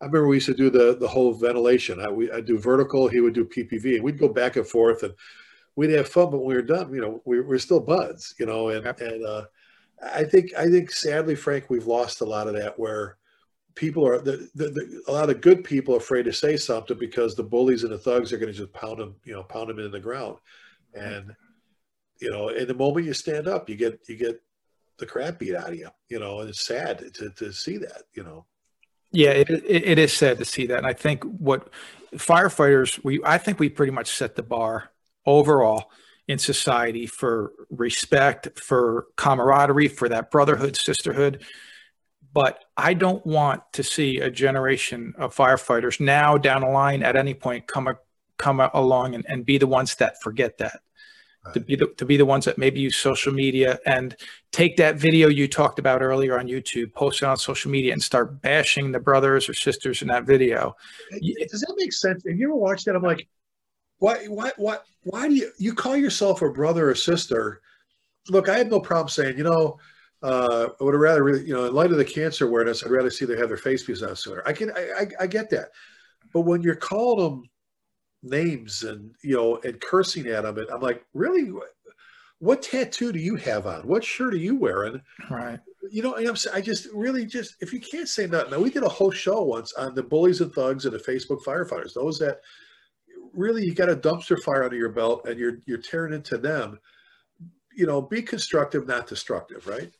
I 0.00 0.06
remember 0.06 0.28
we 0.28 0.36
used 0.36 0.46
to 0.46 0.54
do 0.54 0.70
the 0.70 0.96
the 0.98 1.08
whole 1.08 1.34
ventilation. 1.34 2.00
I 2.00 2.08
we 2.08 2.30
I 2.30 2.40
do 2.40 2.58
vertical, 2.58 3.08
he 3.08 3.20
would 3.20 3.34
do 3.34 3.44
PPV, 3.44 3.96
and 3.96 4.04
we'd 4.04 4.18
go 4.18 4.28
back 4.28 4.56
and 4.56 4.66
forth, 4.66 5.02
and 5.02 5.12
we'd 5.80 5.90
have 5.92 6.08
fun. 6.08 6.30
But 6.30 6.38
when 6.38 6.48
we 6.48 6.54
were 6.54 6.62
done, 6.62 6.92
you 6.92 7.00
know, 7.00 7.22
we, 7.24 7.40
we're 7.40 7.58
still 7.58 7.80
buds, 7.80 8.34
you 8.38 8.44
know. 8.44 8.68
And 8.68 8.84
yep. 8.84 9.00
and 9.00 9.24
uh, 9.24 9.44
I 10.02 10.24
think 10.24 10.52
I 10.54 10.68
think 10.68 10.90
sadly, 10.90 11.34
Frank, 11.34 11.70
we've 11.70 11.86
lost 11.86 12.20
a 12.20 12.26
lot 12.26 12.48
of 12.48 12.54
that 12.54 12.78
where 12.78 13.16
people 13.74 14.06
are 14.06 14.20
the, 14.20 14.46
the, 14.54 14.68
the, 14.68 15.02
a 15.08 15.12
lot 15.12 15.30
of 15.30 15.40
good 15.40 15.64
people 15.64 15.94
are 15.94 15.98
afraid 15.98 16.26
to 16.26 16.32
say 16.34 16.58
something 16.58 16.98
because 16.98 17.34
the 17.34 17.42
bullies 17.42 17.82
and 17.82 17.92
the 17.92 17.98
thugs 17.98 18.30
are 18.30 18.36
going 18.36 18.52
to 18.52 18.58
just 18.58 18.72
pound 18.74 18.98
them, 18.98 19.14
you 19.24 19.32
know, 19.32 19.42
pound 19.42 19.70
them 19.70 19.78
into 19.78 19.88
the 19.88 19.98
ground. 19.98 20.36
And 20.92 21.34
you 22.20 22.30
know, 22.30 22.50
in 22.50 22.68
the 22.68 22.74
moment 22.74 23.06
you 23.06 23.14
stand 23.14 23.48
up, 23.48 23.70
you 23.70 23.76
get 23.76 24.00
you 24.06 24.16
get 24.16 24.38
the 24.98 25.06
crap 25.06 25.38
beat 25.38 25.54
out 25.54 25.70
of 25.70 25.76
you. 25.76 25.88
You 26.10 26.18
know, 26.20 26.40
and 26.40 26.50
it's 26.50 26.66
sad 26.66 27.10
to, 27.14 27.30
to 27.30 27.52
see 27.54 27.78
that, 27.78 28.02
you 28.12 28.22
know. 28.22 28.44
Yeah, 29.12 29.30
it, 29.30 29.48
it 29.50 29.98
is 29.98 30.12
sad 30.12 30.38
to 30.38 30.44
see 30.44 30.66
that. 30.66 30.78
And 30.78 30.86
I 30.86 30.92
think 30.92 31.24
what 31.24 31.70
firefighters, 32.14 33.02
we 33.02 33.20
I 33.24 33.38
think 33.38 33.58
we 33.58 33.70
pretty 33.70 33.92
much 33.92 34.10
set 34.14 34.36
the 34.36 34.42
bar 34.42 34.90
overall 35.26 35.90
in 36.28 36.38
society 36.38 37.06
for 37.06 37.52
respect, 37.70 38.58
for 38.58 39.06
camaraderie, 39.16 39.88
for 39.88 40.08
that 40.08 40.30
brotherhood, 40.30 40.76
sisterhood. 40.76 41.44
But 42.32 42.64
I 42.76 42.94
don't 42.94 43.24
want 43.26 43.62
to 43.72 43.82
see 43.82 44.18
a 44.18 44.30
generation 44.30 45.14
of 45.18 45.34
firefighters 45.34 45.98
now 45.98 46.38
down 46.38 46.60
the 46.60 46.68
line 46.68 47.02
at 47.02 47.16
any 47.16 47.34
point 47.34 47.66
come 47.66 47.88
a, 47.88 47.94
come 48.38 48.60
along 48.60 49.16
and, 49.16 49.26
and 49.28 49.44
be 49.44 49.58
the 49.58 49.66
ones 49.66 49.96
that 49.96 50.22
forget 50.22 50.58
that 50.58 50.80
to 51.54 51.60
be 51.60 51.74
the, 51.74 51.86
to 51.96 52.04
be 52.04 52.16
the 52.16 52.24
ones 52.24 52.44
that 52.44 52.58
maybe 52.58 52.80
use 52.80 52.96
social 52.96 53.32
media 53.32 53.78
and 53.86 54.14
take 54.52 54.76
that 54.76 54.96
video 54.96 55.28
you 55.28 55.48
talked 55.48 55.78
about 55.78 56.02
earlier 56.02 56.38
on 56.38 56.46
YouTube, 56.46 56.92
post 56.92 57.22
it 57.22 57.26
on 57.26 57.36
social 57.36 57.70
media, 57.70 57.92
and 57.92 58.02
start 58.02 58.42
bashing 58.42 58.92
the 58.92 59.00
brothers 59.00 59.48
or 59.48 59.54
sisters 59.54 60.02
in 60.02 60.08
that 60.08 60.24
video. 60.24 60.76
Does 61.50 61.62
that 61.62 61.74
make 61.76 61.92
sense? 61.92 62.24
Have 62.28 62.36
you 62.36 62.48
ever 62.48 62.56
watched 62.56 62.84
that? 62.86 62.94
I'm 62.94 63.02
like, 63.02 63.26
why, 64.00 64.26
why, 64.26 64.52
why, 64.56 64.78
why 65.04 65.28
do 65.28 65.34
you 65.34 65.50
you 65.58 65.74
call 65.74 65.96
yourself 65.96 66.42
a 66.42 66.50
brother 66.50 66.90
or 66.90 66.94
sister? 66.94 67.62
Look, 68.28 68.48
I 68.48 68.58
have 68.58 68.70
no 68.70 68.80
problem 68.80 69.08
saying, 69.08 69.38
you 69.38 69.44
know, 69.44 69.78
uh, 70.22 70.68
I 70.78 70.84
would 70.84 70.94
rather, 70.94 71.24
really, 71.24 71.46
you 71.46 71.54
know, 71.54 71.64
in 71.64 71.74
light 71.74 71.90
of 71.90 71.96
the 71.96 72.04
cancer 72.04 72.46
awareness, 72.46 72.84
I'd 72.84 72.90
rather 72.90 73.10
see 73.10 73.24
them 73.24 73.38
have 73.38 73.48
their 73.48 73.56
face 73.56 73.84
pieces 73.84 74.02
on 74.02 74.14
sooner. 74.16 74.42
I 74.44 74.52
can, 74.52 74.70
I, 74.72 74.90
I, 75.00 75.06
I 75.20 75.26
get 75.26 75.48
that, 75.50 75.70
but 76.34 76.42
when 76.42 76.62
you're 76.62 76.74
calling 76.74 77.24
them 77.24 77.50
names 78.22 78.82
and 78.82 79.14
you 79.22 79.34
know 79.36 79.58
and 79.64 79.80
cursing 79.80 80.26
at 80.26 80.42
them 80.42 80.58
and 80.58 80.68
i'm 80.70 80.80
like 80.80 81.04
really? 81.14 81.52
What 82.38 82.62
tattoo 82.62 83.12
do 83.12 83.18
you 83.18 83.36
have 83.36 83.66
on? 83.66 83.86
What 83.86 84.02
shirt 84.02 84.32
are 84.32 84.38
you 84.38 84.56
wearing? 84.56 85.02
Right. 85.28 85.60
You 85.90 86.02
know 86.02 86.16
I'm, 86.16 86.36
i 86.54 86.60
just 86.60 86.88
really 86.94 87.26
just 87.26 87.56
if 87.60 87.70
you 87.72 87.80
can't 87.80 88.08
say 88.08 88.26
nothing. 88.26 88.50
Now 88.50 88.60
we 88.60 88.70
did 88.70 88.82
a 88.82 88.88
whole 88.88 89.10
show 89.10 89.42
once 89.42 89.74
on 89.74 89.94
the 89.94 90.02
bullies 90.02 90.40
and 90.40 90.52
thugs 90.52 90.86
and 90.86 90.94
the 90.94 90.98
facebook 90.98 91.42
firefighters 91.44 91.94
those 91.94 92.18
that 92.20 92.40
really 93.32 93.64
you 93.64 93.74
got 93.74 93.88
a 93.88 93.96
dumpster 93.96 94.40
fire 94.42 94.64
under 94.64 94.76
your 94.76 94.88
belt 94.88 95.26
and 95.26 95.38
you're 95.38 95.58
you're 95.66 95.78
tearing 95.78 96.12
into 96.12 96.36
them 96.38 96.78
you 97.74 97.86
know 97.86 98.00
be 98.02 98.22
constructive 98.22 98.86
not 98.86 99.06
destructive 99.06 99.66
right 99.66 99.92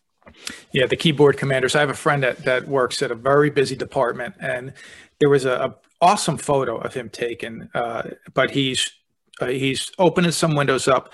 yeah, 0.73 0.87
the 0.87 0.97
keyboard 0.97 1.37
commanders. 1.37 1.75
I 1.75 1.81
have 1.81 1.91
a 1.91 1.95
friend 1.95 2.23
that, 2.23 2.45
that 2.45 2.69
works 2.69 3.03
at 3.03 3.11
a 3.11 3.15
very 3.15 3.51
busy 3.51 3.77
department, 3.77 4.35
and 4.41 4.73
there 5.19 5.29
was 5.29 5.45
a, 5.45 5.53
a 5.53 5.77
awesome 6.01 6.37
photo 6.37 6.77
of 6.79 6.95
him 6.95 7.09
taken. 7.09 7.69
Uh, 7.75 8.11
but 8.35 8.51
he's 8.51 8.93
uh, 9.41 9.47
he's 9.47 9.91
opening 9.99 10.31
some 10.31 10.55
windows 10.55 10.89
up 10.89 11.13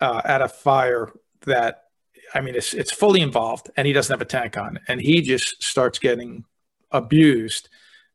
uh, 0.00 0.22
at 0.24 0.40
a 0.40 0.48
fire 0.48 1.12
that 1.46 1.84
I 2.34 2.40
mean 2.40 2.54
it's 2.54 2.74
it's 2.74 2.92
fully 2.92 3.20
involved, 3.20 3.70
and 3.76 3.86
he 3.86 3.92
doesn't 3.92 4.12
have 4.12 4.22
a 4.22 4.26
tank 4.26 4.56
on, 4.56 4.78
and 4.88 5.00
he 5.00 5.20
just 5.20 5.62
starts 5.62 5.98
getting 5.98 6.44
abused 6.90 7.68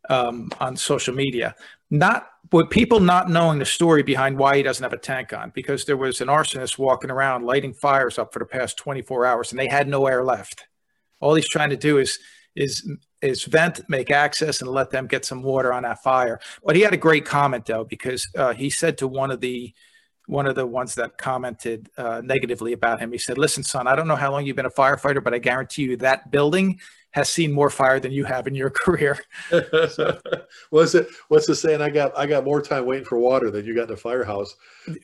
um, 0.09 0.49
on 0.59 0.77
social 0.77 1.13
media. 1.13 1.55
Not 1.89 2.27
with 2.51 2.69
people 2.69 2.99
not 2.99 3.29
knowing 3.29 3.59
the 3.59 3.65
story 3.65 4.03
behind 4.03 4.37
why 4.37 4.57
he 4.57 4.63
doesn't 4.63 4.83
have 4.83 4.93
a 4.93 4.97
tank 4.97 5.33
on, 5.33 5.51
because 5.53 5.85
there 5.85 5.97
was 5.97 6.21
an 6.21 6.27
arsonist 6.27 6.77
walking 6.77 7.11
around 7.11 7.45
lighting 7.45 7.73
fires 7.73 8.17
up 8.17 8.33
for 8.33 8.39
the 8.39 8.45
past 8.45 8.77
24 8.77 9.25
hours, 9.25 9.51
and 9.51 9.59
they 9.59 9.67
had 9.67 9.87
no 9.87 10.05
air 10.07 10.23
left. 10.23 10.67
All 11.19 11.35
he's 11.35 11.49
trying 11.49 11.69
to 11.71 11.77
do 11.77 11.97
is 11.97 12.19
is 12.55 12.89
is 13.21 13.43
vent, 13.43 13.81
make 13.87 14.11
access, 14.11 14.61
and 14.61 14.69
let 14.69 14.89
them 14.89 15.07
get 15.07 15.25
some 15.25 15.43
water 15.43 15.73
on 15.73 15.83
that 15.83 16.01
fire. 16.03 16.39
But 16.63 16.75
he 16.75 16.81
had 16.81 16.93
a 16.93 16.97
great 16.97 17.25
comment 17.25 17.65
though, 17.65 17.83
because 17.83 18.27
uh, 18.35 18.53
he 18.53 18.69
said 18.69 18.97
to 18.99 19.07
one 19.07 19.31
of 19.31 19.41
the 19.41 19.73
one 20.25 20.45
of 20.45 20.55
the 20.55 20.67
ones 20.67 20.95
that 20.95 21.17
commented 21.17 21.89
uh, 21.97 22.21
negatively 22.23 22.73
about 22.73 22.99
him, 22.99 23.11
he 23.11 23.17
said, 23.17 23.37
"Listen, 23.37 23.63
son, 23.63 23.87
I 23.87 23.95
don't 23.95 24.07
know 24.07 24.15
how 24.15 24.31
long 24.31 24.45
you've 24.45 24.55
been 24.55 24.65
a 24.65 24.71
firefighter, 24.71 25.23
but 25.23 25.33
I 25.33 25.39
guarantee 25.39 25.83
you 25.83 25.97
that 25.97 26.31
building 26.31 26.79
has 27.17 27.29
seen 27.29 27.51
more 27.51 27.69
fire 27.69 27.99
than 27.99 28.11
you 28.11 28.23
have 28.23 28.47
in 28.47 28.55
your 28.55 28.69
career." 28.83 29.19
so. 29.49 30.19
what's 30.69 30.95
it? 30.95 31.07
What's 31.27 31.47
the 31.47 31.55
saying? 31.55 31.81
I 31.81 31.89
got 31.89 32.17
I 32.17 32.25
got 32.25 32.45
more 32.45 32.61
time 32.61 32.85
waiting 32.85 33.05
for 33.05 33.17
water 33.17 33.51
than 33.51 33.65
you 33.65 33.75
got 33.75 33.83
in 33.83 33.89
the 33.89 33.97
firehouse. 33.97 34.55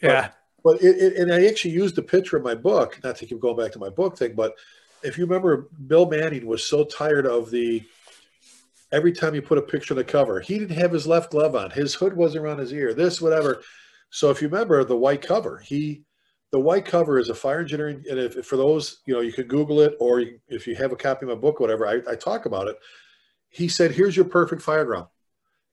Yeah. 0.01 0.29
But, 0.63 0.79
but 0.79 0.83
it, 0.83 0.97
it, 0.97 1.17
and 1.17 1.33
I 1.33 1.45
actually 1.47 1.71
used 1.71 1.95
the 1.95 2.03
picture 2.03 2.37
in 2.37 2.43
my 2.43 2.55
book, 2.55 2.99
not 3.03 3.17
to 3.17 3.25
keep 3.25 3.39
going 3.39 3.57
back 3.57 3.73
to 3.73 3.79
my 3.79 3.89
book 3.89 4.17
thing, 4.17 4.33
but 4.33 4.53
if 5.03 5.17
you 5.17 5.25
remember, 5.25 5.67
Bill 5.87 6.09
Manning 6.09 6.45
was 6.45 6.63
so 6.63 6.85
tired 6.85 7.25
of 7.25 7.51
the 7.51 7.83
every 8.93 9.11
time 9.11 9.35
you 9.35 9.41
put 9.41 9.57
a 9.57 9.61
picture 9.61 9.93
on 9.93 9.97
the 9.97 10.03
cover, 10.03 10.39
he 10.39 10.59
didn't 10.59 10.77
have 10.77 10.91
his 10.91 11.07
left 11.07 11.31
glove 11.31 11.55
on, 11.55 11.71
his 11.71 11.93
hood 11.93 12.15
wasn't 12.15 12.43
around 12.43 12.59
his 12.59 12.71
ear, 12.71 12.93
this, 12.93 13.19
whatever. 13.19 13.61
So 14.11 14.29
if 14.29 14.41
you 14.41 14.47
remember 14.47 14.83
the 14.83 14.95
white 14.95 15.21
cover, 15.21 15.57
he 15.57 16.03
the 16.53 16.59
white 16.59 16.85
cover 16.85 17.17
is 17.17 17.29
a 17.29 17.33
fire 17.33 17.61
engineering, 17.61 18.03
and 18.07 18.19
if, 18.19 18.45
for 18.45 18.57
those, 18.57 19.01
you 19.07 19.13
know, 19.13 19.21
you 19.21 19.33
can 19.33 19.47
Google 19.47 19.81
it, 19.81 19.97
or 19.99 20.19
you, 20.19 20.39
if 20.47 20.67
you 20.67 20.75
have 20.75 20.91
a 20.91 20.95
copy 20.95 21.25
of 21.25 21.29
my 21.29 21.35
book, 21.35 21.59
whatever, 21.59 21.87
I, 21.87 21.95
I 22.07 22.15
talk 22.15 22.45
about 22.45 22.67
it. 22.67 22.77
He 23.49 23.67
said, 23.67 23.89
"Here's 23.89 24.15
your 24.15 24.25
perfect 24.25 24.61
fire 24.61 24.85
ground," 24.85 25.07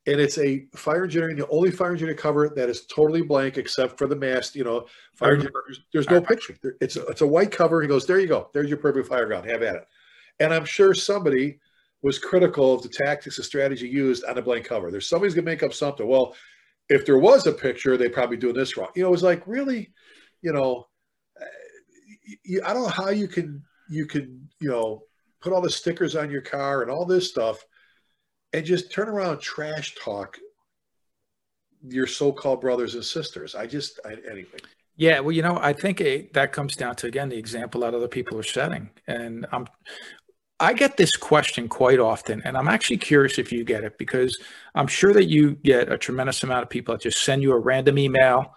and 0.06 0.18
it's 0.18 0.38
a 0.38 0.64
fire 0.74 1.04
engineering, 1.04 1.36
the 1.36 1.46
only 1.48 1.70
fire 1.70 1.90
engineering 1.90 2.16
cover 2.16 2.48
that 2.48 2.70
is 2.70 2.86
totally 2.86 3.20
blank 3.20 3.58
except 3.58 3.98
for 3.98 4.06
the 4.06 4.16
mast. 4.16 4.56
You 4.56 4.64
know, 4.64 4.86
fire 5.14 5.36
mm-hmm. 5.36 5.48
there's, 5.66 5.80
there's 5.92 6.08
no 6.08 6.22
picture. 6.22 6.56
It's 6.80 6.96
a, 6.96 7.04
it's 7.08 7.20
a 7.20 7.26
white 7.26 7.50
cover. 7.50 7.82
He 7.82 7.88
goes, 7.88 8.06
"There 8.06 8.18
you 8.18 8.26
go. 8.26 8.48
There's 8.54 8.70
your 8.70 8.78
perfect 8.78 9.06
fire 9.06 9.26
ground. 9.26 9.50
Have 9.50 9.62
at 9.62 9.76
it." 9.76 9.84
And 10.40 10.54
I'm 10.54 10.64
sure 10.64 10.94
somebody 10.94 11.58
was 12.00 12.18
critical 12.18 12.72
of 12.72 12.82
the 12.82 12.88
tactics 12.88 13.36
and 13.36 13.44
strategy 13.44 13.86
used 13.86 14.24
on 14.24 14.38
a 14.38 14.42
blank 14.42 14.64
cover. 14.64 14.90
There's 14.90 15.10
somebody's 15.10 15.34
gonna 15.34 15.44
make 15.44 15.62
up 15.62 15.74
something. 15.74 16.08
Well, 16.08 16.34
if 16.88 17.04
there 17.04 17.18
was 17.18 17.46
a 17.46 17.52
picture, 17.52 17.98
they 17.98 18.08
probably 18.08 18.38
doing 18.38 18.54
this 18.54 18.78
wrong. 18.78 18.88
You 18.96 19.02
know, 19.02 19.08
it 19.08 19.12
was 19.12 19.22
like 19.22 19.46
really, 19.46 19.92
you 20.42 20.52
know, 20.52 20.86
I 22.64 22.72
don't 22.72 22.82
know 22.82 22.88
how 22.88 23.10
you 23.10 23.28
can 23.28 23.62
you 23.88 24.06
can 24.06 24.48
you 24.60 24.70
know 24.70 25.02
put 25.40 25.52
all 25.52 25.60
the 25.60 25.70
stickers 25.70 26.16
on 26.16 26.30
your 26.30 26.42
car 26.42 26.82
and 26.82 26.90
all 26.90 27.04
this 27.04 27.28
stuff, 27.28 27.64
and 28.52 28.64
just 28.64 28.92
turn 28.92 29.08
around 29.08 29.40
trash 29.40 29.94
talk 29.96 30.38
your 31.88 32.06
so-called 32.06 32.60
brothers 32.60 32.94
and 32.94 33.04
sisters. 33.04 33.54
I 33.54 33.66
just 33.66 34.00
I, 34.04 34.16
anyway. 34.30 34.58
Yeah, 34.96 35.20
well, 35.20 35.32
you 35.32 35.40
know, 35.40 35.58
I 35.60 35.72
think 35.72 36.02
it, 36.02 36.34
that 36.34 36.52
comes 36.52 36.76
down 36.76 36.94
to 36.96 37.06
again 37.06 37.30
the 37.30 37.38
example 37.38 37.80
that 37.82 37.94
other 37.94 38.08
people 38.08 38.38
are 38.38 38.44
setting, 38.44 38.90
and 39.06 39.46
I'm 39.52 39.66
I 40.58 40.74
get 40.74 40.98
this 40.98 41.16
question 41.16 41.68
quite 41.68 41.98
often, 41.98 42.42
and 42.44 42.56
I'm 42.56 42.68
actually 42.68 42.98
curious 42.98 43.38
if 43.38 43.50
you 43.50 43.64
get 43.64 43.82
it 43.82 43.96
because 43.96 44.38
I'm 44.74 44.86
sure 44.86 45.14
that 45.14 45.24
you 45.24 45.54
get 45.54 45.90
a 45.90 45.96
tremendous 45.96 46.42
amount 46.42 46.64
of 46.64 46.68
people 46.68 46.94
that 46.94 47.02
just 47.02 47.24
send 47.24 47.42
you 47.42 47.52
a 47.52 47.58
random 47.58 47.98
email 47.98 48.54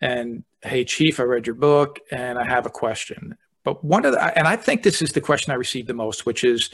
and, 0.00 0.44
hey, 0.62 0.84
Chief, 0.84 1.20
I 1.20 1.24
read 1.24 1.46
your 1.46 1.56
book 1.56 2.00
and 2.10 2.38
I 2.38 2.44
have 2.44 2.66
a 2.66 2.70
question. 2.70 3.36
But 3.64 3.84
one 3.84 4.04
of 4.04 4.12
the, 4.12 4.38
and 4.38 4.46
I 4.46 4.56
think 4.56 4.82
this 4.82 5.02
is 5.02 5.12
the 5.12 5.20
question 5.20 5.52
I 5.52 5.56
receive 5.56 5.86
the 5.86 5.94
most, 5.94 6.24
which 6.26 6.44
is 6.44 6.70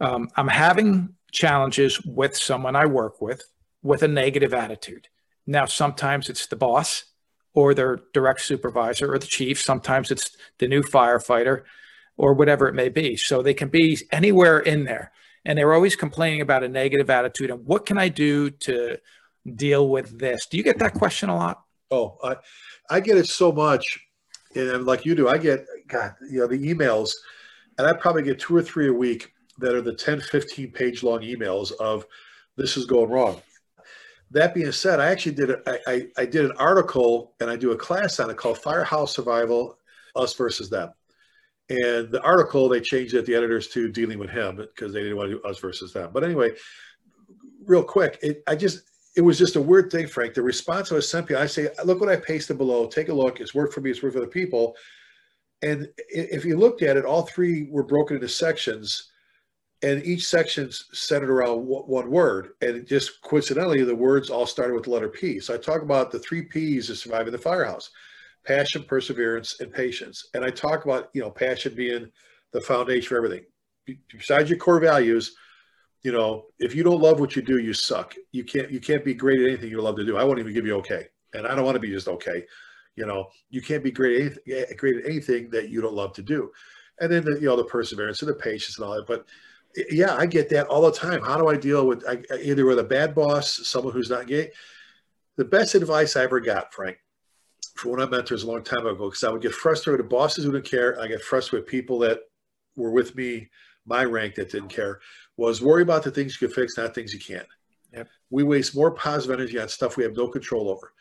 um, 0.00 0.28
I'm 0.36 0.48
having 0.48 1.14
challenges 1.32 2.00
with 2.04 2.36
someone 2.36 2.76
I 2.76 2.86
work 2.86 3.20
with 3.20 3.42
with 3.82 4.02
a 4.02 4.08
negative 4.08 4.54
attitude. 4.54 5.08
Now, 5.46 5.64
sometimes 5.64 6.28
it's 6.28 6.46
the 6.46 6.56
boss 6.56 7.04
or 7.54 7.72
their 7.72 8.00
direct 8.12 8.42
supervisor 8.42 9.12
or 9.12 9.18
the 9.18 9.26
chief, 9.26 9.60
sometimes 9.60 10.10
it's 10.10 10.36
the 10.58 10.68
new 10.68 10.82
firefighter 10.82 11.62
or 12.16 12.34
whatever 12.34 12.68
it 12.68 12.74
may 12.74 12.88
be. 12.88 13.16
So 13.16 13.42
they 13.42 13.54
can 13.54 13.68
be 13.68 13.98
anywhere 14.12 14.58
in 14.58 14.84
there. 14.84 15.12
And 15.44 15.56
they're 15.56 15.72
always 15.72 15.96
complaining 15.96 16.40
about 16.40 16.64
a 16.64 16.68
negative 16.68 17.08
attitude. 17.08 17.50
And 17.50 17.64
what 17.64 17.86
can 17.86 17.98
I 17.98 18.08
do 18.08 18.50
to 18.50 18.98
deal 19.54 19.88
with 19.88 20.18
this? 20.18 20.46
Do 20.46 20.56
you 20.56 20.64
get 20.64 20.78
that 20.80 20.94
question 20.94 21.28
a 21.28 21.36
lot? 21.36 21.62
Oh, 21.90 22.18
I, 22.22 22.36
I 22.90 23.00
get 23.00 23.18
it 23.18 23.26
so 23.26 23.52
much. 23.52 24.00
And 24.54 24.86
like 24.86 25.04
you 25.04 25.14
do, 25.14 25.28
I 25.28 25.38
get, 25.38 25.66
God, 25.86 26.14
you 26.30 26.40
know, 26.40 26.46
the 26.46 26.58
emails, 26.58 27.10
and 27.78 27.86
I 27.86 27.92
probably 27.92 28.22
get 28.22 28.40
two 28.40 28.56
or 28.56 28.62
three 28.62 28.88
a 28.88 28.92
week 28.92 29.32
that 29.58 29.74
are 29.74 29.82
the 29.82 29.94
10, 29.94 30.20
15 30.20 30.70
page 30.72 31.02
long 31.02 31.20
emails 31.20 31.72
of 31.72 32.06
this 32.56 32.76
is 32.76 32.86
going 32.86 33.10
wrong. 33.10 33.40
That 34.30 34.54
being 34.54 34.72
said, 34.72 34.98
I 34.98 35.06
actually 35.06 35.34
did, 35.34 35.50
a, 35.50 35.78
I, 35.86 36.06
I 36.16 36.26
did 36.26 36.44
an 36.46 36.52
article 36.52 37.34
and 37.40 37.48
I 37.48 37.56
do 37.56 37.72
a 37.72 37.76
class 37.76 38.18
on 38.18 38.30
it 38.30 38.36
called 38.36 38.58
Firehouse 38.58 39.14
Survival, 39.14 39.78
Us 40.16 40.34
versus 40.34 40.68
Them. 40.68 40.90
And 41.68 42.10
the 42.10 42.22
article, 42.22 42.68
they 42.68 42.80
changed 42.80 43.14
it, 43.14 43.26
the 43.26 43.34
editors, 43.34 43.68
to 43.68 43.88
dealing 43.90 44.18
with 44.18 44.30
him 44.30 44.56
because 44.56 44.92
they 44.92 45.02
didn't 45.02 45.16
want 45.16 45.30
to 45.30 45.38
do 45.38 45.42
us 45.42 45.58
versus 45.58 45.92
them. 45.92 46.10
But 46.12 46.22
anyway, 46.22 46.52
real 47.64 47.82
quick, 47.82 48.18
it, 48.22 48.42
I 48.46 48.54
just, 48.54 48.82
it 49.16 49.22
was 49.22 49.38
just 49.38 49.56
a 49.56 49.60
weird 49.60 49.90
thing, 49.90 50.06
Frank. 50.06 50.34
The 50.34 50.42
response 50.42 50.92
I 50.92 50.96
was 50.96 51.08
sent 51.08 51.32
I 51.32 51.46
say, 51.46 51.68
look 51.84 52.00
what 52.00 52.10
I 52.10 52.16
pasted 52.16 52.58
below. 52.58 52.86
Take 52.86 53.08
a 53.08 53.14
look. 53.14 53.40
It's 53.40 53.54
worked 53.54 53.72
for 53.72 53.80
me. 53.80 53.90
It's 53.90 54.02
worked 54.02 54.14
for 54.14 54.20
the 54.20 54.26
people. 54.26 54.76
And 55.62 55.88
if 56.08 56.44
you 56.44 56.58
looked 56.58 56.82
at 56.82 56.98
it, 56.98 57.06
all 57.06 57.22
three 57.22 57.66
were 57.70 57.82
broken 57.82 58.16
into 58.16 58.28
sections, 58.28 59.10
and 59.82 60.04
each 60.04 60.26
section's 60.26 60.84
centered 60.92 61.30
around 61.30 61.60
one 61.66 62.10
word. 62.10 62.50
And 62.60 62.86
just 62.86 63.22
coincidentally, 63.22 63.82
the 63.82 63.94
words 63.94 64.28
all 64.28 64.46
started 64.46 64.74
with 64.74 64.84
the 64.84 64.90
letter 64.90 65.08
P. 65.08 65.40
So 65.40 65.54
I 65.54 65.56
talk 65.56 65.80
about 65.80 66.10
the 66.10 66.18
three 66.18 66.42
P's 66.42 66.90
of 66.90 66.98
surviving 66.98 67.32
the 67.32 67.38
firehouse 67.38 67.90
passion, 68.46 68.84
perseverance, 68.84 69.60
and 69.60 69.72
patience. 69.72 70.28
And 70.34 70.44
I 70.44 70.50
talk 70.50 70.84
about, 70.84 71.08
you 71.14 71.20
know, 71.20 71.30
passion 71.30 71.74
being 71.74 72.12
the 72.52 72.60
foundation 72.60 73.08
for 73.08 73.16
everything. 73.16 73.44
Besides 74.12 74.50
your 74.50 74.58
core 74.58 74.78
values, 74.78 75.34
you 76.06 76.12
know, 76.12 76.44
if 76.60 76.72
you 76.72 76.84
don't 76.84 77.00
love 77.00 77.18
what 77.18 77.34
you 77.34 77.42
do, 77.42 77.58
you 77.58 77.72
suck. 77.72 78.14
You 78.30 78.44
can't 78.44 78.70
you 78.70 78.78
can't 78.78 79.04
be 79.04 79.12
great 79.12 79.40
at 79.40 79.48
anything 79.48 79.70
you 79.70 79.80
love 79.80 79.96
to 79.96 80.04
do. 80.04 80.16
I 80.16 80.22
won't 80.22 80.38
even 80.38 80.54
give 80.54 80.64
you 80.64 80.76
okay. 80.76 81.08
And 81.34 81.48
I 81.48 81.56
don't 81.56 81.64
want 81.64 81.74
to 81.74 81.80
be 81.80 81.90
just 81.90 82.06
okay. 82.06 82.44
You 82.94 83.06
know, 83.06 83.26
you 83.50 83.60
can't 83.60 83.82
be 83.82 83.90
great 83.90 84.38
at, 84.48 84.76
great 84.76 84.98
at 84.98 85.04
anything 85.04 85.50
that 85.50 85.68
you 85.68 85.80
don't 85.80 85.96
love 85.96 86.12
to 86.12 86.22
do. 86.22 86.52
And 87.00 87.10
then 87.10 87.24
the, 87.24 87.32
you 87.40 87.46
know 87.46 87.56
the 87.56 87.64
perseverance 87.64 88.22
and 88.22 88.28
the 88.28 88.36
patience 88.36 88.78
and 88.78 88.86
all 88.86 88.94
that. 88.94 89.08
But 89.08 89.26
yeah, 89.90 90.14
I 90.14 90.26
get 90.26 90.48
that 90.50 90.68
all 90.68 90.82
the 90.82 90.92
time. 90.92 91.24
How 91.24 91.38
do 91.38 91.48
I 91.48 91.56
deal 91.56 91.88
with 91.88 92.04
I, 92.08 92.18
either 92.36 92.66
with 92.66 92.78
a 92.78 92.84
bad 92.84 93.12
boss, 93.12 93.66
someone 93.66 93.92
who's 93.92 94.08
not 94.08 94.28
gay? 94.28 94.52
The 95.34 95.44
best 95.44 95.74
advice 95.74 96.14
I 96.14 96.22
ever 96.22 96.38
got, 96.38 96.72
Frank, 96.72 96.98
for 97.74 97.88
one 97.88 98.00
of 98.00 98.12
my 98.12 98.18
mentors 98.18 98.44
a 98.44 98.46
long 98.46 98.62
time 98.62 98.86
ago 98.86 99.08
because 99.08 99.24
I 99.24 99.32
would 99.32 99.42
get 99.42 99.54
frustrated 99.54 100.02
with 100.02 100.10
bosses 100.10 100.44
who 100.44 100.52
didn't 100.52 100.70
care. 100.70 101.00
I 101.00 101.08
get 101.08 101.20
frustrated 101.20 101.64
with 101.64 101.72
people 101.72 101.98
that 101.98 102.20
were 102.76 102.92
with 102.92 103.16
me, 103.16 103.50
my 103.86 104.04
rank 104.04 104.36
that 104.36 104.52
didn't 104.52 104.68
care. 104.68 105.00
Was 105.36 105.60
worry 105.60 105.82
about 105.82 106.02
the 106.02 106.10
things 106.10 106.40
you 106.40 106.48
can 106.48 106.54
fix, 106.54 106.76
not 106.76 106.94
things 106.94 107.12
you 107.12 107.20
can't. 107.20 107.46
Yep. 107.92 108.08
We 108.30 108.42
waste 108.42 108.74
more 108.74 108.90
positive 108.90 109.38
energy 109.38 109.58
on 109.58 109.68
stuff 109.68 109.96
we 109.96 110.04
have 110.04 110.16
no 110.16 110.28
control 110.28 110.70
over. 110.70 110.92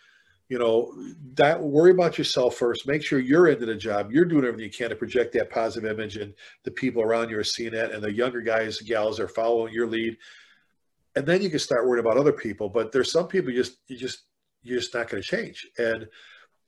You 0.49 0.59
know, 0.59 0.93
that 1.33 1.59
worry 1.59 1.91
about 1.91 2.17
yourself 2.17 2.55
first. 2.55 2.87
Make 2.87 3.03
sure 3.03 3.17
you're 3.17 3.47
into 3.47 3.65
the 3.65 3.75
job. 3.75 4.11
You're 4.11 4.25
doing 4.25 4.45
everything 4.45 4.65
you 4.65 4.71
can 4.71 4.89
to 4.89 4.95
project 4.95 5.33
that 5.33 5.49
positive 5.49 5.89
image, 5.89 6.17
and 6.17 6.33
the 6.63 6.71
people 6.71 7.01
around 7.01 7.29
you 7.29 7.39
are 7.39 7.43
seeing 7.43 7.71
that, 7.73 7.91
and 7.91 8.03
the 8.03 8.13
younger 8.13 8.41
guys, 8.41 8.79
gals 8.81 9.19
are 9.19 9.27
following 9.27 9.73
your 9.73 9.87
lead. 9.87 10.17
And 11.15 11.25
then 11.25 11.41
you 11.41 11.49
can 11.49 11.59
start 11.59 11.87
worrying 11.87 12.05
about 12.05 12.17
other 12.17 12.33
people. 12.33 12.69
But 12.69 12.91
there's 12.91 13.11
some 13.11 13.27
people 13.27 13.51
you 13.51 13.63
just 13.63 13.77
you 13.87 13.97
just 13.97 14.25
you're 14.61 14.79
just 14.79 14.93
not 14.93 15.09
going 15.09 15.23
to 15.23 15.27
change. 15.27 15.65
And 15.79 16.07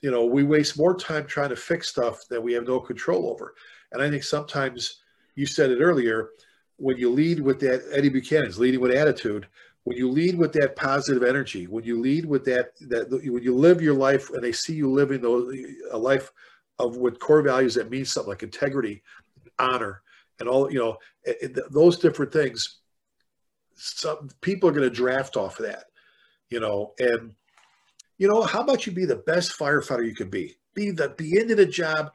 you 0.00 0.10
know, 0.10 0.24
we 0.24 0.44
waste 0.44 0.78
more 0.78 0.96
time 0.96 1.26
trying 1.26 1.50
to 1.50 1.56
fix 1.56 1.88
stuff 1.88 2.20
that 2.30 2.42
we 2.42 2.52
have 2.52 2.66
no 2.66 2.80
control 2.80 3.30
over. 3.30 3.54
And 3.92 4.02
I 4.02 4.08
think 4.10 4.22
sometimes 4.22 5.02
you 5.34 5.46
said 5.46 5.70
it 5.70 5.80
earlier, 5.80 6.30
when 6.78 6.96
you 6.96 7.10
lead 7.10 7.40
with 7.40 7.60
that, 7.60 7.84
Eddie 7.92 8.08
Buchanan's 8.08 8.58
leading 8.58 8.80
with 8.80 8.92
attitude, 8.92 9.46
when 9.84 9.96
you 9.96 10.10
lead 10.10 10.36
with 10.36 10.52
that 10.52 10.76
positive 10.76 11.22
energy, 11.22 11.66
when 11.66 11.84
you 11.84 12.00
lead 12.00 12.24
with 12.24 12.44
that, 12.44 12.72
that 12.88 13.10
when 13.10 13.42
you 13.42 13.54
live 13.54 13.82
your 13.82 13.94
life 13.94 14.30
and 14.30 14.42
they 14.42 14.52
see 14.52 14.74
you 14.74 14.90
living 14.90 15.20
those, 15.20 15.54
a 15.90 15.98
life 15.98 16.32
of 16.78 16.96
with 16.96 17.18
core 17.18 17.42
values 17.42 17.74
that 17.74 17.90
means 17.90 18.10
something 18.12 18.30
like 18.30 18.42
integrity, 18.42 19.02
honor, 19.58 20.02
and 20.40 20.48
all, 20.48 20.70
you 20.70 20.78
know, 20.78 20.96
those 21.70 21.98
different 21.98 22.32
things, 22.32 22.78
some 23.74 24.28
people 24.40 24.68
are 24.68 24.72
going 24.72 24.88
to 24.88 24.94
draft 24.94 25.36
off 25.36 25.58
of 25.58 25.66
that, 25.66 25.84
you 26.50 26.60
know, 26.60 26.92
and 26.98 27.34
you 28.18 28.28
know, 28.28 28.42
how 28.42 28.60
about 28.60 28.84
you 28.84 28.92
be 28.92 29.04
the 29.04 29.16
best 29.16 29.56
firefighter 29.56 30.04
you 30.04 30.14
can 30.14 30.28
be? 30.28 30.56
Be 30.74 30.90
the 30.90 31.10
be 31.10 31.38
into 31.38 31.54
the 31.54 31.66
job. 31.66 32.12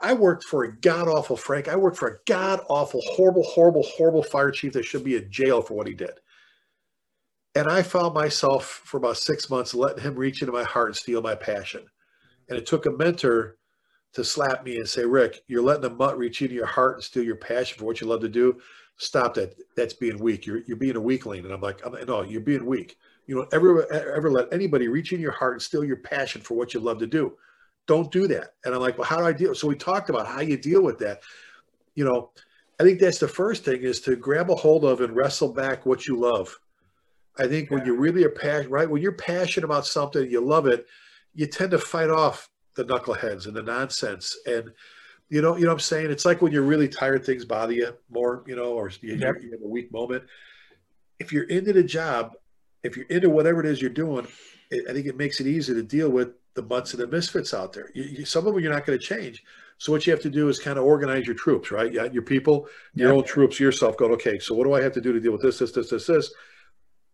I 0.00 0.12
worked 0.12 0.44
for 0.44 0.64
a 0.64 0.76
god 0.76 1.08
awful 1.08 1.36
Frank. 1.36 1.68
I 1.68 1.76
worked 1.76 1.96
for 1.96 2.08
a 2.08 2.18
god 2.26 2.60
awful, 2.68 3.00
horrible, 3.04 3.44
horrible, 3.44 3.82
horrible 3.82 4.22
fire 4.22 4.50
chief 4.50 4.72
that 4.74 4.84
should 4.84 5.04
be 5.04 5.16
in 5.16 5.30
jail 5.30 5.62
for 5.62 5.74
what 5.74 5.86
he 5.86 5.94
did. 5.94 6.12
And 7.54 7.68
I 7.68 7.82
found 7.82 8.14
myself 8.14 8.82
for 8.84 8.96
about 8.96 9.16
six 9.16 9.48
months 9.48 9.74
letting 9.74 10.02
him 10.02 10.16
reach 10.16 10.42
into 10.42 10.52
my 10.52 10.64
heart 10.64 10.88
and 10.88 10.96
steal 10.96 11.22
my 11.22 11.36
passion. 11.36 11.86
And 12.48 12.58
it 12.58 12.66
took 12.66 12.86
a 12.86 12.90
mentor 12.90 13.58
to 14.14 14.24
slap 14.24 14.64
me 14.64 14.78
and 14.78 14.88
say, 14.88 15.04
Rick, 15.04 15.40
you're 15.46 15.62
letting 15.62 15.84
a 15.84 15.90
mutt 15.90 16.18
reach 16.18 16.42
into 16.42 16.54
your 16.54 16.66
heart 16.66 16.96
and 16.96 17.04
steal 17.04 17.22
your 17.22 17.36
passion 17.36 17.78
for 17.78 17.84
what 17.84 18.00
you 18.00 18.06
love 18.06 18.20
to 18.20 18.28
do. 18.28 18.60
Stop 18.96 19.34
that. 19.34 19.54
That's 19.76 19.94
being 19.94 20.18
weak. 20.18 20.46
You're, 20.46 20.62
you're 20.66 20.76
being 20.76 20.96
a 20.96 21.00
weakling. 21.00 21.44
And 21.44 21.52
I'm 21.52 21.60
like, 21.60 21.80
no, 22.06 22.22
you're 22.22 22.40
being 22.40 22.66
weak. 22.66 22.96
You 23.26 23.36
know, 23.36 23.46
ever 23.52 23.90
ever 23.92 24.30
let 24.30 24.52
anybody 24.52 24.88
reach 24.88 25.12
in 25.12 25.20
your 25.20 25.32
heart 25.32 25.54
and 25.54 25.62
steal 25.62 25.84
your 25.84 25.96
passion 25.96 26.42
for 26.42 26.54
what 26.54 26.74
you 26.74 26.80
love 26.80 26.98
to 26.98 27.06
do. 27.06 27.36
Don't 27.86 28.10
do 28.10 28.26
that. 28.28 28.54
And 28.64 28.74
I'm 28.74 28.80
like, 28.80 28.98
well, 28.98 29.06
how 29.06 29.18
do 29.18 29.24
I 29.24 29.32
deal? 29.32 29.54
So 29.54 29.68
we 29.68 29.76
talked 29.76 30.10
about 30.10 30.26
how 30.26 30.40
you 30.40 30.56
deal 30.56 30.82
with 30.82 30.98
that. 31.00 31.22
You 31.94 32.04
know, 32.04 32.30
I 32.80 32.82
think 32.82 32.98
that's 32.98 33.18
the 33.18 33.28
first 33.28 33.64
thing 33.64 33.82
is 33.82 34.00
to 34.02 34.16
grab 34.16 34.50
a 34.50 34.54
hold 34.54 34.84
of 34.84 35.00
and 35.00 35.14
wrestle 35.14 35.52
back 35.52 35.86
what 35.86 36.06
you 36.06 36.18
love. 36.18 36.56
I 37.38 37.46
think 37.46 37.70
yeah. 37.70 37.76
when 37.76 37.86
you 37.86 37.96
really 37.96 38.24
are 38.24 38.30
passionate, 38.30 38.70
right? 38.70 38.88
When 38.88 39.02
you're 39.02 39.12
passionate 39.12 39.64
about 39.64 39.86
something, 39.86 40.30
you 40.30 40.40
love 40.40 40.66
it, 40.66 40.86
you 41.34 41.46
tend 41.46 41.72
to 41.72 41.78
fight 41.78 42.10
off 42.10 42.48
the 42.74 42.84
knuckleheads 42.84 43.46
and 43.46 43.54
the 43.54 43.62
nonsense. 43.62 44.36
And 44.46 44.70
you 45.28 45.42
know, 45.42 45.56
you 45.56 45.62
know 45.62 45.68
what 45.68 45.74
I'm 45.74 45.80
saying? 45.80 46.10
It's 46.10 46.24
like 46.24 46.42
when 46.42 46.52
you're 46.52 46.62
really 46.62 46.88
tired, 46.88 47.24
things 47.24 47.44
bother 47.44 47.72
you 47.72 47.96
more, 48.10 48.44
you 48.46 48.56
know, 48.56 48.72
or 48.72 48.90
you, 49.00 49.14
yep. 49.14 49.36
you 49.42 49.50
have 49.52 49.62
a 49.62 49.68
weak 49.68 49.92
moment. 49.92 50.24
If 51.18 51.32
you're 51.32 51.44
into 51.44 51.72
the 51.72 51.82
job, 51.82 52.32
if 52.82 52.96
you're 52.96 53.06
into 53.06 53.30
whatever 53.30 53.60
it 53.60 53.66
is 53.66 53.80
you're 53.80 53.90
doing, 53.90 54.26
it, 54.70 54.84
I 54.88 54.92
think 54.92 55.06
it 55.06 55.16
makes 55.16 55.40
it 55.40 55.46
easy 55.46 55.74
to 55.74 55.82
deal 55.82 56.10
with 56.10 56.34
the 56.54 56.62
butts 56.62 56.94
and 56.94 57.02
the 57.02 57.06
misfits 57.06 57.52
out 57.52 57.72
there. 57.72 57.90
You, 57.94 58.04
you, 58.04 58.24
some 58.24 58.46
of 58.46 58.54
them 58.54 58.62
you're 58.62 58.72
not 58.72 58.86
going 58.86 58.98
to 58.98 59.04
change. 59.04 59.44
So 59.78 59.92
what 59.92 60.06
you 60.06 60.12
have 60.12 60.22
to 60.22 60.30
do 60.30 60.48
is 60.48 60.58
kind 60.58 60.78
of 60.78 60.84
organize 60.84 61.26
your 61.26 61.34
troops, 61.34 61.70
right? 61.70 61.92
Yeah, 61.92 62.04
your 62.04 62.22
people, 62.22 62.68
your 62.94 63.08
yep. 63.08 63.16
own 63.16 63.24
troops, 63.24 63.58
yourself. 63.58 63.96
Going, 63.96 64.12
okay, 64.12 64.38
so 64.38 64.54
what 64.54 64.64
do 64.64 64.72
I 64.72 64.82
have 64.82 64.92
to 64.92 65.00
do 65.00 65.12
to 65.12 65.20
deal 65.20 65.32
with 65.32 65.42
this, 65.42 65.58
this, 65.58 65.72
this, 65.72 65.90
this, 65.90 66.06
this? 66.06 66.32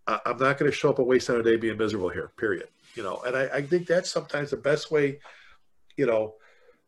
I, 0.06 0.20
am 0.26 0.38
not 0.38 0.58
going 0.58 0.70
to 0.70 0.76
show 0.76 0.90
up 0.90 0.98
and 0.98 1.06
waste 1.06 1.28
another 1.28 1.44
day 1.44 1.56
being 1.56 1.78
miserable 1.78 2.10
here. 2.10 2.32
Period. 2.36 2.68
You 2.94 3.02
know, 3.02 3.22
and 3.26 3.36
I, 3.36 3.44
I 3.46 3.62
think 3.62 3.86
that's 3.86 4.10
sometimes 4.10 4.50
the 4.50 4.56
best 4.56 4.90
way. 4.90 5.20
You 5.96 6.06
know, 6.06 6.34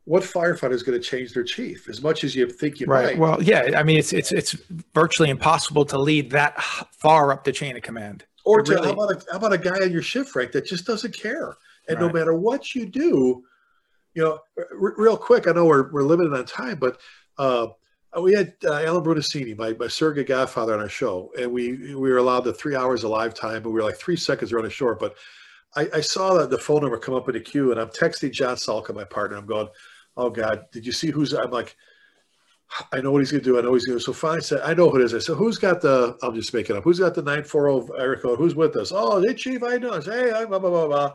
what 0.04 0.22
firefighter 0.22 0.72
is 0.72 0.82
going 0.82 1.00
to 1.00 1.04
change 1.04 1.32
their 1.32 1.44
chief 1.44 1.88
as 1.88 2.02
much 2.02 2.24
as 2.24 2.34
you 2.34 2.48
think 2.48 2.80
you 2.80 2.86
right. 2.86 3.06
might? 3.06 3.18
Well, 3.18 3.42
yeah. 3.42 3.72
I 3.76 3.82
mean, 3.82 3.98
it's 3.98 4.12
it's 4.12 4.32
it's 4.32 4.52
virtually 4.94 5.30
impossible 5.30 5.84
to 5.86 5.98
lead 5.98 6.30
that 6.32 6.60
far 6.62 7.32
up 7.32 7.44
the 7.44 7.52
chain 7.52 7.76
of 7.76 7.82
command. 7.82 8.24
Or 8.44 8.62
to, 8.62 8.72
really, 8.72 8.88
how 8.88 8.94
about 8.94 9.12
a 9.12 9.24
how 9.30 9.38
about 9.38 9.52
a 9.52 9.58
guy 9.58 9.84
on 9.84 9.92
your 9.92 10.02
shift 10.02 10.34
rank 10.34 10.52
that 10.52 10.66
just 10.66 10.84
doesn't 10.86 11.16
care, 11.16 11.56
and 11.88 12.00
right. 12.00 12.06
no 12.06 12.12
matter 12.12 12.34
what 12.34 12.74
you 12.74 12.86
do, 12.86 13.44
you 14.14 14.22
know, 14.22 14.38
r- 14.58 14.94
real 14.96 15.16
quick. 15.16 15.46
I 15.48 15.52
know 15.52 15.64
we're 15.64 15.90
we're 15.92 16.02
limited 16.02 16.34
on 16.34 16.44
time, 16.44 16.78
but. 16.78 17.00
Uh, 17.38 17.68
we 18.20 18.34
had 18.34 18.52
uh, 18.64 18.74
Alan 18.74 19.02
Brunacini, 19.02 19.56
my, 19.56 19.72
my 19.80 19.88
surrogate 19.88 20.26
godfather, 20.26 20.74
on 20.74 20.80
our 20.80 20.88
show, 20.88 21.32
and 21.38 21.50
we 21.50 21.94
we 21.94 22.10
were 22.10 22.18
allowed 22.18 22.40
the 22.40 22.52
three 22.52 22.76
hours 22.76 23.04
of 23.04 23.10
live 23.10 23.32
time, 23.32 23.62
but 23.62 23.70
we 23.70 23.76
were 23.76 23.86
like 23.86 23.96
three 23.96 24.16
seconds 24.16 24.52
running 24.52 24.70
short. 24.70 25.00
But 25.00 25.16
I, 25.76 25.88
I 25.94 26.00
saw 26.02 26.34
that 26.34 26.50
the 26.50 26.58
phone 26.58 26.82
number 26.82 26.98
come 26.98 27.14
up 27.14 27.26
in 27.30 27.34
the 27.34 27.40
queue, 27.40 27.70
and 27.70 27.80
I'm 27.80 27.88
texting 27.88 28.30
John 28.30 28.56
Salka, 28.56 28.94
my 28.94 29.04
partner. 29.04 29.38
I'm 29.38 29.46
going, 29.46 29.68
oh 30.18 30.28
God, 30.28 30.66
did 30.72 30.84
you 30.84 30.92
see 30.92 31.10
who's? 31.10 31.32
I'm 31.32 31.50
like, 31.50 31.74
I 32.92 33.00
know 33.00 33.12
what 33.12 33.20
he's 33.20 33.30
going 33.30 33.44
to 33.44 33.50
do. 33.50 33.58
I 33.58 33.62
know 33.62 33.72
he's 33.72 33.86
going 33.86 33.98
to. 33.98 34.04
So 34.04 34.12
finally, 34.12 34.40
I 34.40 34.42
said, 34.42 34.60
I 34.62 34.74
know 34.74 34.90
who 34.90 35.00
it 35.00 35.04
is. 35.04 35.14
I 35.14 35.18
said, 35.18 35.36
who's 35.36 35.56
got 35.56 35.80
the? 35.80 36.14
I'll 36.22 36.32
just 36.32 36.52
make 36.52 36.68
it 36.68 36.76
up. 36.76 36.84
Who's 36.84 36.98
got 36.98 37.14
the 37.14 37.22
nine 37.22 37.44
four 37.44 37.62
zero 37.62 37.88
area 37.98 38.20
code? 38.20 38.38
Who's 38.38 38.54
with 38.54 38.76
us? 38.76 38.92
Oh, 38.94 39.22
hey 39.22 39.32
Chief, 39.32 39.62
I 39.62 39.78
know. 39.78 39.92
I 39.92 40.00
say, 40.00 40.24
hey, 40.24 40.32
I'm 40.32 40.48
blah 40.48 40.58
blah 40.58 40.68
blah 40.68 40.86
blah. 40.86 41.14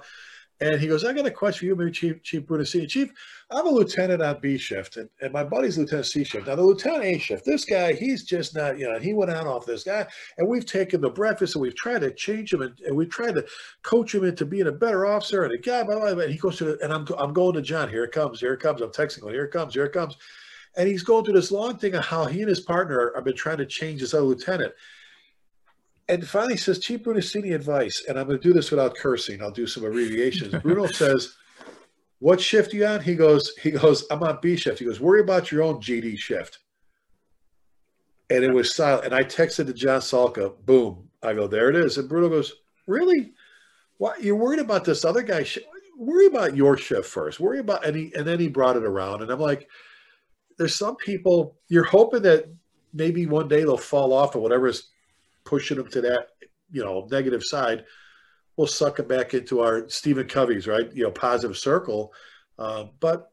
And 0.60 0.82
he 0.82 0.88
goes, 0.88 1.06
I 1.06 1.14
got 1.14 1.28
a 1.28 1.32
question 1.32 1.60
for 1.60 1.66
you, 1.66 1.76
maybe 1.76 1.92
Chief 1.92 2.24
Chief 2.24 2.44
Brunacini. 2.44 2.88
Chief, 2.90 3.12
I'm 3.52 3.68
a 3.68 3.70
lieutenant 3.70 4.24
on 4.24 4.40
B 4.42 4.58
shift, 4.58 4.98
and, 4.98 5.08
and 5.22 5.32
my 5.32 5.44
buddy's 5.44 5.78
lieutenant 5.78 6.08
C 6.08 6.24
shift. 6.24 6.48
Now 6.48 6.56
the 6.56 6.64
lieutenant 6.64 7.04
A 7.04 7.20
shift, 7.20 7.46
this 7.46 7.64
guy, 7.64 7.94
he's 7.94 8.24
just 8.24 8.56
not, 8.56 8.80
you 8.80 8.92
know, 8.92 8.98
he 8.98 9.14
went 9.14 9.30
out 9.30 9.46
off 9.46 9.68
this 9.68 9.84
guy, 9.84 10.08
and 10.38 10.48
we've 10.48 10.66
taken 10.66 11.00
the 11.00 11.10
breakfast 11.10 11.56
and 11.56 11.62
we've 11.62 11.76
tried 11.76 12.02
to 12.02 12.12
change 12.12 12.52
him, 12.54 12.64
and, 12.64 12.80
and 12.80 12.96
we've 12.96 13.10
tried 13.10 13.36
to 13.36 13.46
coach 13.84 14.16
him 14.16 14.24
into 14.24 14.46
being 14.46 14.68
a 14.68 14.72
better 14.72 15.06
officer, 15.06 15.44
and 15.44 15.54
a 15.54 15.58
guy, 15.60 15.84
blah, 15.84 16.00
blah, 16.00 16.14
blah, 16.16 16.24
and 16.24 16.32
he 16.32 16.40
goes 16.40 16.58
to, 16.58 16.66
the, 16.66 16.80
and 16.84 16.92
I'm 16.92 17.06
I'm 17.20 17.34
going 17.34 17.54
to 17.54 17.62
John. 17.62 17.90
Here 17.90 18.04
it 18.04 18.12
comes. 18.12 18.40
Here 18.40 18.54
it 18.54 18.60
comes. 18.60 18.82
I'm 18.82 18.90
texting 18.90 19.24
him. 19.24 19.30
Here 19.30 19.46
it 19.46 19.52
comes. 19.52 19.76
Here 19.76 19.86
it 19.86 19.94
comes. 19.94 20.18
And 20.76 20.88
he's 20.88 21.04
going 21.04 21.24
through 21.24 21.34
this 21.34 21.52
long 21.52 21.78
thing 21.78 21.96
of 21.96 22.06
how 22.06 22.26
he 22.26 22.42
and 22.42 22.50
his 22.50 22.62
partner 22.62 23.12
have 23.16 23.26
been 23.26 23.36
trying 23.36 23.58
to 23.58 23.66
change 23.66 24.02
this 24.02 24.14
other 24.14 24.24
lieutenant. 24.24 24.74
And 26.10 26.26
finally 26.26 26.58
says, 26.58 26.80
Chief 26.80 27.04
Brunacini 27.04 27.54
advice, 27.54 28.06
and 28.08 28.18
I'm 28.18 28.28
going 28.28 28.40
to 28.40 28.48
do 28.48 28.54
this 28.54 28.72
without 28.72 28.96
cursing. 28.96 29.42
I'll 29.42 29.52
do 29.52 29.68
some 29.68 29.84
abbreviations. 29.84 30.54
Bruno 30.64 30.88
says, 30.88 31.36
what 32.20 32.40
shift 32.40 32.74
you 32.74 32.86
on? 32.86 33.02
He 33.02 33.16
goes, 33.16 33.56
he 33.62 33.72
goes, 33.72 34.06
I'm 34.10 34.24
on 34.24 34.40
B 34.42 34.56
shift. 34.56 34.80
He 34.80 34.86
goes, 34.86 35.00
worry 35.00 35.22
about 35.22 35.52
your 35.52 35.64
own 35.64 35.82
GD 35.82 36.18
shift. 36.18 36.60
And 38.30 38.44
it 38.44 38.54
was 38.54 38.74
silent. 38.74 39.06
And 39.06 39.14
I 39.14 39.24
texted 39.24 39.68
to 39.68 39.74
John 39.74 40.00
Salka, 40.00 40.54
boom. 40.66 41.10
I 41.22 41.34
go, 41.34 41.48
there 41.48 41.70
it 41.70 41.76
is. 41.76 41.98
And 41.98 42.10
Bruno 42.10 42.30
goes, 42.30 42.54
really? 42.88 43.34
Why 43.98 44.14
you're 44.20 44.36
worried 44.36 44.60
about 44.60 44.86
this 44.86 45.04
other 45.04 45.22
guy? 45.22 45.46
Worry 45.98 46.28
about 46.28 46.56
your 46.56 46.78
shift 46.78 47.08
first. 47.08 47.40
Worry 47.40 47.60
about 47.60 47.86
any, 47.86 48.12
and 48.16 48.26
then 48.26 48.40
he 48.40 48.48
brought 48.48 48.78
it 48.78 48.84
around. 48.84 49.22
And 49.22 49.32
I'm 49.32 49.40
like, 49.40 49.68
there's 50.58 50.76
some 50.76 50.96
people 50.96 51.58
you're 51.68 51.84
hoping 51.84 52.24
that 52.24 52.46
maybe 52.94 53.26
one 53.26 53.48
day 53.48 53.62
they'll 53.62 53.78
fall 53.78 54.14
off 54.14 54.36
or 54.36 54.40
whatever 54.40 54.68
is 54.68 54.90
pushing 55.48 55.78
them 55.78 55.88
to 55.88 56.02
that, 56.02 56.28
you 56.72 56.84
know, 56.84 57.08
negative 57.10 57.44
side, 57.44 57.86
we'll 58.58 58.68
suck 58.68 58.98
them 58.98 59.08
back 59.08 59.34
into 59.34 59.62
our 59.62 59.88
Stephen 59.88 60.28
Covey's 60.28 60.68
right, 60.68 60.94
you 60.94 61.04
know, 61.04 61.12
positive 61.12 61.58
circle. 61.58 62.14
Uh, 62.60 62.86
but 63.00 63.32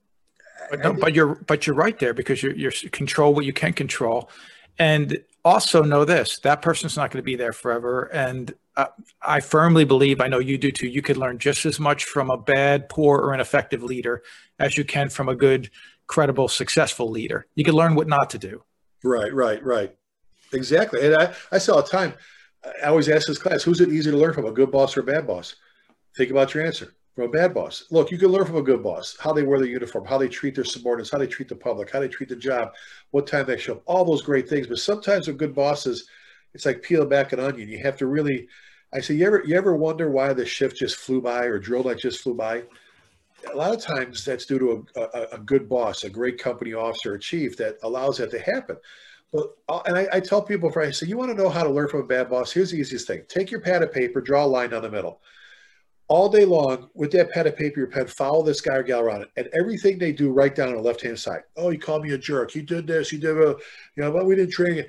but, 0.70 0.80
no, 0.80 0.92
but 0.92 1.14
you're 1.14 1.34
but 1.34 1.66
you're 1.66 1.76
right 1.76 1.98
there 1.98 2.14
because 2.14 2.42
you're, 2.42 2.54
you're 2.54 2.72
control 2.92 3.34
what 3.34 3.44
you 3.44 3.52
can 3.52 3.72
control, 3.72 4.30
and 4.78 5.18
also 5.44 5.82
know 5.82 6.04
this: 6.04 6.38
that 6.40 6.62
person's 6.62 6.96
not 6.96 7.10
going 7.10 7.22
to 7.22 7.24
be 7.24 7.36
there 7.36 7.52
forever. 7.52 8.04
And 8.04 8.54
uh, 8.76 8.86
I 9.20 9.40
firmly 9.40 9.84
believe, 9.84 10.20
I 10.20 10.28
know 10.28 10.38
you 10.38 10.56
do 10.56 10.70
too. 10.70 10.86
You 10.86 11.02
could 11.02 11.16
learn 11.16 11.38
just 11.38 11.66
as 11.66 11.80
much 11.80 12.04
from 12.04 12.30
a 12.30 12.38
bad, 12.38 12.88
poor, 12.88 13.18
or 13.18 13.34
ineffective 13.34 13.82
leader 13.82 14.22
as 14.58 14.78
you 14.78 14.84
can 14.84 15.08
from 15.08 15.28
a 15.28 15.34
good, 15.34 15.70
credible, 16.06 16.48
successful 16.48 17.10
leader. 17.10 17.46
You 17.56 17.64
can 17.64 17.74
learn 17.74 17.96
what 17.96 18.06
not 18.06 18.30
to 18.30 18.38
do. 18.38 18.62
Right, 19.02 19.34
right, 19.34 19.62
right. 19.64 19.96
Exactly. 20.54 21.04
And 21.06 21.14
I, 21.16 21.34
I 21.52 21.58
all 21.68 21.82
the 21.82 21.88
time, 21.88 22.14
I 22.82 22.86
always 22.86 23.08
ask 23.08 23.26
this 23.26 23.38
class, 23.38 23.62
who's 23.62 23.80
it 23.80 23.90
easier 23.90 24.12
to 24.12 24.18
learn 24.18 24.32
from, 24.32 24.46
a 24.46 24.52
good 24.52 24.70
boss 24.70 24.96
or 24.96 25.00
a 25.00 25.04
bad 25.04 25.26
boss? 25.26 25.56
Think 26.16 26.30
about 26.30 26.54
your 26.54 26.64
answer. 26.64 26.94
From 27.14 27.26
a 27.26 27.28
bad 27.28 27.54
boss. 27.54 27.84
Look, 27.90 28.10
you 28.10 28.18
can 28.18 28.28
learn 28.28 28.44
from 28.44 28.56
a 28.56 28.62
good 28.62 28.82
boss, 28.82 29.16
how 29.20 29.32
they 29.32 29.44
wear 29.44 29.58
their 29.60 29.68
uniform, 29.68 30.04
how 30.04 30.18
they 30.18 30.28
treat 30.28 30.54
their 30.54 30.64
subordinates, 30.64 31.10
how 31.10 31.18
they 31.18 31.28
treat 31.28 31.48
the 31.48 31.54
public, 31.54 31.90
how 31.90 32.00
they 32.00 32.08
treat 32.08 32.28
the 32.28 32.36
job, 32.36 32.72
what 33.12 33.26
time 33.26 33.46
they 33.46 33.56
show 33.56 33.74
up, 33.74 33.82
all 33.86 34.04
those 34.04 34.22
great 34.22 34.48
things. 34.48 34.66
But 34.66 34.78
sometimes 34.78 35.28
with 35.28 35.38
good 35.38 35.54
bosses, 35.54 36.08
it's 36.54 36.66
like 36.66 36.82
peeling 36.82 37.08
back 37.08 37.32
an 37.32 37.38
onion. 37.38 37.68
You 37.68 37.78
have 37.78 37.96
to 37.98 38.06
really, 38.06 38.48
I 38.92 39.00
say, 39.00 39.14
you 39.14 39.26
ever, 39.26 39.44
you 39.46 39.56
ever 39.56 39.76
wonder 39.76 40.10
why 40.10 40.32
the 40.32 40.44
shift 40.44 40.76
just 40.76 40.96
flew 40.96 41.20
by 41.20 41.44
or 41.44 41.58
drill 41.58 41.84
night 41.84 41.98
just 41.98 42.20
flew 42.20 42.34
by? 42.34 42.64
A 43.52 43.56
lot 43.56 43.74
of 43.74 43.80
times 43.80 44.24
that's 44.24 44.46
due 44.46 44.58
to 44.58 44.86
a, 44.96 45.00
a, 45.00 45.26
a 45.34 45.38
good 45.38 45.68
boss, 45.68 46.02
a 46.02 46.10
great 46.10 46.38
company 46.38 46.72
officer, 46.74 47.14
a 47.14 47.18
chief 47.20 47.56
that 47.58 47.76
allows 47.84 48.16
that 48.18 48.30
to 48.32 48.40
happen. 48.40 48.76
Well, 49.34 49.82
and 49.86 49.98
I, 49.98 50.06
I, 50.12 50.20
tell 50.20 50.40
people, 50.40 50.72
I 50.76 50.92
say, 50.92 51.06
you 51.06 51.18
want 51.18 51.32
to 51.32 51.36
know 51.36 51.48
how 51.48 51.64
to 51.64 51.68
learn 51.70 51.88
from 51.88 52.02
a 52.02 52.06
bad 52.06 52.30
boss? 52.30 52.52
Here's 52.52 52.70
the 52.70 52.78
easiest 52.78 53.08
thing: 53.08 53.24
take 53.28 53.50
your 53.50 53.60
pad 53.60 53.82
of 53.82 53.92
paper, 53.92 54.20
draw 54.20 54.44
a 54.44 54.46
line 54.46 54.70
down 54.70 54.82
the 54.82 54.90
middle. 54.90 55.20
All 56.06 56.28
day 56.28 56.44
long, 56.44 56.90
with 56.94 57.10
that 57.12 57.32
pad 57.32 57.48
of 57.48 57.56
paper, 57.56 57.80
your 57.80 57.88
pen, 57.88 58.06
follow 58.06 58.44
this 58.44 58.60
guy 58.60 58.76
or 58.76 58.82
gal 58.82 59.00
around 59.00 59.22
it, 59.22 59.30
and 59.36 59.48
everything 59.52 59.98
they 59.98 60.12
do, 60.12 60.30
write 60.30 60.54
down 60.54 60.68
on 60.68 60.76
the 60.76 60.82
left-hand 60.82 61.18
side. 61.18 61.40
Oh, 61.56 61.70
he 61.70 61.78
called 61.78 62.04
me 62.04 62.12
a 62.12 62.18
jerk. 62.18 62.50
He 62.50 62.62
did 62.62 62.86
this. 62.86 63.10
He 63.10 63.18
did 63.18 63.36
a, 63.36 63.56
you 63.96 64.02
know, 64.02 64.12
but 64.12 64.26
we 64.26 64.36
didn't 64.36 64.52
train 64.52 64.78
it. 64.78 64.88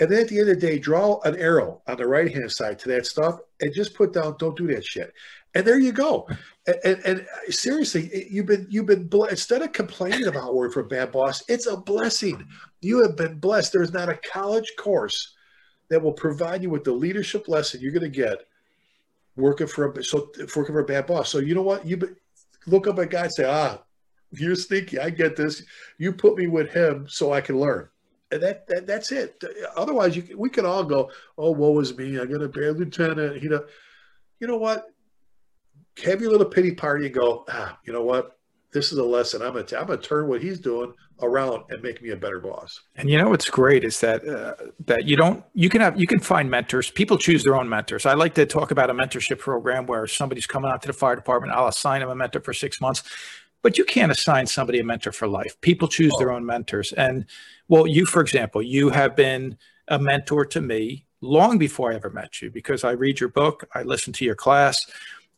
And 0.00 0.10
then 0.10 0.22
at 0.22 0.28
the 0.28 0.40
end 0.40 0.48
of 0.48 0.58
the 0.58 0.66
day, 0.66 0.78
draw 0.78 1.20
an 1.24 1.36
arrow 1.36 1.82
on 1.86 1.98
the 1.98 2.06
right-hand 2.06 2.50
side 2.50 2.78
to 2.80 2.88
that 2.88 3.06
stuff, 3.06 3.38
and 3.60 3.72
just 3.72 3.94
put 3.94 4.12
down, 4.12 4.36
don't 4.38 4.56
do 4.56 4.66
that 4.68 4.84
shit. 4.84 5.12
And 5.54 5.64
there 5.64 5.78
you 5.78 5.92
go. 5.92 6.26
And, 6.66 6.78
and, 6.84 7.04
and 7.04 7.54
seriously, 7.54 8.26
you've 8.30 8.46
been 8.46 8.66
you've 8.68 8.86
been 8.86 9.08
instead 9.30 9.62
of 9.62 9.72
complaining 9.72 10.26
about 10.26 10.54
working 10.54 10.72
for 10.72 10.80
a 10.80 10.88
bad 10.88 11.12
boss, 11.12 11.44
it's 11.48 11.66
a 11.66 11.76
blessing. 11.76 12.46
You 12.80 13.02
have 13.02 13.16
been 13.16 13.38
blessed. 13.38 13.72
There's 13.72 13.92
not 13.92 14.08
a 14.08 14.16
college 14.16 14.72
course 14.78 15.34
that 15.88 16.02
will 16.02 16.12
provide 16.12 16.62
you 16.62 16.70
with 16.70 16.82
the 16.82 16.92
leadership 16.92 17.46
lesson 17.46 17.80
you're 17.80 17.92
going 17.92 18.02
to 18.02 18.08
get 18.08 18.38
working 19.36 19.66
for 19.66 19.92
a 19.92 20.04
so 20.04 20.30
working 20.38 20.74
for 20.74 20.80
a 20.80 20.84
bad 20.84 21.06
boss. 21.06 21.28
So 21.28 21.38
you 21.38 21.54
know 21.54 21.62
what? 21.62 21.86
You 21.86 22.16
look 22.66 22.86
up 22.86 22.98
a 22.98 23.06
guy 23.06 23.24
and 23.24 23.32
say, 23.32 23.44
ah, 23.44 23.78
you're 24.32 24.56
sneaky. 24.56 24.98
I 24.98 25.10
get 25.10 25.36
this. 25.36 25.62
You 25.98 26.12
put 26.12 26.36
me 26.36 26.46
with 26.46 26.72
him 26.72 27.06
so 27.08 27.32
I 27.32 27.40
can 27.40 27.58
learn. 27.58 27.88
And 28.32 28.42
that, 28.42 28.66
that 28.66 28.86
that's 28.86 29.12
it. 29.12 29.42
Otherwise, 29.76 30.16
you, 30.16 30.36
we 30.36 30.50
can 30.50 30.66
all 30.66 30.82
go, 30.82 31.10
oh, 31.38 31.52
woe 31.52 31.78
is 31.78 31.96
me. 31.96 32.18
I 32.18 32.24
got 32.24 32.42
a 32.42 32.48
bad 32.48 32.76
lieutenant. 32.76 33.42
You 33.42 33.50
know, 33.50 33.64
you 34.40 34.46
know 34.48 34.56
what? 34.56 34.86
Have 36.04 36.20
your 36.20 36.30
little 36.30 36.46
pity 36.46 36.72
party 36.72 37.06
and 37.06 37.14
go, 37.14 37.44
ah, 37.48 37.78
you 37.84 37.92
know 37.92 38.02
what? 38.02 38.38
This 38.72 38.92
is 38.92 38.98
a 38.98 39.04
lesson. 39.04 39.42
I'm 39.42 39.54
gonna, 39.54 39.66
I'm 39.78 39.86
gonna 39.86 39.96
turn 39.96 40.28
what 40.28 40.42
he's 40.42 40.60
doing 40.60 40.92
around 41.22 41.64
and 41.70 41.82
make 41.82 42.02
me 42.02 42.10
a 42.10 42.16
better 42.16 42.40
boss. 42.40 42.80
And 42.96 43.08
you 43.08 43.16
know 43.16 43.30
what's 43.30 43.48
great 43.48 43.84
is 43.84 44.00
that 44.00 44.26
uh, 44.28 44.54
that 44.84 45.04
you 45.04 45.16
don't 45.16 45.42
you 45.54 45.68
can 45.68 45.80
have 45.80 45.98
you 45.98 46.06
can 46.06 46.20
find 46.20 46.50
mentors. 46.50 46.90
People 46.90 47.16
choose 47.16 47.42
their 47.42 47.56
own 47.56 47.68
mentors. 47.68 48.04
I 48.04 48.14
like 48.14 48.34
to 48.34 48.44
talk 48.44 48.70
about 48.70 48.90
a 48.90 48.94
mentorship 48.94 49.38
program 49.38 49.86
where 49.86 50.06
somebody's 50.06 50.46
coming 50.46 50.70
out 50.70 50.82
to 50.82 50.88
the 50.88 50.92
fire 50.92 51.16
department. 51.16 51.54
I'll 51.54 51.68
assign 51.68 52.00
them 52.00 52.10
a 52.10 52.14
mentor 52.14 52.40
for 52.40 52.52
six 52.52 52.80
months, 52.80 53.02
but 53.62 53.78
you 53.78 53.84
can't 53.84 54.12
assign 54.12 54.46
somebody 54.46 54.80
a 54.80 54.84
mentor 54.84 55.12
for 55.12 55.26
life. 55.26 55.58
People 55.62 55.88
choose 55.88 56.12
oh. 56.14 56.18
their 56.18 56.32
own 56.32 56.44
mentors. 56.44 56.92
And 56.92 57.24
well, 57.68 57.86
you 57.86 58.04
for 58.04 58.20
example, 58.20 58.62
you 58.62 58.90
have 58.90 59.16
been 59.16 59.56
a 59.88 59.98
mentor 59.98 60.44
to 60.44 60.60
me 60.60 61.06
long 61.22 61.56
before 61.56 61.92
I 61.92 61.94
ever 61.94 62.10
met 62.10 62.42
you 62.42 62.50
because 62.50 62.84
I 62.84 62.90
read 62.90 63.20
your 63.20 63.30
book, 63.30 63.66
I 63.74 63.84
listen 63.84 64.12
to 64.14 64.24
your 64.24 64.34
class 64.34 64.84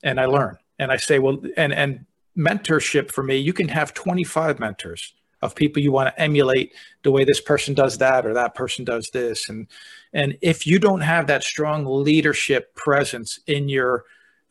and 0.03 0.21
I 0.21 0.27
learn. 0.27 0.59
And 0.79 0.93
I 0.93 0.97
say, 0.97 1.19
well, 1.19 1.39
and 1.57 1.73
and 1.73 2.07
mentorship 2.37 3.11
for 3.11 3.23
me, 3.23 3.37
you 3.37 3.53
can 3.53 3.69
have 3.69 3.93
25 3.95 4.61
mentors 4.61 5.15
of 5.43 5.55
people 5.55 5.83
you 5.83 5.93
want 5.93 6.15
to 6.15 6.21
emulate 6.21 6.73
the 7.03 7.11
way 7.11 7.25
this 7.25 7.41
person 7.41 7.75
does 7.75 7.99
that 7.99 8.27
or 8.27 8.35
that 8.35 8.55
person 8.55 8.85
does 8.85 9.11
this. 9.13 9.49
And 9.49 9.67
and 10.13 10.37
if 10.41 10.67
you 10.67 10.79
don't 10.79 11.01
have 11.01 11.27
that 11.27 11.43
strong 11.43 11.85
leadership 11.85 12.75
presence 12.75 13.41
in 13.47 13.69
your 13.69 14.05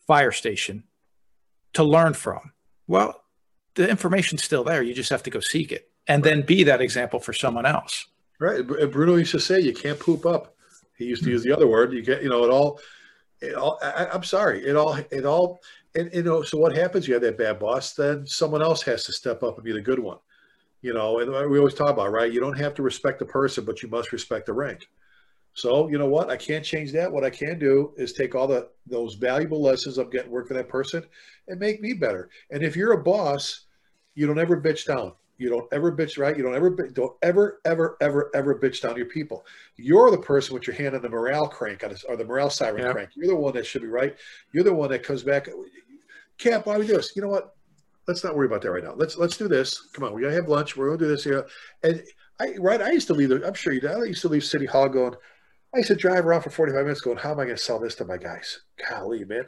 fire 0.05 0.31
station 0.31 0.83
to 1.73 1.83
learn 1.83 2.13
from, 2.13 2.51
well, 2.87 3.23
the 3.75 3.89
information's 3.89 4.43
still 4.43 4.63
there. 4.63 4.81
You 4.81 4.93
just 4.93 5.09
have 5.09 5.23
to 5.23 5.29
go 5.29 5.39
seek 5.39 5.71
it 5.71 5.89
and 6.07 6.23
then 6.23 6.41
be 6.41 6.63
that 6.63 6.81
example 6.81 7.19
for 7.19 7.33
someone 7.33 7.65
else. 7.65 8.05
Right. 8.39 8.65
Bruno 8.65 9.15
used 9.15 9.31
to 9.31 9.39
say, 9.39 9.59
"You 9.59 9.73
can't 9.73 9.99
poop 9.99 10.25
up." 10.25 10.55
He 10.97 11.05
used 11.05 11.23
to 11.23 11.29
use 11.29 11.43
the 11.43 11.51
other 11.51 11.67
word. 11.67 11.93
You 11.93 12.01
get, 12.01 12.23
you 12.23 12.29
know, 12.29 12.43
it 12.43 12.49
all. 12.49 12.79
It 13.41 13.55
all. 13.55 13.79
I, 13.81 14.07
am 14.13 14.23
sorry. 14.23 14.65
It 14.65 14.75
all. 14.75 14.95
It 15.11 15.25
all. 15.25 15.59
And 15.95 16.09
you 16.13 16.23
know. 16.23 16.41
So 16.41 16.57
what 16.57 16.75
happens? 16.75 17.07
You 17.07 17.13
have 17.13 17.23
that 17.23 17.37
bad 17.37 17.59
boss. 17.59 17.93
Then 17.93 18.25
someone 18.25 18.61
else 18.61 18.81
has 18.83 19.05
to 19.05 19.13
step 19.13 19.43
up 19.43 19.55
and 19.55 19.63
be 19.63 19.73
the 19.73 19.81
good 19.81 19.99
one. 19.99 20.17
You 20.81 20.93
know. 20.93 21.19
And 21.19 21.31
we 21.49 21.59
always 21.59 21.73
talk 21.73 21.91
about 21.91 22.11
right. 22.11 22.31
You 22.31 22.39
don't 22.39 22.57
have 22.57 22.73
to 22.75 22.83
respect 22.83 23.19
the 23.19 23.25
person, 23.25 23.65
but 23.65 23.83
you 23.83 23.89
must 23.89 24.11
respect 24.11 24.47
the 24.47 24.53
rank. 24.53 24.87
So 25.53 25.89
you 25.89 25.97
know 25.97 26.07
what? 26.07 26.29
I 26.29 26.37
can't 26.37 26.63
change 26.63 26.91
that. 26.91 27.11
What 27.11 27.23
I 27.23 27.31
can 27.31 27.57
do 27.57 27.93
is 27.97 28.13
take 28.13 28.35
all 28.35 28.47
the 28.47 28.69
those 28.85 29.15
valuable 29.15 29.61
lessons 29.61 29.97
I'm 29.97 30.09
getting 30.09 30.31
work 30.31 30.47
for 30.47 30.53
that 30.53 30.69
person 30.69 31.03
and 31.47 31.59
make 31.59 31.81
me 31.81 31.93
better. 31.93 32.29
And 32.51 32.63
if 32.63 32.75
you're 32.75 32.93
a 32.93 33.03
boss, 33.03 33.65
you 34.13 34.27
don't 34.27 34.39
ever 34.39 34.61
bitch 34.61 34.85
down. 34.85 35.13
You 35.37 35.49
don't 35.49 35.71
ever 35.71 35.91
bitch, 35.91 36.17
right? 36.17 36.35
You 36.35 36.43
don't 36.43 36.55
ever, 36.55 36.69
don't 36.69 37.13
ever, 37.21 37.59
ever, 37.65 37.97
ever, 38.01 38.31
ever 38.33 38.59
bitch 38.59 38.81
down 38.81 38.97
your 38.97 39.05
people. 39.05 39.45
You're 39.75 40.09
the 40.11 40.17
person 40.17 40.53
with 40.53 40.65
your 40.65 40.75
hand 40.75 40.95
on 40.95 41.01
the 41.01 41.09
morale 41.09 41.47
crank 41.47 41.83
on 41.83 41.95
or 42.09 42.15
the 42.15 42.25
morale 42.25 42.49
siren 42.49 42.81
yep. 42.81 42.93
crank. 42.93 43.09
You're 43.15 43.27
the 43.27 43.35
one 43.35 43.53
that 43.53 43.65
should 43.65 43.83
be 43.83 43.87
right. 43.87 44.15
You're 44.51 44.63
the 44.63 44.73
one 44.73 44.89
that 44.89 45.03
comes 45.03 45.23
back. 45.23 45.47
Cap, 46.37 46.65
why 46.65 46.77
we 46.77 46.87
do 46.87 46.95
this? 46.95 47.15
You 47.15 47.21
know 47.21 47.27
what? 47.27 47.55
Let's 48.07 48.23
not 48.23 48.35
worry 48.35 48.47
about 48.47 48.61
that 48.61 48.71
right 48.71 48.83
now. 48.83 48.93
Let's 48.95 49.17
let's 49.17 49.37
do 49.37 49.47
this. 49.47 49.89
Come 49.93 50.05
on, 50.05 50.13
we 50.13 50.21
gotta 50.21 50.33
have 50.33 50.47
lunch. 50.47 50.77
We're 50.77 50.87
gonna 50.87 50.97
do 50.97 51.07
this 51.07 51.23
here. 51.23 51.45
And 51.83 52.01
I 52.39 52.55
right, 52.57 52.81
I 52.81 52.91
used 52.91 53.07
to 53.07 53.13
leave. 53.13 53.31
I'm 53.31 53.53
sure 53.53 53.73
you 53.73 53.81
did. 53.81 53.91
I 53.91 54.03
used 54.05 54.21
to 54.21 54.29
leave 54.29 54.45
City 54.45 54.65
Hall 54.65 54.87
going. 54.87 55.13
I 55.75 55.79
used 55.79 55.89
to 55.89 55.95
drive 55.95 56.25
around 56.25 56.43
for 56.43 56.49
45 56.49 56.83
minutes 56.83 57.01
going, 57.01 57.17
how 57.17 57.31
am 57.31 57.39
I 57.39 57.43
going 57.43 57.57
to 57.57 57.61
sell 57.61 57.77
this 57.77 57.95
to 57.95 58.05
my 58.05 58.15
guys? 58.15 58.61
Golly, 58.89 59.25
man 59.25 59.43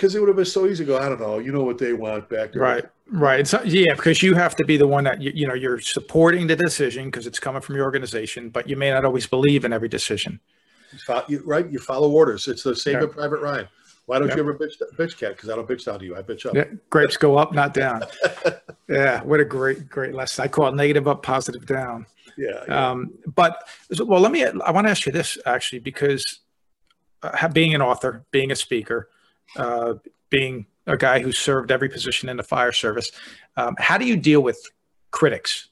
because 0.00 0.14
it 0.14 0.20
would 0.20 0.28
have 0.28 0.36
been 0.36 0.46
so 0.46 0.66
easy 0.66 0.82
to 0.82 0.88
go. 0.88 0.98
I 0.98 1.10
don't 1.10 1.20
know. 1.20 1.38
You 1.40 1.52
know 1.52 1.62
what 1.62 1.76
they 1.76 1.92
want 1.92 2.26
back 2.30 2.54
there, 2.54 2.62
right? 2.62 2.84
Right. 3.12 3.46
So, 3.46 3.60
yeah, 3.64 3.94
because 3.94 4.22
you 4.22 4.34
have 4.34 4.54
to 4.56 4.64
be 4.64 4.76
the 4.76 4.86
one 4.86 5.04
that 5.04 5.20
you, 5.20 5.32
you 5.34 5.46
know 5.46 5.54
you're 5.54 5.80
supporting 5.80 6.46
the 6.46 6.56
decision 6.56 7.06
because 7.06 7.26
it's 7.26 7.40
coming 7.40 7.60
from 7.60 7.74
your 7.74 7.84
organization, 7.84 8.50
but 8.50 8.68
you 8.68 8.76
may 8.76 8.90
not 8.90 9.04
always 9.04 9.26
believe 9.26 9.64
in 9.64 9.72
every 9.72 9.88
decision. 9.88 10.38
You 10.92 10.98
follow, 10.98 11.24
you, 11.28 11.42
right? 11.44 11.68
You 11.68 11.78
follow 11.78 12.10
orders. 12.10 12.46
It's 12.46 12.62
the 12.62 12.74
same 12.76 12.94
yeah. 12.94 13.04
in 13.04 13.10
Private 13.10 13.40
Ryan. 13.40 13.68
Why 14.06 14.18
don't 14.18 14.28
you 14.28 14.40
ever 14.40 14.54
bitch, 14.54 14.74
bitch 14.96 15.16
cat? 15.16 15.36
Because 15.36 15.50
I 15.50 15.56
don't 15.56 15.68
bitch 15.68 15.84
down 15.84 16.00
to 16.00 16.04
you. 16.04 16.16
I 16.16 16.22
bitch 16.22 16.44
up. 16.44 16.54
Yeah, 16.54 16.64
grapes 16.88 17.16
go 17.16 17.36
up, 17.36 17.52
not 17.52 17.74
down. 17.74 18.02
yeah, 18.88 19.22
what 19.22 19.38
a 19.38 19.44
great, 19.44 19.88
great 19.88 20.14
lesson. 20.14 20.44
I 20.44 20.48
call 20.48 20.66
it 20.66 20.74
negative 20.74 21.06
up, 21.06 21.22
positive 21.22 21.64
down. 21.64 22.06
Yeah. 22.36 22.64
yeah. 22.66 22.90
Um, 22.90 23.12
but 23.36 23.68
well, 24.04 24.20
let 24.20 24.32
me. 24.32 24.44
I 24.44 24.70
want 24.72 24.86
to 24.86 24.90
ask 24.90 25.06
you 25.06 25.12
this 25.12 25.38
actually, 25.46 25.78
because 25.78 26.40
uh, 27.22 27.48
being 27.48 27.74
an 27.74 27.82
author, 27.82 28.24
being 28.32 28.50
a 28.50 28.56
speaker, 28.56 29.08
uh, 29.56 29.94
being 30.28 30.66
a 30.86 30.96
guy 30.96 31.20
who 31.20 31.32
served 31.32 31.70
every 31.70 31.88
position 31.88 32.28
in 32.28 32.36
the 32.36 32.42
fire 32.42 32.72
service. 32.72 33.10
Um, 33.56 33.74
how 33.78 33.98
do 33.98 34.04
you 34.04 34.16
deal 34.16 34.40
with 34.40 34.60
critics? 35.10 35.68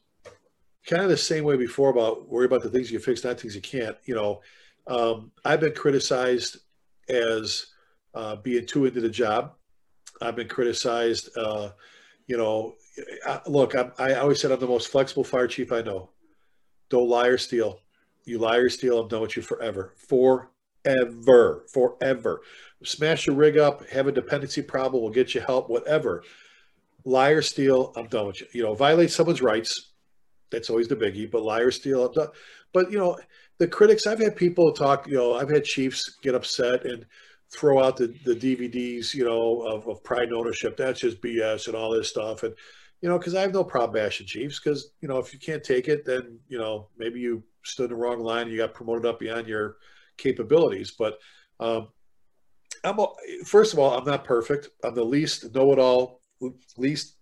Kind 0.87 1.03
of 1.03 1.09
the 1.09 1.17
same 1.17 1.45
way 1.45 1.57
before 1.57 1.91
about 1.91 2.29
worry 2.29 2.47
about 2.47 2.63
the 2.63 2.71
things 2.71 2.91
you 2.91 2.99
fix, 2.99 3.25
not 3.25 3.41
things 3.41 3.55
you 3.55 3.61
can't. 3.61 3.97
You 4.05 4.15
know, 4.15 4.41
um, 4.87 5.33
I've 5.45 5.61
been 5.61 5.75
criticized 5.75 6.59
as 7.09 7.67
uh, 8.15 8.37
being 8.37 8.67
too 8.67 8.87
into 8.87 9.01
the 9.01 9.11
job. 9.11 9.55
I've 10.23 10.37
been 10.37 10.49
criticized. 10.49 11.37
Uh, 11.37 11.71
you 12.27 12.37
know, 12.37 12.75
I, 13.27 13.41
look, 13.47 13.75
I, 13.75 13.91
I 13.99 14.15
always 14.15 14.41
said 14.41 14.51
I'm 14.51 14.61
the 14.61 14.67
most 14.67 14.89
flexible 14.89 15.25
fire 15.25 15.47
chief 15.47 15.73
I 15.73 15.83
know. 15.83 16.11
Don't 16.89 17.09
lie 17.09 17.27
or 17.27 17.39
steal. 17.39 17.81
You 18.25 18.39
lie 18.39 18.57
or 18.57 18.69
steal, 18.69 19.01
I'm 19.01 19.09
done 19.09 19.23
with 19.23 19.37
you 19.37 19.43
forever. 19.43 19.95
Forever. 19.97 21.65
Forever 21.73 22.43
smash 22.85 23.27
your 23.27 23.37
rig 23.37 23.59
up, 23.59 23.87
have 23.89 24.07
a 24.07 24.13
dependency 24.13 24.63
problem, 24.63 25.03
we'll 25.03 25.13
get 25.13 25.35
you 25.35 25.41
help, 25.41 25.69
whatever. 25.69 26.23
Liar, 27.05 27.43
steal, 27.43 27.93
I'm 27.97 28.07
done 28.07 28.27
with 28.27 28.41
you. 28.41 28.47
You 28.53 28.63
know, 28.65 28.75
violate 28.75 29.11
someone's 29.11 29.43
rights, 29.43 29.93
that's 30.51 30.71
always 30.71 30.89
the 30.89 30.97
biggie, 30.97 31.31
but 31.31 31.43
liar, 31.43 31.71
steal, 31.71 32.07
I'm 32.07 32.13
done. 32.13 32.29
But, 32.73 32.91
you 32.91 32.99
know, 32.99 33.19
the 33.59 33.67
critics, 33.67 34.07
I've 34.07 34.21
had 34.21 34.37
people 34.37 34.73
talk, 34.73 35.07
you 35.07 35.17
know, 35.17 35.35
I've 35.35 35.51
had 35.51 35.65
chiefs 35.65 36.17
get 36.23 36.35
upset 36.35 36.85
and 36.85 37.05
throw 37.51 37.83
out 37.83 37.97
the, 37.97 38.15
the 38.25 38.35
DVDs, 38.35 39.15
you 39.15 39.25
know, 39.25 39.63
of, 39.63 39.89
of 39.89 40.05
pride 40.05 40.25
and 40.25 40.35
ownership. 40.35 40.77
That's 40.77 41.01
just 41.01 41.21
BS 41.21 41.67
and 41.67 41.77
all 41.77 41.91
this 41.91 42.09
stuff. 42.09 42.43
And, 42.43 42.55
you 43.01 43.09
know, 43.09 43.19
because 43.19 43.35
I 43.35 43.41
have 43.41 43.53
no 43.53 43.65
problem 43.65 43.95
bashing 43.95 44.27
chiefs 44.27 44.61
because, 44.61 44.91
you 45.01 45.09
know, 45.09 45.19
if 45.19 45.33
you 45.33 45.39
can't 45.39 45.65
take 45.65 45.89
it, 45.89 46.05
then, 46.05 46.39
you 46.49 46.59
know, 46.59 46.89
maybe 46.99 47.21
you 47.21 47.43
stood 47.65 47.91
in 47.91 47.97
the 47.97 47.97
wrong 47.97 48.21
line 48.21 48.49
you 48.49 48.57
got 48.57 48.75
promoted 48.75 49.07
up 49.07 49.19
beyond 49.19 49.47
your 49.47 49.77
capabilities. 50.17 50.93
But, 50.93 51.19
um, 51.61 51.89
I'm 52.85 52.99
a, 52.99 53.07
first 53.45 53.73
of 53.73 53.79
all, 53.79 53.97
I'm 53.99 54.05
not 54.05 54.25
perfect. 54.25 54.71
I'm 54.85 54.95
the 54.95 55.05
least 55.05 55.55
know-it-all, 55.55 56.21
least 56.77 57.15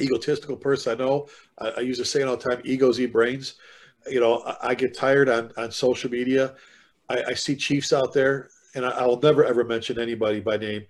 egotistical 0.00 0.56
person 0.56 0.92
I 0.92 1.04
know. 1.04 1.28
I, 1.58 1.68
I 1.68 1.80
use 1.80 1.98
a 2.00 2.04
saying 2.04 2.28
all 2.28 2.36
the 2.36 2.50
time: 2.50 2.62
"Egos 2.64 3.00
eat 3.00 3.12
brains." 3.12 3.54
You 4.08 4.20
know, 4.20 4.42
I, 4.42 4.68
I 4.68 4.74
get 4.74 4.96
tired 4.96 5.28
on 5.28 5.52
on 5.56 5.70
social 5.70 6.10
media. 6.10 6.54
I, 7.08 7.22
I 7.28 7.34
see 7.34 7.56
chiefs 7.56 7.92
out 7.92 8.12
there, 8.12 8.48
and 8.74 8.84
I, 8.84 9.06
will 9.06 9.20
never 9.20 9.44
ever 9.44 9.64
mention 9.64 10.00
anybody 10.00 10.40
by 10.40 10.56
name, 10.56 10.86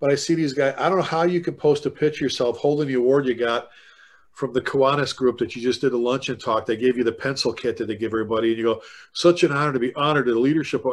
but 0.00 0.10
I 0.10 0.14
see 0.14 0.34
these 0.34 0.52
guys. 0.52 0.74
I 0.78 0.88
don't 0.88 0.98
know 0.98 1.04
how 1.04 1.24
you 1.24 1.40
can 1.40 1.54
post 1.54 1.86
a 1.86 1.90
picture 1.90 2.24
yourself 2.24 2.58
holding 2.58 2.88
the 2.88 2.94
award 2.94 3.26
you 3.26 3.34
got 3.34 3.68
from 4.32 4.52
the 4.52 4.60
Kiwanis 4.60 5.16
group 5.16 5.38
that 5.38 5.56
you 5.56 5.62
just 5.62 5.80
did 5.80 5.92
a 5.92 5.98
luncheon 5.98 6.38
talk. 6.38 6.66
They 6.66 6.76
gave 6.76 6.96
you 6.96 7.04
the 7.04 7.12
pencil 7.12 7.52
kit 7.52 7.76
that 7.78 7.86
they 7.86 7.96
give 7.96 8.12
everybody, 8.12 8.50
and 8.50 8.58
you 8.58 8.64
go, 8.64 8.82
"Such 9.12 9.44
an 9.44 9.52
honor 9.52 9.72
to 9.72 9.78
be 9.78 9.94
honored 9.94 10.26
to 10.26 10.34
the 10.34 10.40
leadership." 10.40 10.84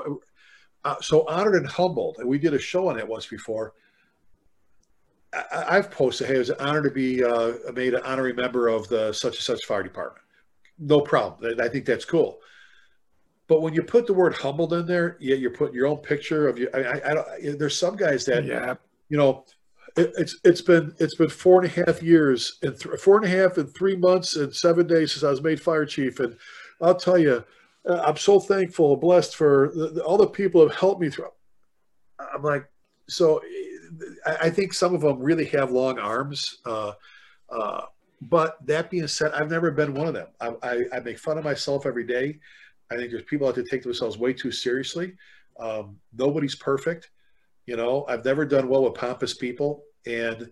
Uh, 0.85 0.99
so 1.01 1.27
honored 1.27 1.55
and 1.55 1.67
humbled. 1.67 2.17
And 2.19 2.27
we 2.27 2.37
did 2.37 2.53
a 2.53 2.59
show 2.59 2.87
on 2.87 2.99
it 2.99 3.07
once 3.07 3.25
before. 3.25 3.73
I, 5.51 5.75
have 5.75 5.89
posted, 5.89 6.27
hey, 6.27 6.35
it 6.35 6.39
was 6.39 6.49
an 6.51 6.57
honor 6.59 6.83
to 6.83 6.91
be 6.91 7.23
uh, 7.23 7.53
made 7.73 7.95
an 7.95 8.01
honorary 8.03 8.33
member 8.33 8.67
of 8.67 8.87
the 8.87 9.11
such 9.11 9.35
and 9.35 9.43
such 9.43 9.65
fire 9.65 9.81
department. 9.81 10.23
No 10.77 11.01
problem. 11.01 11.59
I 11.59 11.67
think 11.67 11.85
that's 11.85 12.05
cool. 12.05 12.39
But 13.47 13.61
when 13.61 13.73
you 13.73 13.81
put 13.81 14.05
the 14.05 14.13
word 14.13 14.35
humbled 14.35 14.73
in 14.73 14.85
there, 14.85 15.17
yeah, 15.19 15.35
you're 15.35 15.51
putting 15.51 15.75
your 15.75 15.87
own 15.87 15.97
picture 15.97 16.47
of 16.47 16.59
you. 16.59 16.69
I, 16.73 16.79
I, 16.79 17.11
I 17.11 17.13
don't, 17.13 17.59
there's 17.59 17.77
some 17.77 17.95
guys 17.95 18.25
that, 18.25 18.45
yeah. 18.45 18.75
you 19.09 19.17
know, 19.17 19.45
it, 19.95 20.11
it's 20.17 20.39
it's 20.43 20.61
been 20.61 20.93
it's 20.99 21.15
been 21.15 21.29
four 21.29 21.63
and 21.63 21.71
a 21.71 21.85
half 21.85 22.01
years 22.01 22.57
and 22.63 22.77
th- 22.79 22.99
four 22.99 23.17
and 23.17 23.25
a 23.25 23.29
half 23.29 23.57
and 23.57 23.73
three 23.75 23.95
months 23.95 24.35
and 24.35 24.55
seven 24.55 24.87
days 24.87 25.11
since 25.11 25.23
I 25.23 25.29
was 25.29 25.41
made 25.41 25.61
fire 25.61 25.85
chief, 25.85 26.19
and 26.19 26.35
I'll 26.81 26.95
tell 26.95 27.17
you, 27.17 27.43
uh, 27.87 28.03
I'm 28.05 28.17
so 28.17 28.39
thankful, 28.39 28.95
blessed 28.95 29.35
for 29.35 29.71
the, 29.75 29.89
the, 29.89 30.03
all 30.03 30.17
the 30.17 30.27
people 30.27 30.61
who 30.61 30.67
have 30.67 30.77
helped 30.77 31.01
me 31.01 31.09
through. 31.09 31.29
I'm 32.33 32.43
like, 32.43 32.65
so 33.07 33.41
I, 34.25 34.35
I 34.43 34.49
think 34.49 34.73
some 34.73 34.93
of 34.95 35.01
them 35.01 35.19
really 35.19 35.45
have 35.45 35.71
long 35.71 35.99
arms. 35.99 36.59
Uh, 36.65 36.93
uh, 37.49 37.81
but 38.21 38.57
that 38.65 38.89
being 38.89 39.07
said, 39.07 39.33
I've 39.33 39.49
never 39.49 39.71
been 39.71 39.93
one 39.93 40.07
of 40.07 40.13
them. 40.13 40.27
I, 40.39 40.53
I, 40.63 40.83
I, 40.93 40.99
make 41.01 41.19
fun 41.19 41.37
of 41.37 41.43
myself 41.43 41.85
every 41.85 42.05
day. 42.05 42.39
I 42.89 42.95
think 42.95 43.11
there's 43.11 43.23
people 43.23 43.47
out 43.47 43.55
there 43.55 43.65
take 43.65 43.83
themselves 43.83 44.17
way 44.17 44.33
too 44.33 44.51
seriously. 44.51 45.13
Um, 45.59 45.97
nobody's 46.17 46.55
perfect. 46.55 47.09
You 47.65 47.75
know, 47.75 48.05
I've 48.07 48.23
never 48.23 48.45
done 48.45 48.69
well 48.69 48.83
with 48.83 48.93
pompous 48.93 49.33
people. 49.33 49.83
And 50.05 50.51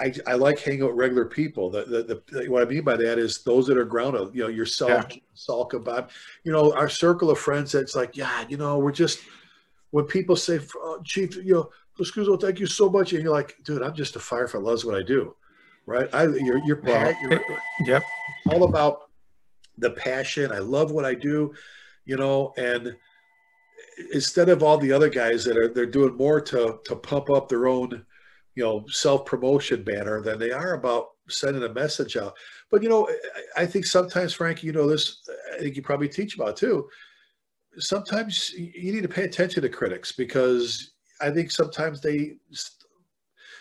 I, 0.00 0.12
I 0.26 0.34
like 0.34 0.58
hanging 0.60 0.82
out 0.82 0.90
with 0.90 0.98
regular 0.98 1.24
people. 1.24 1.70
The, 1.70 1.84
the, 1.84 2.22
the, 2.28 2.50
what 2.50 2.62
I 2.62 2.66
mean 2.66 2.82
by 2.82 2.96
that 2.96 3.18
is 3.18 3.42
those 3.42 3.66
that 3.66 3.76
are 3.76 3.84
grounded, 3.84 4.34
you 4.34 4.42
know, 4.42 4.48
yourself, 4.48 5.06
yeah. 5.10 5.18
Salka, 5.36 5.82
Bob, 5.82 6.10
you 6.44 6.52
know, 6.52 6.72
our 6.74 6.88
circle 6.88 7.30
of 7.30 7.38
friends 7.38 7.72
that's 7.72 7.96
like, 7.96 8.16
yeah, 8.16 8.44
you 8.48 8.56
know, 8.56 8.78
we're 8.78 8.92
just, 8.92 9.20
when 9.90 10.04
people 10.04 10.36
say, 10.36 10.60
oh, 10.76 11.00
Chief, 11.04 11.36
you 11.36 11.54
know, 11.54 11.70
Scuso, 12.00 12.40
thank 12.40 12.58
you 12.58 12.66
so 12.66 12.88
much. 12.88 13.12
And 13.12 13.22
you're 13.22 13.32
like, 13.32 13.56
dude, 13.64 13.82
I'm 13.82 13.94
just 13.94 14.16
a 14.16 14.18
firefighter, 14.18 14.62
loves 14.62 14.84
what 14.84 14.94
I 14.94 15.02
do. 15.02 15.34
Right. 15.86 16.08
I, 16.12 16.24
you're, 16.24 16.64
you're, 16.64 16.80
well, 16.82 17.12
you're 17.22 17.40
yep. 17.86 18.02
all 18.50 18.64
about 18.64 19.10
the 19.78 19.90
passion. 19.90 20.52
I 20.52 20.58
love 20.58 20.92
what 20.92 21.04
I 21.04 21.14
do, 21.14 21.54
you 22.04 22.16
know, 22.16 22.52
and 22.56 22.94
instead 24.12 24.48
of 24.48 24.62
all 24.62 24.78
the 24.78 24.92
other 24.92 25.08
guys 25.08 25.44
that 25.44 25.56
are, 25.56 25.68
they're 25.68 25.86
doing 25.86 26.16
more 26.16 26.40
to, 26.40 26.78
to 26.84 26.96
pump 26.96 27.30
up 27.30 27.48
their 27.48 27.66
own, 27.66 28.04
you 28.54 28.62
know 28.62 28.84
self 28.88 29.24
promotion 29.24 29.82
banner 29.82 30.20
than 30.20 30.38
they 30.38 30.50
are 30.50 30.74
about 30.74 31.08
sending 31.28 31.62
a 31.62 31.72
message 31.72 32.16
out. 32.16 32.34
But 32.70 32.82
you 32.82 32.88
know, 32.88 33.08
I 33.56 33.66
think 33.66 33.86
sometimes, 33.86 34.34
Frank, 34.34 34.62
you 34.62 34.72
know 34.72 34.88
this. 34.88 35.28
I 35.54 35.58
think 35.58 35.76
you 35.76 35.82
probably 35.82 36.08
teach 36.08 36.34
about 36.34 36.56
too. 36.56 36.88
Sometimes 37.78 38.52
you 38.52 38.92
need 38.92 39.02
to 39.02 39.08
pay 39.08 39.24
attention 39.24 39.62
to 39.62 39.68
critics 39.68 40.12
because 40.12 40.92
I 41.20 41.30
think 41.30 41.50
sometimes 41.50 42.00
they, 42.00 42.34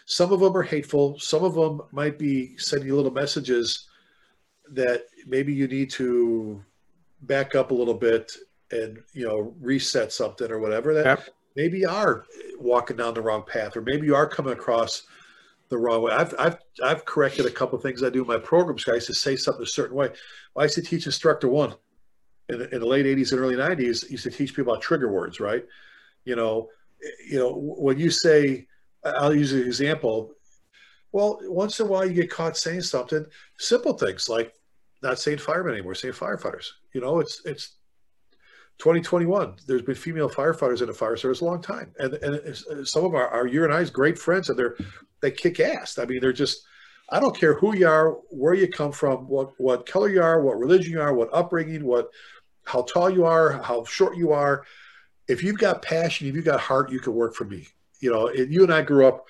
some 0.06 0.34
of 0.34 0.42
them 0.42 0.56
are 0.56 0.64
hateful. 0.64 1.18
Some 1.20 1.44
of 1.44 1.54
them 1.54 1.82
might 1.92 2.20
be 2.20 2.58
sending 2.58 2.88
you 2.88 2.96
little 2.96 3.12
messages 3.12 3.88
that 4.74 5.04
maybe 5.28 5.54
you 5.54 5.68
need 5.68 5.90
to 5.92 6.62
back 7.22 7.56
up 7.56 7.72
a 7.72 7.74
little 7.74 7.94
bit 7.94 8.32
and 8.72 9.00
you 9.14 9.28
know 9.28 9.54
reset 9.60 10.12
something 10.12 10.50
or 10.50 10.60
whatever 10.60 10.94
that 10.94 11.06
yep 11.06 11.30
maybe 11.56 11.80
you 11.80 11.90
are 11.90 12.26
walking 12.60 12.98
down 12.98 13.14
the 13.14 13.22
wrong 13.22 13.44
path, 13.46 13.76
or 13.76 13.82
maybe 13.82 14.06
you 14.06 14.16
are 14.16 14.28
coming 14.28 14.54
across 14.54 15.04
the 15.70 15.78
wrong 15.78 16.02
way. 16.04 16.12
I've 16.12 16.34
I've 16.38 16.58
I've 16.84 17.06
corrected 17.06 17.46
a 17.46 17.52
couple 17.52 17.80
things 17.80 18.04
I 18.04 18.10
do 18.10 18.22
in 18.22 18.28
my 18.28 18.38
programs. 18.38 18.88
I 18.88 18.96
used 18.96 19.08
to 19.08 19.14
say 19.14 19.36
something 19.36 19.64
a 19.64 19.68
certain 19.68 19.96
way. 19.96 20.10
I 20.58 20.64
used 20.64 20.76
to 20.76 20.82
teach 20.82 21.06
instructor 21.06 21.48
one 21.48 21.76
in 22.50 22.60
the, 22.60 22.76
in 22.76 22.82
the 22.82 22.88
late 22.88 23.06
'80s 23.06 23.32
and 23.32 23.40
early 23.40 23.56
'90s. 23.56 24.10
Used 24.10 24.24
to 24.24 24.32
teach 24.32 24.56
people 24.56 24.74
about 24.74 24.84
trigger 24.84 25.12
words, 25.12 25.40
right? 25.40 25.66
You 26.26 26.36
know, 26.36 26.70
you 27.28 27.40
know 27.40 27.54
when 27.56 27.98
you 27.98 28.12
say, 28.12 28.68
I'll 29.04 29.34
use 29.34 29.54
an 29.54 29.62
example. 29.62 30.34
Well, 31.14 31.40
once 31.44 31.80
in 31.80 31.88
a 31.88 31.90
while 31.90 32.06
you 32.06 32.14
get 32.14 32.30
caught 32.30 32.56
saying 32.56 32.82
something 32.82 33.26
simple 33.58 33.94
things 33.94 34.30
like 34.30 34.54
not 35.02 35.20
saying 35.20 35.40
firemen 35.40 35.74
anymore, 35.74 35.96
saying 35.96 36.14
firefighters. 36.14 36.68
You 36.94 37.02
know, 37.02 37.20
it's 37.20 37.42
it's 37.46 37.78
2021. 38.82 39.58
There's 39.68 39.84
been 39.84 39.94
female 39.94 40.28
firefighters 40.28 40.82
in 40.82 40.88
the 40.88 40.94
fire 40.94 41.16
service 41.16 41.42
a 41.42 41.46
long 41.46 41.62
time, 41.62 41.94
and 42.00 42.16
and 42.16 42.36
uh, 42.36 42.84
some 42.84 43.06
of 43.06 43.14
our, 43.14 43.28
our 43.28 43.46
you 43.46 43.64
and 43.64 43.72
I's 43.72 43.92
great 43.92 44.18
friends, 44.18 44.50
and 44.50 44.58
they're 44.58 44.76
they 45.22 45.30
kick 45.30 45.60
ass. 45.60 46.00
I 46.00 46.06
mean, 46.06 46.20
they're 46.20 46.34
just. 46.34 46.66
I 47.14 47.20
don't 47.20 47.38
care 47.38 47.56
who 47.56 47.76
you 47.76 47.90
are, 47.90 48.12
where 48.30 48.54
you 48.54 48.70
come 48.70 48.92
from, 48.92 49.28
what 49.28 49.52
what 49.60 49.86
color 49.86 50.10
you 50.10 50.24
are, 50.24 50.42
what 50.42 50.58
religion 50.58 50.94
you 50.94 51.02
are, 51.02 51.14
what 51.14 51.30
upbringing, 51.32 51.86
what 51.86 52.10
how 52.66 52.82
tall 52.82 53.10
you 53.10 53.26
are, 53.26 53.62
how 53.62 53.84
short 53.84 54.18
you 54.18 54.32
are. 54.32 54.66
If 55.28 55.44
you've 55.44 55.60
got 55.60 55.84
passion, 55.84 56.28
if 56.28 56.36
you've 56.36 56.46
got 56.46 56.60
heart, 56.60 56.92
you 56.92 57.00
can 57.00 57.14
work 57.14 57.36
for 57.36 57.46
me. 57.46 57.68
You 58.00 58.12
know, 58.12 58.30
and 58.30 58.52
you 58.52 58.64
and 58.64 58.74
I 58.74 58.82
grew 58.82 59.06
up 59.06 59.28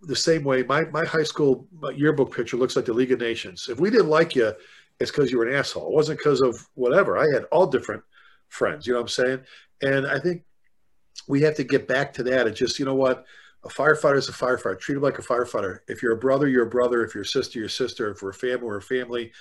the 0.00 0.16
same 0.16 0.44
way. 0.44 0.62
My 0.62 0.84
my 0.86 1.04
high 1.04 1.24
school 1.24 1.66
yearbook 1.94 2.34
picture 2.34 2.56
looks 2.56 2.74
like 2.74 2.86
the 2.86 2.94
League 2.94 3.12
of 3.12 3.20
Nations. 3.20 3.68
If 3.68 3.80
we 3.80 3.90
didn't 3.90 4.08
like 4.08 4.34
you, 4.34 4.54
it's 4.98 5.10
because 5.10 5.30
you 5.30 5.38
were 5.38 5.48
an 5.48 5.56
asshole. 5.56 5.88
It 5.88 5.94
wasn't 5.94 6.20
because 6.20 6.40
of 6.40 6.66
whatever. 6.74 7.18
I 7.18 7.26
had 7.34 7.44
all 7.52 7.66
different 7.66 8.02
friends. 8.48 8.86
You 8.86 8.92
know 8.92 9.00
what 9.00 9.04
I'm 9.04 9.08
saying? 9.08 9.40
And 9.82 10.06
I 10.06 10.18
think 10.18 10.42
we 11.28 11.42
have 11.42 11.56
to 11.56 11.64
get 11.64 11.88
back 11.88 12.12
to 12.14 12.22
that. 12.24 12.46
And 12.46 12.56
just 12.56 12.78
you 12.78 12.84
know 12.84 12.94
what, 12.94 13.24
a 13.64 13.68
firefighter 13.68 14.16
is 14.16 14.28
a 14.28 14.32
firefighter. 14.32 14.78
Treat 14.78 14.96
him 14.96 15.02
like 15.02 15.18
a 15.18 15.22
firefighter. 15.22 15.78
If 15.88 16.02
you're 16.02 16.12
a 16.12 16.18
brother, 16.18 16.48
you're 16.48 16.66
a 16.66 16.70
brother. 16.70 17.04
If 17.04 17.14
you're 17.14 17.24
a 17.24 17.26
sister, 17.26 17.58
you're 17.58 17.66
a 17.66 17.70
sister. 17.70 18.10
If 18.10 18.22
we're 18.22 18.30
a 18.30 18.34
family, 18.34 18.64
we're 18.64 18.78
a 18.78 18.82
family. 18.82 19.32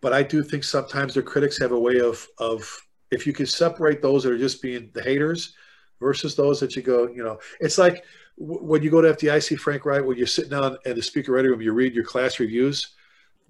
But 0.00 0.12
I 0.12 0.22
do 0.22 0.42
think 0.42 0.64
sometimes 0.64 1.14
the 1.14 1.22
critics 1.22 1.58
have 1.58 1.72
a 1.72 1.78
way 1.78 2.00
of 2.00 2.26
of 2.38 2.68
if 3.10 3.26
you 3.26 3.32
can 3.32 3.46
separate 3.46 4.00
those 4.00 4.22
that 4.22 4.32
are 4.32 4.38
just 4.38 4.62
being 4.62 4.90
the 4.94 5.02
haters 5.02 5.54
versus 6.00 6.34
those 6.34 6.60
that 6.60 6.76
you 6.76 6.82
go, 6.82 7.08
you 7.08 7.22
know, 7.22 7.38
it's 7.60 7.76
like 7.76 8.04
when 8.36 8.82
you 8.82 8.90
go 8.90 9.02
to 9.02 9.12
FDIC, 9.12 9.58
Frank, 9.58 9.84
right? 9.84 10.04
When 10.04 10.16
you're 10.16 10.26
sitting 10.26 10.50
down 10.50 10.76
in 10.86 10.94
the 10.94 11.02
speaker 11.02 11.32
ready 11.32 11.48
room, 11.48 11.60
you 11.60 11.72
read 11.72 11.94
your 11.94 12.04
class 12.04 12.38
reviews. 12.38 12.94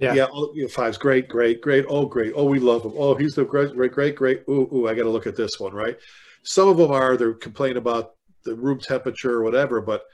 Yeah, 0.00 0.14
yeah. 0.14 0.26
You 0.54 0.62
know, 0.62 0.68
five's 0.68 0.96
great, 0.96 1.28
great, 1.28 1.60
great. 1.60 1.84
Oh, 1.88 2.06
great. 2.06 2.32
Oh, 2.34 2.44
we 2.44 2.58
love 2.58 2.84
him. 2.84 2.92
Oh, 2.96 3.14
he's 3.14 3.34
the 3.34 3.44
great, 3.44 3.74
great, 3.74 3.92
great, 3.92 4.16
great. 4.16 4.42
Ooh, 4.48 4.68
ooh, 4.72 4.88
I 4.88 4.94
got 4.94 5.02
to 5.02 5.10
look 5.10 5.26
at 5.26 5.36
this 5.36 5.60
one, 5.60 5.74
right? 5.74 5.98
Some 6.42 6.68
of 6.68 6.78
them 6.78 6.90
are 6.90 7.18
they're 7.18 7.34
complaining 7.34 7.76
about 7.76 8.14
the 8.44 8.54
room 8.54 8.78
temperature 8.78 9.32
or 9.32 9.42
whatever, 9.42 9.82
but 9.82 10.04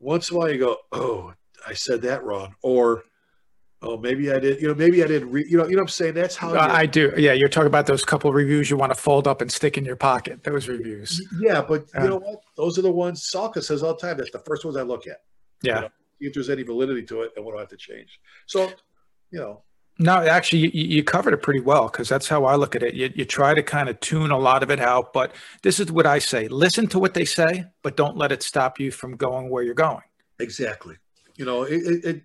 once 0.00 0.30
in 0.30 0.36
a 0.36 0.38
while 0.38 0.50
you 0.50 0.58
go, 0.58 0.78
oh, 0.92 1.34
I 1.66 1.74
said 1.74 2.00
that 2.02 2.24
wrong, 2.24 2.54
or 2.62 3.04
oh, 3.82 3.98
maybe 3.98 4.32
I 4.32 4.38
did. 4.38 4.60
You 4.62 4.68
know, 4.68 4.74
maybe 4.74 5.04
I 5.04 5.06
didn't 5.06 5.30
read. 5.30 5.46
You 5.48 5.58
know, 5.58 5.64
you 5.64 5.72
know 5.72 5.82
what 5.82 5.82
I'm 5.82 5.88
saying? 5.88 6.14
That's 6.14 6.34
how 6.34 6.54
uh, 6.54 6.68
I 6.70 6.86
do. 6.86 7.12
Yeah, 7.16 7.34
you're 7.34 7.50
talking 7.50 7.66
about 7.66 7.86
those 7.86 8.04
couple 8.04 8.32
reviews 8.32 8.70
you 8.70 8.76
want 8.76 8.94
to 8.94 8.98
fold 8.98 9.28
up 9.28 9.42
and 9.42 9.52
stick 9.52 9.76
in 9.76 9.84
your 9.84 9.96
pocket. 9.96 10.42
Those 10.42 10.68
reviews. 10.68 11.20
Yeah, 11.38 11.60
but 11.60 11.86
uh, 11.96 12.02
you 12.02 12.08
know 12.08 12.18
what? 12.18 12.40
Those 12.56 12.78
are 12.78 12.82
the 12.82 12.90
ones 12.90 13.30
Salka 13.30 13.62
says 13.62 13.82
all 13.82 13.94
the 13.94 14.00
time. 14.00 14.16
That's 14.16 14.30
the 14.30 14.40
first 14.40 14.64
ones 14.64 14.76
I 14.76 14.82
look 14.82 15.06
at. 15.06 15.18
Yeah. 15.62 15.74
You 15.74 15.80
know, 15.82 15.88
if 16.20 16.34
there's 16.34 16.50
any 16.50 16.62
validity 16.62 17.02
to 17.02 17.22
it, 17.22 17.32
and 17.36 17.44
what 17.44 17.52
do 17.52 17.58
I 17.58 17.60
have 17.60 17.70
to 17.70 17.76
change? 17.76 18.20
So, 18.46 18.72
you 19.32 19.40
know. 19.40 19.62
No, 19.98 20.16
actually, 20.16 20.60
you, 20.60 20.70
you 20.72 21.04
covered 21.04 21.34
it 21.34 21.42
pretty 21.42 21.60
well 21.60 21.86
because 21.86 22.08
that's 22.08 22.28
how 22.28 22.44
I 22.44 22.56
look 22.56 22.74
at 22.74 22.82
it. 22.82 22.94
You, 22.94 23.12
you 23.14 23.24
try 23.24 23.54
to 23.54 23.62
kind 23.62 23.88
of 23.88 24.00
tune 24.00 24.30
a 24.30 24.38
lot 24.38 24.62
of 24.62 24.70
it 24.70 24.80
out, 24.80 25.12
but 25.12 25.34
this 25.62 25.78
is 25.80 25.92
what 25.92 26.06
I 26.06 26.18
say: 26.18 26.48
listen 26.48 26.86
to 26.88 26.98
what 26.98 27.14
they 27.14 27.24
say, 27.24 27.64
but 27.82 27.96
don't 27.96 28.16
let 28.16 28.32
it 28.32 28.42
stop 28.42 28.80
you 28.80 28.90
from 28.90 29.16
going 29.16 29.50
where 29.50 29.62
you're 29.62 29.74
going. 29.74 30.02
Exactly. 30.38 30.96
You 31.36 31.44
know, 31.44 31.62
it, 31.62 31.82
it, 31.82 32.04
it 32.04 32.22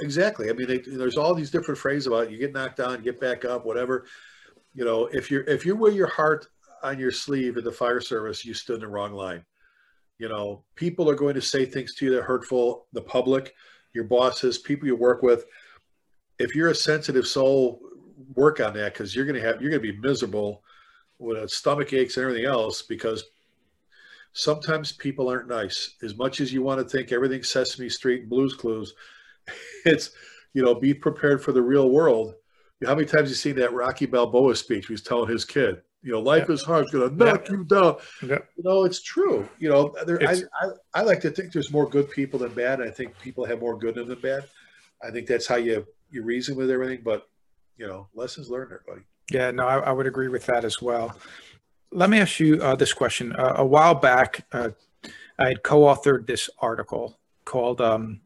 exactly. 0.00 0.50
I 0.50 0.52
mean, 0.52 0.68
they, 0.68 0.78
there's 0.78 1.16
all 1.16 1.34
these 1.34 1.50
different 1.50 1.78
phrases 1.78 2.06
about 2.06 2.30
you 2.30 2.38
get 2.38 2.52
knocked 2.52 2.76
down, 2.76 3.02
get 3.02 3.20
back 3.20 3.44
up, 3.44 3.64
whatever. 3.64 4.06
You 4.74 4.84
know, 4.84 5.06
if 5.06 5.30
you're 5.30 5.42
if 5.42 5.66
you 5.66 5.74
wear 5.74 5.92
your 5.92 6.06
heart 6.06 6.46
on 6.82 6.98
your 6.98 7.10
sleeve 7.10 7.56
in 7.56 7.64
the 7.64 7.72
fire 7.72 8.00
service, 8.00 8.44
you 8.44 8.54
stood 8.54 8.76
in 8.76 8.80
the 8.80 8.88
wrong 8.88 9.12
line. 9.12 9.44
You 10.18 10.28
know, 10.28 10.64
people 10.74 11.08
are 11.08 11.14
going 11.14 11.34
to 11.34 11.42
say 11.42 11.64
things 11.64 11.94
to 11.94 12.04
you 12.04 12.10
that 12.12 12.20
are 12.20 12.24
hurtful. 12.24 12.86
The 12.92 13.02
public, 13.02 13.54
your 13.94 14.04
bosses, 14.04 14.58
people 14.58 14.86
you 14.86 14.96
work 14.96 15.22
with. 15.22 15.44
If 16.40 16.54
you're 16.54 16.70
a 16.70 16.74
sensitive 16.74 17.26
soul, 17.26 17.80
work 18.34 18.60
on 18.60 18.74
that 18.74 18.94
because 18.94 19.14
you're 19.14 19.24
going 19.24 19.40
to 19.40 19.46
have 19.46 19.60
you're 19.60 19.70
going 19.70 19.82
to 19.82 19.92
be 19.92 19.98
miserable 19.98 20.62
with 21.18 21.50
stomach 21.50 21.92
aches 21.92 22.16
and 22.16 22.24
everything 22.24 22.46
else 22.46 22.82
because 22.82 23.24
sometimes 24.32 24.92
people 24.92 25.28
aren't 25.28 25.48
nice. 25.48 25.96
As 26.02 26.16
much 26.16 26.40
as 26.40 26.52
you 26.52 26.62
want 26.62 26.80
to 26.80 26.88
think 26.88 27.12
everything 27.12 27.42
Sesame 27.42 27.88
Street 27.88 28.22
and 28.22 28.30
Blues 28.30 28.54
Clues, 28.54 28.94
it's 29.84 30.10
you 30.54 30.62
know 30.62 30.74
be 30.74 30.94
prepared 30.94 31.42
for 31.42 31.52
the 31.52 31.62
real 31.62 31.90
world. 31.90 32.34
How 32.84 32.94
many 32.94 33.06
times 33.06 33.28
you 33.28 33.34
seen 33.34 33.56
that 33.56 33.74
Rocky 33.74 34.06
Balboa 34.06 34.56
speech? 34.56 34.86
He's 34.86 35.02
telling 35.02 35.28
his 35.28 35.44
kid, 35.44 35.82
you 36.02 36.12
know, 36.12 36.20
life 36.20 36.48
is 36.48 36.62
hard. 36.62 36.84
It's 36.84 36.92
going 36.92 37.10
to 37.10 37.24
knock 37.24 37.48
you 37.50 37.64
down. 37.64 37.96
You 38.22 38.40
know, 38.64 38.84
it's 38.84 39.02
true. 39.02 39.46
You 39.58 39.68
know, 39.68 39.94
there, 40.06 40.18
I, 40.26 40.32
I, 40.32 40.68
I 40.94 41.02
like 41.02 41.20
to 41.20 41.30
think 41.30 41.52
there's 41.52 41.70
more 41.70 41.86
good 41.86 42.10
people 42.10 42.38
than 42.38 42.54
bad. 42.54 42.80
I 42.80 42.88
think 42.88 43.18
people 43.18 43.44
have 43.44 43.60
more 43.60 43.76
good 43.76 43.96
than 43.96 44.14
bad. 44.20 44.44
I 45.02 45.10
think 45.10 45.26
that's 45.26 45.46
how 45.46 45.56
you 45.56 45.86
you 46.10 46.22
reason 46.22 46.56
with 46.56 46.70
everything. 46.70 47.00
But 47.04 47.28
you 47.76 47.86
know, 47.86 48.08
lessons 48.14 48.50
learned, 48.50 48.72
everybody. 48.72 49.06
Yeah, 49.30 49.50
no, 49.50 49.66
I, 49.66 49.78
I 49.78 49.92
would 49.92 50.06
agree 50.06 50.28
with 50.28 50.46
that 50.46 50.64
as 50.64 50.82
well. 50.82 51.16
Let 51.92 52.10
me 52.10 52.18
ask 52.18 52.38
you 52.40 52.62
uh, 52.62 52.76
this 52.76 52.92
question. 52.92 53.34
Uh, 53.34 53.54
a 53.56 53.66
while 53.66 53.94
back, 53.94 54.46
uh, 54.52 54.70
I 55.38 55.48
had 55.48 55.62
co-authored 55.62 56.26
this 56.26 56.50
article 56.58 57.18
called 57.44 57.80
um, 57.80 58.20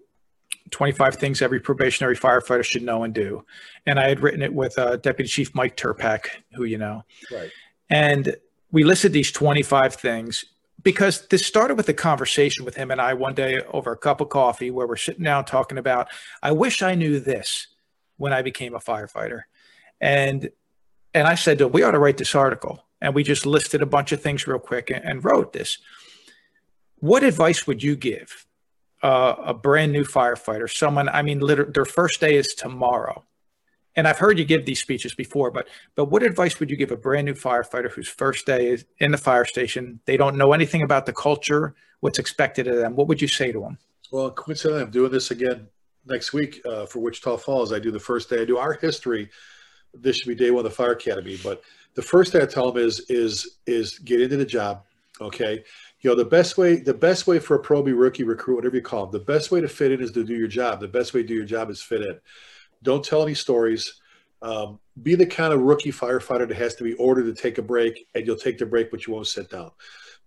25 0.70 1.16
things 1.16 1.40
every 1.40 1.60
probationary 1.60 2.16
firefighter 2.16 2.64
should 2.64 2.82
know 2.82 3.04
and 3.04 3.14
do. 3.14 3.44
And 3.86 3.98
I 4.00 4.08
had 4.08 4.20
written 4.20 4.42
it 4.42 4.52
with 4.52 4.76
uh, 4.78 4.96
Deputy 4.96 5.28
Chief 5.28 5.54
Mike 5.54 5.76
Terpak, 5.76 6.26
who 6.54 6.64
you 6.64 6.78
know. 6.78 7.04
Right. 7.30 7.50
And 7.90 8.36
we 8.72 8.82
listed 8.82 9.12
these 9.12 9.30
25 9.30 9.94
things 9.94 10.44
because 10.82 11.26
this 11.28 11.46
started 11.46 11.76
with 11.76 11.88
a 11.88 11.94
conversation 11.94 12.64
with 12.64 12.74
him 12.74 12.90
and 12.90 13.00
I 13.00 13.14
one 13.14 13.34
day 13.34 13.60
over 13.72 13.92
a 13.92 13.96
cup 13.96 14.20
of 14.20 14.28
coffee 14.28 14.70
where 14.70 14.86
we're 14.86 14.96
sitting 14.96 15.24
down 15.24 15.44
talking 15.44 15.78
about, 15.78 16.08
I 16.42 16.52
wish 16.52 16.82
I 16.82 16.94
knew 16.94 17.20
this 17.20 17.68
when 18.16 18.32
I 18.32 18.42
became 18.42 18.74
a 18.74 18.80
firefighter. 18.80 19.42
And 20.00 20.50
and 21.12 21.28
I 21.28 21.34
said 21.34 21.60
we 21.60 21.82
ought 21.82 21.92
to 21.92 21.98
write 21.98 22.18
this 22.18 22.34
article. 22.34 22.84
And 23.00 23.14
we 23.14 23.22
just 23.22 23.44
listed 23.44 23.82
a 23.82 23.86
bunch 23.86 24.12
of 24.12 24.22
things 24.22 24.46
real 24.46 24.58
quick 24.58 24.90
and, 24.90 25.04
and 25.04 25.22
wrote 25.22 25.52
this. 25.52 25.78
What 27.00 27.22
advice 27.22 27.66
would 27.66 27.82
you 27.82 27.96
give 27.96 28.46
uh, 29.02 29.34
a 29.38 29.52
brand 29.52 29.92
new 29.92 30.04
firefighter, 30.04 30.70
someone, 30.70 31.10
I 31.10 31.20
mean, 31.20 31.40
literally, 31.40 31.70
their 31.72 31.84
first 31.84 32.18
day 32.20 32.36
is 32.36 32.54
tomorrow. 32.54 33.22
And 33.94 34.08
I've 34.08 34.18
heard 34.18 34.38
you 34.38 34.46
give 34.46 34.64
these 34.64 34.80
speeches 34.80 35.14
before, 35.14 35.50
but 35.50 35.68
but 35.94 36.06
what 36.06 36.24
advice 36.24 36.58
would 36.58 36.70
you 36.70 36.76
give 36.76 36.90
a 36.90 36.96
brand 36.96 37.26
new 37.26 37.34
firefighter 37.34 37.90
whose 37.90 38.08
first 38.08 38.44
day 38.46 38.70
is 38.70 38.86
in 38.98 39.12
the 39.12 39.18
fire 39.18 39.44
station? 39.44 40.00
They 40.06 40.16
don't 40.16 40.36
know 40.36 40.52
anything 40.52 40.82
about 40.82 41.06
the 41.06 41.12
culture, 41.12 41.74
what's 42.00 42.18
expected 42.18 42.66
of 42.66 42.76
them. 42.76 42.96
What 42.96 43.06
would 43.06 43.22
you 43.22 43.28
say 43.28 43.52
to 43.52 43.60
them? 43.60 43.78
Well, 44.10 44.30
coincidentally, 44.30 44.82
I'm 44.82 44.90
doing 44.90 45.12
this 45.12 45.30
again 45.30 45.68
next 46.06 46.32
week 46.32 46.60
uh, 46.66 46.86
for 46.86 47.00
Wichita 47.00 47.36
Falls. 47.38 47.72
I 47.72 47.78
do 47.78 47.90
the 47.90 47.98
first 47.98 48.30
day. 48.30 48.42
I 48.42 48.44
do 48.44 48.58
our 48.58 48.74
history. 48.74 49.30
This 49.92 50.16
should 50.16 50.28
be 50.28 50.34
day 50.34 50.50
one 50.50 50.64
of 50.64 50.70
the 50.70 50.76
fire 50.76 50.92
academy. 50.92 51.38
But 51.42 51.62
the 51.94 52.02
first 52.02 52.32
thing 52.32 52.42
I 52.42 52.46
tell 52.46 52.72
them 52.72 52.82
is 52.82 53.06
is 53.08 53.58
is 53.66 53.98
get 53.98 54.20
into 54.20 54.36
the 54.36 54.46
job. 54.46 54.84
Okay, 55.20 55.62
you 56.04 56.10
know 56.10 56.16
the 56.16 56.24
best 56.24 56.58
way 56.58 56.76
the 56.76 56.94
best 56.94 57.26
way 57.26 57.38
for 57.38 57.56
a 57.56 57.58
pro 57.58 57.82
rookie 57.82 58.24
recruit 58.24 58.56
whatever 58.56 58.76
you 58.76 58.82
call 58.82 59.06
them 59.06 59.12
the 59.18 59.24
best 59.24 59.50
way 59.50 59.60
to 59.60 59.68
fit 59.68 59.90
in 59.90 60.02
is 60.02 60.12
to 60.12 60.22
do 60.22 60.34
your 60.34 60.46
job 60.46 60.78
the 60.78 60.86
best 60.86 61.14
way 61.14 61.22
to 61.22 61.28
do 61.28 61.34
your 61.34 61.44
job 61.44 61.70
is 61.70 61.82
fit 61.82 62.02
in 62.02 62.20
don't 62.82 63.04
tell 63.04 63.22
any 63.22 63.34
stories 63.34 64.00
um, 64.42 64.78
be 65.02 65.14
the 65.14 65.24
kind 65.24 65.54
of 65.54 65.62
rookie 65.62 65.90
firefighter 65.90 66.46
that 66.46 66.56
has 66.56 66.74
to 66.74 66.84
be 66.84 66.92
ordered 66.94 67.24
to 67.24 67.42
take 67.42 67.56
a 67.56 67.62
break 67.62 68.06
and 68.14 68.26
you'll 68.26 68.36
take 68.36 68.58
the 68.58 68.66
break 68.66 68.90
but 68.90 69.06
you 69.06 69.14
won't 69.14 69.26
sit 69.26 69.50
down 69.50 69.70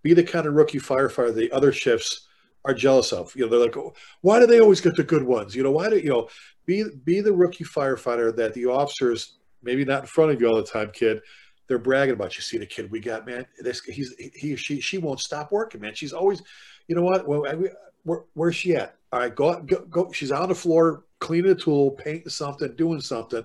be 0.02 0.12
the 0.12 0.22
kind 0.22 0.46
of 0.46 0.54
rookie 0.54 0.80
firefighter 0.80 1.32
the 1.32 1.50
other 1.52 1.72
shifts 1.72 2.27
are 2.68 2.74
jealous 2.74 3.12
of. 3.12 3.34
You 3.34 3.44
know 3.44 3.50
they're 3.50 3.66
like 3.66 3.76
oh, 3.76 3.94
why 4.20 4.38
do 4.38 4.46
they 4.46 4.60
always 4.60 4.80
get 4.80 4.94
the 4.94 5.02
good 5.02 5.22
ones? 5.22 5.54
You 5.56 5.62
know 5.62 5.70
why 5.70 5.88
do 5.88 5.98
you 5.98 6.10
know 6.10 6.28
be 6.66 6.84
be 7.04 7.20
the 7.20 7.32
rookie 7.32 7.64
firefighter 7.64 8.34
that 8.36 8.54
the 8.54 8.66
officers 8.66 9.38
maybe 9.62 9.84
not 9.84 10.02
in 10.02 10.06
front 10.06 10.30
of 10.30 10.40
you 10.40 10.46
all 10.46 10.56
the 10.56 10.62
time 10.62 10.90
kid. 10.92 11.20
They're 11.66 11.78
bragging 11.78 12.14
about 12.14 12.36
you 12.36 12.42
see 12.42 12.58
the 12.58 12.66
kid 12.66 12.90
we 12.90 13.00
got 13.00 13.26
man? 13.26 13.46
This 13.58 13.80
he's 13.80 14.14
he 14.34 14.54
she 14.54 14.80
she 14.80 14.98
won't 14.98 15.20
stop 15.20 15.50
working 15.50 15.80
man. 15.80 15.94
She's 15.94 16.12
always 16.12 16.42
you 16.86 16.94
know 16.94 17.02
what? 17.02 17.26
Well, 17.26 17.44
where, 18.04 18.24
where's 18.34 18.56
she 18.56 18.76
at? 18.76 18.96
All 19.12 19.20
right 19.20 19.34
go, 19.34 19.60
go 19.62 19.80
go 19.86 20.12
she's 20.12 20.30
on 20.30 20.50
the 20.50 20.54
floor 20.54 21.04
cleaning 21.20 21.50
a 21.50 21.54
tool 21.54 21.92
painting 21.92 22.28
something 22.28 22.76
doing 22.76 23.00
something. 23.00 23.44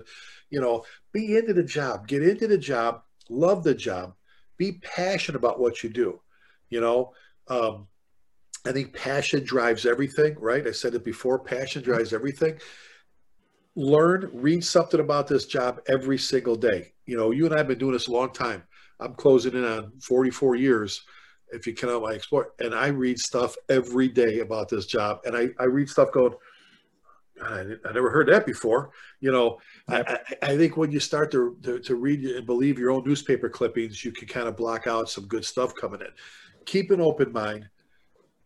You 0.50 0.60
know 0.60 0.84
be 1.12 1.36
into 1.36 1.54
the 1.54 1.64
job. 1.64 2.06
Get 2.06 2.22
into 2.22 2.46
the 2.46 2.58
job. 2.58 3.02
Love 3.30 3.64
the 3.64 3.74
job. 3.74 4.14
Be 4.58 4.72
passionate 4.82 5.38
about 5.38 5.58
what 5.58 5.82
you 5.82 5.88
do. 5.88 6.20
You 6.68 6.82
know 6.82 7.14
um, 7.48 7.86
i 8.64 8.72
think 8.72 8.92
passion 8.92 9.44
drives 9.44 9.86
everything 9.86 10.34
right 10.38 10.66
i 10.66 10.72
said 10.72 10.94
it 10.94 11.04
before 11.04 11.38
passion 11.38 11.82
drives 11.82 12.12
everything 12.12 12.58
learn, 13.76 14.30
read 14.32 14.64
something 14.64 15.00
about 15.00 15.26
this 15.26 15.46
job 15.46 15.80
every 15.88 16.18
single 16.18 16.56
day. 16.56 16.92
You 17.06 17.16
know, 17.16 17.30
you 17.30 17.44
and 17.44 17.54
I 17.54 17.58
have 17.58 17.68
been 17.68 17.78
doing 17.78 17.92
this 17.92 18.08
a 18.08 18.12
long 18.12 18.32
time. 18.32 18.62
I'm 19.00 19.14
closing 19.14 19.54
in 19.54 19.64
on 19.64 19.92
44 20.00 20.56
years, 20.56 21.02
if 21.52 21.66
you 21.66 21.74
count 21.74 22.02
my 22.02 22.12
exploit. 22.12 22.46
And 22.60 22.74
I 22.74 22.88
read 22.88 23.18
stuff 23.18 23.56
every 23.68 24.08
day 24.08 24.40
about 24.40 24.68
this 24.68 24.86
job. 24.86 25.20
And 25.24 25.36
I, 25.36 25.48
I 25.58 25.64
read 25.64 25.88
stuff 25.88 26.12
going, 26.12 26.34
I, 27.42 27.60
I 27.84 27.92
never 27.92 28.10
heard 28.10 28.28
that 28.28 28.46
before. 28.46 28.92
You 29.20 29.32
know, 29.32 29.58
I, 29.88 30.18
I, 30.40 30.56
think 30.56 30.76
when 30.76 30.92
you 30.92 31.00
start 31.00 31.32
to, 31.32 31.56
to, 31.64 31.80
to 31.80 31.96
read 31.96 32.24
and 32.24 32.46
believe 32.46 32.78
your 32.78 32.92
own 32.92 33.02
newspaper 33.04 33.48
clippings, 33.48 34.04
you 34.04 34.12
can 34.12 34.28
kind 34.28 34.46
of 34.46 34.56
block 34.56 34.86
out 34.86 35.10
some 35.10 35.26
good 35.26 35.44
stuff 35.44 35.74
coming 35.74 36.00
in. 36.00 36.06
Keep 36.64 36.92
an 36.92 37.00
open 37.00 37.32
mind. 37.32 37.68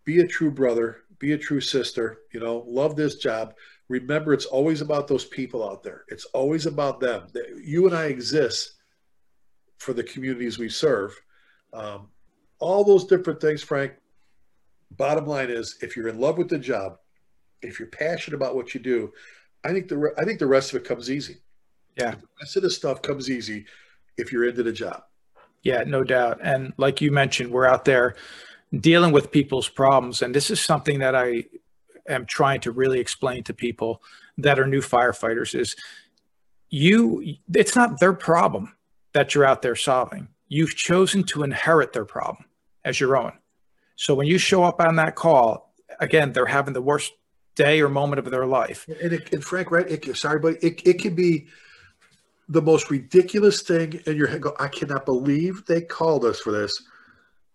Be 0.08 0.20
a 0.20 0.26
true 0.26 0.50
brother. 0.50 1.02
Be 1.18 1.32
a 1.32 1.38
true 1.38 1.60
sister. 1.60 2.20
You 2.32 2.40
know, 2.40 2.64
love 2.66 2.96
this 2.96 3.16
job 3.16 3.52
remember 3.88 4.32
it's 4.32 4.44
always 4.44 4.80
about 4.80 5.08
those 5.08 5.24
people 5.24 5.68
out 5.68 5.82
there. 5.82 6.04
It's 6.08 6.26
always 6.26 6.66
about 6.66 7.00
them. 7.00 7.26
You 7.62 7.86
and 7.86 7.96
I 7.96 8.06
exist 8.06 8.74
for 9.78 9.92
the 9.92 10.04
communities 10.04 10.58
we 10.58 10.68
serve. 10.68 11.18
Um, 11.72 12.08
all 12.58 12.84
those 12.84 13.06
different 13.06 13.40
things, 13.40 13.62
Frank. 13.62 13.92
Bottom 14.92 15.26
line 15.26 15.50
is, 15.50 15.78
if 15.82 15.96
you're 15.96 16.08
in 16.08 16.18
love 16.18 16.38
with 16.38 16.48
the 16.48 16.58
job, 16.58 16.96
if 17.62 17.78
you're 17.78 17.88
passionate 17.88 18.36
about 18.36 18.54
what 18.54 18.74
you 18.74 18.80
do, 18.80 19.12
I 19.64 19.72
think 19.72 19.88
the 19.88 20.14
I 20.16 20.24
think 20.24 20.38
the 20.38 20.46
rest 20.46 20.72
of 20.72 20.80
it 20.80 20.86
comes 20.86 21.10
easy. 21.10 21.38
Yeah, 21.96 22.12
the 22.12 22.28
rest 22.40 22.56
of 22.56 22.62
the 22.62 22.70
stuff 22.70 23.02
comes 23.02 23.28
easy 23.28 23.66
if 24.16 24.32
you're 24.32 24.48
into 24.48 24.62
the 24.62 24.72
job. 24.72 25.02
Yeah, 25.62 25.82
no 25.84 26.04
doubt. 26.04 26.38
And 26.42 26.72
like 26.76 27.00
you 27.00 27.10
mentioned, 27.10 27.50
we're 27.50 27.66
out 27.66 27.84
there 27.84 28.14
dealing 28.76 29.12
with 29.12 29.30
people's 29.30 29.68
problems, 29.68 30.22
and 30.22 30.34
this 30.34 30.50
is 30.50 30.60
something 30.60 30.98
that 30.98 31.14
I 31.14 31.44
am 32.08 32.26
trying 32.26 32.60
to 32.60 32.72
really 32.72 33.00
explain 33.00 33.44
to 33.44 33.54
people 33.54 34.02
that 34.38 34.58
are 34.58 34.66
new 34.66 34.80
firefighters 34.80 35.58
is 35.58 35.76
you 36.70 37.36
it's 37.54 37.76
not 37.76 38.00
their 38.00 38.12
problem 38.12 38.74
that 39.12 39.34
you're 39.34 39.44
out 39.44 39.62
there 39.62 39.76
solving. 39.76 40.28
You've 40.48 40.76
chosen 40.76 41.24
to 41.24 41.42
inherit 41.42 41.92
their 41.92 42.04
problem 42.04 42.44
as 42.84 43.00
your 43.00 43.16
own. 43.16 43.32
So 43.96 44.14
when 44.14 44.26
you 44.26 44.38
show 44.38 44.64
up 44.64 44.80
on 44.80 44.96
that 44.96 45.14
call 45.14 45.74
again 46.00 46.32
they're 46.32 46.46
having 46.46 46.74
the 46.74 46.82
worst 46.82 47.12
day 47.54 47.80
or 47.80 47.88
moment 47.88 48.20
of 48.20 48.30
their 48.30 48.46
life. 48.46 48.86
And, 49.02 49.12
it, 49.12 49.32
and 49.32 49.42
frank 49.42 49.70
right 49.70 49.88
it, 49.88 50.16
sorry 50.16 50.38
but 50.38 50.62
it, 50.62 50.86
it 50.86 51.00
can 51.00 51.14
be 51.14 51.48
the 52.48 52.62
most 52.62 52.90
ridiculous 52.90 53.62
thing 53.62 54.00
in 54.06 54.16
your 54.16 54.26
head 54.26 54.40
go 54.40 54.54
i 54.58 54.68
cannot 54.68 55.04
believe 55.04 55.66
they 55.66 55.82
called 55.82 56.24
us 56.24 56.40
for 56.40 56.50
this 56.50 56.82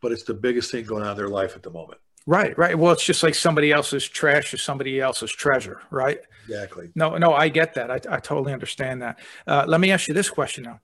but 0.04 0.12
it's 0.12 0.24
the 0.24 0.34
biggest 0.34 0.70
thing 0.70 0.86
going 0.86 1.02
on 1.02 1.12
in 1.12 1.18
their 1.18 1.30
life 1.30 1.56
at 1.56 1.64
the 1.64 1.72
moment 1.72 2.00
Right, 2.26 2.58
right. 2.58 2.78
Well, 2.78 2.94
it's 2.94 3.04
just 3.04 3.22
like 3.22 3.36
somebody 3.36 3.72
else's 3.72 4.08
trash 4.08 4.54
is 4.54 4.62
somebody 4.62 5.02
else's 5.02 5.32
treasure, 5.32 5.82
right? 5.92 6.20
Exactly. 6.48 6.90
No, 6.96 7.18
no, 7.18 7.34
I 7.34 7.50
get 7.50 7.74
that. 7.74 7.92
I, 7.92 7.96
I 8.10 8.20
totally 8.20 8.54
understand 8.54 9.02
that. 9.02 9.20
Uh, 9.46 9.66
let 9.68 9.82
me 9.82 9.92
ask 9.92 10.08
you 10.08 10.14
this 10.14 10.30
question 10.30 10.64
now. 10.64 10.80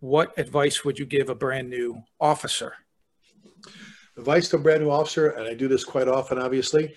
What 0.00 0.38
advice 0.38 0.84
would 0.84 0.98
you 0.98 1.06
give 1.06 1.30
a 1.30 1.34
brand 1.34 1.70
new 1.70 2.02
officer? 2.20 2.74
Advice 4.18 4.50
to 4.50 4.56
a 4.56 4.58
brand 4.58 4.82
new 4.82 4.90
officer, 4.90 5.30
and 5.30 5.48
I 5.48 5.54
do 5.54 5.66
this 5.66 5.82
quite 5.82 6.08
often, 6.08 6.38
obviously, 6.38 6.94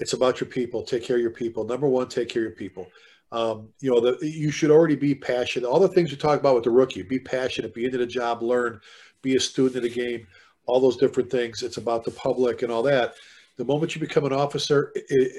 it's 0.00 0.12
about 0.12 0.40
your 0.40 0.50
people. 0.50 0.82
Take 0.82 1.04
care 1.04 1.16
of 1.16 1.22
your 1.22 1.30
people. 1.30 1.64
Number 1.64 1.86
one, 1.86 2.08
take 2.08 2.28
care 2.28 2.42
of 2.42 2.48
your 2.48 2.56
people. 2.56 2.88
Um, 3.30 3.68
you 3.78 3.90
know, 3.90 4.00
the, 4.00 4.18
you 4.26 4.50
should 4.50 4.72
already 4.72 4.96
be 4.96 5.14
passionate. 5.14 5.68
All 5.68 5.78
the 5.78 5.88
things 5.88 6.10
you 6.10 6.16
talk 6.16 6.40
about 6.40 6.56
with 6.56 6.64
the 6.64 6.70
rookie, 6.70 7.02
be 7.02 7.20
passionate, 7.20 7.72
be 7.72 7.84
into 7.84 7.98
the 7.98 8.06
job, 8.06 8.42
learn, 8.42 8.80
be 9.22 9.36
a 9.36 9.40
student 9.40 9.76
of 9.76 9.82
the 9.84 9.90
game 9.90 10.26
all 10.66 10.80
those 10.80 10.96
different 10.96 11.30
things. 11.30 11.62
It's 11.62 11.76
about 11.76 12.04
the 12.04 12.10
public 12.10 12.62
and 12.62 12.70
all 12.70 12.82
that. 12.84 13.14
The 13.56 13.64
moment 13.64 13.94
you 13.94 14.00
become 14.00 14.24
an 14.24 14.32
officer, 14.32 14.92
it, 14.94 15.32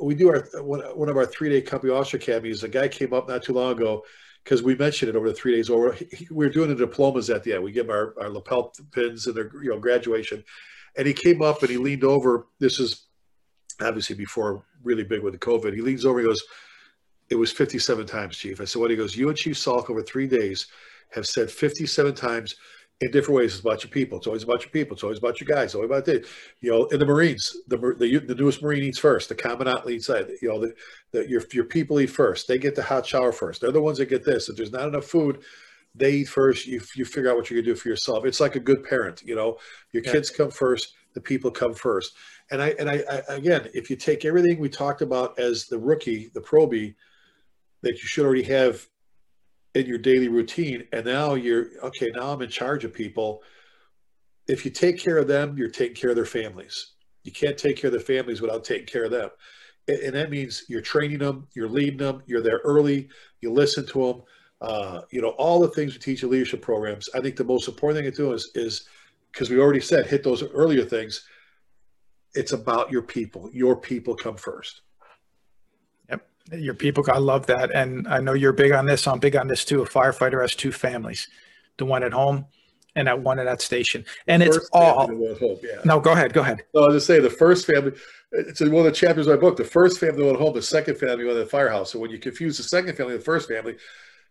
we 0.00 0.14
do 0.14 0.28
our 0.30 0.48
one, 0.62 0.80
one 0.96 1.08
of 1.08 1.16
our 1.16 1.26
three 1.26 1.50
day 1.50 1.60
company 1.60 1.92
officer 1.92 2.16
academies. 2.16 2.62
A 2.62 2.68
guy 2.68 2.88
came 2.88 3.12
up 3.12 3.28
not 3.28 3.42
too 3.42 3.52
long 3.52 3.72
ago 3.72 4.04
because 4.44 4.62
we 4.62 4.74
mentioned 4.74 5.10
it 5.10 5.16
over 5.16 5.28
the 5.28 5.34
three 5.34 5.54
days. 5.56 5.68
Over, 5.68 5.96
we 6.30 6.46
were 6.46 6.48
doing 6.48 6.68
the 6.68 6.74
diplomas 6.74 7.28
at 7.28 7.42
the 7.42 7.52
end. 7.52 7.62
We 7.62 7.72
give 7.72 7.90
our, 7.90 8.14
our 8.20 8.30
lapel 8.30 8.72
pins 8.92 9.26
and 9.26 9.36
their 9.36 9.50
you 9.62 9.70
know 9.70 9.78
graduation, 9.78 10.42
and 10.96 11.06
he 11.06 11.12
came 11.12 11.42
up 11.42 11.60
and 11.62 11.70
he 11.70 11.76
leaned 11.76 12.04
over. 12.04 12.46
This 12.58 12.80
is 12.80 13.06
obviously 13.82 14.16
before 14.16 14.64
really 14.82 15.04
big 15.04 15.22
with 15.22 15.34
the 15.34 15.38
COVID. 15.38 15.74
He 15.74 15.82
leans 15.82 16.04
over. 16.04 16.20
He 16.20 16.26
goes, 16.26 16.42
"It 17.28 17.34
was 17.34 17.52
57 17.52 18.06
times, 18.06 18.38
Chief." 18.38 18.60
I 18.60 18.64
said, 18.64 18.80
"What?" 18.80 18.90
He 18.90 18.96
goes, 18.96 19.16
"You 19.16 19.28
and 19.28 19.36
Chief 19.36 19.56
Salk 19.56 19.90
over 19.90 20.02
three 20.02 20.26
days 20.26 20.68
have 21.10 21.26
said 21.26 21.50
57 21.50 22.14
times." 22.14 22.56
In 23.00 23.10
different 23.12 23.36
ways. 23.36 23.52
It's 23.52 23.60
about 23.60 23.84
your 23.84 23.90
people. 23.90 24.18
It's 24.18 24.26
always 24.26 24.42
about 24.42 24.62
your 24.62 24.70
people. 24.70 24.94
It's 24.94 25.04
always 25.04 25.18
about 25.18 25.40
your 25.40 25.46
guys. 25.46 25.66
It's 25.66 25.74
always 25.76 25.90
about 25.90 26.04
the, 26.04 26.26
you 26.60 26.70
know, 26.70 26.86
in 26.86 26.98
the 26.98 27.06
Marines, 27.06 27.56
the, 27.68 27.76
the, 27.76 28.18
the 28.18 28.34
newest 28.34 28.62
Marine 28.62 28.82
eats 28.82 28.98
first. 28.98 29.28
The 29.28 29.36
commandant 29.36 29.86
leads, 29.86 30.08
that. 30.08 30.28
you 30.42 30.48
know, 30.48 30.60
the, 30.60 30.74
the, 31.12 31.28
your, 31.28 31.42
your 31.52 31.64
people 31.64 32.00
eat 32.00 32.10
first. 32.10 32.48
They 32.48 32.58
get 32.58 32.74
the 32.74 32.82
hot 32.82 33.06
shower 33.06 33.30
first. 33.30 33.60
They're 33.60 33.70
the 33.70 33.80
ones 33.80 33.98
that 33.98 34.06
get 34.06 34.24
this. 34.24 34.48
If 34.48 34.56
there's 34.56 34.72
not 34.72 34.88
enough 34.88 35.04
food, 35.04 35.42
they 35.94 36.12
eat 36.12 36.28
first. 36.28 36.66
You, 36.66 36.80
you 36.96 37.04
figure 37.04 37.30
out 37.30 37.36
what 37.36 37.50
you're 37.50 37.60
gonna 37.62 37.72
do 37.72 37.78
for 37.78 37.88
yourself. 37.88 38.24
It's 38.24 38.40
like 38.40 38.56
a 38.56 38.60
good 38.60 38.82
parent, 38.82 39.22
you 39.24 39.36
know, 39.36 39.58
your 39.92 40.02
yeah. 40.04 40.12
kids 40.12 40.30
come 40.30 40.50
first, 40.50 40.94
the 41.14 41.20
people 41.20 41.50
come 41.50 41.74
first. 41.74 42.14
And 42.50 42.60
I, 42.60 42.74
and 42.78 42.90
I, 42.90 43.02
I, 43.10 43.34
again, 43.34 43.68
if 43.74 43.90
you 43.90 43.96
take 43.96 44.24
everything 44.24 44.58
we 44.58 44.68
talked 44.68 45.02
about 45.02 45.38
as 45.38 45.66
the 45.66 45.78
rookie, 45.78 46.30
the 46.34 46.40
probie, 46.40 46.94
that 47.82 47.92
you 47.92 48.08
should 48.08 48.24
already 48.24 48.42
have 48.42 48.84
in 49.74 49.86
your 49.86 49.98
daily 49.98 50.28
routine 50.28 50.84
and 50.92 51.04
now 51.04 51.34
you're 51.34 51.68
okay 51.82 52.08
now 52.14 52.32
i'm 52.32 52.42
in 52.42 52.48
charge 52.48 52.84
of 52.84 52.92
people. 52.92 53.42
If 54.46 54.64
you 54.64 54.70
take 54.70 54.98
care 54.98 55.18
of 55.18 55.28
them 55.28 55.56
you're 55.58 55.68
taking 55.68 55.96
care 55.96 56.10
of 56.10 56.16
their 56.16 56.24
families. 56.24 56.92
You 57.24 57.32
can't 57.32 57.58
take 57.58 57.76
care 57.76 57.88
of 57.88 57.92
their 57.92 58.00
families 58.00 58.40
without 58.40 58.64
taking 58.64 58.86
care 58.86 59.04
of 59.04 59.10
them. 59.10 59.30
And 59.88 60.14
that 60.14 60.30
means 60.30 60.64
you're 60.68 60.80
training 60.80 61.18
them 61.18 61.46
you're 61.54 61.68
leading 61.68 61.98
them 61.98 62.22
you're 62.26 62.42
there 62.42 62.60
early 62.64 63.08
you 63.40 63.52
listen 63.52 63.86
to 63.86 64.06
them 64.06 64.22
uh, 64.60 65.02
you 65.10 65.20
know 65.20 65.30
all 65.30 65.60
the 65.60 65.68
things 65.68 65.92
we 65.92 66.00
teach 66.00 66.22
in 66.22 66.30
leadership 66.30 66.62
programs. 66.62 67.08
I 67.14 67.20
think 67.20 67.36
the 67.36 67.44
most 67.44 67.68
important 67.68 68.02
thing 68.02 68.10
to 68.10 68.16
do 68.16 68.32
is 68.32 68.50
is 68.54 68.88
because 69.32 69.50
we 69.50 69.60
already 69.60 69.80
said 69.80 70.06
hit 70.06 70.24
those 70.24 70.42
earlier 70.42 70.84
things. 70.84 71.26
It's 72.34 72.52
about 72.52 72.90
your 72.90 73.02
people. 73.02 73.50
Your 73.52 73.76
people 73.76 74.14
come 74.14 74.36
first 74.36 74.82
your 76.52 76.74
people, 76.74 77.04
I 77.12 77.18
love 77.18 77.46
that. 77.46 77.74
And 77.74 78.06
I 78.08 78.20
know 78.20 78.32
you're 78.32 78.52
big 78.52 78.72
on 78.72 78.86
this. 78.86 79.06
I'm 79.06 79.18
big 79.18 79.36
on 79.36 79.48
this 79.48 79.64
too. 79.64 79.82
A 79.82 79.86
firefighter 79.86 80.40
has 80.40 80.54
two 80.54 80.72
families, 80.72 81.28
the 81.76 81.84
one 81.84 82.02
at 82.02 82.12
home 82.12 82.46
and 82.96 83.06
that 83.06 83.20
one 83.20 83.38
at 83.38 83.44
that 83.44 83.62
station. 83.62 84.04
And 84.26 84.42
it's 84.42 84.68
all. 84.72 85.06
Home, 85.06 85.58
yeah. 85.62 85.80
No, 85.84 86.00
go 86.00 86.12
ahead. 86.12 86.32
Go 86.32 86.40
ahead. 86.40 86.62
No, 86.74 86.82
I 86.82 86.86
was 86.86 86.96
just 86.96 87.06
say 87.06 87.20
the 87.20 87.30
first 87.30 87.66
family. 87.66 87.92
It's 88.32 88.60
one 88.60 88.74
of 88.74 88.84
the 88.84 88.92
chapters 88.92 89.26
of 89.26 89.36
my 89.36 89.40
book. 89.40 89.56
The 89.56 89.64
first 89.64 90.00
family 90.00 90.24
went 90.24 90.36
home. 90.36 90.52
The 90.52 90.62
second 90.62 90.96
family 90.96 91.24
went 91.24 91.36
to 91.36 91.44
the 91.44 91.46
firehouse. 91.46 91.92
So 91.92 91.98
when 91.98 92.10
you 92.10 92.18
confuse 92.18 92.56
the 92.56 92.64
second 92.64 92.96
family 92.96 93.16
the 93.16 93.22
first 93.22 93.48
family, 93.48 93.76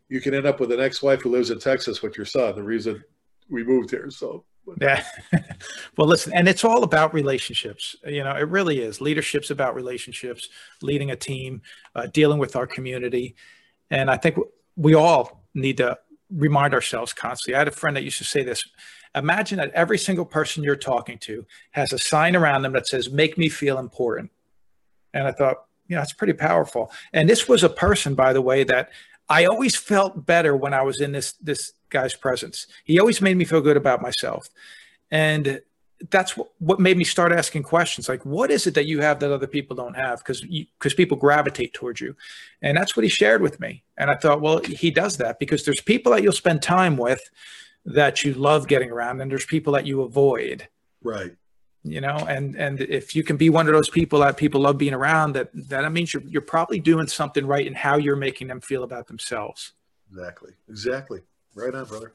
you 0.10 0.22
can 0.22 0.34
end 0.34 0.46
up 0.46 0.60
with 0.60 0.72
an 0.72 0.80
ex-wife 0.80 1.22
who 1.22 1.32
lives 1.32 1.50
in 1.50 1.60
Texas 1.60 2.02
with 2.02 2.18
your 2.18 2.26
son. 2.26 2.56
The 2.56 2.64
reason 2.64 3.04
we 3.50 3.64
moved 3.64 3.90
here. 3.90 4.10
So 4.10 4.44
yeah. 4.82 5.04
well, 5.98 6.08
listen, 6.08 6.34
and 6.34 6.48
it's 6.48 6.64
all 6.64 6.84
about 6.84 7.14
relationships. 7.14 7.96
You 8.06 8.24
know, 8.24 8.36
it 8.36 8.48
really 8.50 8.80
is. 8.80 9.02
Leadership's 9.02 9.52
about 9.52 9.76
relationships, 9.76 10.50
leading 10.82 11.12
a 11.12 11.16
team, 11.16 11.62
uh, 11.96 12.08
dealing 12.08 12.40
with 12.40 12.56
our 12.56 12.68
community. 12.68 13.36
And 13.90 14.10
I 14.10 14.18
think 14.18 14.38
we 14.76 14.94
all 14.94 15.44
need 15.54 15.78
to 15.78 15.98
remind 16.30 16.74
ourselves 16.74 17.14
constantly. 17.14 17.56
I 17.56 17.60
had 17.60 17.68
a 17.68 17.72
friend 17.72 17.96
that 17.96 18.04
used 18.04 18.18
to 18.18 18.24
say 18.24 18.44
this 18.44 18.64
Imagine 19.16 19.58
that 19.58 19.72
every 19.72 19.98
single 19.98 20.26
person 20.26 20.64
you're 20.64 20.76
talking 20.76 21.18
to 21.20 21.46
has 21.72 21.94
a 21.94 21.98
sign 21.98 22.36
around 22.36 22.62
them 22.62 22.74
that 22.74 22.88
says, 22.88 23.10
Make 23.10 23.38
me 23.38 23.50
feel 23.50 23.80
important. 23.80 24.32
And 25.14 25.28
I 25.28 25.32
thought, 25.32 25.64
you 25.88 25.96
know, 25.96 26.02
that's 26.02 26.14
pretty 26.14 26.34
powerful. 26.34 26.92
And 27.14 27.30
this 27.30 27.48
was 27.48 27.64
a 27.64 27.70
person, 27.70 28.14
by 28.14 28.34
the 28.34 28.42
way, 28.42 28.64
that 28.66 28.90
I 29.30 29.46
always 29.46 29.76
felt 29.76 30.26
better 30.26 30.56
when 30.56 30.74
I 30.74 30.82
was 30.82 31.02
in 31.02 31.12
this 31.12 31.34
this 31.34 31.74
guy's 31.90 32.16
presence. 32.16 32.68
He 32.84 33.00
always 33.00 33.22
made 33.22 33.38
me 33.38 33.46
feel 33.46 33.62
good 33.62 33.78
about 33.78 34.02
myself. 34.02 34.50
And 35.12 35.62
that's 36.12 36.38
what, 36.38 36.50
what 36.60 36.80
made 36.80 36.96
me 36.96 37.04
start 37.04 37.32
asking 37.32 37.64
questions 37.64 38.08
like 38.08 38.24
what 38.24 38.52
is 38.52 38.68
it 38.68 38.76
that 38.76 38.86
you 38.86 39.02
have 39.02 39.20
that 39.20 39.32
other 39.32 39.48
people 39.48 39.76
don't 39.76 39.96
have? 39.96 40.20
Because 40.20 40.42
because 40.42 40.94
people 40.94 41.18
gravitate 41.18 41.74
towards 41.74 42.00
you. 42.00 42.16
And 42.62 42.78
that's 42.78 42.96
what 42.96 43.04
he 43.04 43.10
shared 43.10 43.42
with 43.42 43.60
me. 43.60 43.84
And 43.98 44.10
i 44.10 44.16
thought 44.16 44.42
well 44.42 44.60
he 44.60 44.92
does 44.92 45.18
that 45.18 45.40
because 45.40 45.66
there's 45.66 45.82
people 45.82 46.12
that 46.12 46.24
you'll 46.24 46.34
spend 46.34 46.62
time 46.62 46.98
with 46.98 47.22
that 47.86 48.24
you 48.24 48.34
love 48.34 48.68
getting 48.68 48.92
around 48.92 49.22
and 49.22 49.32
there's 49.32 49.46
people 49.46 49.74
that 49.74 49.86
you 49.86 50.02
avoid. 50.02 50.68
Right 51.04 51.36
you 51.90 52.02
know 52.02 52.18
and 52.28 52.56
and 52.56 52.82
if 52.82 53.16
you 53.16 53.24
can 53.24 53.38
be 53.38 53.50
one 53.50 53.68
of 53.68 53.74
those 53.74 53.90
people 53.90 54.20
that 54.20 54.38
people 54.38 54.62
love 54.62 54.78
being 54.78 54.94
around 54.94 55.34
that 55.34 55.50
that 55.54 55.92
means 55.92 56.14
you're, 56.14 56.24
you're 56.24 56.42
probably 56.42 56.80
doing 56.80 57.08
something 57.08 57.46
right 57.46 57.66
in 57.66 57.74
how 57.74 57.98
you're 57.98 58.16
making 58.16 58.48
them 58.48 58.62
feel 58.62 58.84
about 58.84 59.08
themselves 59.08 59.74
exactly 60.10 60.52
exactly 60.70 61.22
Right 61.58 61.74
on, 61.74 61.86
brother. 61.86 62.14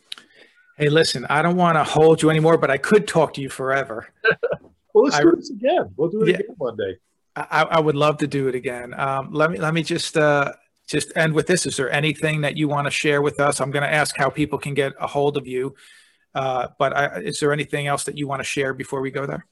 Hey, 0.79 0.89
listen, 0.89 1.27
I 1.29 1.43
don't 1.43 1.57
want 1.57 1.77
to 1.77 1.83
hold 1.83 2.23
you 2.23 2.31
anymore, 2.31 2.57
but 2.59 2.71
I 2.71 2.79
could 2.79 3.09
talk 3.09 3.35
to 3.35 3.41
you 3.41 3.49
forever. 3.49 4.09
well, 4.95 5.05
let's 5.05 5.17
I, 5.17 5.23
do 5.23 5.33
this 5.35 5.51
again. 5.51 5.93
We'll 5.97 6.11
do 6.11 6.23
it 6.23 6.29
yeah, 6.29 6.35
again 6.37 6.55
one 6.59 6.77
day. 6.77 6.99
I, 7.35 7.67
I, 7.69 7.81
would 7.81 7.97
love 7.97 8.19
to 8.19 8.29
do 8.29 8.47
it 8.47 8.55
again. 8.55 8.95
Um, 8.99 9.33
let 9.33 9.51
me 9.51 9.59
let 9.59 9.75
me 9.75 9.83
just 9.83 10.17
uh, 10.17 10.53
just 10.87 11.17
end 11.17 11.35
with 11.35 11.49
this. 11.49 11.67
Is 11.67 11.77
there 11.77 11.91
anything 11.91 12.43
that 12.43 12.57
you 12.57 12.69
want 12.69 12.87
to 12.87 12.91
share 12.93 13.21
with 13.21 13.41
us? 13.41 13.61
I'm 13.61 13.73
going 13.73 13.83
to 13.83 13.93
ask 13.93 14.17
how 14.17 14.31
people 14.31 14.61
can 14.61 14.75
get 14.75 14.93
a 15.01 15.09
hold 15.09 15.37
of 15.37 15.49
you, 15.49 15.75
uh, 16.37 16.69
but 16.79 16.97
I, 16.97 17.19
is 17.19 17.41
there 17.41 17.53
anything 17.53 17.89
else 17.89 18.05
that 18.05 18.17
you 18.17 18.29
want 18.29 18.41
to 18.41 18.45
share 18.45 18.75
before 18.75 19.01
we 19.01 19.11
go 19.11 19.27
there? 19.27 19.45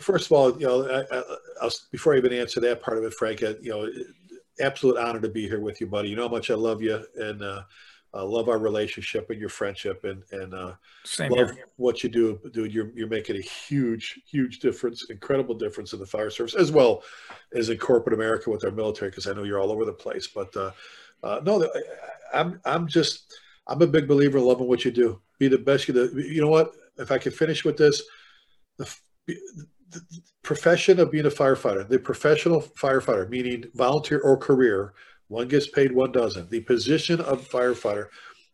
First 0.00 0.26
of 0.26 0.32
all, 0.32 0.58
you 0.58 0.66
know, 0.66 1.04
I, 1.60 1.70
before 1.90 2.14
I 2.14 2.18
even 2.18 2.32
answer 2.32 2.60
that 2.60 2.82
part 2.82 2.98
of 2.98 3.04
it, 3.04 3.14
Frank, 3.14 3.40
you 3.40 3.56
know, 3.62 3.88
absolute 4.60 4.96
honor 4.96 5.20
to 5.20 5.28
be 5.28 5.48
here 5.48 5.60
with 5.60 5.80
you, 5.80 5.86
buddy. 5.86 6.08
You 6.08 6.16
know 6.16 6.28
how 6.28 6.34
much 6.34 6.50
I 6.50 6.54
love 6.54 6.82
you, 6.82 7.04
and 7.16 7.42
uh, 7.42 7.62
love 8.24 8.48
our 8.48 8.58
relationship 8.58 9.28
and 9.30 9.40
your 9.40 9.48
friendship 9.48 10.04
and 10.04 10.22
and 10.32 10.54
uh, 10.54 10.74
love 11.18 11.50
here. 11.50 11.68
what 11.76 12.02
you 12.02 12.08
do, 12.08 12.38
dude. 12.52 12.72
You're 12.72 12.90
you're 12.94 13.08
making 13.08 13.36
a 13.36 13.40
huge 13.40 14.20
huge 14.26 14.60
difference, 14.60 15.10
incredible 15.10 15.54
difference 15.54 15.92
in 15.92 15.98
the 15.98 16.06
fire 16.06 16.30
service 16.30 16.54
as 16.54 16.70
well 16.70 17.02
as 17.54 17.68
in 17.70 17.78
corporate 17.78 18.14
America 18.14 18.50
with 18.50 18.64
our 18.64 18.70
military. 18.70 19.10
Because 19.10 19.26
I 19.26 19.32
know 19.32 19.42
you're 19.42 19.60
all 19.60 19.72
over 19.72 19.84
the 19.84 19.92
place, 19.92 20.28
but 20.28 20.56
uh, 20.56 20.70
uh 21.22 21.40
no, 21.44 21.68
I'm 22.32 22.60
I'm 22.64 22.86
just 22.86 23.34
I'm 23.66 23.82
a 23.82 23.86
big 23.86 24.06
believer 24.06 24.38
in 24.38 24.44
loving 24.44 24.68
what 24.68 24.84
you 24.84 24.92
do. 24.92 25.20
Be 25.38 25.48
the 25.48 25.58
best. 25.58 25.88
You 25.88 26.10
you 26.16 26.40
know 26.40 26.48
what? 26.48 26.72
If 26.96 27.10
I 27.10 27.18
can 27.18 27.32
finish 27.32 27.64
with 27.64 27.76
this, 27.76 28.00
the, 28.78 28.96
the 29.26 30.00
profession 30.42 31.00
of 31.00 31.10
being 31.10 31.26
a 31.26 31.30
firefighter, 31.30 31.88
the 31.88 31.98
professional 31.98 32.60
firefighter, 32.60 33.28
meaning 33.28 33.64
volunteer 33.74 34.20
or 34.20 34.36
career 34.36 34.94
one 35.28 35.48
gets 35.48 35.68
paid, 35.68 35.92
one 35.92 36.12
doesn't. 36.12 36.50
The 36.50 36.60
position 36.60 37.20
of 37.20 37.48
firefighter 37.48 38.08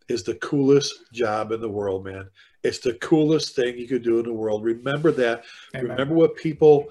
is 0.08 0.22
the 0.22 0.36
coolest 0.36 1.12
job 1.12 1.52
in 1.52 1.60
the 1.60 1.68
world, 1.68 2.04
man. 2.04 2.28
It's 2.62 2.78
the 2.78 2.94
coolest 2.94 3.56
thing 3.56 3.78
you 3.78 3.88
could 3.88 4.02
do 4.02 4.18
in 4.18 4.26
the 4.26 4.32
world. 4.32 4.64
Remember 4.64 5.10
that. 5.12 5.44
Amen. 5.74 5.90
Remember 5.90 6.14
what 6.14 6.36
people, 6.36 6.86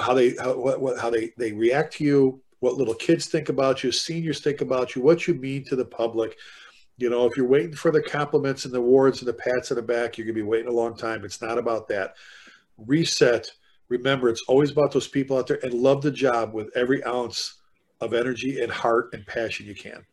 how 0.00 0.14
they, 0.14 0.34
how, 0.36 0.56
what, 0.56 0.98
how 0.98 1.10
they, 1.10 1.32
they 1.36 1.52
react 1.52 1.94
to 1.94 2.04
you, 2.04 2.42
what 2.60 2.74
little 2.74 2.94
kids 2.94 3.26
think 3.26 3.48
about 3.48 3.84
you, 3.84 3.92
seniors 3.92 4.40
think 4.40 4.60
about 4.60 4.94
you, 4.94 5.02
what 5.02 5.26
you 5.26 5.34
mean 5.34 5.64
to 5.64 5.76
the 5.76 5.84
public. 5.84 6.36
You 6.96 7.10
know, 7.10 7.26
if 7.26 7.36
you're 7.36 7.48
waiting 7.48 7.74
for 7.74 7.90
the 7.90 8.02
compliments 8.02 8.64
and 8.64 8.72
the 8.72 8.78
awards 8.78 9.20
and 9.20 9.28
the 9.28 9.34
pats 9.34 9.70
on 9.70 9.76
the 9.76 9.82
back, 9.82 10.16
you're 10.16 10.26
going 10.26 10.36
to 10.36 10.42
be 10.42 10.48
waiting 10.48 10.68
a 10.68 10.74
long 10.74 10.96
time. 10.96 11.24
It's 11.24 11.42
not 11.42 11.58
about 11.58 11.88
that. 11.88 12.14
Reset. 12.78 13.48
Remember, 13.88 14.28
it's 14.28 14.44
always 14.48 14.70
about 14.70 14.92
those 14.92 15.08
people 15.08 15.36
out 15.38 15.46
there 15.46 15.60
and 15.62 15.74
love 15.74 16.02
the 16.02 16.10
job 16.10 16.54
with 16.54 16.74
every 16.74 17.04
ounce 17.04 17.60
of 18.00 18.14
energy 18.14 18.60
and 18.60 18.72
heart 18.72 19.10
and 19.12 19.26
passion 19.26 19.66
you 19.66 19.74
can. 19.74 20.04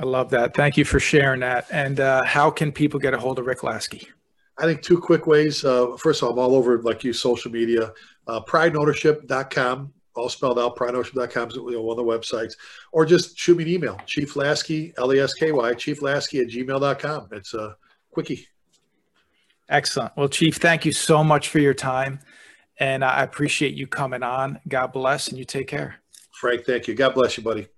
I 0.00 0.04
love 0.04 0.30
that. 0.30 0.54
Thank 0.54 0.76
you 0.76 0.84
for 0.84 1.00
sharing 1.00 1.40
that. 1.40 1.66
And 1.70 2.00
uh, 2.00 2.24
how 2.24 2.50
can 2.50 2.72
people 2.72 3.00
get 3.00 3.14
a 3.14 3.18
hold 3.18 3.38
of 3.38 3.46
Rick 3.46 3.62
Lasky? 3.62 4.08
I 4.58 4.64
think 4.64 4.82
two 4.82 4.98
quick 4.98 5.26
ways. 5.26 5.64
Uh, 5.64 5.96
first 5.98 6.22
of 6.22 6.28
all, 6.28 6.32
I'm 6.32 6.38
all 6.38 6.54
over 6.54 6.80
like 6.82 7.04
you 7.04 7.12
social 7.12 7.50
media. 7.50 7.92
Uh, 8.26 8.40
prideandownership.com, 8.40 9.92
all 10.14 10.28
spelled 10.28 10.58
out. 10.58 10.76
Prideandownership.com 10.76 11.48
is 11.48 11.56
you 11.56 11.70
know, 11.72 11.82
one 11.82 11.98
of 11.98 12.04
the 12.04 12.10
websites. 12.10 12.54
Or 12.92 13.04
just 13.04 13.38
shoot 13.38 13.58
me 13.58 13.64
an 13.64 13.70
email, 13.70 14.00
Chief 14.06 14.34
Lasky, 14.34 14.92
L 14.98 15.12
E 15.14 15.20
S 15.20 15.34
K 15.34 15.52
Y, 15.52 15.74
Chief 15.74 16.00
Lasky 16.02 16.40
at 16.40 16.48
gmail.com. 16.48 17.28
It's 17.32 17.54
a 17.54 17.76
quickie. 18.10 18.46
Excellent. 19.68 20.12
Well, 20.16 20.28
Chief, 20.28 20.56
thank 20.56 20.84
you 20.84 20.92
so 20.92 21.24
much 21.24 21.48
for 21.48 21.58
your 21.58 21.74
time. 21.74 22.20
And 22.78 23.04
I 23.04 23.22
appreciate 23.22 23.74
you 23.74 23.86
coming 23.86 24.22
on. 24.22 24.60
God 24.68 24.92
bless 24.92 25.28
and 25.28 25.38
you 25.38 25.44
take 25.44 25.66
care. 25.68 25.96
Frank, 26.32 26.64
thank 26.64 26.88
you. 26.88 26.94
God 26.94 27.14
bless 27.14 27.36
you, 27.36 27.42
buddy. 27.42 27.68